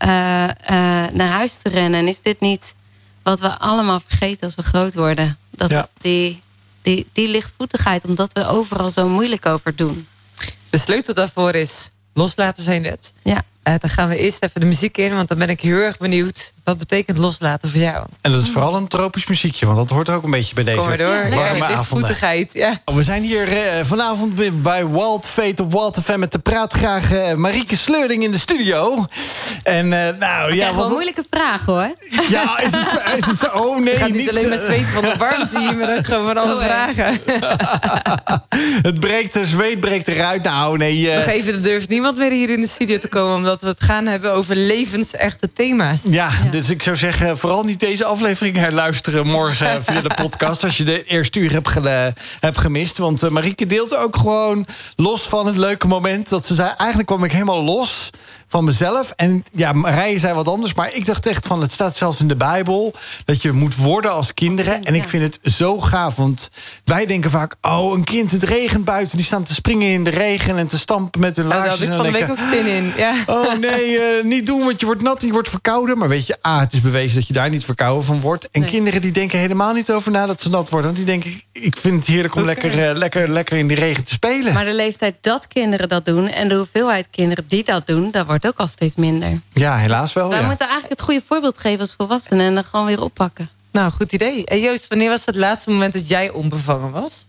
eh, 0.00 0.44
eh, 0.44 1.12
naar 1.12 1.28
huis 1.28 1.56
te 1.62 1.68
rennen. 1.68 2.00
En 2.00 2.08
is 2.08 2.20
dit 2.22 2.40
niet 2.40 2.74
wat 3.22 3.40
we 3.40 3.58
allemaal 3.58 4.00
vergeten 4.06 4.40
als 4.42 4.54
we 4.54 4.62
groot 4.62 4.94
worden? 4.94 5.38
Dat 5.50 5.70
Ja. 5.70 5.88
die, 6.00 6.42
die, 6.82 7.06
die 7.12 7.28
lichtvoetigheid, 7.28 8.04
omdat 8.04 8.32
we 8.32 8.46
overal 8.46 8.90
zo 8.90 9.08
moeilijk 9.08 9.46
over 9.46 9.76
doen. 9.76 10.06
De 10.70 10.78
sleutel 10.78 11.14
daarvoor 11.14 11.54
is 11.54 11.90
loslaten, 12.14 12.62
zijn 12.64 12.82
net. 12.82 13.12
Ja. 13.22 13.42
Eh, 13.62 13.74
dan 13.80 13.90
gaan 13.90 14.08
we 14.08 14.16
eerst 14.18 14.42
even 14.42 14.60
de 14.60 14.66
muziek 14.66 14.96
in, 14.98 15.14
want 15.14 15.28
dan 15.28 15.38
ben 15.38 15.48
ik 15.50 15.60
heel 15.60 15.76
erg 15.78 15.98
benieuwd. 15.98 16.52
Wat 16.64 16.78
betekent 16.78 17.18
loslaten 17.18 17.70
voor 17.70 17.80
jou? 17.80 18.06
En 18.20 18.32
dat 18.32 18.42
is 18.42 18.50
vooral 18.50 18.76
een 18.76 18.88
tropisch 18.88 19.26
muziekje, 19.26 19.66
want 19.66 19.78
dat 19.78 19.88
hoort 19.90 20.08
ook 20.10 20.22
een 20.24 20.30
beetje 20.30 20.54
bij 20.54 20.64
deze 20.64 20.76
warme 20.76 21.56
Ja, 21.58 21.66
avonden. 21.70 22.16
Ja. 22.52 22.80
Oh, 22.84 22.94
We 22.94 23.02
zijn 23.02 23.22
hier 23.22 23.48
eh, 23.48 23.84
vanavond 23.84 24.34
bij- 24.34 24.52
bij 24.52 24.88
Wild 24.88 25.26
Fate 25.26 25.62
op 25.62 25.72
Wild 25.72 25.98
FM 26.04 26.18
met 26.18 26.32
de 26.32 26.38
praat 26.38 26.72
graag 26.72 27.12
eh, 27.12 27.34
Marieke 27.34 27.76
Sleuring 27.76 28.22
in 28.22 28.30
de 28.30 28.38
studio. 28.38 29.06
En 29.62 29.92
eh, 30.06 30.14
nou 30.18 30.54
Ja, 30.54 30.72
wat, 30.72 30.88
moeilijke 30.90 31.24
vraag 31.30 31.64
hoor. 31.64 31.94
ja, 32.30 32.58
is 32.60 32.70
het 32.72 32.88
zo? 32.88 33.16
Is 33.16 33.24
het 33.26 33.38
zo? 33.38 33.46
Oh 33.46 33.78
nee, 33.80 33.96
gaat 33.96 34.10
niet, 34.10 34.30
alleen 34.30 34.48
maar 34.48 34.58
eh, 34.58 34.64
zweten 34.64 34.86
van 34.88 35.02
de 35.02 35.14
warmte 35.18 35.58
hier, 35.58 35.76
maar 35.76 35.96
ook 35.98 36.04
gewoon 36.06 36.26
van 36.26 36.36
alle 36.36 36.62
vragen. 36.62 37.18
Het 38.82 39.00
breekt, 39.00 39.32
de 39.32 39.44
zweet 39.44 39.80
breekt 39.80 40.08
eruit. 40.08 40.42
Nou 40.42 40.76
nee, 40.78 41.14
Nog 41.14 41.26
even, 41.26 41.52
er 41.54 41.62
durft 41.62 41.88
niemand 41.88 42.16
meer 42.16 42.30
hier 42.30 42.50
in 42.50 42.60
de 42.60 42.68
studio 42.68 42.98
te 42.98 43.08
komen... 43.08 43.36
omdat 43.36 43.60
we 43.60 43.66
het 43.66 43.82
gaan 43.82 44.06
hebben 44.06 44.32
over 44.32 44.56
levensechte 44.56 45.52
thema's. 45.52 46.02
Ja, 46.04 46.30
dus 46.50 46.59
ik 46.68 46.82
zou 46.82 46.96
zeggen, 46.96 47.38
vooral 47.38 47.64
niet 47.64 47.80
deze 47.80 48.04
aflevering 48.04 48.56
herluisteren 48.56 49.26
morgen 49.26 49.82
via 49.84 50.00
de 50.00 50.14
podcast. 50.14 50.64
Als 50.64 50.76
je 50.76 50.84
de 50.84 51.04
eerste 51.04 51.38
uur 51.38 51.52
hebt 52.40 52.58
gemist. 52.58 52.98
Want 52.98 53.22
eh, 53.22 53.30
Marieke 53.30 53.66
deelt 53.66 53.96
ook 53.96 54.16
gewoon 54.16 54.66
los 54.96 55.22
van 55.22 55.46
het 55.46 55.56
leuke 55.56 55.86
moment. 55.86 56.28
Dat 56.28 56.46
ze 56.46 56.54
zei, 56.54 56.72
eigenlijk 56.76 57.08
kwam 57.08 57.24
ik 57.24 57.32
helemaal 57.32 57.62
los 57.62 58.10
van 58.50 58.64
mezelf. 58.64 59.12
En 59.16 59.44
ja, 59.52 59.72
Marije 59.72 60.18
zei 60.18 60.34
wat 60.34 60.48
anders. 60.48 60.74
Maar 60.74 60.94
ik 60.94 61.06
dacht 61.06 61.26
echt 61.26 61.46
van, 61.46 61.60
het 61.60 61.72
staat 61.72 61.96
zelfs 61.96 62.20
in 62.20 62.28
de 62.28 62.36
Bijbel... 62.36 62.94
dat 63.24 63.42
je 63.42 63.52
moet 63.52 63.76
worden 63.76 64.10
als 64.12 64.34
kinderen. 64.34 64.84
En 64.84 64.94
ik 64.94 65.02
Ja. 65.02 65.08
vind 65.08 65.22
het 65.22 65.52
zo 65.54 65.80
gaaf. 65.80 66.16
Want 66.16 66.50
wij 66.84 67.06
denken 67.06 67.30
vaak, 67.30 67.54
oh, 67.60 67.92
een 67.92 68.04
kind, 68.04 68.30
het 68.30 68.42
regent 68.42 68.84
buiten. 68.84 69.16
Die 69.16 69.26
staan 69.26 69.42
te 69.42 69.54
springen 69.54 69.88
in 69.88 70.04
de 70.04 70.10
regen 70.10 70.56
en 70.58 70.66
te 70.66 70.78
stampen 70.78 71.20
met 71.20 71.36
hun 71.36 71.48
daar 71.48 71.58
laarsjes. 71.58 71.88
had 71.88 71.88
ik 71.88 71.94
van 72.02 72.12
de 72.12 72.18
week 72.18 72.30
ook 72.30 72.50
zin 72.52 72.66
in. 72.66 72.92
Ja. 72.96 73.14
Oh 73.26 73.58
nee, 73.58 73.98
eh, 73.98 74.24
niet 74.24 74.46
doen, 74.46 74.60
want 74.64 74.80
je 74.80 74.86
wordt 74.86 75.02
nat, 75.02 75.22
je 75.22 75.32
wordt 75.32 75.48
verkouden. 75.48 75.98
Maar 75.98 76.08
weet 76.08 76.26
je, 76.26 76.36
A, 76.46 76.60
het 76.60 76.72
is 76.72 76.80
bewezen 76.80 77.14
dat 77.18 77.26
je 77.26 77.32
daar 77.32 77.50
niet 77.50 77.64
verkouden 77.64 78.04
van 78.04 78.20
wordt. 78.20 78.48
En 78.50 78.60
Nee. 78.60 78.70
kinderen 78.70 79.00
die 79.00 79.12
denken 79.12 79.38
helemaal 79.38 79.72
niet 79.72 79.90
over 79.90 80.10
na 80.10 80.26
dat 80.26 80.40
ze 80.40 80.50
nat 80.50 80.68
worden. 80.68 80.86
Want 80.94 80.96
die 81.06 81.06
denken, 81.06 81.42
ik 81.52 81.76
vind 81.76 81.94
het 81.96 82.06
heerlijk 82.06 82.34
om 82.34 82.44
lekker, 82.44 82.88
eh, 82.88 82.96
lekker, 82.96 83.30
lekker 83.30 83.58
in 83.58 83.66
die 83.66 83.76
regen 83.76 84.04
te 84.04 84.12
spelen. 84.12 84.52
Maar 84.52 84.64
de 84.64 84.74
leeftijd 84.74 85.14
dat 85.20 85.46
kinderen 85.48 85.88
dat 85.88 86.04
doen 86.04 86.28
en 86.28 86.48
de 86.48 86.54
hoeveelheid 86.54 87.08
kinderen 87.10 87.44
die 87.48 87.64
dat 87.64 87.86
doen, 87.86 88.10
dat 88.10 88.26
wordt 88.26 88.39
ook 88.46 88.56
al 88.56 88.68
steeds 88.68 88.94
minder. 88.96 89.40
Ja, 89.52 89.76
helaas 89.76 90.12
wel. 90.12 90.24
Dus 90.24 90.32
wij 90.32 90.42
Ja. 90.42 90.48
moeten 90.48 90.66
eigenlijk 90.68 90.98
het 90.98 91.06
goede 91.08 91.22
voorbeeld 91.26 91.58
geven 91.58 91.80
als 91.80 91.94
volwassenen 91.96 92.46
en 92.46 92.54
dan 92.54 92.64
gewoon 92.64 92.86
weer 92.86 93.00
oppakken. 93.02 93.50
Nou, 93.72 93.92
goed 93.92 94.12
idee. 94.12 94.44
En 94.46 94.60
Joost, 94.60 94.88
wanneer 94.88 95.08
was 95.08 95.24
het 95.24 95.36
laatste 95.36 95.70
moment 95.70 95.92
dat 95.92 96.08
jij 96.08 96.30
onbevangen 96.30 96.90
was? 96.90 97.24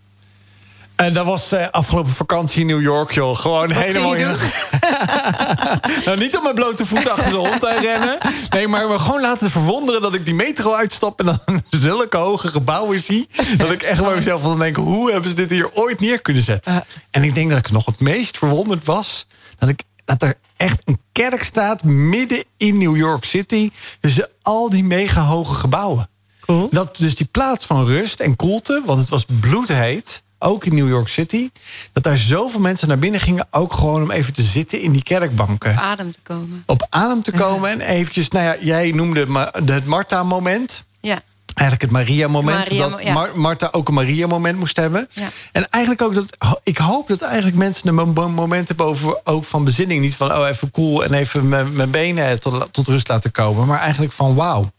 En 0.95 1.14
dat 1.14 1.26
was 1.26 1.51
eh, 1.51 1.68
afgelopen 1.70 2.12
vakantie 2.12 2.62
in 2.62 2.68
New 2.68 2.82
York, 2.82 3.12
joh. 3.12 3.38
Gewoon 3.38 3.72
helemaal... 3.72 4.14
in- 4.14 4.28
nou, 6.05 6.18
niet 6.18 6.36
op 6.38 6.43
mijn 6.43 6.55
blote 6.55 6.86
voeten 6.86 7.12
achter 7.12 7.32
de 7.32 7.38
hond 7.38 7.66
aan 7.66 7.82
rennen. 7.82 8.18
Nee, 8.49 8.68
maar 8.68 8.88
me 8.88 8.99
gewoon 8.99 9.22
laten 9.22 9.51
verwonderen 9.51 10.01
dat 10.01 10.14
ik 10.14 10.26
die 10.26 10.34
metro 10.34 10.74
uitstap... 10.74 11.20
en 11.20 11.26
dan 11.26 11.39
zulke 11.70 12.18
hoge 12.18 12.47
gebouwen 12.47 13.01
zie... 13.01 13.28
dat 13.57 13.72
ik 13.72 13.84
echt 13.84 14.03
bij 14.03 14.16
mezelf 14.16 14.41
van 14.41 14.59
denk... 14.59 14.76
hoe 14.76 15.12
hebben 15.12 15.30
ze 15.30 15.36
dit 15.36 15.49
hier 15.49 15.72
ooit 15.74 15.99
neer 15.99 16.22
kunnen 16.22 16.43
zetten? 16.43 16.84
En 17.12 17.24
ik 17.24 17.34
denk 17.36 17.49
dat 17.49 17.59
ik 17.59 17.72
nog 17.72 17.86
het 17.86 17.99
meest 17.99 18.38
verwonderd 18.38 18.86
was... 18.86 19.28
dat, 19.57 19.70
ik, 19.70 19.84
dat 20.05 20.22
er 20.24 20.38
echt 20.62 20.82
een 20.86 20.99
kerk 21.12 21.43
staat 21.43 21.84
midden 21.84 22.43
in 22.57 22.78
New 22.78 22.97
York 22.97 23.24
City... 23.24 23.72
tussen 23.99 24.30
al 24.41 24.70
die 24.70 24.84
mega 24.84 25.22
hoge 25.22 25.53
gebouwen. 25.53 26.09
Cool. 26.45 26.68
Dat 26.72 26.97
dus 26.97 27.16
die 27.16 27.28
plaats 27.32 27.66
van 27.66 27.86
rust 27.86 28.20
en 28.20 28.36
koelte, 28.36 28.82
want 28.86 28.99
het 28.99 29.09
was 29.09 29.26
bloedheet, 29.39 30.24
ook 30.39 30.66
in 30.66 30.76
New 30.76 30.89
York 30.89 31.07
City, 31.07 31.49
dat 31.91 32.03
daar 32.03 32.18
zoveel 32.18 32.59
mensen 32.59 32.88
naar 32.88 32.99
binnen 32.99 33.22
gingen, 33.22 33.47
ook 33.51 33.74
gewoon 33.74 34.01
om 34.01 34.12
even 34.12 34.34
te 34.34 34.43
zitten 34.43 34.82
in 34.82 34.91
die 34.91 35.03
kerkbanken. 35.03 35.78
Adem 35.78 36.12
te 36.12 36.20
komen. 36.24 36.64
Op 36.66 36.88
adem 36.89 37.22
te 37.22 37.32
komen 37.32 37.70
en 37.70 37.82
eventjes, 37.82 38.30
nou 38.30 38.45
ja, 38.45 38.57
jij 38.59 38.91
noemde 38.91 39.49
het 39.66 39.86
Martha-moment. 39.86 40.84
Ja. 40.99 41.22
Eigenlijk 41.62 41.82
het 41.82 41.91
Maria-moment. 41.91 42.57
Maria- 42.57 42.89
dat 42.89 43.01
ja. 43.03 43.14
Mar- 43.14 43.39
Martha 43.39 43.70
ook 43.72 43.88
een 43.88 43.93
Maria-moment 43.93 44.57
moest 44.57 44.76
hebben. 44.76 45.07
Ja. 45.14 45.28
En 45.51 45.70
eigenlijk 45.70 46.03
ook 46.03 46.14
dat. 46.14 46.38
Ik 46.64 46.78
hoop 46.78 47.07
dat 47.07 47.22
eigenlijk 47.22 47.57
mensen 47.57 47.88
een 47.88 47.95
mo- 48.14 48.30
moment 48.30 48.68
hebben 48.68 48.86
over 48.86 49.20
ook 49.24 49.43
van 49.43 49.64
bezinning. 49.64 50.01
Niet 50.01 50.16
van 50.16 50.32
oh, 50.34 50.47
even 50.47 50.72
cool 50.72 51.03
en 51.03 51.14
even 51.14 51.49
mijn 51.49 51.74
mijn 51.74 51.91
benen 51.91 52.39
tot, 52.39 52.68
tot 52.74 52.88
rust 52.88 53.07
laten 53.07 53.32
komen. 53.32 53.68
Maar 53.68 53.80
eigenlijk 53.80 54.14
van 54.14 54.36
wauw. 54.36 54.72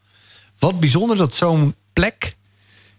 Wat 0.58 0.80
bijzonder 0.80 1.16
dat 1.16 1.34
zo'n 1.34 1.74
plek 1.92 2.36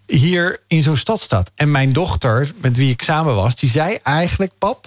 hier 0.06 0.60
in 0.66 0.82
zo'n 0.82 0.96
stad 0.96 1.20
staat. 1.20 1.50
En 1.54 1.70
mijn 1.70 1.92
dochter, 1.92 2.52
met 2.60 2.76
wie 2.76 2.90
ik 2.90 3.02
samen 3.02 3.34
was, 3.34 3.56
die 3.56 3.70
zei 3.70 3.98
eigenlijk: 4.02 4.52
Pap, 4.58 4.86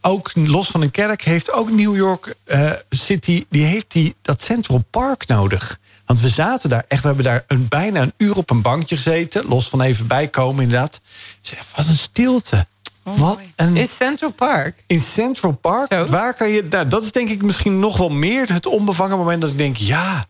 ook 0.00 0.30
los 0.34 0.68
van 0.68 0.82
een 0.82 0.90
kerk 0.90 1.22
heeft 1.22 1.52
ook 1.52 1.70
New 1.70 1.96
York 1.96 2.34
eh, 2.44 2.70
City, 2.90 3.46
die 3.48 3.64
heeft 3.64 3.92
die, 3.92 4.14
dat 4.22 4.42
Central 4.42 4.84
Park 4.90 5.26
nodig. 5.26 5.79
Want 6.10 6.22
we 6.22 6.28
zaten 6.28 6.70
daar 6.70 6.84
echt, 6.88 7.00
we 7.00 7.06
hebben 7.06 7.24
daar 7.24 7.44
een, 7.46 7.68
bijna 7.68 8.00
een 8.00 8.12
uur 8.16 8.36
op 8.36 8.50
een 8.50 8.62
bankje 8.62 8.96
gezeten. 8.96 9.46
Los 9.48 9.68
van 9.68 9.80
even 9.80 10.06
bijkomen, 10.06 10.62
inderdaad. 10.62 11.00
Zeg, 11.40 11.64
wat 11.76 11.86
een 11.86 11.96
stilte. 11.96 12.66
wat 13.02 13.16
mooi. 13.16 13.52
een 13.56 13.76
In 13.76 13.86
Central 13.86 14.30
Park. 14.30 14.84
in 14.86 15.00
Central 15.00 15.52
Park, 15.52 15.92
Zo. 15.92 16.06
waar 16.06 16.34
kan 16.34 16.48
je. 16.48 16.66
Nou, 16.70 16.88
dat 16.88 17.02
is 17.02 17.12
denk 17.12 17.28
ik 17.28 17.42
misschien 17.42 17.78
nog 17.78 17.96
wel 17.96 18.08
meer 18.08 18.52
het 18.52 18.66
onbevangen 18.66 19.18
moment 19.18 19.40
dat 19.40 19.50
ik 19.50 19.58
denk: 19.58 19.76
ja, 19.76 20.24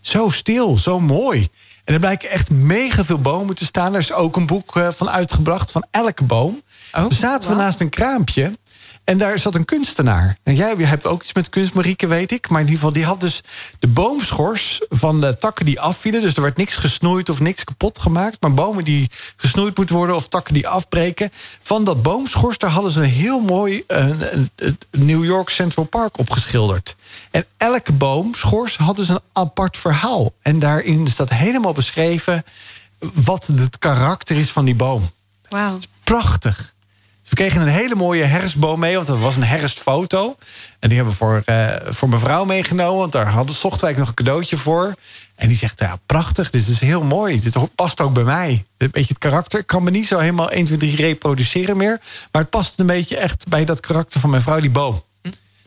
zo 0.00 0.28
stil, 0.28 0.78
zo 0.78 1.00
mooi. 1.00 1.48
En 1.84 1.94
er 1.94 2.00
blijken 2.00 2.30
echt 2.30 2.50
mega 2.50 3.04
veel 3.04 3.20
bomen 3.20 3.54
te 3.54 3.64
staan. 3.64 3.94
Er 3.94 4.00
is 4.00 4.12
ook 4.12 4.36
een 4.36 4.46
boek 4.46 4.76
eh, 4.76 4.88
van 4.96 5.10
uitgebracht 5.10 5.70
van 5.70 5.86
elke 5.90 6.24
boom. 6.24 6.62
Oh, 6.92 7.06
we 7.06 7.14
zaten 7.14 7.48
we 7.48 7.54
wauw. 7.54 7.64
naast 7.64 7.80
een 7.80 7.88
kraampje. 7.88 8.50
En 9.04 9.18
daar 9.18 9.38
zat 9.38 9.54
een 9.54 9.64
kunstenaar. 9.64 10.38
En 10.42 10.54
jij 10.54 10.74
hebt 10.76 11.06
ook 11.06 11.22
iets 11.22 11.32
met 11.32 11.48
kunst, 11.48 11.74
Marieke, 11.74 12.06
weet 12.06 12.32
ik. 12.32 12.48
Maar 12.48 12.60
in 12.60 12.66
ieder 12.66 12.78
geval, 12.78 12.94
die 12.94 13.04
had 13.04 13.20
dus 13.20 13.40
de 13.78 13.88
boomschors 13.88 14.80
van 14.88 15.20
de 15.20 15.36
takken 15.36 15.64
die 15.64 15.80
afvielen. 15.80 16.20
Dus 16.20 16.34
er 16.34 16.42
werd 16.42 16.56
niks 16.56 16.76
gesnoeid 16.76 17.28
of 17.28 17.40
niks 17.40 17.64
kapot 17.64 17.98
gemaakt. 17.98 18.40
Maar 18.40 18.54
bomen 18.54 18.84
die 18.84 19.10
gesnoeid 19.36 19.76
moeten 19.76 19.96
worden 19.96 20.16
of 20.16 20.28
takken 20.28 20.54
die 20.54 20.68
afbreken. 20.68 21.30
Van 21.62 21.84
dat 21.84 22.02
boomschors, 22.02 22.58
daar 22.58 22.70
hadden 22.70 22.92
ze 22.92 23.02
een 23.02 23.08
heel 23.08 23.40
mooi 23.40 23.84
New 24.90 25.24
York 25.24 25.48
Central 25.48 25.84
Park 25.84 26.18
opgeschilderd. 26.18 26.96
En 27.30 27.44
elke 27.56 27.92
boomschors 27.92 28.76
hadden 28.76 29.04
ze 29.04 29.12
een 29.12 29.20
apart 29.32 29.76
verhaal. 29.76 30.32
En 30.42 30.58
daarin 30.58 31.08
staat 31.08 31.30
helemaal 31.30 31.72
beschreven 31.72 32.44
wat 33.14 33.46
het 33.46 33.78
karakter 33.78 34.36
is 34.36 34.50
van 34.50 34.64
die 34.64 34.74
boom. 34.74 35.10
Wauw. 35.48 35.78
Prachtig. 36.04 36.74
We 37.30 37.36
kregen 37.36 37.60
een 37.60 37.68
hele 37.68 37.94
mooie 37.94 38.24
herfstboom 38.24 38.80
mee, 38.80 38.94
want 38.94 39.06
dat 39.06 39.18
was 39.18 39.36
een 39.36 39.42
herfstfoto. 39.42 40.36
En 40.78 40.88
die 40.88 40.98
hebben 40.98 41.12
we 41.12 41.18
voor, 41.18 41.42
uh, 41.46 41.76
voor 41.84 42.08
mevrouw 42.08 42.44
meegenomen, 42.44 42.98
want 42.98 43.12
daar 43.12 43.28
hadden 43.28 43.54
Zochtwijk 43.54 43.96
nog 43.96 44.08
een 44.08 44.14
cadeautje 44.14 44.56
voor. 44.56 44.94
En 45.34 45.48
die 45.48 45.56
zegt, 45.56 45.80
ja, 45.80 45.98
prachtig, 46.06 46.50
dit 46.50 46.68
is 46.68 46.80
heel 46.80 47.02
mooi. 47.02 47.40
Dit 47.40 47.74
past 47.74 48.00
ook 48.00 48.12
bij 48.12 48.22
mij. 48.22 48.64
Een 48.76 48.90
beetje 48.90 49.08
het 49.08 49.18
karakter. 49.18 49.58
Ik 49.58 49.66
kan 49.66 49.82
me 49.82 49.90
niet 49.90 50.06
zo 50.06 50.18
helemaal 50.18 50.50
1, 50.50 50.64
2, 50.64 50.78
3 50.78 50.96
reproduceren 50.96 51.76
meer. 51.76 52.00
Maar 52.32 52.42
het 52.42 52.50
past 52.50 52.78
een 52.78 52.86
beetje 52.86 53.16
echt 53.16 53.48
bij 53.48 53.64
dat 53.64 53.80
karakter 53.80 54.20
van 54.20 54.30
mijn 54.30 54.42
vrouw, 54.42 54.60
die 54.60 54.70
boom. 54.70 55.02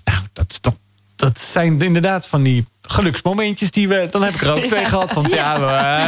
Nou, 0.04 0.20
dat 0.34 0.52
is 0.52 0.60
toch 0.60 0.76
dat 1.16 1.40
zijn 1.40 1.82
inderdaad 1.82 2.28
van 2.28 2.44
die 2.44 2.66
geluksmomentjes 2.82 3.72
die 3.72 3.88
we... 3.88 4.08
Dan 4.12 4.24
heb 4.24 4.34
ik 4.34 4.42
er 4.42 4.52
ook 4.52 4.64
twee 4.64 4.86
gehad. 4.86 5.14
Want 5.14 5.32
ja, 5.32 5.58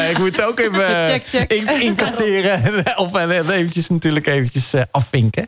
uh, 0.04 0.10
ik 0.10 0.18
moet 0.18 0.42
ook 0.42 0.60
even 0.60 0.86
check, 1.12 1.28
check. 1.28 1.52
In, 1.52 1.82
incasseren. 1.82 2.84
of 2.98 3.16
eventjes 3.16 3.90
natuurlijk 3.90 4.28
eventjes 4.28 4.74
uh, 4.74 4.82
afvinken. 4.92 5.46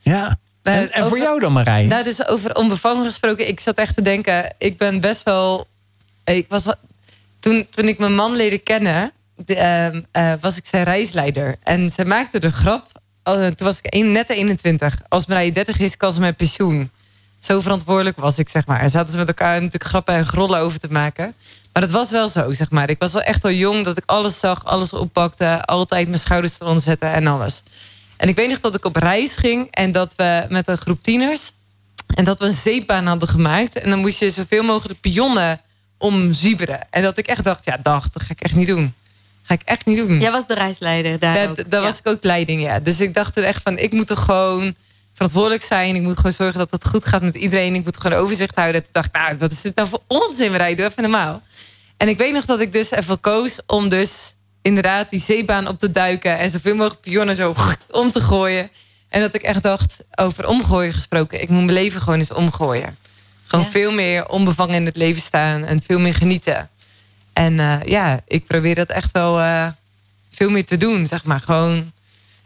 Ja. 0.00 0.38
En, 0.62 0.92
en 0.92 1.08
voor 1.08 1.18
jou 1.18 1.40
dan, 1.40 1.52
Marij? 1.52 1.84
Nou, 1.84 2.04
dus 2.04 2.26
over 2.26 2.54
onbevangen 2.54 3.04
gesproken. 3.04 3.48
Ik 3.48 3.60
zat 3.60 3.74
echt 3.74 3.94
te 3.94 4.02
denken... 4.02 4.54
Ik 4.58 4.78
ben 4.78 5.00
best 5.00 5.22
wel... 5.22 5.66
Ik 6.24 6.46
was, 6.48 6.64
toen, 7.40 7.66
toen 7.70 7.88
ik 7.88 7.98
mijn 7.98 8.14
man 8.14 8.36
leerde 8.36 8.58
kennen... 8.58 9.12
De, 9.36 10.02
uh, 10.12 10.32
was 10.40 10.56
ik 10.56 10.66
zijn 10.66 10.84
reisleider. 10.84 11.56
En 11.62 11.90
ze 11.90 12.04
maakte 12.04 12.38
de 12.38 12.50
grap... 12.50 12.86
toen 13.22 13.54
was 13.56 13.78
ik 13.82 13.94
een, 13.94 14.12
net 14.12 14.30
21. 14.30 15.00
Als 15.08 15.26
Marij 15.26 15.52
30 15.52 15.78
is, 15.78 15.96
kan 15.96 16.12
ze 16.12 16.20
met 16.20 16.36
pensioen 16.36 16.90
zo 17.44 17.60
verantwoordelijk 17.60 18.16
was 18.16 18.38
ik, 18.38 18.48
zeg 18.48 18.66
maar. 18.66 18.80
En 18.80 18.90
zaten 18.90 19.12
ze 19.12 19.18
met 19.18 19.28
elkaar 19.28 19.54
natuurlijk 19.54 19.84
grappen 19.84 20.14
en 20.14 20.26
grollen 20.26 20.60
over 20.60 20.78
te 20.78 20.88
maken. 20.90 21.34
Maar 21.72 21.82
het 21.82 21.92
was 21.92 22.10
wel 22.10 22.28
zo, 22.28 22.52
zeg 22.52 22.70
maar. 22.70 22.90
Ik 22.90 22.98
was 22.98 23.12
wel 23.12 23.22
echt 23.22 23.42
wel 23.42 23.52
jong 23.52 23.84
dat 23.84 23.96
ik 23.96 24.02
alles 24.06 24.38
zag, 24.38 24.64
alles 24.64 24.92
oppakte. 24.92 25.64
Altijd 25.64 26.08
mijn 26.08 26.20
schouders 26.20 26.60
eronder 26.60 26.82
zetten 26.82 27.12
en 27.12 27.26
alles. 27.26 27.62
En 28.16 28.28
ik 28.28 28.36
weet 28.36 28.48
nog 28.48 28.60
dat 28.60 28.74
ik 28.74 28.84
op 28.84 28.96
reis 28.96 29.36
ging 29.36 29.68
en 29.70 29.92
dat 29.92 30.14
we 30.16 30.46
met 30.48 30.68
een 30.68 30.76
groep 30.76 31.02
tieners... 31.02 31.52
en 32.14 32.24
dat 32.24 32.38
we 32.38 32.44
een 32.44 32.52
zeepbaan 32.52 33.06
hadden 33.06 33.28
gemaakt. 33.28 33.78
En 33.78 33.90
dan 33.90 33.98
moest 33.98 34.18
je 34.18 34.30
zoveel 34.30 34.62
mogelijk 34.62 35.00
pionnen 35.00 35.60
omzieberen. 35.98 36.80
En 36.90 37.02
dat 37.02 37.18
ik 37.18 37.26
echt 37.26 37.44
dacht, 37.44 37.64
ja, 37.64 37.78
dag, 37.82 38.10
dat 38.10 38.22
ga 38.22 38.30
ik 38.30 38.40
echt 38.40 38.54
niet 38.54 38.66
doen. 38.66 38.94
ga 39.42 39.54
ik 39.54 39.62
echt 39.64 39.86
niet 39.86 39.96
doen. 39.96 40.20
Jij 40.20 40.30
was 40.30 40.46
de 40.46 40.54
reisleider 40.54 41.18
daar 41.18 41.36
ja, 41.36 41.54
Daar 41.68 41.82
was 41.82 41.98
ik 41.98 42.06
ook 42.06 42.24
leiding, 42.24 42.62
ja. 42.62 42.80
Dus 42.80 43.00
ik 43.00 43.14
dacht 43.14 43.36
er 43.36 43.44
echt 43.44 43.62
van, 43.62 43.78
ik 43.78 43.92
moet 43.92 44.10
er 44.10 44.16
gewoon 44.16 44.74
verantwoordelijk 45.14 45.62
zijn. 45.62 45.96
Ik 45.96 46.02
moet 46.02 46.16
gewoon 46.16 46.32
zorgen 46.32 46.58
dat 46.58 46.70
het 46.70 46.86
goed 46.86 47.04
gaat 47.04 47.22
met 47.22 47.34
iedereen. 47.34 47.74
Ik 47.74 47.84
moet 47.84 48.00
gewoon 48.00 48.18
overzicht 48.18 48.54
houden. 48.54 48.82
Toen 48.82 48.92
dacht 48.92 49.06
ik, 49.06 49.12
nou, 49.12 49.36
wat 49.38 49.52
is 49.52 49.60
dit 49.60 49.74
nou 49.74 49.88
voor 49.88 50.02
onzin? 50.06 50.50
We 50.50 50.56
rijden 50.56 50.86
even 50.86 51.02
normaal. 51.02 51.42
En 51.96 52.08
ik 52.08 52.18
weet 52.18 52.32
nog 52.32 52.44
dat 52.44 52.60
ik 52.60 52.72
dus 52.72 52.90
even 52.90 53.20
koos 53.20 53.60
om 53.66 53.88
dus 53.88 54.34
inderdaad 54.62 55.10
die 55.10 55.20
zeebaan 55.20 55.68
op 55.68 55.78
te 55.78 55.90
duiken... 55.90 56.38
en 56.38 56.50
zoveel 56.50 56.74
mogelijk 56.74 57.00
pionnen 57.00 57.36
zo 57.36 57.54
om 57.90 58.12
te 58.12 58.20
gooien. 58.20 58.70
En 59.08 59.20
dat 59.20 59.34
ik 59.34 59.42
echt 59.42 59.62
dacht, 59.62 60.04
over 60.14 60.48
omgooien 60.48 60.92
gesproken... 60.92 61.40
ik 61.40 61.48
moet 61.48 61.64
mijn 61.64 61.78
leven 61.78 62.00
gewoon 62.00 62.18
eens 62.18 62.32
omgooien. 62.32 62.96
Gewoon 63.44 63.70
veel 63.70 63.92
meer 63.92 64.28
onbevangen 64.28 64.74
in 64.74 64.86
het 64.86 64.96
leven 64.96 65.22
staan 65.22 65.64
en 65.64 65.82
veel 65.86 65.98
meer 65.98 66.14
genieten. 66.14 66.70
En 67.32 67.52
uh, 67.52 67.82
ja, 67.82 68.20
ik 68.26 68.46
probeer 68.46 68.74
dat 68.74 68.88
echt 68.88 69.10
wel 69.12 69.40
uh, 69.40 69.68
veel 70.30 70.50
meer 70.50 70.64
te 70.64 70.76
doen, 70.76 71.06
zeg 71.06 71.24
maar. 71.24 71.40
Gewoon. 71.40 71.92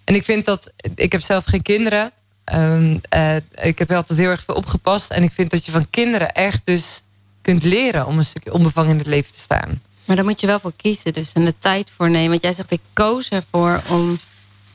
En 0.05 0.15
ik 0.15 0.25
vind 0.25 0.45
dat, 0.45 0.73
ik 0.95 1.13
heb 1.13 1.21
zelf 1.21 1.45
geen 1.45 1.63
kinderen... 1.63 2.13
Um, 2.55 3.01
uh, 3.15 3.37
ik 3.55 3.79
heb 3.79 3.93
altijd 3.93 4.19
heel 4.19 4.29
erg 4.29 4.45
veel 4.45 4.55
opgepast. 4.55 5.11
En 5.11 5.23
ik 5.23 5.33
vind 5.33 5.51
dat 5.51 5.65
je 5.65 5.73
van 5.73 5.91
kinderen 5.91 6.33
echt 6.33 6.61
dus 6.65 7.03
kunt 7.43 7.65
leren 7.65 8.07
om 8.07 8.19
een 8.19 8.25
stukje 8.25 8.53
onbevangen 8.53 8.91
in 8.91 8.99
het 8.99 9.07
leven 9.07 9.33
te 9.33 9.41
staan. 9.41 9.83
Maar 10.05 10.17
daar 10.17 10.25
moet 10.25 10.41
je 10.41 10.47
wel 10.47 10.61
voor 10.61 10.73
kiezen 10.77 11.13
dus. 11.13 11.33
En 11.33 11.45
de 11.45 11.55
tijd 11.59 11.91
voor 11.97 12.11
nemen. 12.11 12.31
Want 12.31 12.43
jij 12.43 12.53
zegt 12.53 12.71
ik 12.71 12.81
koos 12.93 13.29
ervoor 13.29 13.83
om 13.89 14.19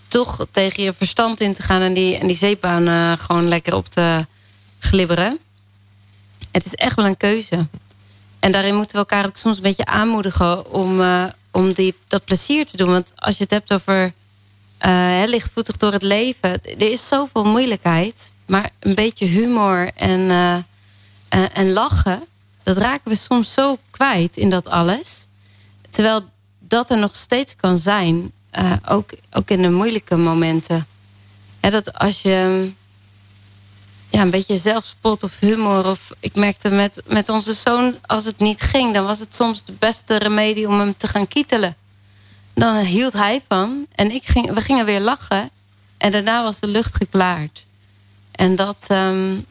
toch 0.07 0.45
tegen 0.51 0.84
je 0.84 0.93
verstand 0.93 1.41
in 1.41 1.53
te 1.53 1.63
gaan. 1.63 1.82
En 1.82 1.93
die, 1.93 2.17
en 2.17 2.28
die 2.28 2.36
zeepbaan 2.36 2.88
uh, 2.88 3.11
gewoon 3.17 3.47
lekker 3.47 3.76
op 3.76 3.88
te 3.88 4.26
glibberen. 4.80 5.39
Het 6.51 6.65
is 6.65 6.76
echt 6.76 6.95
wel 6.95 7.05
een 7.05 7.17
keuze. 7.17 7.67
En 8.39 8.51
daarin 8.51 8.76
moeten 8.76 8.91
we 8.91 8.97
elkaar 8.97 9.26
ook 9.26 9.38
soms 9.38 9.57
een 9.57 9.63
beetje 9.63 9.86
aanmoedigen 9.86 10.71
om, 10.71 10.99
uh, 10.99 11.26
om 11.51 11.74
die, 11.74 11.95
dat 12.07 12.26
plezier 12.26 12.65
te 12.65 12.78
doen. 12.78 12.89
Want 12.89 13.13
als 13.15 13.38
je 13.38 13.43
het 13.43 13.51
hebt 13.51 13.74
over 13.74 14.13
uh, 14.86 15.23
lichtvoetig 15.25 15.78
door 15.78 15.91
het 15.91 16.03
leven. 16.03 16.63
Er 16.63 16.91
is 16.91 17.08
zoveel 17.08 17.43
moeilijkheid. 17.43 18.32
Maar 18.45 18.70
een 18.79 18.95
beetje 18.95 19.25
humor 19.25 19.91
en, 19.95 20.20
uh, 20.20 20.58
en 21.53 21.71
lachen... 21.71 22.24
dat 22.63 22.78
raken 22.78 23.12
we 23.12 23.17
soms 23.17 23.53
zo 23.53 23.78
kwijt 23.89 24.37
in 24.37 24.49
dat 24.49 24.67
alles. 24.67 25.28
Terwijl 25.89 26.21
dat 26.59 26.89
er 26.89 26.97
nog 26.97 27.16
steeds 27.16 27.55
kan 27.55 27.78
zijn. 27.78 28.32
Uh, 28.59 28.74
ook, 28.87 29.09
ook 29.32 29.49
in 29.49 29.62
de 29.62 29.70
moeilijke 29.70 30.16
momenten. 30.16 30.87
Dat 31.59 31.93
als 31.93 32.21
je 32.21 32.71
ja, 34.09 34.21
een 34.21 34.29
beetje 34.29 34.58
zelfspot 34.58 35.24
of 35.24 35.39
humor. 35.39 35.86
Of 35.86 36.12
ik 36.20 36.36
merkte 36.36 36.70
met, 36.70 37.01
met 37.05 37.29
onze 37.29 37.53
zoon, 37.53 37.95
als 38.05 38.25
het 38.25 38.39
niet 38.39 38.62
ging, 38.62 38.93
dan 38.93 39.05
was 39.05 39.20
het 39.20 39.36
soms 39.36 39.66
de 39.66 39.74
beste 39.79 40.17
remedie 40.17 40.67
om 40.67 40.79
hem 40.79 40.97
te 40.97 41.08
gaan 41.08 41.28
kietelen 41.28 41.75
dan 42.54 42.75
hield 42.75 43.13
hij 43.13 43.42
van. 43.47 43.86
En 43.96 44.12
ik 44.12 44.25
ging, 44.25 44.54
we 44.54 44.62
gingen 44.62 44.86
weer 44.86 45.00
lachen. 45.00 45.50
En 45.97 46.12
daarna 46.12 46.43
was 46.43 46.59
de 46.59 46.67
lucht 46.67 46.96
geklaard. 46.96 47.66
En 48.32 48.55
dat, 48.55 48.88
um, 48.92 49.46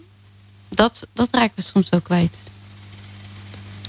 dat, 0.68 1.06
dat 1.12 1.28
raken 1.30 1.52
we 1.54 1.62
soms 1.62 1.92
ook 1.92 2.04
kwijt. 2.04 2.40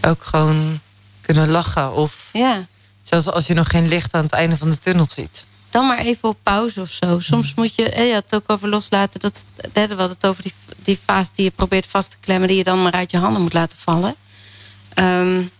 Ook 0.02 0.24
gewoon 0.24 0.80
kunnen 1.22 1.50
lachen. 1.50 1.94
Of 1.94 2.30
ja. 2.34 2.66
zelfs 3.02 3.28
als 3.28 3.48
je 3.48 3.54
nog 3.54 3.68
geen 3.68 3.88
licht 3.88 4.14
aan 4.14 4.24
het 4.24 4.32
einde 4.32 4.58
van 4.58 4.70
de 4.70 4.78
tunnel 4.78 5.06
ziet. 5.10 5.46
Dan 5.70 5.88
maar 5.88 5.98
even 5.98 6.30
op 6.30 6.38
pauze 6.44 6.82
of 6.82 6.90
zo. 6.90 7.20
Soms 7.20 7.48
mm. 7.48 7.54
moet 7.56 7.76
je, 7.76 7.90
eh, 7.90 8.08
ja, 8.08 8.16
het 8.16 8.36
ook 8.36 8.50
over 8.50 8.70
loslaten. 8.70 9.20
Dat 9.20 9.46
derde 9.72 9.96
wel 9.96 10.10
het 10.10 10.26
over 10.26 10.44
die, 10.44 10.54
die 10.84 11.00
fase 11.06 11.30
die 11.34 11.46
je 11.46 11.52
probeert 11.52 11.88
vast 11.88 12.12
te 12.12 12.18
klemmen. 12.20 12.48
Die 12.48 12.58
je 12.58 12.64
dan 12.64 12.82
maar 12.82 12.92
uit 12.92 13.12
je 13.12 13.18
handen 13.18 13.42
moet 13.42 13.54
laten 13.54 13.78
vallen. 13.80 14.16
Um, 14.96 15.52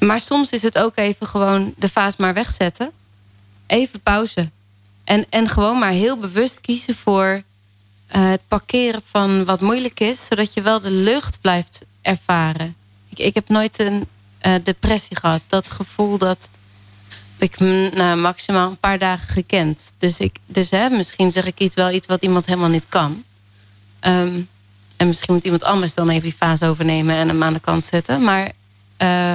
maar 0.00 0.20
soms 0.20 0.50
is 0.50 0.62
het 0.62 0.78
ook 0.78 0.96
even 0.96 1.26
gewoon 1.26 1.74
de 1.76 1.88
vaas 1.88 2.16
maar 2.16 2.34
wegzetten. 2.34 2.90
Even 3.66 4.00
pauze. 4.00 4.50
En, 5.04 5.26
en 5.30 5.48
gewoon 5.48 5.78
maar 5.78 5.90
heel 5.90 6.18
bewust 6.18 6.60
kiezen 6.60 6.96
voor 6.96 7.42
uh, 8.16 8.30
het 8.30 8.40
parkeren 8.48 9.02
van 9.06 9.44
wat 9.44 9.60
moeilijk 9.60 10.00
is. 10.00 10.26
Zodat 10.26 10.54
je 10.54 10.62
wel 10.62 10.80
de 10.80 10.90
lucht 10.90 11.40
blijft 11.40 11.84
ervaren. 12.02 12.76
Ik, 13.08 13.18
ik 13.18 13.34
heb 13.34 13.48
nooit 13.48 13.78
een 13.78 14.06
uh, 14.46 14.54
depressie 14.62 15.16
gehad. 15.16 15.42
Dat 15.46 15.70
gevoel 15.70 16.18
dat 16.18 16.50
ik 17.38 17.58
nou, 17.58 18.16
maximaal 18.16 18.70
een 18.70 18.78
paar 18.78 18.98
dagen 18.98 19.28
gekend. 19.28 19.92
Dus, 19.98 20.20
ik, 20.20 20.36
dus 20.46 20.70
hè, 20.70 20.88
misschien 20.88 21.32
zeg 21.32 21.46
ik 21.46 21.58
iets 21.58 21.74
wel 21.74 21.90
iets 21.90 22.06
wat 22.06 22.22
iemand 22.22 22.46
helemaal 22.46 22.68
niet 22.68 22.86
kan. 22.88 23.24
Um, 24.00 24.48
en 24.96 25.06
misschien 25.06 25.34
moet 25.34 25.44
iemand 25.44 25.64
anders 25.64 25.94
dan 25.94 26.08
even 26.08 26.22
die 26.22 26.36
fase 26.38 26.66
overnemen 26.66 27.14
en 27.14 27.28
hem 27.28 27.42
aan 27.42 27.52
de 27.52 27.60
kant 27.60 27.84
zetten. 27.84 28.24
Maar 28.24 28.52
uh, 28.98 29.34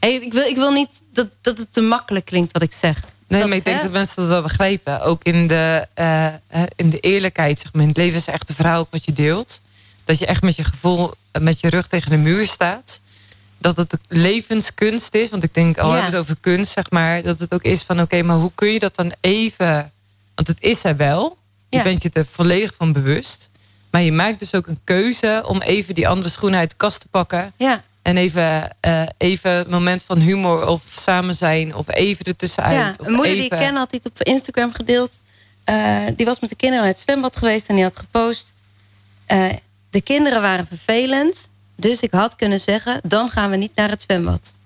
ik, 0.00 0.32
wil, 0.32 0.44
ik 0.44 0.56
wil 0.56 0.72
niet 0.72 0.90
dat, 1.12 1.28
dat 1.40 1.58
het 1.58 1.72
te 1.72 1.80
makkelijk 1.80 2.24
klinkt 2.24 2.52
wat 2.52 2.62
ik 2.62 2.72
zeg. 2.72 3.00
Nee, 3.28 3.44
maar 3.44 3.56
ik 3.56 3.64
denk 3.64 3.82
dat 3.82 3.90
mensen 3.90 4.16
dat 4.16 4.26
wel 4.26 4.42
begrijpen. 4.42 5.00
Ook 5.00 5.24
in 5.24 5.46
de, 5.46 5.88
uh, 5.96 6.32
in 6.76 6.90
de 6.90 7.00
eerlijkheid, 7.00 7.58
zeg 7.58 7.72
maar. 7.72 7.82
In 7.82 7.88
het 7.88 7.96
leven 7.96 8.18
is 8.18 8.26
echt 8.26 8.46
de 8.46 8.54
verhaal 8.54 8.80
ook 8.80 8.90
wat 8.90 9.04
je 9.04 9.12
deelt. 9.12 9.60
Dat 10.04 10.18
je 10.18 10.26
echt 10.26 10.42
met 10.42 10.56
je 10.56 10.64
gevoel, 10.64 11.12
met 11.40 11.60
je 11.60 11.70
rug 11.70 11.86
tegen 11.86 12.10
de 12.10 12.16
muur 12.16 12.46
staat. 12.46 13.00
Dat 13.58 13.76
het 13.76 13.98
levenskunst 14.08 15.14
is. 15.14 15.30
Want 15.30 15.42
ik 15.42 15.54
denk, 15.54 15.78
al 15.78 15.90
hebben 15.90 16.10
het 16.10 16.20
over 16.20 16.36
kunst, 16.40 16.72
zeg 16.72 16.90
maar. 16.90 17.22
Dat 17.22 17.40
het 17.40 17.54
ook 17.54 17.62
is 17.62 17.82
van, 17.82 18.00
oké, 18.00 18.22
maar 18.22 18.36
hoe 18.36 18.52
kun 18.54 18.72
je 18.72 18.78
dat 18.78 18.94
dan 18.94 19.12
even... 19.20 19.92
Want 20.34 20.48
het 20.48 20.60
is 20.60 20.84
er 20.84 20.96
wel. 20.96 21.38
Je 21.68 21.82
bent 21.82 22.02
je 22.02 22.10
er 22.12 22.26
volledig 22.30 22.74
van 22.76 22.92
bewust. 22.92 23.50
Maar 23.90 24.02
je 24.02 24.12
maakt 24.12 24.38
dus 24.38 24.54
ook 24.54 24.66
een 24.66 24.80
keuze 24.84 25.42
om 25.46 25.62
even 25.62 25.94
die 25.94 26.08
andere 26.08 26.28
schoenen 26.28 26.58
uit 26.58 26.70
de 26.70 26.76
kast 26.76 27.00
te 27.00 27.08
pakken. 27.08 27.52
Ja. 27.56 27.82
En 28.06 28.16
even, 28.16 28.76
uh, 28.86 29.02
even 29.18 29.50
een 29.50 29.70
moment 29.70 30.02
van 30.02 30.18
humor 30.18 30.66
of 30.66 30.82
samen 30.88 31.34
zijn. 31.34 31.74
Of 31.74 31.88
even 31.88 32.24
ertussenuit. 32.24 32.74
Ja, 32.74 33.06
een 33.06 33.12
moeder 33.12 33.34
die 33.34 33.44
ik 33.44 33.50
ken 33.50 33.76
had 33.76 33.90
dit 33.90 34.06
op 34.06 34.22
Instagram 34.22 34.72
gedeeld. 34.74 35.20
Uh, 35.70 36.06
die 36.16 36.26
was 36.26 36.40
met 36.40 36.50
de 36.50 36.56
kinderen 36.56 36.84
naar 36.84 36.94
het 36.94 37.02
zwembad 37.02 37.36
geweest 37.36 37.68
en 37.68 37.74
die 37.74 37.84
had 37.84 37.98
gepost. 37.98 38.52
Uh, 39.28 39.52
de 39.90 40.00
kinderen 40.00 40.42
waren 40.42 40.66
vervelend. 40.66 41.48
Dus 41.76 42.00
ik 42.00 42.10
had 42.10 42.36
kunnen 42.36 42.60
zeggen, 42.60 43.00
dan 43.02 43.28
gaan 43.28 43.50
we 43.50 43.56
niet 43.56 43.74
naar 43.74 43.90
het 43.90 44.02
zwembad. 44.02 44.56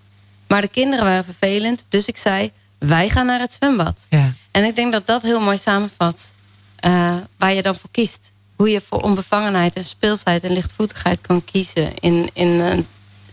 Maar 0.49 0.61
de 0.61 0.69
kinderen 0.69 1.05
waren 1.05 1.25
vervelend. 1.25 1.85
Dus 1.89 2.07
ik 2.07 2.17
zei, 2.17 2.53
wij 2.79 3.09
gaan 3.09 3.27
naar 3.27 3.41
het 3.41 3.53
zwembad. 3.53 4.07
Ja. 4.09 4.33
En 4.51 4.65
ik 4.65 4.77
denk 4.77 4.93
dat 4.93 5.07
dat 5.07 5.23
heel 5.23 5.41
mooi 5.41 5.59
samenvat. 5.59 6.35
eh, 6.77 7.17
waar 7.37 7.55
je 7.55 7.62
dan 7.62 7.75
voor 7.75 7.91
kiest. 7.91 8.33
Hoe 8.57 8.71
je 8.71 8.83
voor 8.89 9.01
onbevangenheid 9.01 9.77
en 9.77 9.85
speelsheid 9.85 10.45
en 10.45 10.53
lichtvoetigheid 10.53 11.21
kan 11.21 11.45
kiezen. 11.45 11.99
In, 11.99 12.31
in 12.33 12.61
eh, 12.61 12.79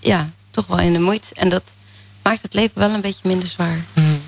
ja, 0.08 0.30
toch 0.50 0.68
wel 0.68 0.80
in 0.80 0.94
de 0.94 1.00
moeite. 1.00 1.36
En 1.36 1.50
dat 1.50 1.74
maakt 2.24 2.42
het 2.42 2.54
leven 2.54 2.80
wel 2.80 2.90
een 2.90 3.02
beetje 3.02 3.22
minder 3.28 3.48
zwaar. 3.48 3.86
Mm. 3.94 4.22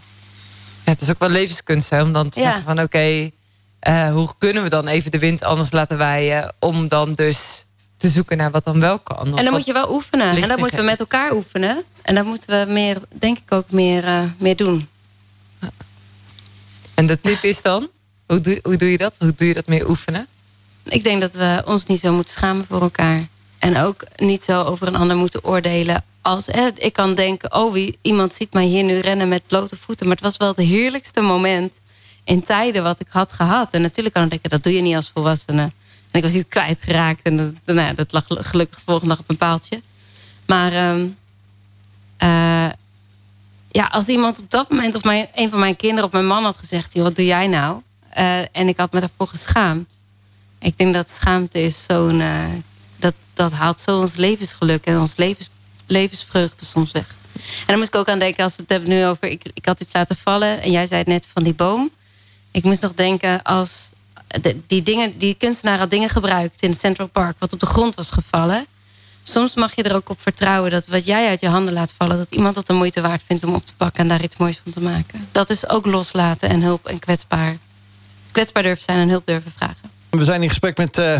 Ja, 0.85 0.91
het 0.91 1.01
is 1.01 1.09
ook 1.09 1.19
wel 1.19 1.29
levenskunst 1.29 1.89
hè, 1.89 2.01
om 2.01 2.13
dan 2.13 2.29
te 2.29 2.39
Ja. 2.39 2.45
zeggen 2.45 2.63
van 2.63 2.81
oké, 2.81 3.29
eh, 3.79 4.11
hoe 4.11 4.29
kunnen 4.37 4.63
we 4.63 4.69
dan 4.69 4.87
even 4.87 5.11
de 5.11 5.19
wind 5.19 5.43
anders 5.43 5.71
laten 5.71 5.97
waaien 5.97 6.53
om 6.59 6.87
dan 6.87 7.13
dus 7.13 7.65
te 7.97 8.09
zoeken 8.09 8.37
naar 8.37 8.51
wat 8.51 8.63
dan 8.63 8.79
wel 8.79 8.99
kan. 8.99 9.37
En 9.37 9.43
dan 9.43 9.53
moet 9.53 9.65
je 9.65 9.73
wel 9.73 9.93
oefenen. 9.93 10.41
En 10.41 10.47
dat 10.47 10.57
moeten 10.57 10.77
we 10.79 10.83
met 10.85 10.99
elkaar 10.99 11.33
oefenen. 11.33 11.83
En 12.01 12.15
dat 12.15 12.25
moeten 12.25 12.65
we 12.67 12.71
meer, 12.73 12.97
denk 13.19 13.37
ik 13.37 13.51
ook, 13.51 13.71
meer, 13.71 14.03
eh, 14.05 14.23
meer 14.37 14.55
doen. 14.55 14.87
En 16.93 17.05
de 17.05 17.21
tip 17.21 17.43
is 17.43 17.61
dan, 17.61 17.89
hoe 18.25 18.41
doe, 18.41 18.59
hoe 18.63 18.75
doe 18.77 18.91
je 18.91 18.97
dat? 18.97 19.15
Hoe 19.19 19.33
doe 19.35 19.47
je 19.47 19.53
dat 19.53 19.67
meer 19.67 19.89
oefenen? 19.89 20.27
Ik 20.83 21.03
denk 21.03 21.21
dat 21.21 21.31
we 21.33 21.61
ons 21.65 21.85
niet 21.85 21.99
zo 21.99 22.13
moeten 22.13 22.33
schamen 22.33 22.65
voor 22.65 22.81
elkaar. 22.81 23.27
En 23.59 23.77
ook 23.77 24.03
niet 24.15 24.43
zo 24.43 24.63
over 24.63 24.87
een 24.87 24.95
ander 24.95 25.17
moeten 25.17 25.43
oordelen. 25.43 26.03
Als 26.21 26.45
hè, 26.45 26.69
ik 26.75 26.93
kan 26.93 27.15
denken, 27.15 27.55
oh, 27.55 27.73
wie, 27.73 27.97
iemand 28.01 28.33
ziet 28.33 28.53
mij 28.53 28.65
hier 28.65 28.83
nu 28.83 28.99
rennen 28.99 29.27
met 29.27 29.47
blote 29.47 29.77
voeten. 29.77 30.05
Maar 30.07 30.15
het 30.15 30.25
was 30.25 30.37
wel 30.37 30.47
het 30.47 30.57
heerlijkste 30.57 31.21
moment 31.21 31.79
in 32.23 32.43
tijden 32.43 32.83
wat 32.83 32.99
ik 32.99 33.07
had 33.09 33.33
gehad. 33.33 33.73
En 33.73 33.81
natuurlijk 33.81 34.15
kan 34.15 34.23
ik 34.23 34.29
denken, 34.29 34.49
dat 34.49 34.63
doe 34.63 34.73
je 34.73 34.81
niet 34.81 34.95
als 34.95 35.11
volwassene. 35.13 35.61
En 36.11 36.19
ik 36.19 36.23
was 36.23 36.33
iets 36.33 36.49
kwijtgeraakt. 36.49 37.21
En 37.21 37.37
dat, 37.37 37.75
nou, 37.75 37.87
ja, 37.87 37.93
dat 37.93 38.11
lag 38.11 38.25
gelukkig 38.27 38.77
de 38.77 38.83
volgende 38.85 39.09
dag 39.09 39.19
op 39.19 39.29
een 39.29 39.37
paaltje. 39.37 39.81
Maar 40.45 40.71
ehm, 40.73 41.07
eh, 42.17 42.69
ja, 43.71 43.85
als 43.91 44.07
iemand 44.07 44.39
op 44.39 44.51
dat 44.51 44.69
moment, 44.69 44.95
of 44.95 45.03
mijn, 45.03 45.27
een 45.35 45.49
van 45.49 45.59
mijn 45.59 45.75
kinderen 45.75 46.05
of 46.05 46.11
mijn 46.11 46.27
man 46.27 46.43
had 46.43 46.57
gezegd: 46.57 46.93
"Joh, 46.93 47.03
wat 47.03 47.15
doe 47.15 47.25
jij 47.25 47.47
nou? 47.47 47.81
Eh, 48.09 48.39
en 48.39 48.67
ik 48.67 48.77
had 48.77 48.91
me 48.91 48.99
daarvoor 48.99 49.27
geschaamd. 49.27 49.93
Ik 50.59 50.77
denk 50.77 50.93
dat 50.93 51.09
schaamte 51.09 51.61
is 51.61 51.83
zo'n. 51.83 52.21
eh, 52.21 52.43
dat, 52.99 53.15
dat 53.33 53.51
haalt 53.51 53.81
zo 53.81 53.99
ons 53.99 54.15
levensgeluk 54.15 54.85
en 54.85 54.99
ons 54.99 55.15
levens, 55.15 55.49
levensvreugde 55.87 56.65
soms 56.65 56.91
weg. 56.91 57.17
En 57.33 57.65
dan 57.65 57.77
moest 57.77 57.87
ik 57.87 57.95
ook 57.95 58.07
aan 58.07 58.19
denken, 58.19 58.43
als 58.43 58.55
we 58.55 58.61
het 58.61 58.71
hebben 58.71 58.89
nu 58.89 59.05
over. 59.05 59.27
Ik, 59.27 59.49
ik 59.53 59.65
had 59.65 59.81
iets 59.81 59.93
laten 59.93 60.15
vallen 60.15 60.61
en 60.61 60.71
jij 60.71 60.87
zei 60.87 60.99
het 60.99 61.07
net 61.07 61.27
van 61.33 61.43
die 61.43 61.53
boom. 61.53 61.91
Ik 62.51 62.63
moest 62.63 62.81
nog 62.81 62.93
denken 62.93 63.41
als. 63.41 63.89
die, 64.67 64.83
dingen, 64.83 65.17
die 65.17 65.33
kunstenaar 65.33 65.77
had 65.77 65.89
dingen 65.89 66.09
gebruikt 66.09 66.61
in 66.61 66.73
Central 66.73 67.07
Park, 67.07 67.35
wat 67.39 67.53
op 67.53 67.59
de 67.59 67.65
grond 67.65 67.95
was 67.95 68.11
gevallen. 68.11 68.65
Soms 69.23 69.55
mag 69.55 69.75
je 69.75 69.83
er 69.83 69.95
ook 69.95 70.09
op 70.09 70.21
vertrouwen 70.21 70.71
dat 70.71 70.87
wat 70.87 71.05
jij 71.05 71.27
uit 71.27 71.41
je 71.41 71.47
handen 71.47 71.73
laat 71.73 71.93
vallen, 71.97 72.17
dat 72.17 72.35
iemand 72.35 72.55
dat 72.55 72.67
de 72.67 72.73
moeite 72.73 73.01
waard 73.01 73.21
vindt 73.25 73.43
om 73.43 73.53
op 73.53 73.65
te 73.65 73.75
pakken 73.75 74.01
en 74.01 74.07
daar 74.07 74.23
iets 74.23 74.37
moois 74.37 74.59
van 74.63 74.71
te 74.71 74.81
maken. 74.81 75.27
Dat 75.31 75.49
is 75.49 75.69
ook 75.69 75.85
loslaten 75.85 76.49
en 76.49 76.61
hulp 76.61 76.87
en 76.87 76.99
kwetsbaar. 76.99 77.57
Kwetsbaar 78.31 78.63
durven 78.63 78.83
zijn 78.83 78.99
en 78.99 79.09
hulp 79.09 79.25
durven 79.25 79.51
vragen. 79.51 79.98
We 80.09 80.23
zijn 80.23 80.43
in 80.43 80.49
gesprek 80.49 80.77
met 80.77 80.97
eh 80.97 81.17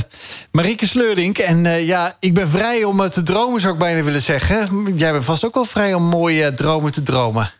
Marieke 0.51 0.87
Sleurink. 0.87 1.37
En 1.37 1.65
eh, 1.65 1.87
ja, 1.87 2.17
ik 2.19 2.33
ben 2.33 2.49
vrij 2.49 2.83
om 2.83 3.01
eh, 3.01 3.09
te 3.09 3.23
dromen, 3.23 3.61
zou 3.61 3.73
ik 3.73 3.79
bijna 3.79 4.03
willen 4.03 4.21
zeggen. 4.21 4.93
Jij 4.95 5.11
bent 5.11 5.25
vast 5.25 5.45
ook 5.45 5.53
wel 5.53 5.65
vrij 5.65 5.93
om 5.93 6.03
mooie 6.03 6.53
dromen 6.53 6.91
te 6.91 7.03
dromen. 7.03 7.51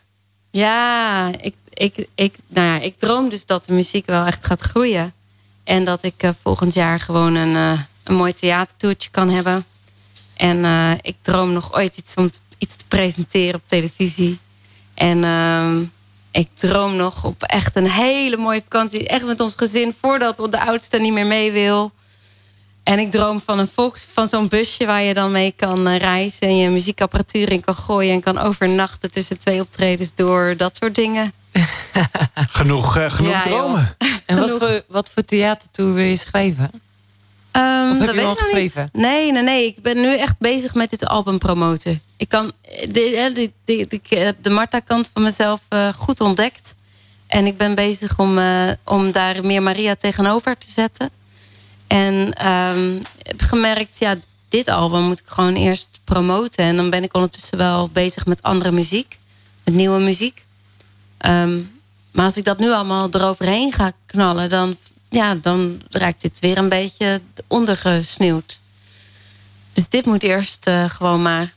Ja, 0.50 1.26
ik, 1.40 1.54
ik, 1.68 2.06
ik, 2.14 2.34
nou 2.48 2.66
ja, 2.66 2.80
ik 2.80 2.98
droom 2.98 3.28
dus 3.28 3.46
dat 3.46 3.64
de 3.64 3.72
muziek 3.72 4.06
wel 4.06 4.26
echt 4.26 4.46
gaat 4.46 4.60
groeien. 4.60 5.12
En 5.64 5.84
dat 5.84 6.02
ik 6.02 6.32
volgend 6.42 6.74
jaar 6.74 7.00
gewoon 7.00 7.34
een, 7.34 7.54
een 8.04 8.14
mooi 8.14 8.32
theatertoertje 8.32 9.10
kan 9.10 9.30
hebben. 9.30 9.64
En 10.34 10.64
ik 11.02 11.16
droom 11.22 11.52
nog 11.52 11.74
ooit 11.74 11.96
iets 11.96 12.14
om 12.14 12.30
iets 12.58 12.76
te 12.76 12.84
presenteren 12.88 13.54
op 13.54 13.62
televisie. 13.66 14.38
En 14.94 15.24
ehm, 15.24 15.82
ik 16.30 16.48
droom 16.54 16.96
nog 16.96 17.24
op 17.24 17.42
echt 17.42 17.76
een 17.76 17.90
hele 17.90 18.36
mooie 18.36 18.62
vakantie. 18.62 19.08
Echt 19.08 19.26
met 19.26 19.40
ons 19.40 19.54
gezin, 19.56 19.94
voordat 20.00 20.36
de 20.50 20.60
oudste 20.60 20.98
niet 20.98 21.12
meer 21.12 21.26
mee 21.26 21.52
wil. 21.52 21.92
En 22.82 22.98
ik 22.98 23.10
droom 23.10 23.40
van 23.40 23.58
een 23.58 23.68
volks, 23.68 24.06
van 24.12 24.28
zo'n 24.28 24.48
busje 24.48 24.86
waar 24.86 25.02
je 25.02 25.14
dan 25.14 25.32
mee 25.32 25.52
kan 25.56 25.86
eh, 25.86 25.96
reizen. 25.96 26.48
En 26.48 26.56
je 26.56 26.68
muziekapparatuur 26.70 27.52
in 27.52 27.60
kan 27.60 27.74
gooien. 27.74 28.12
En 28.12 28.20
kan 28.20 28.38
overnachten 28.38 29.10
tussen 29.10 29.38
twee 29.38 29.60
optredens 29.60 30.14
door. 30.14 30.54
Dat 30.56 30.76
soort 30.76 30.94
dingen. 30.94 31.32
Genoeg, 32.34 32.96
eh, 32.96 33.10
genoeg 33.10 33.32
Ja, 33.32 33.42
joh. 33.48 33.58
dromen. 33.58 33.94
En 34.26 34.38
wat 34.38 34.50
voor, 34.50 34.82
wat 34.88 35.10
voor 35.14 35.24
theatertour 35.24 35.94
wil 35.94 36.04
je 36.04 36.16
schrijven? 36.16 36.70
Ehm, 37.50 37.98
dat 37.98 38.14
weet 38.14 38.24
al 38.24 38.32
ik 38.32 38.54
niet. 38.54 38.88
Nee, 38.92 39.32
nee, 39.32 39.42
nee. 39.42 39.66
Ik 39.66 39.82
ben 39.82 39.96
nu 39.96 40.16
echt 40.16 40.38
bezig 40.38 40.74
met 40.74 40.90
dit 40.90 41.06
album 41.06 41.38
promoten. 41.38 42.02
Ik 42.16 42.28
kan 42.28 42.52
de, 42.88 43.12
hè, 43.16 43.32
de, 43.32 43.52
de, 43.64 43.86
de, 43.88 43.96
ik 43.96 44.10
heb 44.10 44.36
de 44.42 44.50
Marta-kant 44.50 45.10
van 45.12 45.22
mezelf 45.22 45.60
eh, 45.68 45.92
goed 45.92 46.20
ontdekt. 46.20 46.74
En 47.26 47.46
ik 47.46 47.56
ben 47.56 47.74
bezig 47.74 48.18
om, 48.18 48.38
eh, 48.38 48.70
om 48.84 49.12
daar 49.12 49.44
meer 49.44 49.62
Maria 49.62 49.94
tegenover 49.94 50.58
te 50.58 50.70
zetten. 50.70 51.10
En 51.86 52.32
ehm, 52.32 52.98
heb 53.22 53.40
gemerkt, 53.40 53.98
ja, 53.98 54.16
dit 54.48 54.68
album 54.68 55.02
moet 55.02 55.18
ik 55.18 55.28
gewoon 55.28 55.54
eerst 55.54 55.88
promoten. 56.04 56.64
En 56.64 56.76
dan 56.76 56.90
ben 56.90 57.02
ik 57.02 57.14
ondertussen 57.14 57.58
wel 57.58 57.88
bezig 57.88 58.26
met 58.26 58.42
andere 58.42 58.72
muziek. 58.72 59.18
Met 59.64 59.74
nieuwe 59.74 59.98
muziek. 59.98 60.44
Ehm, 61.18 61.58
maar 62.12 62.24
als 62.24 62.36
ik 62.36 62.44
dat 62.44 62.58
nu 62.58 62.72
allemaal 62.72 63.08
eroverheen 63.10 63.72
ga 63.72 63.92
knallen, 64.06 64.48
dan, 64.48 64.76
ja, 65.10 65.34
dan 65.34 65.82
raakt 65.90 66.22
dit 66.22 66.38
weer 66.38 66.58
een 66.58 66.68
beetje 66.68 67.20
ondergesneeuwd. 67.46 68.60
Dus 69.72 69.88
dit 69.88 70.06
moet 70.06 70.22
eerst 70.22 70.66
eh, 70.66 70.84
gewoon 70.90 71.22
maar. 71.22 71.54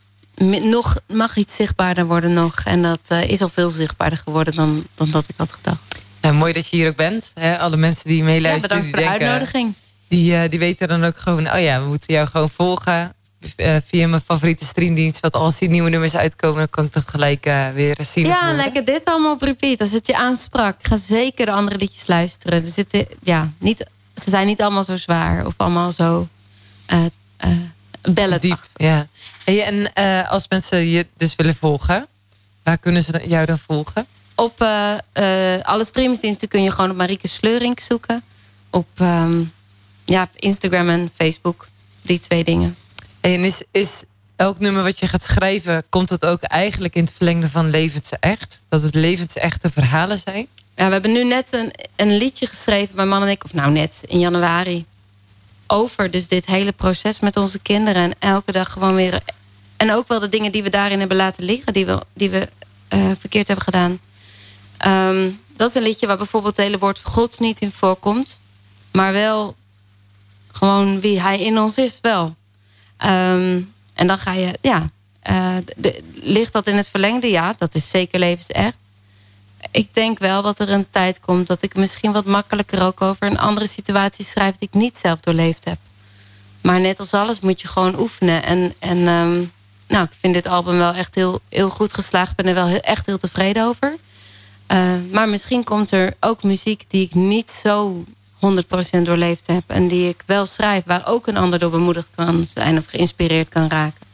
Nog 0.64 1.00
mag 1.08 1.36
iets 1.36 1.56
zichtbaarder 1.56 2.06
worden 2.06 2.34
nog. 2.34 2.56
En 2.66 2.82
dat 2.82 3.00
eh, 3.08 3.30
is 3.30 3.42
al 3.42 3.50
veel 3.50 3.70
zichtbaarder 3.70 4.20
geworden 4.20 4.56
dan, 4.56 4.88
dan 4.94 5.12
dat 5.12 5.30
ik 5.30 5.36
had 5.38 5.54
gedacht. 5.54 6.06
Mooi 6.32 6.54
dat 6.54 6.68
je 6.68 6.76
hier 6.76 6.88
ook 6.90 6.96
bent. 6.96 7.32
Hè? 7.34 7.60
Alle 7.60 7.78
mensen 7.78 8.08
die 8.08 8.18
Ja, 8.18 8.24
meeluisteren, 8.24 8.78
bedankt 8.78 8.86
voor 8.86 8.96
de 8.96 9.02
die 9.02 9.10
denken, 9.10 9.28
uitnodiging. 9.28 9.74
Die, 10.08 10.36
eh, 10.36 10.50
die 10.50 10.60
weten 10.60 10.88
dan 10.88 11.04
ook 11.04 11.18
gewoon, 11.18 11.52
oh 11.52 11.60
ja, 11.60 11.82
we 11.82 11.88
moeten 11.88 12.14
jou 12.14 12.28
gewoon 12.28 12.50
volgen. 12.50 13.14
Eh, 13.56 13.76
via 13.86 14.08
mijn 14.08 14.22
favoriete 14.22 14.66
streamdienst. 14.66 15.20
Want 15.20 15.34
als 15.34 15.58
die 15.58 15.70
nieuwe 15.70 15.90
nummers 15.90 16.16
uitkomen, 16.16 16.58
dan 16.58 16.70
kan 16.70 16.86
ik 16.86 16.94
dat 16.94 17.08
gelijk 17.08 17.46
eh, 17.46 17.70
weer 17.70 17.98
zien. 18.02 18.26
Ja, 18.26 18.54
lekker 18.54 18.86
dit 18.86 19.06
allemaal 19.06 19.34
op 19.34 19.42
repeat. 19.42 19.82
Als 19.82 19.92
het 19.92 20.08
je 20.08 20.18
aansprak, 20.18 20.76
ga 20.80 20.98
zeker 20.98 21.46
de 21.46 21.52
andere 21.52 21.78
liedjes 21.78 22.08
luisteren. 22.08 22.64
Er 22.64 22.70
zitten, 22.70 23.08
ja, 23.22 23.52
niet, 23.58 23.86
ze 24.16 24.30
zijn 24.30 24.48
niet 24.48 24.62
allemaal 24.62 24.84
zo 24.84 24.98
zwaar 24.98 25.46
of 25.46 25.54
allemaal 25.58 25.92
zo 25.92 26.28
bellen. 28.02 28.42
Diep, 28.42 28.68
ja. 28.74 29.08
Hey, 29.44 29.64
en 29.64 29.94
als 30.28 30.46
mensen 30.50 30.88
je 30.90 31.08
dus 31.18 31.36
willen 31.36 31.56
volgen, 31.56 32.08
waar 32.64 32.78
kunnen 32.78 33.04
ze 33.04 33.22
jou 33.28 33.46
dan 33.46 33.60
volgen? 33.60 34.08
Op 34.36 34.62
alle 35.62 35.86
streamingsdiensten 35.86 36.48
kun 36.48 36.64
je 36.64 36.72
gewoon 36.72 36.90
op 36.90 36.98
Marieke 36.98 37.28
Sleurink 37.28 37.80
zoeken. 37.80 38.24
Op 38.70 38.88
ehm, 38.96 39.44
ja, 40.06 40.24
op 40.24 40.30
Instagram 40.36 40.90
en 40.90 41.12
Facebook. 41.16 41.68
Die 42.02 42.20
twee 42.20 42.44
dingen. 42.44 42.76
En 43.24 43.44
is, 43.44 43.64
is 43.72 44.04
elk 44.36 44.60
nummer 44.60 44.84
wat 44.84 45.00
je 45.00 45.08
gaat 45.08 45.24
schrijven, 45.24 45.84
komt 45.90 46.10
het 46.10 46.26
ook 46.26 46.42
eigenlijk 46.42 46.96
in 46.96 47.04
het 47.04 47.14
verlengde 47.14 47.50
van 47.50 47.70
levensecht? 47.70 48.64
Dat 48.70 48.82
het 48.82 48.96
levensechte 48.96 49.70
verhalen 49.70 50.18
zijn? 50.18 50.48
Ja, 50.76 50.86
we 50.86 50.92
hebben 50.92 51.12
nu 51.12 51.24
net 51.24 51.54
een, 51.54 51.74
een 51.96 52.18
liedje 52.18 52.48
geschreven, 52.48 52.96
mijn 52.96 53.08
man 53.08 53.22
en 53.22 53.28
ik, 53.28 53.44
of 53.44 53.54
nou 53.54 53.72
net 53.72 54.04
in 54.08 54.20
januari. 54.20 54.86
Over 55.68 56.12
dus 56.12 56.28
dit 56.28 56.46
hele 56.46 56.72
proces 56.72 57.20
met 57.20 57.38
onze 57.38 57.60
kinderen. 57.60 58.04
En 58.04 58.16
elke 58.20 58.52
dag 58.52 58.72
gewoon 58.72 58.96
weer. 58.96 59.22
En 59.78 59.92
ook 59.92 60.08
wel 60.08 60.20
de 60.20 60.30
dingen 60.30 60.52
die 60.52 60.64
we 60.64 60.70
daarin 60.70 61.00
hebben 61.00 61.18
laten 61.18 61.44
liggen, 61.44 61.74
die 61.74 61.86
we, 61.86 62.02
die 62.14 62.30
we 62.30 62.50
eh, 62.88 63.12
verkeerd 63.20 63.48
hebben 63.48 63.66
gedaan. 63.66 64.00
Ehm, 64.78 65.30
dat 65.54 65.70
is 65.70 65.76
een 65.76 65.84
liedje 65.84 66.08
waar 66.08 66.18
bijvoorbeeld 66.18 66.58
het 66.58 66.66
hele 66.66 66.78
woord 66.78 67.00
God 67.04 67.40
niet 67.40 67.62
in 67.62 67.72
voorkomt. 67.72 68.40
Maar 68.92 69.14
wel 69.14 69.56
gewoon 70.52 71.02
wie 71.02 71.22
hij 71.22 71.40
in 71.40 71.60
ons 71.60 71.78
is, 71.78 72.00
wel. 72.02 72.36
Ehm, 73.04 73.62
en 73.94 74.08
dan 74.08 74.18
ga 74.18 74.34
je, 74.34 74.58
ja. 74.62 74.90
eh, 75.20 75.56
ligt 76.14 76.54
dat 76.54 76.68
in 76.68 76.76
het 76.76 76.90
verlengde? 76.90 77.30
Ja, 77.30 77.54
dat 77.58 77.76
is 77.76 77.90
zeker 77.90 78.20
levensecht 78.20 78.78
ik 79.72 79.94
denk 79.94 80.20
wel 80.20 80.42
dat 80.42 80.60
er 80.60 80.70
een 80.70 80.90
tijd 80.90 81.20
komt 81.20 81.48
dat 81.48 81.64
ik 81.64 81.76
misschien 81.76 82.12
wat 82.12 82.26
makkelijker 82.26 82.84
ook 82.84 83.02
over 83.02 83.28
een 83.28 83.40
andere 83.40 83.68
situatie 83.68 84.26
schrijf 84.26 84.56
die 84.56 84.68
ik 84.68 84.80
niet 84.80 84.98
zelf 84.98 85.20
doorleefd 85.20 85.66
heb. 85.66 85.78
Maar 86.62 86.80
net 86.80 87.00
als 87.00 87.14
alles 87.14 87.40
moet 87.40 87.62
je 87.62 87.68
gewoon 87.68 88.00
oefenen. 88.00 88.44
En, 88.44 88.74
en 88.80 88.98
ehm, 88.98 89.44
nou, 89.88 90.04
ik 90.04 90.18
vind 90.20 90.34
dit 90.34 90.46
album 90.46 90.78
wel 90.78 90.94
echt 90.94 91.16
heel, 91.16 91.40
heel 91.50 91.70
goed 91.70 91.94
geslaagd. 91.94 92.32
Ik 92.32 92.36
ben 92.36 92.46
er 92.46 92.54
wel 92.54 92.68
heel, 92.68 92.80
echt 92.80 93.06
heel 93.06 93.18
tevreden 93.18 93.66
over. 93.66 93.96
Eh, 94.68 94.96
maar 95.12 95.30
misschien 95.30 95.64
komt 95.64 95.92
er 95.92 96.14
ook 96.20 96.44
muziek 96.44 96.84
die 96.88 97.06
ik 97.06 97.14
niet 97.14 97.52
zo 97.52 98.04
100% 98.46 99.02
doorleefd 99.02 99.48
heb. 99.48 99.64
En 99.68 99.88
die 99.88 100.08
ik 100.08 100.24
wel 100.26 100.46
schrijf, 100.46 100.84
waar 100.86 101.06
ook 101.08 101.28
een 101.28 101.38
ander 101.38 101.60
door 101.60 101.72
bemoedigd 101.72 102.10
kan 102.16 102.44
zijn 102.54 102.78
of 102.78 102.86
geïnspireerd 102.86 103.50
kan 103.50 103.68
raken. 103.70 104.06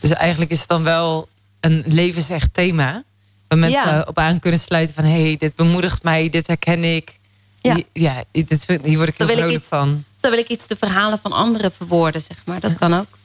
Dus 0.00 0.10
eigenlijk 0.10 0.50
is 0.50 0.58
het 0.58 0.68
dan 0.68 0.82
wel 0.82 1.28
een 1.60 1.82
levensecht 1.86 2.54
thema. 2.54 3.02
Waar 3.48 3.58
mensen 3.58 3.94
Ja. 3.94 4.04
op 4.08 4.18
aan 4.18 4.38
kunnen 4.38 4.60
sluiten 4.60 4.94
van... 4.94 5.04
hé, 5.04 5.22
hey, 5.22 5.36
dit 5.38 5.54
bemoedigt 5.54 6.02
mij, 6.02 6.28
dit 6.30 6.46
herken 6.46 6.84
ik. 6.84 7.18
Ja. 7.60 7.74
Hier- 7.74 7.84
ja 7.92 8.24
dit, 8.32 8.66
hier 8.82 8.96
word 8.96 9.08
ik 9.08 9.14
Zo 9.16 9.26
heel 9.26 9.26
wil 9.26 9.36
ik 9.36 9.40
vrolijk 9.42 9.58
iets- 9.58 9.68
van. 9.68 10.04
Dan 10.20 10.30
wil 10.30 10.40
ik 10.40 10.48
iets 10.48 10.66
de 10.66 10.76
verhalen 10.78 11.18
van 11.18 11.32
anderen 11.32 11.72
verwoorden, 11.72 12.20
zeg 12.20 12.42
maar. 12.46 12.60
Dat 12.60 12.74
kan 12.74 12.94
ook. 12.94 13.18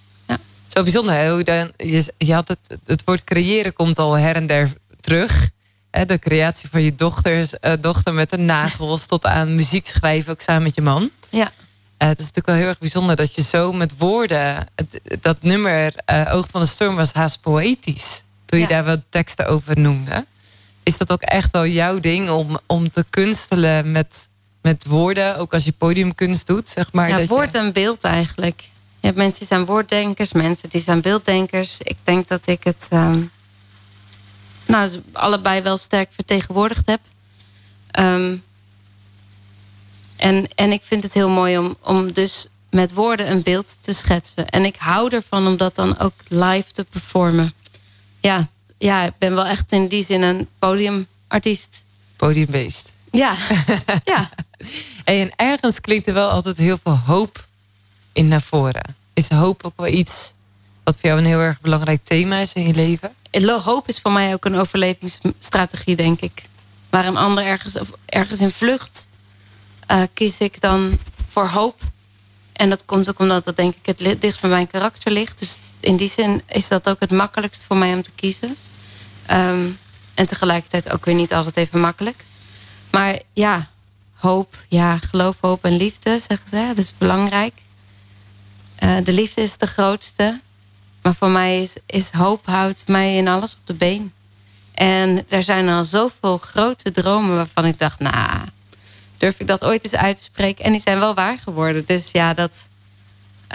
Zo 0.67 0.83
bijzonder, 0.83 1.15
hè? 1.15 1.31
Hoe 1.33 1.43
dan, 1.43 1.71
je, 1.77 2.13
je 2.17 2.33
had 2.33 2.47
het, 2.47 2.77
het 2.85 3.01
woord 3.05 3.23
creëren 3.23 3.73
komt 3.73 3.99
al 3.99 4.13
her 4.13 4.35
en 4.35 4.45
der 4.47 4.73
terug. 4.99 5.49
De 5.91 6.19
creatie 6.19 6.69
van 6.69 6.81
je 6.81 6.95
dochters, 6.95 7.53
uh, 7.61 7.73
dochter 7.79 8.13
met 8.13 8.29
de 8.29 8.37
nagels 8.37 9.05
tot 9.05 9.25
aan 9.25 9.55
muziek 9.55 9.87
schrijven, 9.87 10.31
ook 10.31 10.41
samen 10.41 10.63
met 10.63 10.75
je 10.75 10.81
man. 10.81 11.09
Ja. 11.29 11.51
Uh, 11.97 12.07
het 12.07 12.19
is 12.19 12.25
natuurlijk 12.25 12.47
wel 12.47 12.55
heel 12.55 12.67
erg 12.67 12.79
bijzonder 12.79 13.15
dat 13.15 13.35
je 13.35 13.43
zo 13.43 13.73
met 13.73 13.93
woorden. 13.97 14.67
dat 15.21 15.41
nummer 15.41 15.93
uh, 16.11 16.33
Oog 16.33 16.47
van 16.51 16.61
de 16.61 16.67
Storm 16.67 16.95
was 16.95 17.13
haast 17.13 17.41
poëtisch. 17.41 18.23
Toen 18.45 18.59
je 18.59 18.67
daar 18.67 18.83
wat 18.83 18.99
teksten 19.09 19.47
over 19.47 19.79
noemde. 19.79 20.25
Is 20.83 20.97
dat 20.97 21.11
ook 21.11 21.21
echt 21.21 21.51
wel 21.51 21.65
jouw 21.65 21.99
ding 21.99 22.29
om, 22.29 22.59
om 22.65 22.91
te 22.91 23.05
kunstelen 23.09 23.91
met, 23.91 24.27
met 24.61 24.85
woorden, 24.85 25.37
ook 25.37 25.53
als 25.53 25.63
je 25.63 25.71
podiumkunst 25.71 26.47
doet, 26.47 26.69
zeg 26.69 26.93
maar? 26.93 27.09
Ja, 27.09 27.25
woord 27.25 27.53
en 27.53 27.73
beeld 27.73 28.03
eigenlijk. 28.03 28.61
Je 28.99 29.07
hebt 29.07 29.17
mensen 29.17 29.39
die 29.39 29.47
zijn 29.47 29.65
woorddenkers, 29.65 30.33
mensen 30.33 30.69
die 30.69 30.81
zijn 30.81 31.01
beelddenkers. 31.01 31.79
Ik 31.81 31.97
denk 32.03 32.27
dat 32.27 32.47
ik 32.47 32.63
het 32.63 32.87
um, 32.93 33.31
nou, 34.67 35.01
allebei 35.11 35.61
wel 35.61 35.77
sterk 35.77 36.09
vertegenwoordigd 36.11 36.85
heb. 36.85 36.99
Um, 37.99 38.43
en, 40.15 40.47
en 40.55 40.71
ik 40.71 40.81
vind 40.83 41.03
het 41.03 41.13
heel 41.13 41.29
mooi 41.29 41.57
om, 41.57 41.75
om 41.81 42.11
dus 42.11 42.47
met 42.69 42.93
woorden 42.93 43.31
een 43.31 43.41
beeld 43.41 43.77
te 43.81 43.93
schetsen. 43.93 44.49
En 44.49 44.65
ik 44.65 44.75
hou 44.75 45.13
ervan 45.15 45.47
om 45.47 45.57
dat 45.57 45.75
dan 45.75 45.99
ook 45.99 46.13
live 46.27 46.71
te 46.71 46.83
performen. 46.83 47.53
Ja, 48.19 48.47
ja 48.77 49.03
ik 49.03 49.13
ben 49.17 49.35
wel 49.35 49.45
echt 49.45 49.71
in 49.71 49.87
die 49.87 50.03
zin 50.03 50.21
een 50.21 50.47
podiumartiest. 50.59 51.85
Podiumbeest. 52.15 52.93
Ja, 53.11 53.35
ja. 54.03 54.29
En 55.03 55.31
ergens 55.35 55.81
klinkt 55.81 56.07
er 56.07 56.13
wel 56.13 56.29
altijd 56.29 56.57
heel 56.57 56.77
veel 56.83 56.97
hoop 56.97 57.47
in 58.13 58.27
naar 58.27 58.41
voren. 58.41 58.95
Is 59.13 59.29
hoop 59.29 59.65
ook 59.65 59.73
wel 59.75 59.87
iets 59.87 60.33
wat 60.83 60.97
voor 60.99 61.09
jou 61.09 61.21
een 61.21 61.25
heel 61.25 61.39
erg 61.39 61.61
belangrijk 61.61 61.99
thema 62.03 62.39
is 62.39 62.53
in 62.53 62.67
je 62.67 62.73
leven? 62.73 63.15
Hoop 63.63 63.87
is 63.87 63.99
voor 63.99 64.11
mij 64.11 64.33
ook 64.33 64.45
een 64.45 64.55
overlevingsstrategie, 64.55 65.95
denk 65.95 66.21
ik. 66.21 66.43
Waar 66.89 67.05
een 67.05 67.17
ander 67.17 67.43
ergens, 67.43 67.77
ergens 68.05 68.39
in 68.39 68.51
vlucht 68.51 69.07
uh, 69.91 70.01
kies 70.13 70.39
ik 70.39 70.61
dan 70.61 70.99
voor 71.27 71.47
hoop. 71.47 71.81
En 72.53 72.69
dat 72.69 72.85
komt 72.85 73.09
ook 73.09 73.19
omdat 73.19 73.45
dat 73.45 73.55
denk 73.55 73.75
ik 73.81 73.85
het 73.85 74.21
dichtst 74.21 74.41
bij 74.41 74.49
mijn 74.49 74.67
karakter 74.67 75.11
ligt. 75.11 75.39
Dus 75.39 75.59
in 75.79 75.97
die 75.97 76.09
zin 76.09 76.41
is 76.47 76.67
dat 76.67 76.89
ook 76.89 76.99
het 76.99 77.11
makkelijkst 77.11 77.65
voor 77.65 77.77
mij 77.77 77.93
om 77.93 78.01
te 78.01 78.11
kiezen. 78.15 78.55
Um, 79.31 79.77
en 80.13 80.27
tegelijkertijd 80.27 80.91
ook 80.91 81.05
weer 81.05 81.15
niet 81.15 81.33
altijd 81.33 81.57
even 81.57 81.79
makkelijk. 81.79 82.25
Maar 82.91 83.19
ja, 83.33 83.69
hoop, 84.13 84.55
ja, 84.69 84.97
geloof, 84.97 85.35
hoop 85.39 85.63
en 85.63 85.75
liefde, 85.75 86.19
zeggen 86.19 86.49
ze. 86.49 86.65
Dat 86.67 86.77
is 86.77 86.93
belangrijk. 86.97 87.53
Uh, 88.79 88.97
de 89.03 89.13
liefde 89.13 89.41
is 89.41 89.57
de 89.57 89.67
grootste. 89.67 90.41
Maar 91.07 91.15
voor 91.15 91.29
mij 91.29 91.61
is, 91.61 91.77
is 91.85 92.11
hoop 92.11 92.45
houdt 92.45 92.87
mij 92.87 93.15
in 93.15 93.27
alles 93.27 93.53
op 93.53 93.59
de 93.63 93.73
been. 93.73 94.13
En 94.73 95.25
er 95.29 95.43
zijn 95.43 95.69
al 95.69 95.83
zoveel 95.83 96.37
grote 96.37 96.91
dromen 96.91 97.35
waarvan 97.35 97.65
ik 97.65 97.79
dacht, 97.79 97.99
nou, 97.99 98.39
durf 99.17 99.39
ik 99.39 99.47
dat 99.47 99.63
ooit 99.63 99.83
eens 99.83 99.95
uit 99.95 100.17
te 100.17 100.23
spreken. 100.23 100.65
En 100.65 100.71
die 100.71 100.81
zijn 100.81 100.99
wel 100.99 101.13
waar 101.13 101.37
geworden. 101.39 101.85
Dus 101.85 102.11
ja, 102.11 102.33
dat 102.33 102.69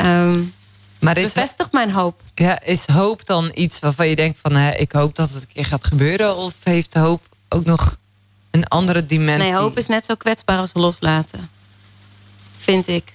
um, 0.00 0.54
maar 0.98 1.16
is, 1.16 1.32
bevestigt 1.32 1.72
mijn 1.72 1.90
hoop. 1.90 2.20
Ja, 2.34 2.60
is 2.62 2.86
hoop 2.86 3.26
dan 3.26 3.50
iets 3.54 3.78
waarvan 3.78 4.08
je 4.08 4.16
denkt 4.16 4.38
van... 4.40 4.54
Hè, 4.54 4.70
ik 4.74 4.92
hoop 4.92 5.14
dat 5.14 5.30
het 5.30 5.42
een 5.42 5.48
keer 5.52 5.64
gaat 5.64 5.84
gebeuren? 5.84 6.36
Of 6.36 6.54
heeft 6.62 6.94
hoop 6.94 7.22
ook 7.48 7.64
nog 7.64 7.96
een 8.50 8.68
andere 8.68 9.06
dimensie? 9.06 9.50
Nee, 9.50 9.60
hoop 9.60 9.78
is 9.78 9.86
net 9.86 10.04
zo 10.04 10.14
kwetsbaar 10.14 10.58
als 10.58 10.70
loslaten. 10.74 11.50
Vind 12.58 12.88
ik. 12.88 13.12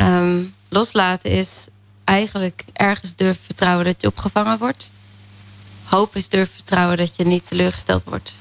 Um, 0.00 0.54
loslaten 0.68 1.30
is 1.30 1.68
eigenlijk 2.04 2.64
ergens 2.72 3.14
durven 3.14 3.44
vertrouwen 3.44 3.84
dat 3.84 4.00
je 4.00 4.06
opgevangen 4.06 4.58
wordt. 4.58 4.90
Hoop 5.84 6.16
is 6.16 6.28
durven 6.28 6.54
vertrouwen 6.54 6.96
dat 6.96 7.16
je 7.16 7.24
niet 7.24 7.48
teleurgesteld 7.48 8.04
wordt. 8.04 8.34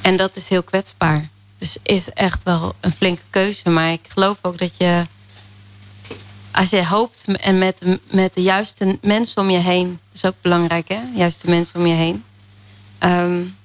En 0.00 0.16
dat 0.16 0.36
is 0.36 0.48
heel 0.48 0.62
kwetsbaar. 0.62 1.28
Dus 1.58 1.76
is 1.82 2.10
echt 2.10 2.42
wel 2.42 2.74
een 2.80 2.92
flinke 2.92 3.22
keuze. 3.30 3.70
Maar 3.70 3.92
ik 3.92 4.00
geloof 4.08 4.38
ook 4.42 4.58
dat 4.58 4.76
je... 4.76 5.06
Als 6.50 6.70
je 6.70 6.86
hoopt 6.86 7.24
en 7.40 7.58
met, 7.58 7.82
met 8.10 8.34
de 8.34 8.42
juiste 8.42 8.98
mensen 9.02 9.42
om 9.42 9.50
je 9.50 9.58
heen... 9.58 9.88
Dat 9.88 10.22
is 10.22 10.24
ook 10.24 10.40
belangrijk, 10.40 10.88
hè? 10.88 11.00
Juiste 11.14 11.50
mensen 11.50 11.80
om 11.80 11.86
je 11.86 11.94
heen. 11.94 12.24
Um, 13.00 13.56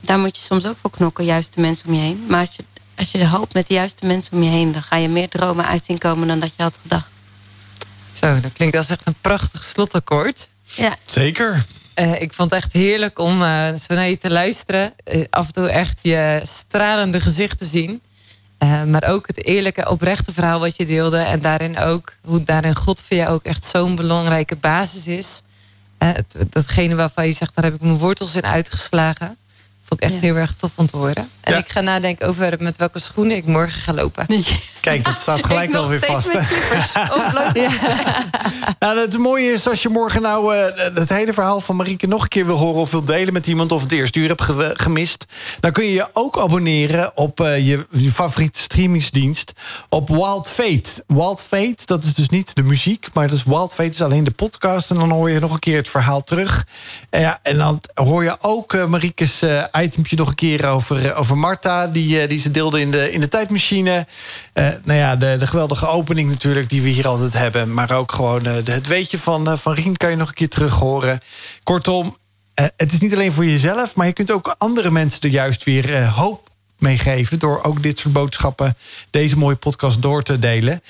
daar 0.00 0.18
moet 0.18 0.36
je 0.36 0.42
soms 0.42 0.66
ook 0.66 0.76
voor 0.80 0.90
knokken, 0.90 1.24
juiste 1.24 1.60
mensen 1.60 1.88
om 1.88 1.94
je 1.94 2.00
heen. 2.00 2.24
Maar 2.28 2.40
als 2.40 2.56
je, 2.56 2.64
als 2.94 3.10
je 3.10 3.26
hoopt 3.26 3.54
met 3.54 3.66
de 3.66 3.74
juiste 3.74 4.06
mensen 4.06 4.32
om 4.32 4.42
je 4.42 4.50
heen... 4.50 4.72
dan 4.72 4.82
ga 4.82 4.96
je 4.96 5.08
meer 5.08 5.28
dromen 5.28 5.66
uitzien 5.66 5.98
komen 5.98 6.28
dan 6.28 6.40
dat 6.40 6.52
je 6.56 6.62
had 6.62 6.78
gedacht. 6.82 7.15
Zo, 8.20 8.40
dat 8.40 8.52
klinkt 8.52 8.76
als 8.76 8.88
echt 8.88 9.06
een 9.06 9.16
prachtig 9.20 9.64
slotakkoord. 9.64 10.48
Ja. 10.64 10.96
Zeker. 11.04 11.64
Uh, 11.98 12.20
ik 12.20 12.32
vond 12.32 12.50
het 12.50 12.62
echt 12.62 12.72
heerlijk 12.72 13.18
om 13.18 13.42
uh, 13.42 13.74
zo 13.74 13.94
naar 13.94 14.08
je 14.08 14.18
te 14.18 14.30
luisteren. 14.30 14.94
Uh, 15.12 15.24
af 15.30 15.46
en 15.46 15.52
toe 15.52 15.68
echt 15.68 15.98
je 16.02 16.40
stralende 16.42 17.20
gezicht 17.20 17.58
te 17.58 17.64
zien. 17.64 18.00
maar 18.86 19.04
ook 19.04 19.26
het 19.26 19.44
eerlijke, 19.44 19.88
oprechte 19.88 20.32
verhaal 20.32 20.60
wat 20.60 20.76
je 20.76 20.86
deelde. 20.86 21.18
En 21.18 21.40
daarin 21.40 21.78
ook 21.78 22.14
hoe 22.22 22.44
daarin 22.44 22.74
God 22.74 23.02
voor 23.02 23.16
jou 23.16 23.30
ook 23.30 23.44
echt 23.44 23.64
zo'n 23.64 23.94
belangrijke 23.94 24.56
basis 24.56 25.06
is. 25.06 25.42
datgene 26.50 26.94
waarvan 26.94 27.26
je 27.26 27.32
zegt, 27.32 27.54
daar 27.54 27.64
heb 27.64 27.74
ik 27.74 27.80
mijn 27.80 27.98
wortels 27.98 28.34
in 28.34 28.46
uitgeslagen. 28.46 29.36
Vond 29.88 30.02
ik 30.02 30.10
echt 30.10 30.20
heel 30.20 30.36
erg 30.36 30.54
tof 30.54 30.70
om 30.74 30.86
te 30.86 30.96
horen. 30.96 31.30
En 31.40 31.56
ik 31.56 31.68
ga 31.68 31.80
nadenken 31.80 32.28
over 32.28 32.56
met 32.58 32.76
welke 32.76 32.98
schoenen 32.98 33.36
ik 33.36 33.46
morgen 33.46 33.80
ga 33.80 33.92
lopen. 33.92 34.26
Kijk, 34.80 35.04
dat 35.04 35.18
staat 35.18 35.46
gelijk 35.46 35.72
wel 35.72 35.88
weer 35.88 36.00
vast. 36.00 36.34
oh, 37.16 37.50
ja. 37.52 37.70
nou, 38.86 38.98
het 38.98 39.18
mooie 39.18 39.52
is 39.52 39.68
als 39.68 39.82
je 39.82 39.88
morgen 39.88 40.22
nou 40.22 40.56
uh, 40.56 40.64
het 40.94 41.08
hele 41.08 41.32
verhaal 41.32 41.60
van 41.60 41.76
Marieke 41.76 42.06
nog 42.06 42.22
een 42.22 42.28
keer 42.28 42.46
wil 42.46 42.56
horen... 42.56 42.80
of 42.80 42.90
wil 42.90 43.04
delen 43.04 43.32
met 43.32 43.46
iemand 43.46 43.72
of 43.72 43.82
het 43.82 43.92
eerste 43.92 44.18
uur 44.18 44.28
hebt 44.28 44.42
gemist... 44.80 45.24
dan 45.60 45.72
kun 45.72 45.84
je 45.84 45.92
je 45.92 46.06
ook 46.12 46.38
abonneren 46.38 47.16
op 47.16 47.40
uh, 47.40 47.66
je, 47.66 47.86
favoriete 48.12 48.60
streamingsdienst... 48.60 49.52
op 49.88 50.08
Wild 50.08 50.48
Fate. 50.48 51.04
Wild 51.06 51.40
Fate, 51.40 51.82
dat 51.84 52.04
is 52.04 52.14
dus 52.14 52.28
niet 52.28 52.54
de 52.54 52.62
muziek... 52.62 53.08
maar 53.12 53.28
dat 53.28 53.36
is 53.36 53.44
Wild 53.44 53.74
Fate 53.74 53.88
is 53.88 54.02
alleen 54.02 54.24
de 54.24 54.30
podcast... 54.30 54.90
en 54.90 54.96
dan 54.96 55.10
hoor 55.10 55.30
je 55.30 55.40
nog 55.40 55.52
een 55.52 55.58
keer 55.58 55.76
het 55.76 55.88
verhaal 55.88 56.22
terug. 56.22 56.66
En, 57.10 57.56
dan 57.56 57.80
hoor 57.94 58.24
je 58.24 58.36
ook 58.40 58.72
uh, 58.72 58.86
Marieke's 58.86 59.42
itempje 59.80 60.16
nog 60.16 60.28
een 60.28 60.34
keer 60.34 60.66
over, 60.66 61.10
eh, 61.10 61.18
over 61.18 61.38
Marta... 61.38 61.86
Die, 61.86 62.20
eh, 62.20 62.28
die 62.28 62.38
ze 62.38 62.50
deelde 62.50 62.80
in 62.80 62.90
de, 62.90 63.12
in 63.12 63.20
de 63.20 63.28
tijdmachine. 63.28 64.06
Nou 64.84 64.98
ja, 64.98 65.16
de, 65.16 65.36
de 65.38 65.46
geweldige 65.46 65.86
opening 65.86 66.28
natuurlijk 66.28 66.70
die 66.70 66.82
we 66.82 66.88
hier 66.88 67.08
altijd 67.08 67.32
hebben. 67.32 67.74
Maar 67.74 67.90
ook 67.90 68.12
gewoon 68.12 68.42
de, 68.42 68.75
het 68.76 68.86
weetje 68.86 69.18
van, 69.18 69.58
van 69.58 69.74
Rien 69.74 69.96
kan 69.96 70.10
je 70.10 70.16
nog 70.16 70.28
een 70.28 70.34
keer 70.34 70.48
terug 70.48 70.74
horen. 70.74 71.20
Kortom, 71.62 72.16
het 72.54 72.92
is 72.92 73.00
niet 73.00 73.14
alleen 73.14 73.32
voor 73.32 73.44
jezelf... 73.44 73.94
maar 73.94 74.06
je 74.06 74.12
kunt 74.12 74.30
ook 74.30 74.54
andere 74.58 74.90
mensen 74.90 75.20
er 75.20 75.28
juist 75.28 75.64
weer 75.64 76.06
hoop 76.06 76.50
meegeven... 76.78 77.38
door 77.38 77.62
ook 77.62 77.82
dit 77.82 77.98
soort 77.98 78.14
boodschappen 78.14 78.76
deze 79.10 79.38
mooie 79.38 79.56
podcast 79.56 80.02
door 80.02 80.22
te 80.22 80.38
delen. 80.38 80.80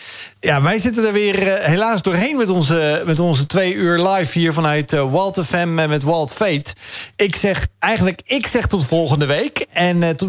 Ja, 0.41 0.63
wij 0.63 0.79
zitten 0.79 1.07
er 1.07 1.13
weer 1.13 1.47
uh, 1.47 1.65
helaas 1.65 2.03
doorheen 2.03 2.37
met 2.37 2.49
onze, 2.49 3.03
met 3.07 3.19
onze 3.19 3.47
twee 3.47 3.75
uur 3.75 3.99
live... 4.09 4.39
hier 4.39 4.53
vanuit 4.53 4.93
uh, 4.93 5.11
Walt 5.13 5.45
FM 5.47 5.75
met 5.75 6.03
Walt 6.03 6.33
Fate. 6.33 6.75
Ik 7.17 7.37
zeg 7.37 7.67
eigenlijk, 7.79 8.21
ik 8.25 8.47
zeg 8.47 8.67
tot 8.67 8.87
volgende 8.87 9.27
week. 9.27 9.67
En 9.73 10.03
uh, 10.03 10.09
tot, 10.09 10.29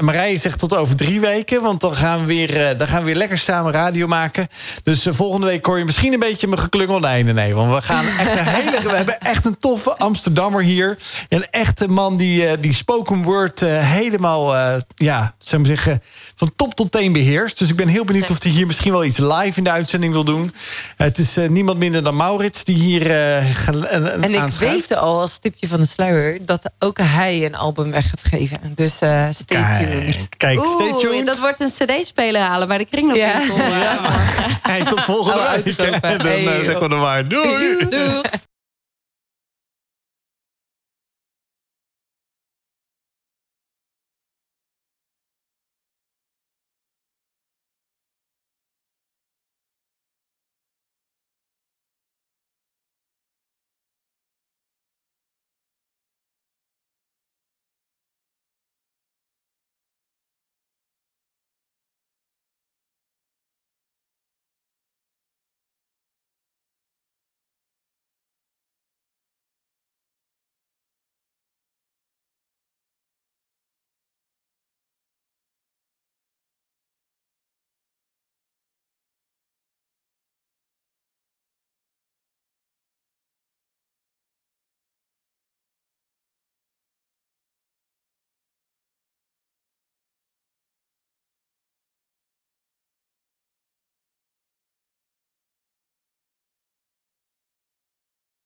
Marije 0.00 0.38
zegt 0.38 0.58
tot 0.58 0.74
over 0.74 0.96
drie 0.96 1.20
weken. 1.20 1.62
Want 1.62 1.80
dan 1.80 1.94
gaan 1.94 2.20
we 2.20 2.26
weer, 2.26 2.76
dan 2.78 2.86
gaan 2.86 2.98
we 2.98 3.04
weer 3.04 3.14
lekker 3.14 3.38
samen 3.38 3.72
radio 3.72 4.06
maken. 4.06 4.48
Dus 4.82 5.06
volgende 5.10 5.46
week 5.46 5.64
hoor 5.64 5.78
je 5.78 5.84
misschien 5.84 6.12
een 6.12 6.18
beetje 6.18 6.46
mijn 6.46 6.60
geklungel. 6.60 6.98
Nee, 6.98 7.24
nee, 7.24 7.34
nee. 7.34 7.54
Want 7.54 7.74
we 7.74 7.82
gaan 7.82 8.06
echt 8.06 8.38
een 8.38 8.46
hele... 8.58 8.82
we 8.82 8.96
hebben 8.96 9.20
echt 9.20 9.44
een 9.44 9.58
toffe 9.58 9.96
Amsterdammer 9.96 10.62
hier. 10.62 10.98
Een 11.28 11.46
echte 11.50 11.88
man 11.88 12.16
die, 12.16 12.60
die 12.60 12.74
spoken 12.74 13.22
word 13.22 13.60
helemaal 13.60 14.76
ja, 14.98 15.34
zou 15.38 15.62
maar 15.62 15.70
zeggen, 15.70 16.02
van 16.34 16.52
top 16.56 16.74
tot 16.74 16.92
teen 16.92 17.12
beheerst. 17.12 17.58
Dus 17.58 17.68
ik 17.68 17.76
ben 17.76 17.88
heel 17.88 18.04
benieuwd 18.04 18.30
of 18.30 18.42
hij 18.42 18.52
hier 18.52 18.66
misschien 18.66 18.92
wel 18.92 19.04
iets 19.04 19.18
live 19.18 19.52
in 19.54 19.64
de 19.64 19.70
uitzending 19.70 20.12
wil 20.12 20.24
doen. 20.24 20.54
Het 20.96 21.18
is 21.18 21.38
uh, 21.38 21.48
niemand 21.48 21.78
minder 21.78 22.02
dan 22.02 22.16
Maurits 22.16 22.64
die 22.64 22.76
hier 22.76 23.06
uh, 23.06 23.68
En 23.92 24.34
ik 24.34 24.50
weet 24.58 24.96
al 24.96 25.20
als 25.20 25.38
tipje 25.38 25.68
van 25.68 25.80
de 25.80 25.86
sluier... 25.86 26.46
dat 26.46 26.70
ook 26.78 26.98
hij 26.98 27.44
een 27.44 27.54
album 27.54 27.90
weg 27.90 28.08
gaat 28.10 28.24
geven. 28.24 28.58
Dus 28.74 29.02
uh, 29.02 29.26
stay 29.30 29.78
tuned. 29.78 30.28
Kijk, 30.36 30.60
stay 30.74 30.92
tuned. 31.00 31.26
Dat 31.26 31.38
wordt 31.38 31.60
een 31.60 31.70
cd-speler 31.70 32.40
halen 32.40 32.68
bij 32.68 32.78
de 32.78 32.84
kring 32.84 33.16
Ja. 33.16 33.40
ja. 33.40 34.00
hey, 34.70 34.84
tot 34.84 35.00
volgende 35.00 35.62
week. 35.64 35.76
Dan 36.44 36.64
zeggen 36.64 36.88
we 36.88 36.94
er 36.94 37.00
maar. 37.00 37.28
Doei! 37.28 37.76
Doei! 37.90 38.20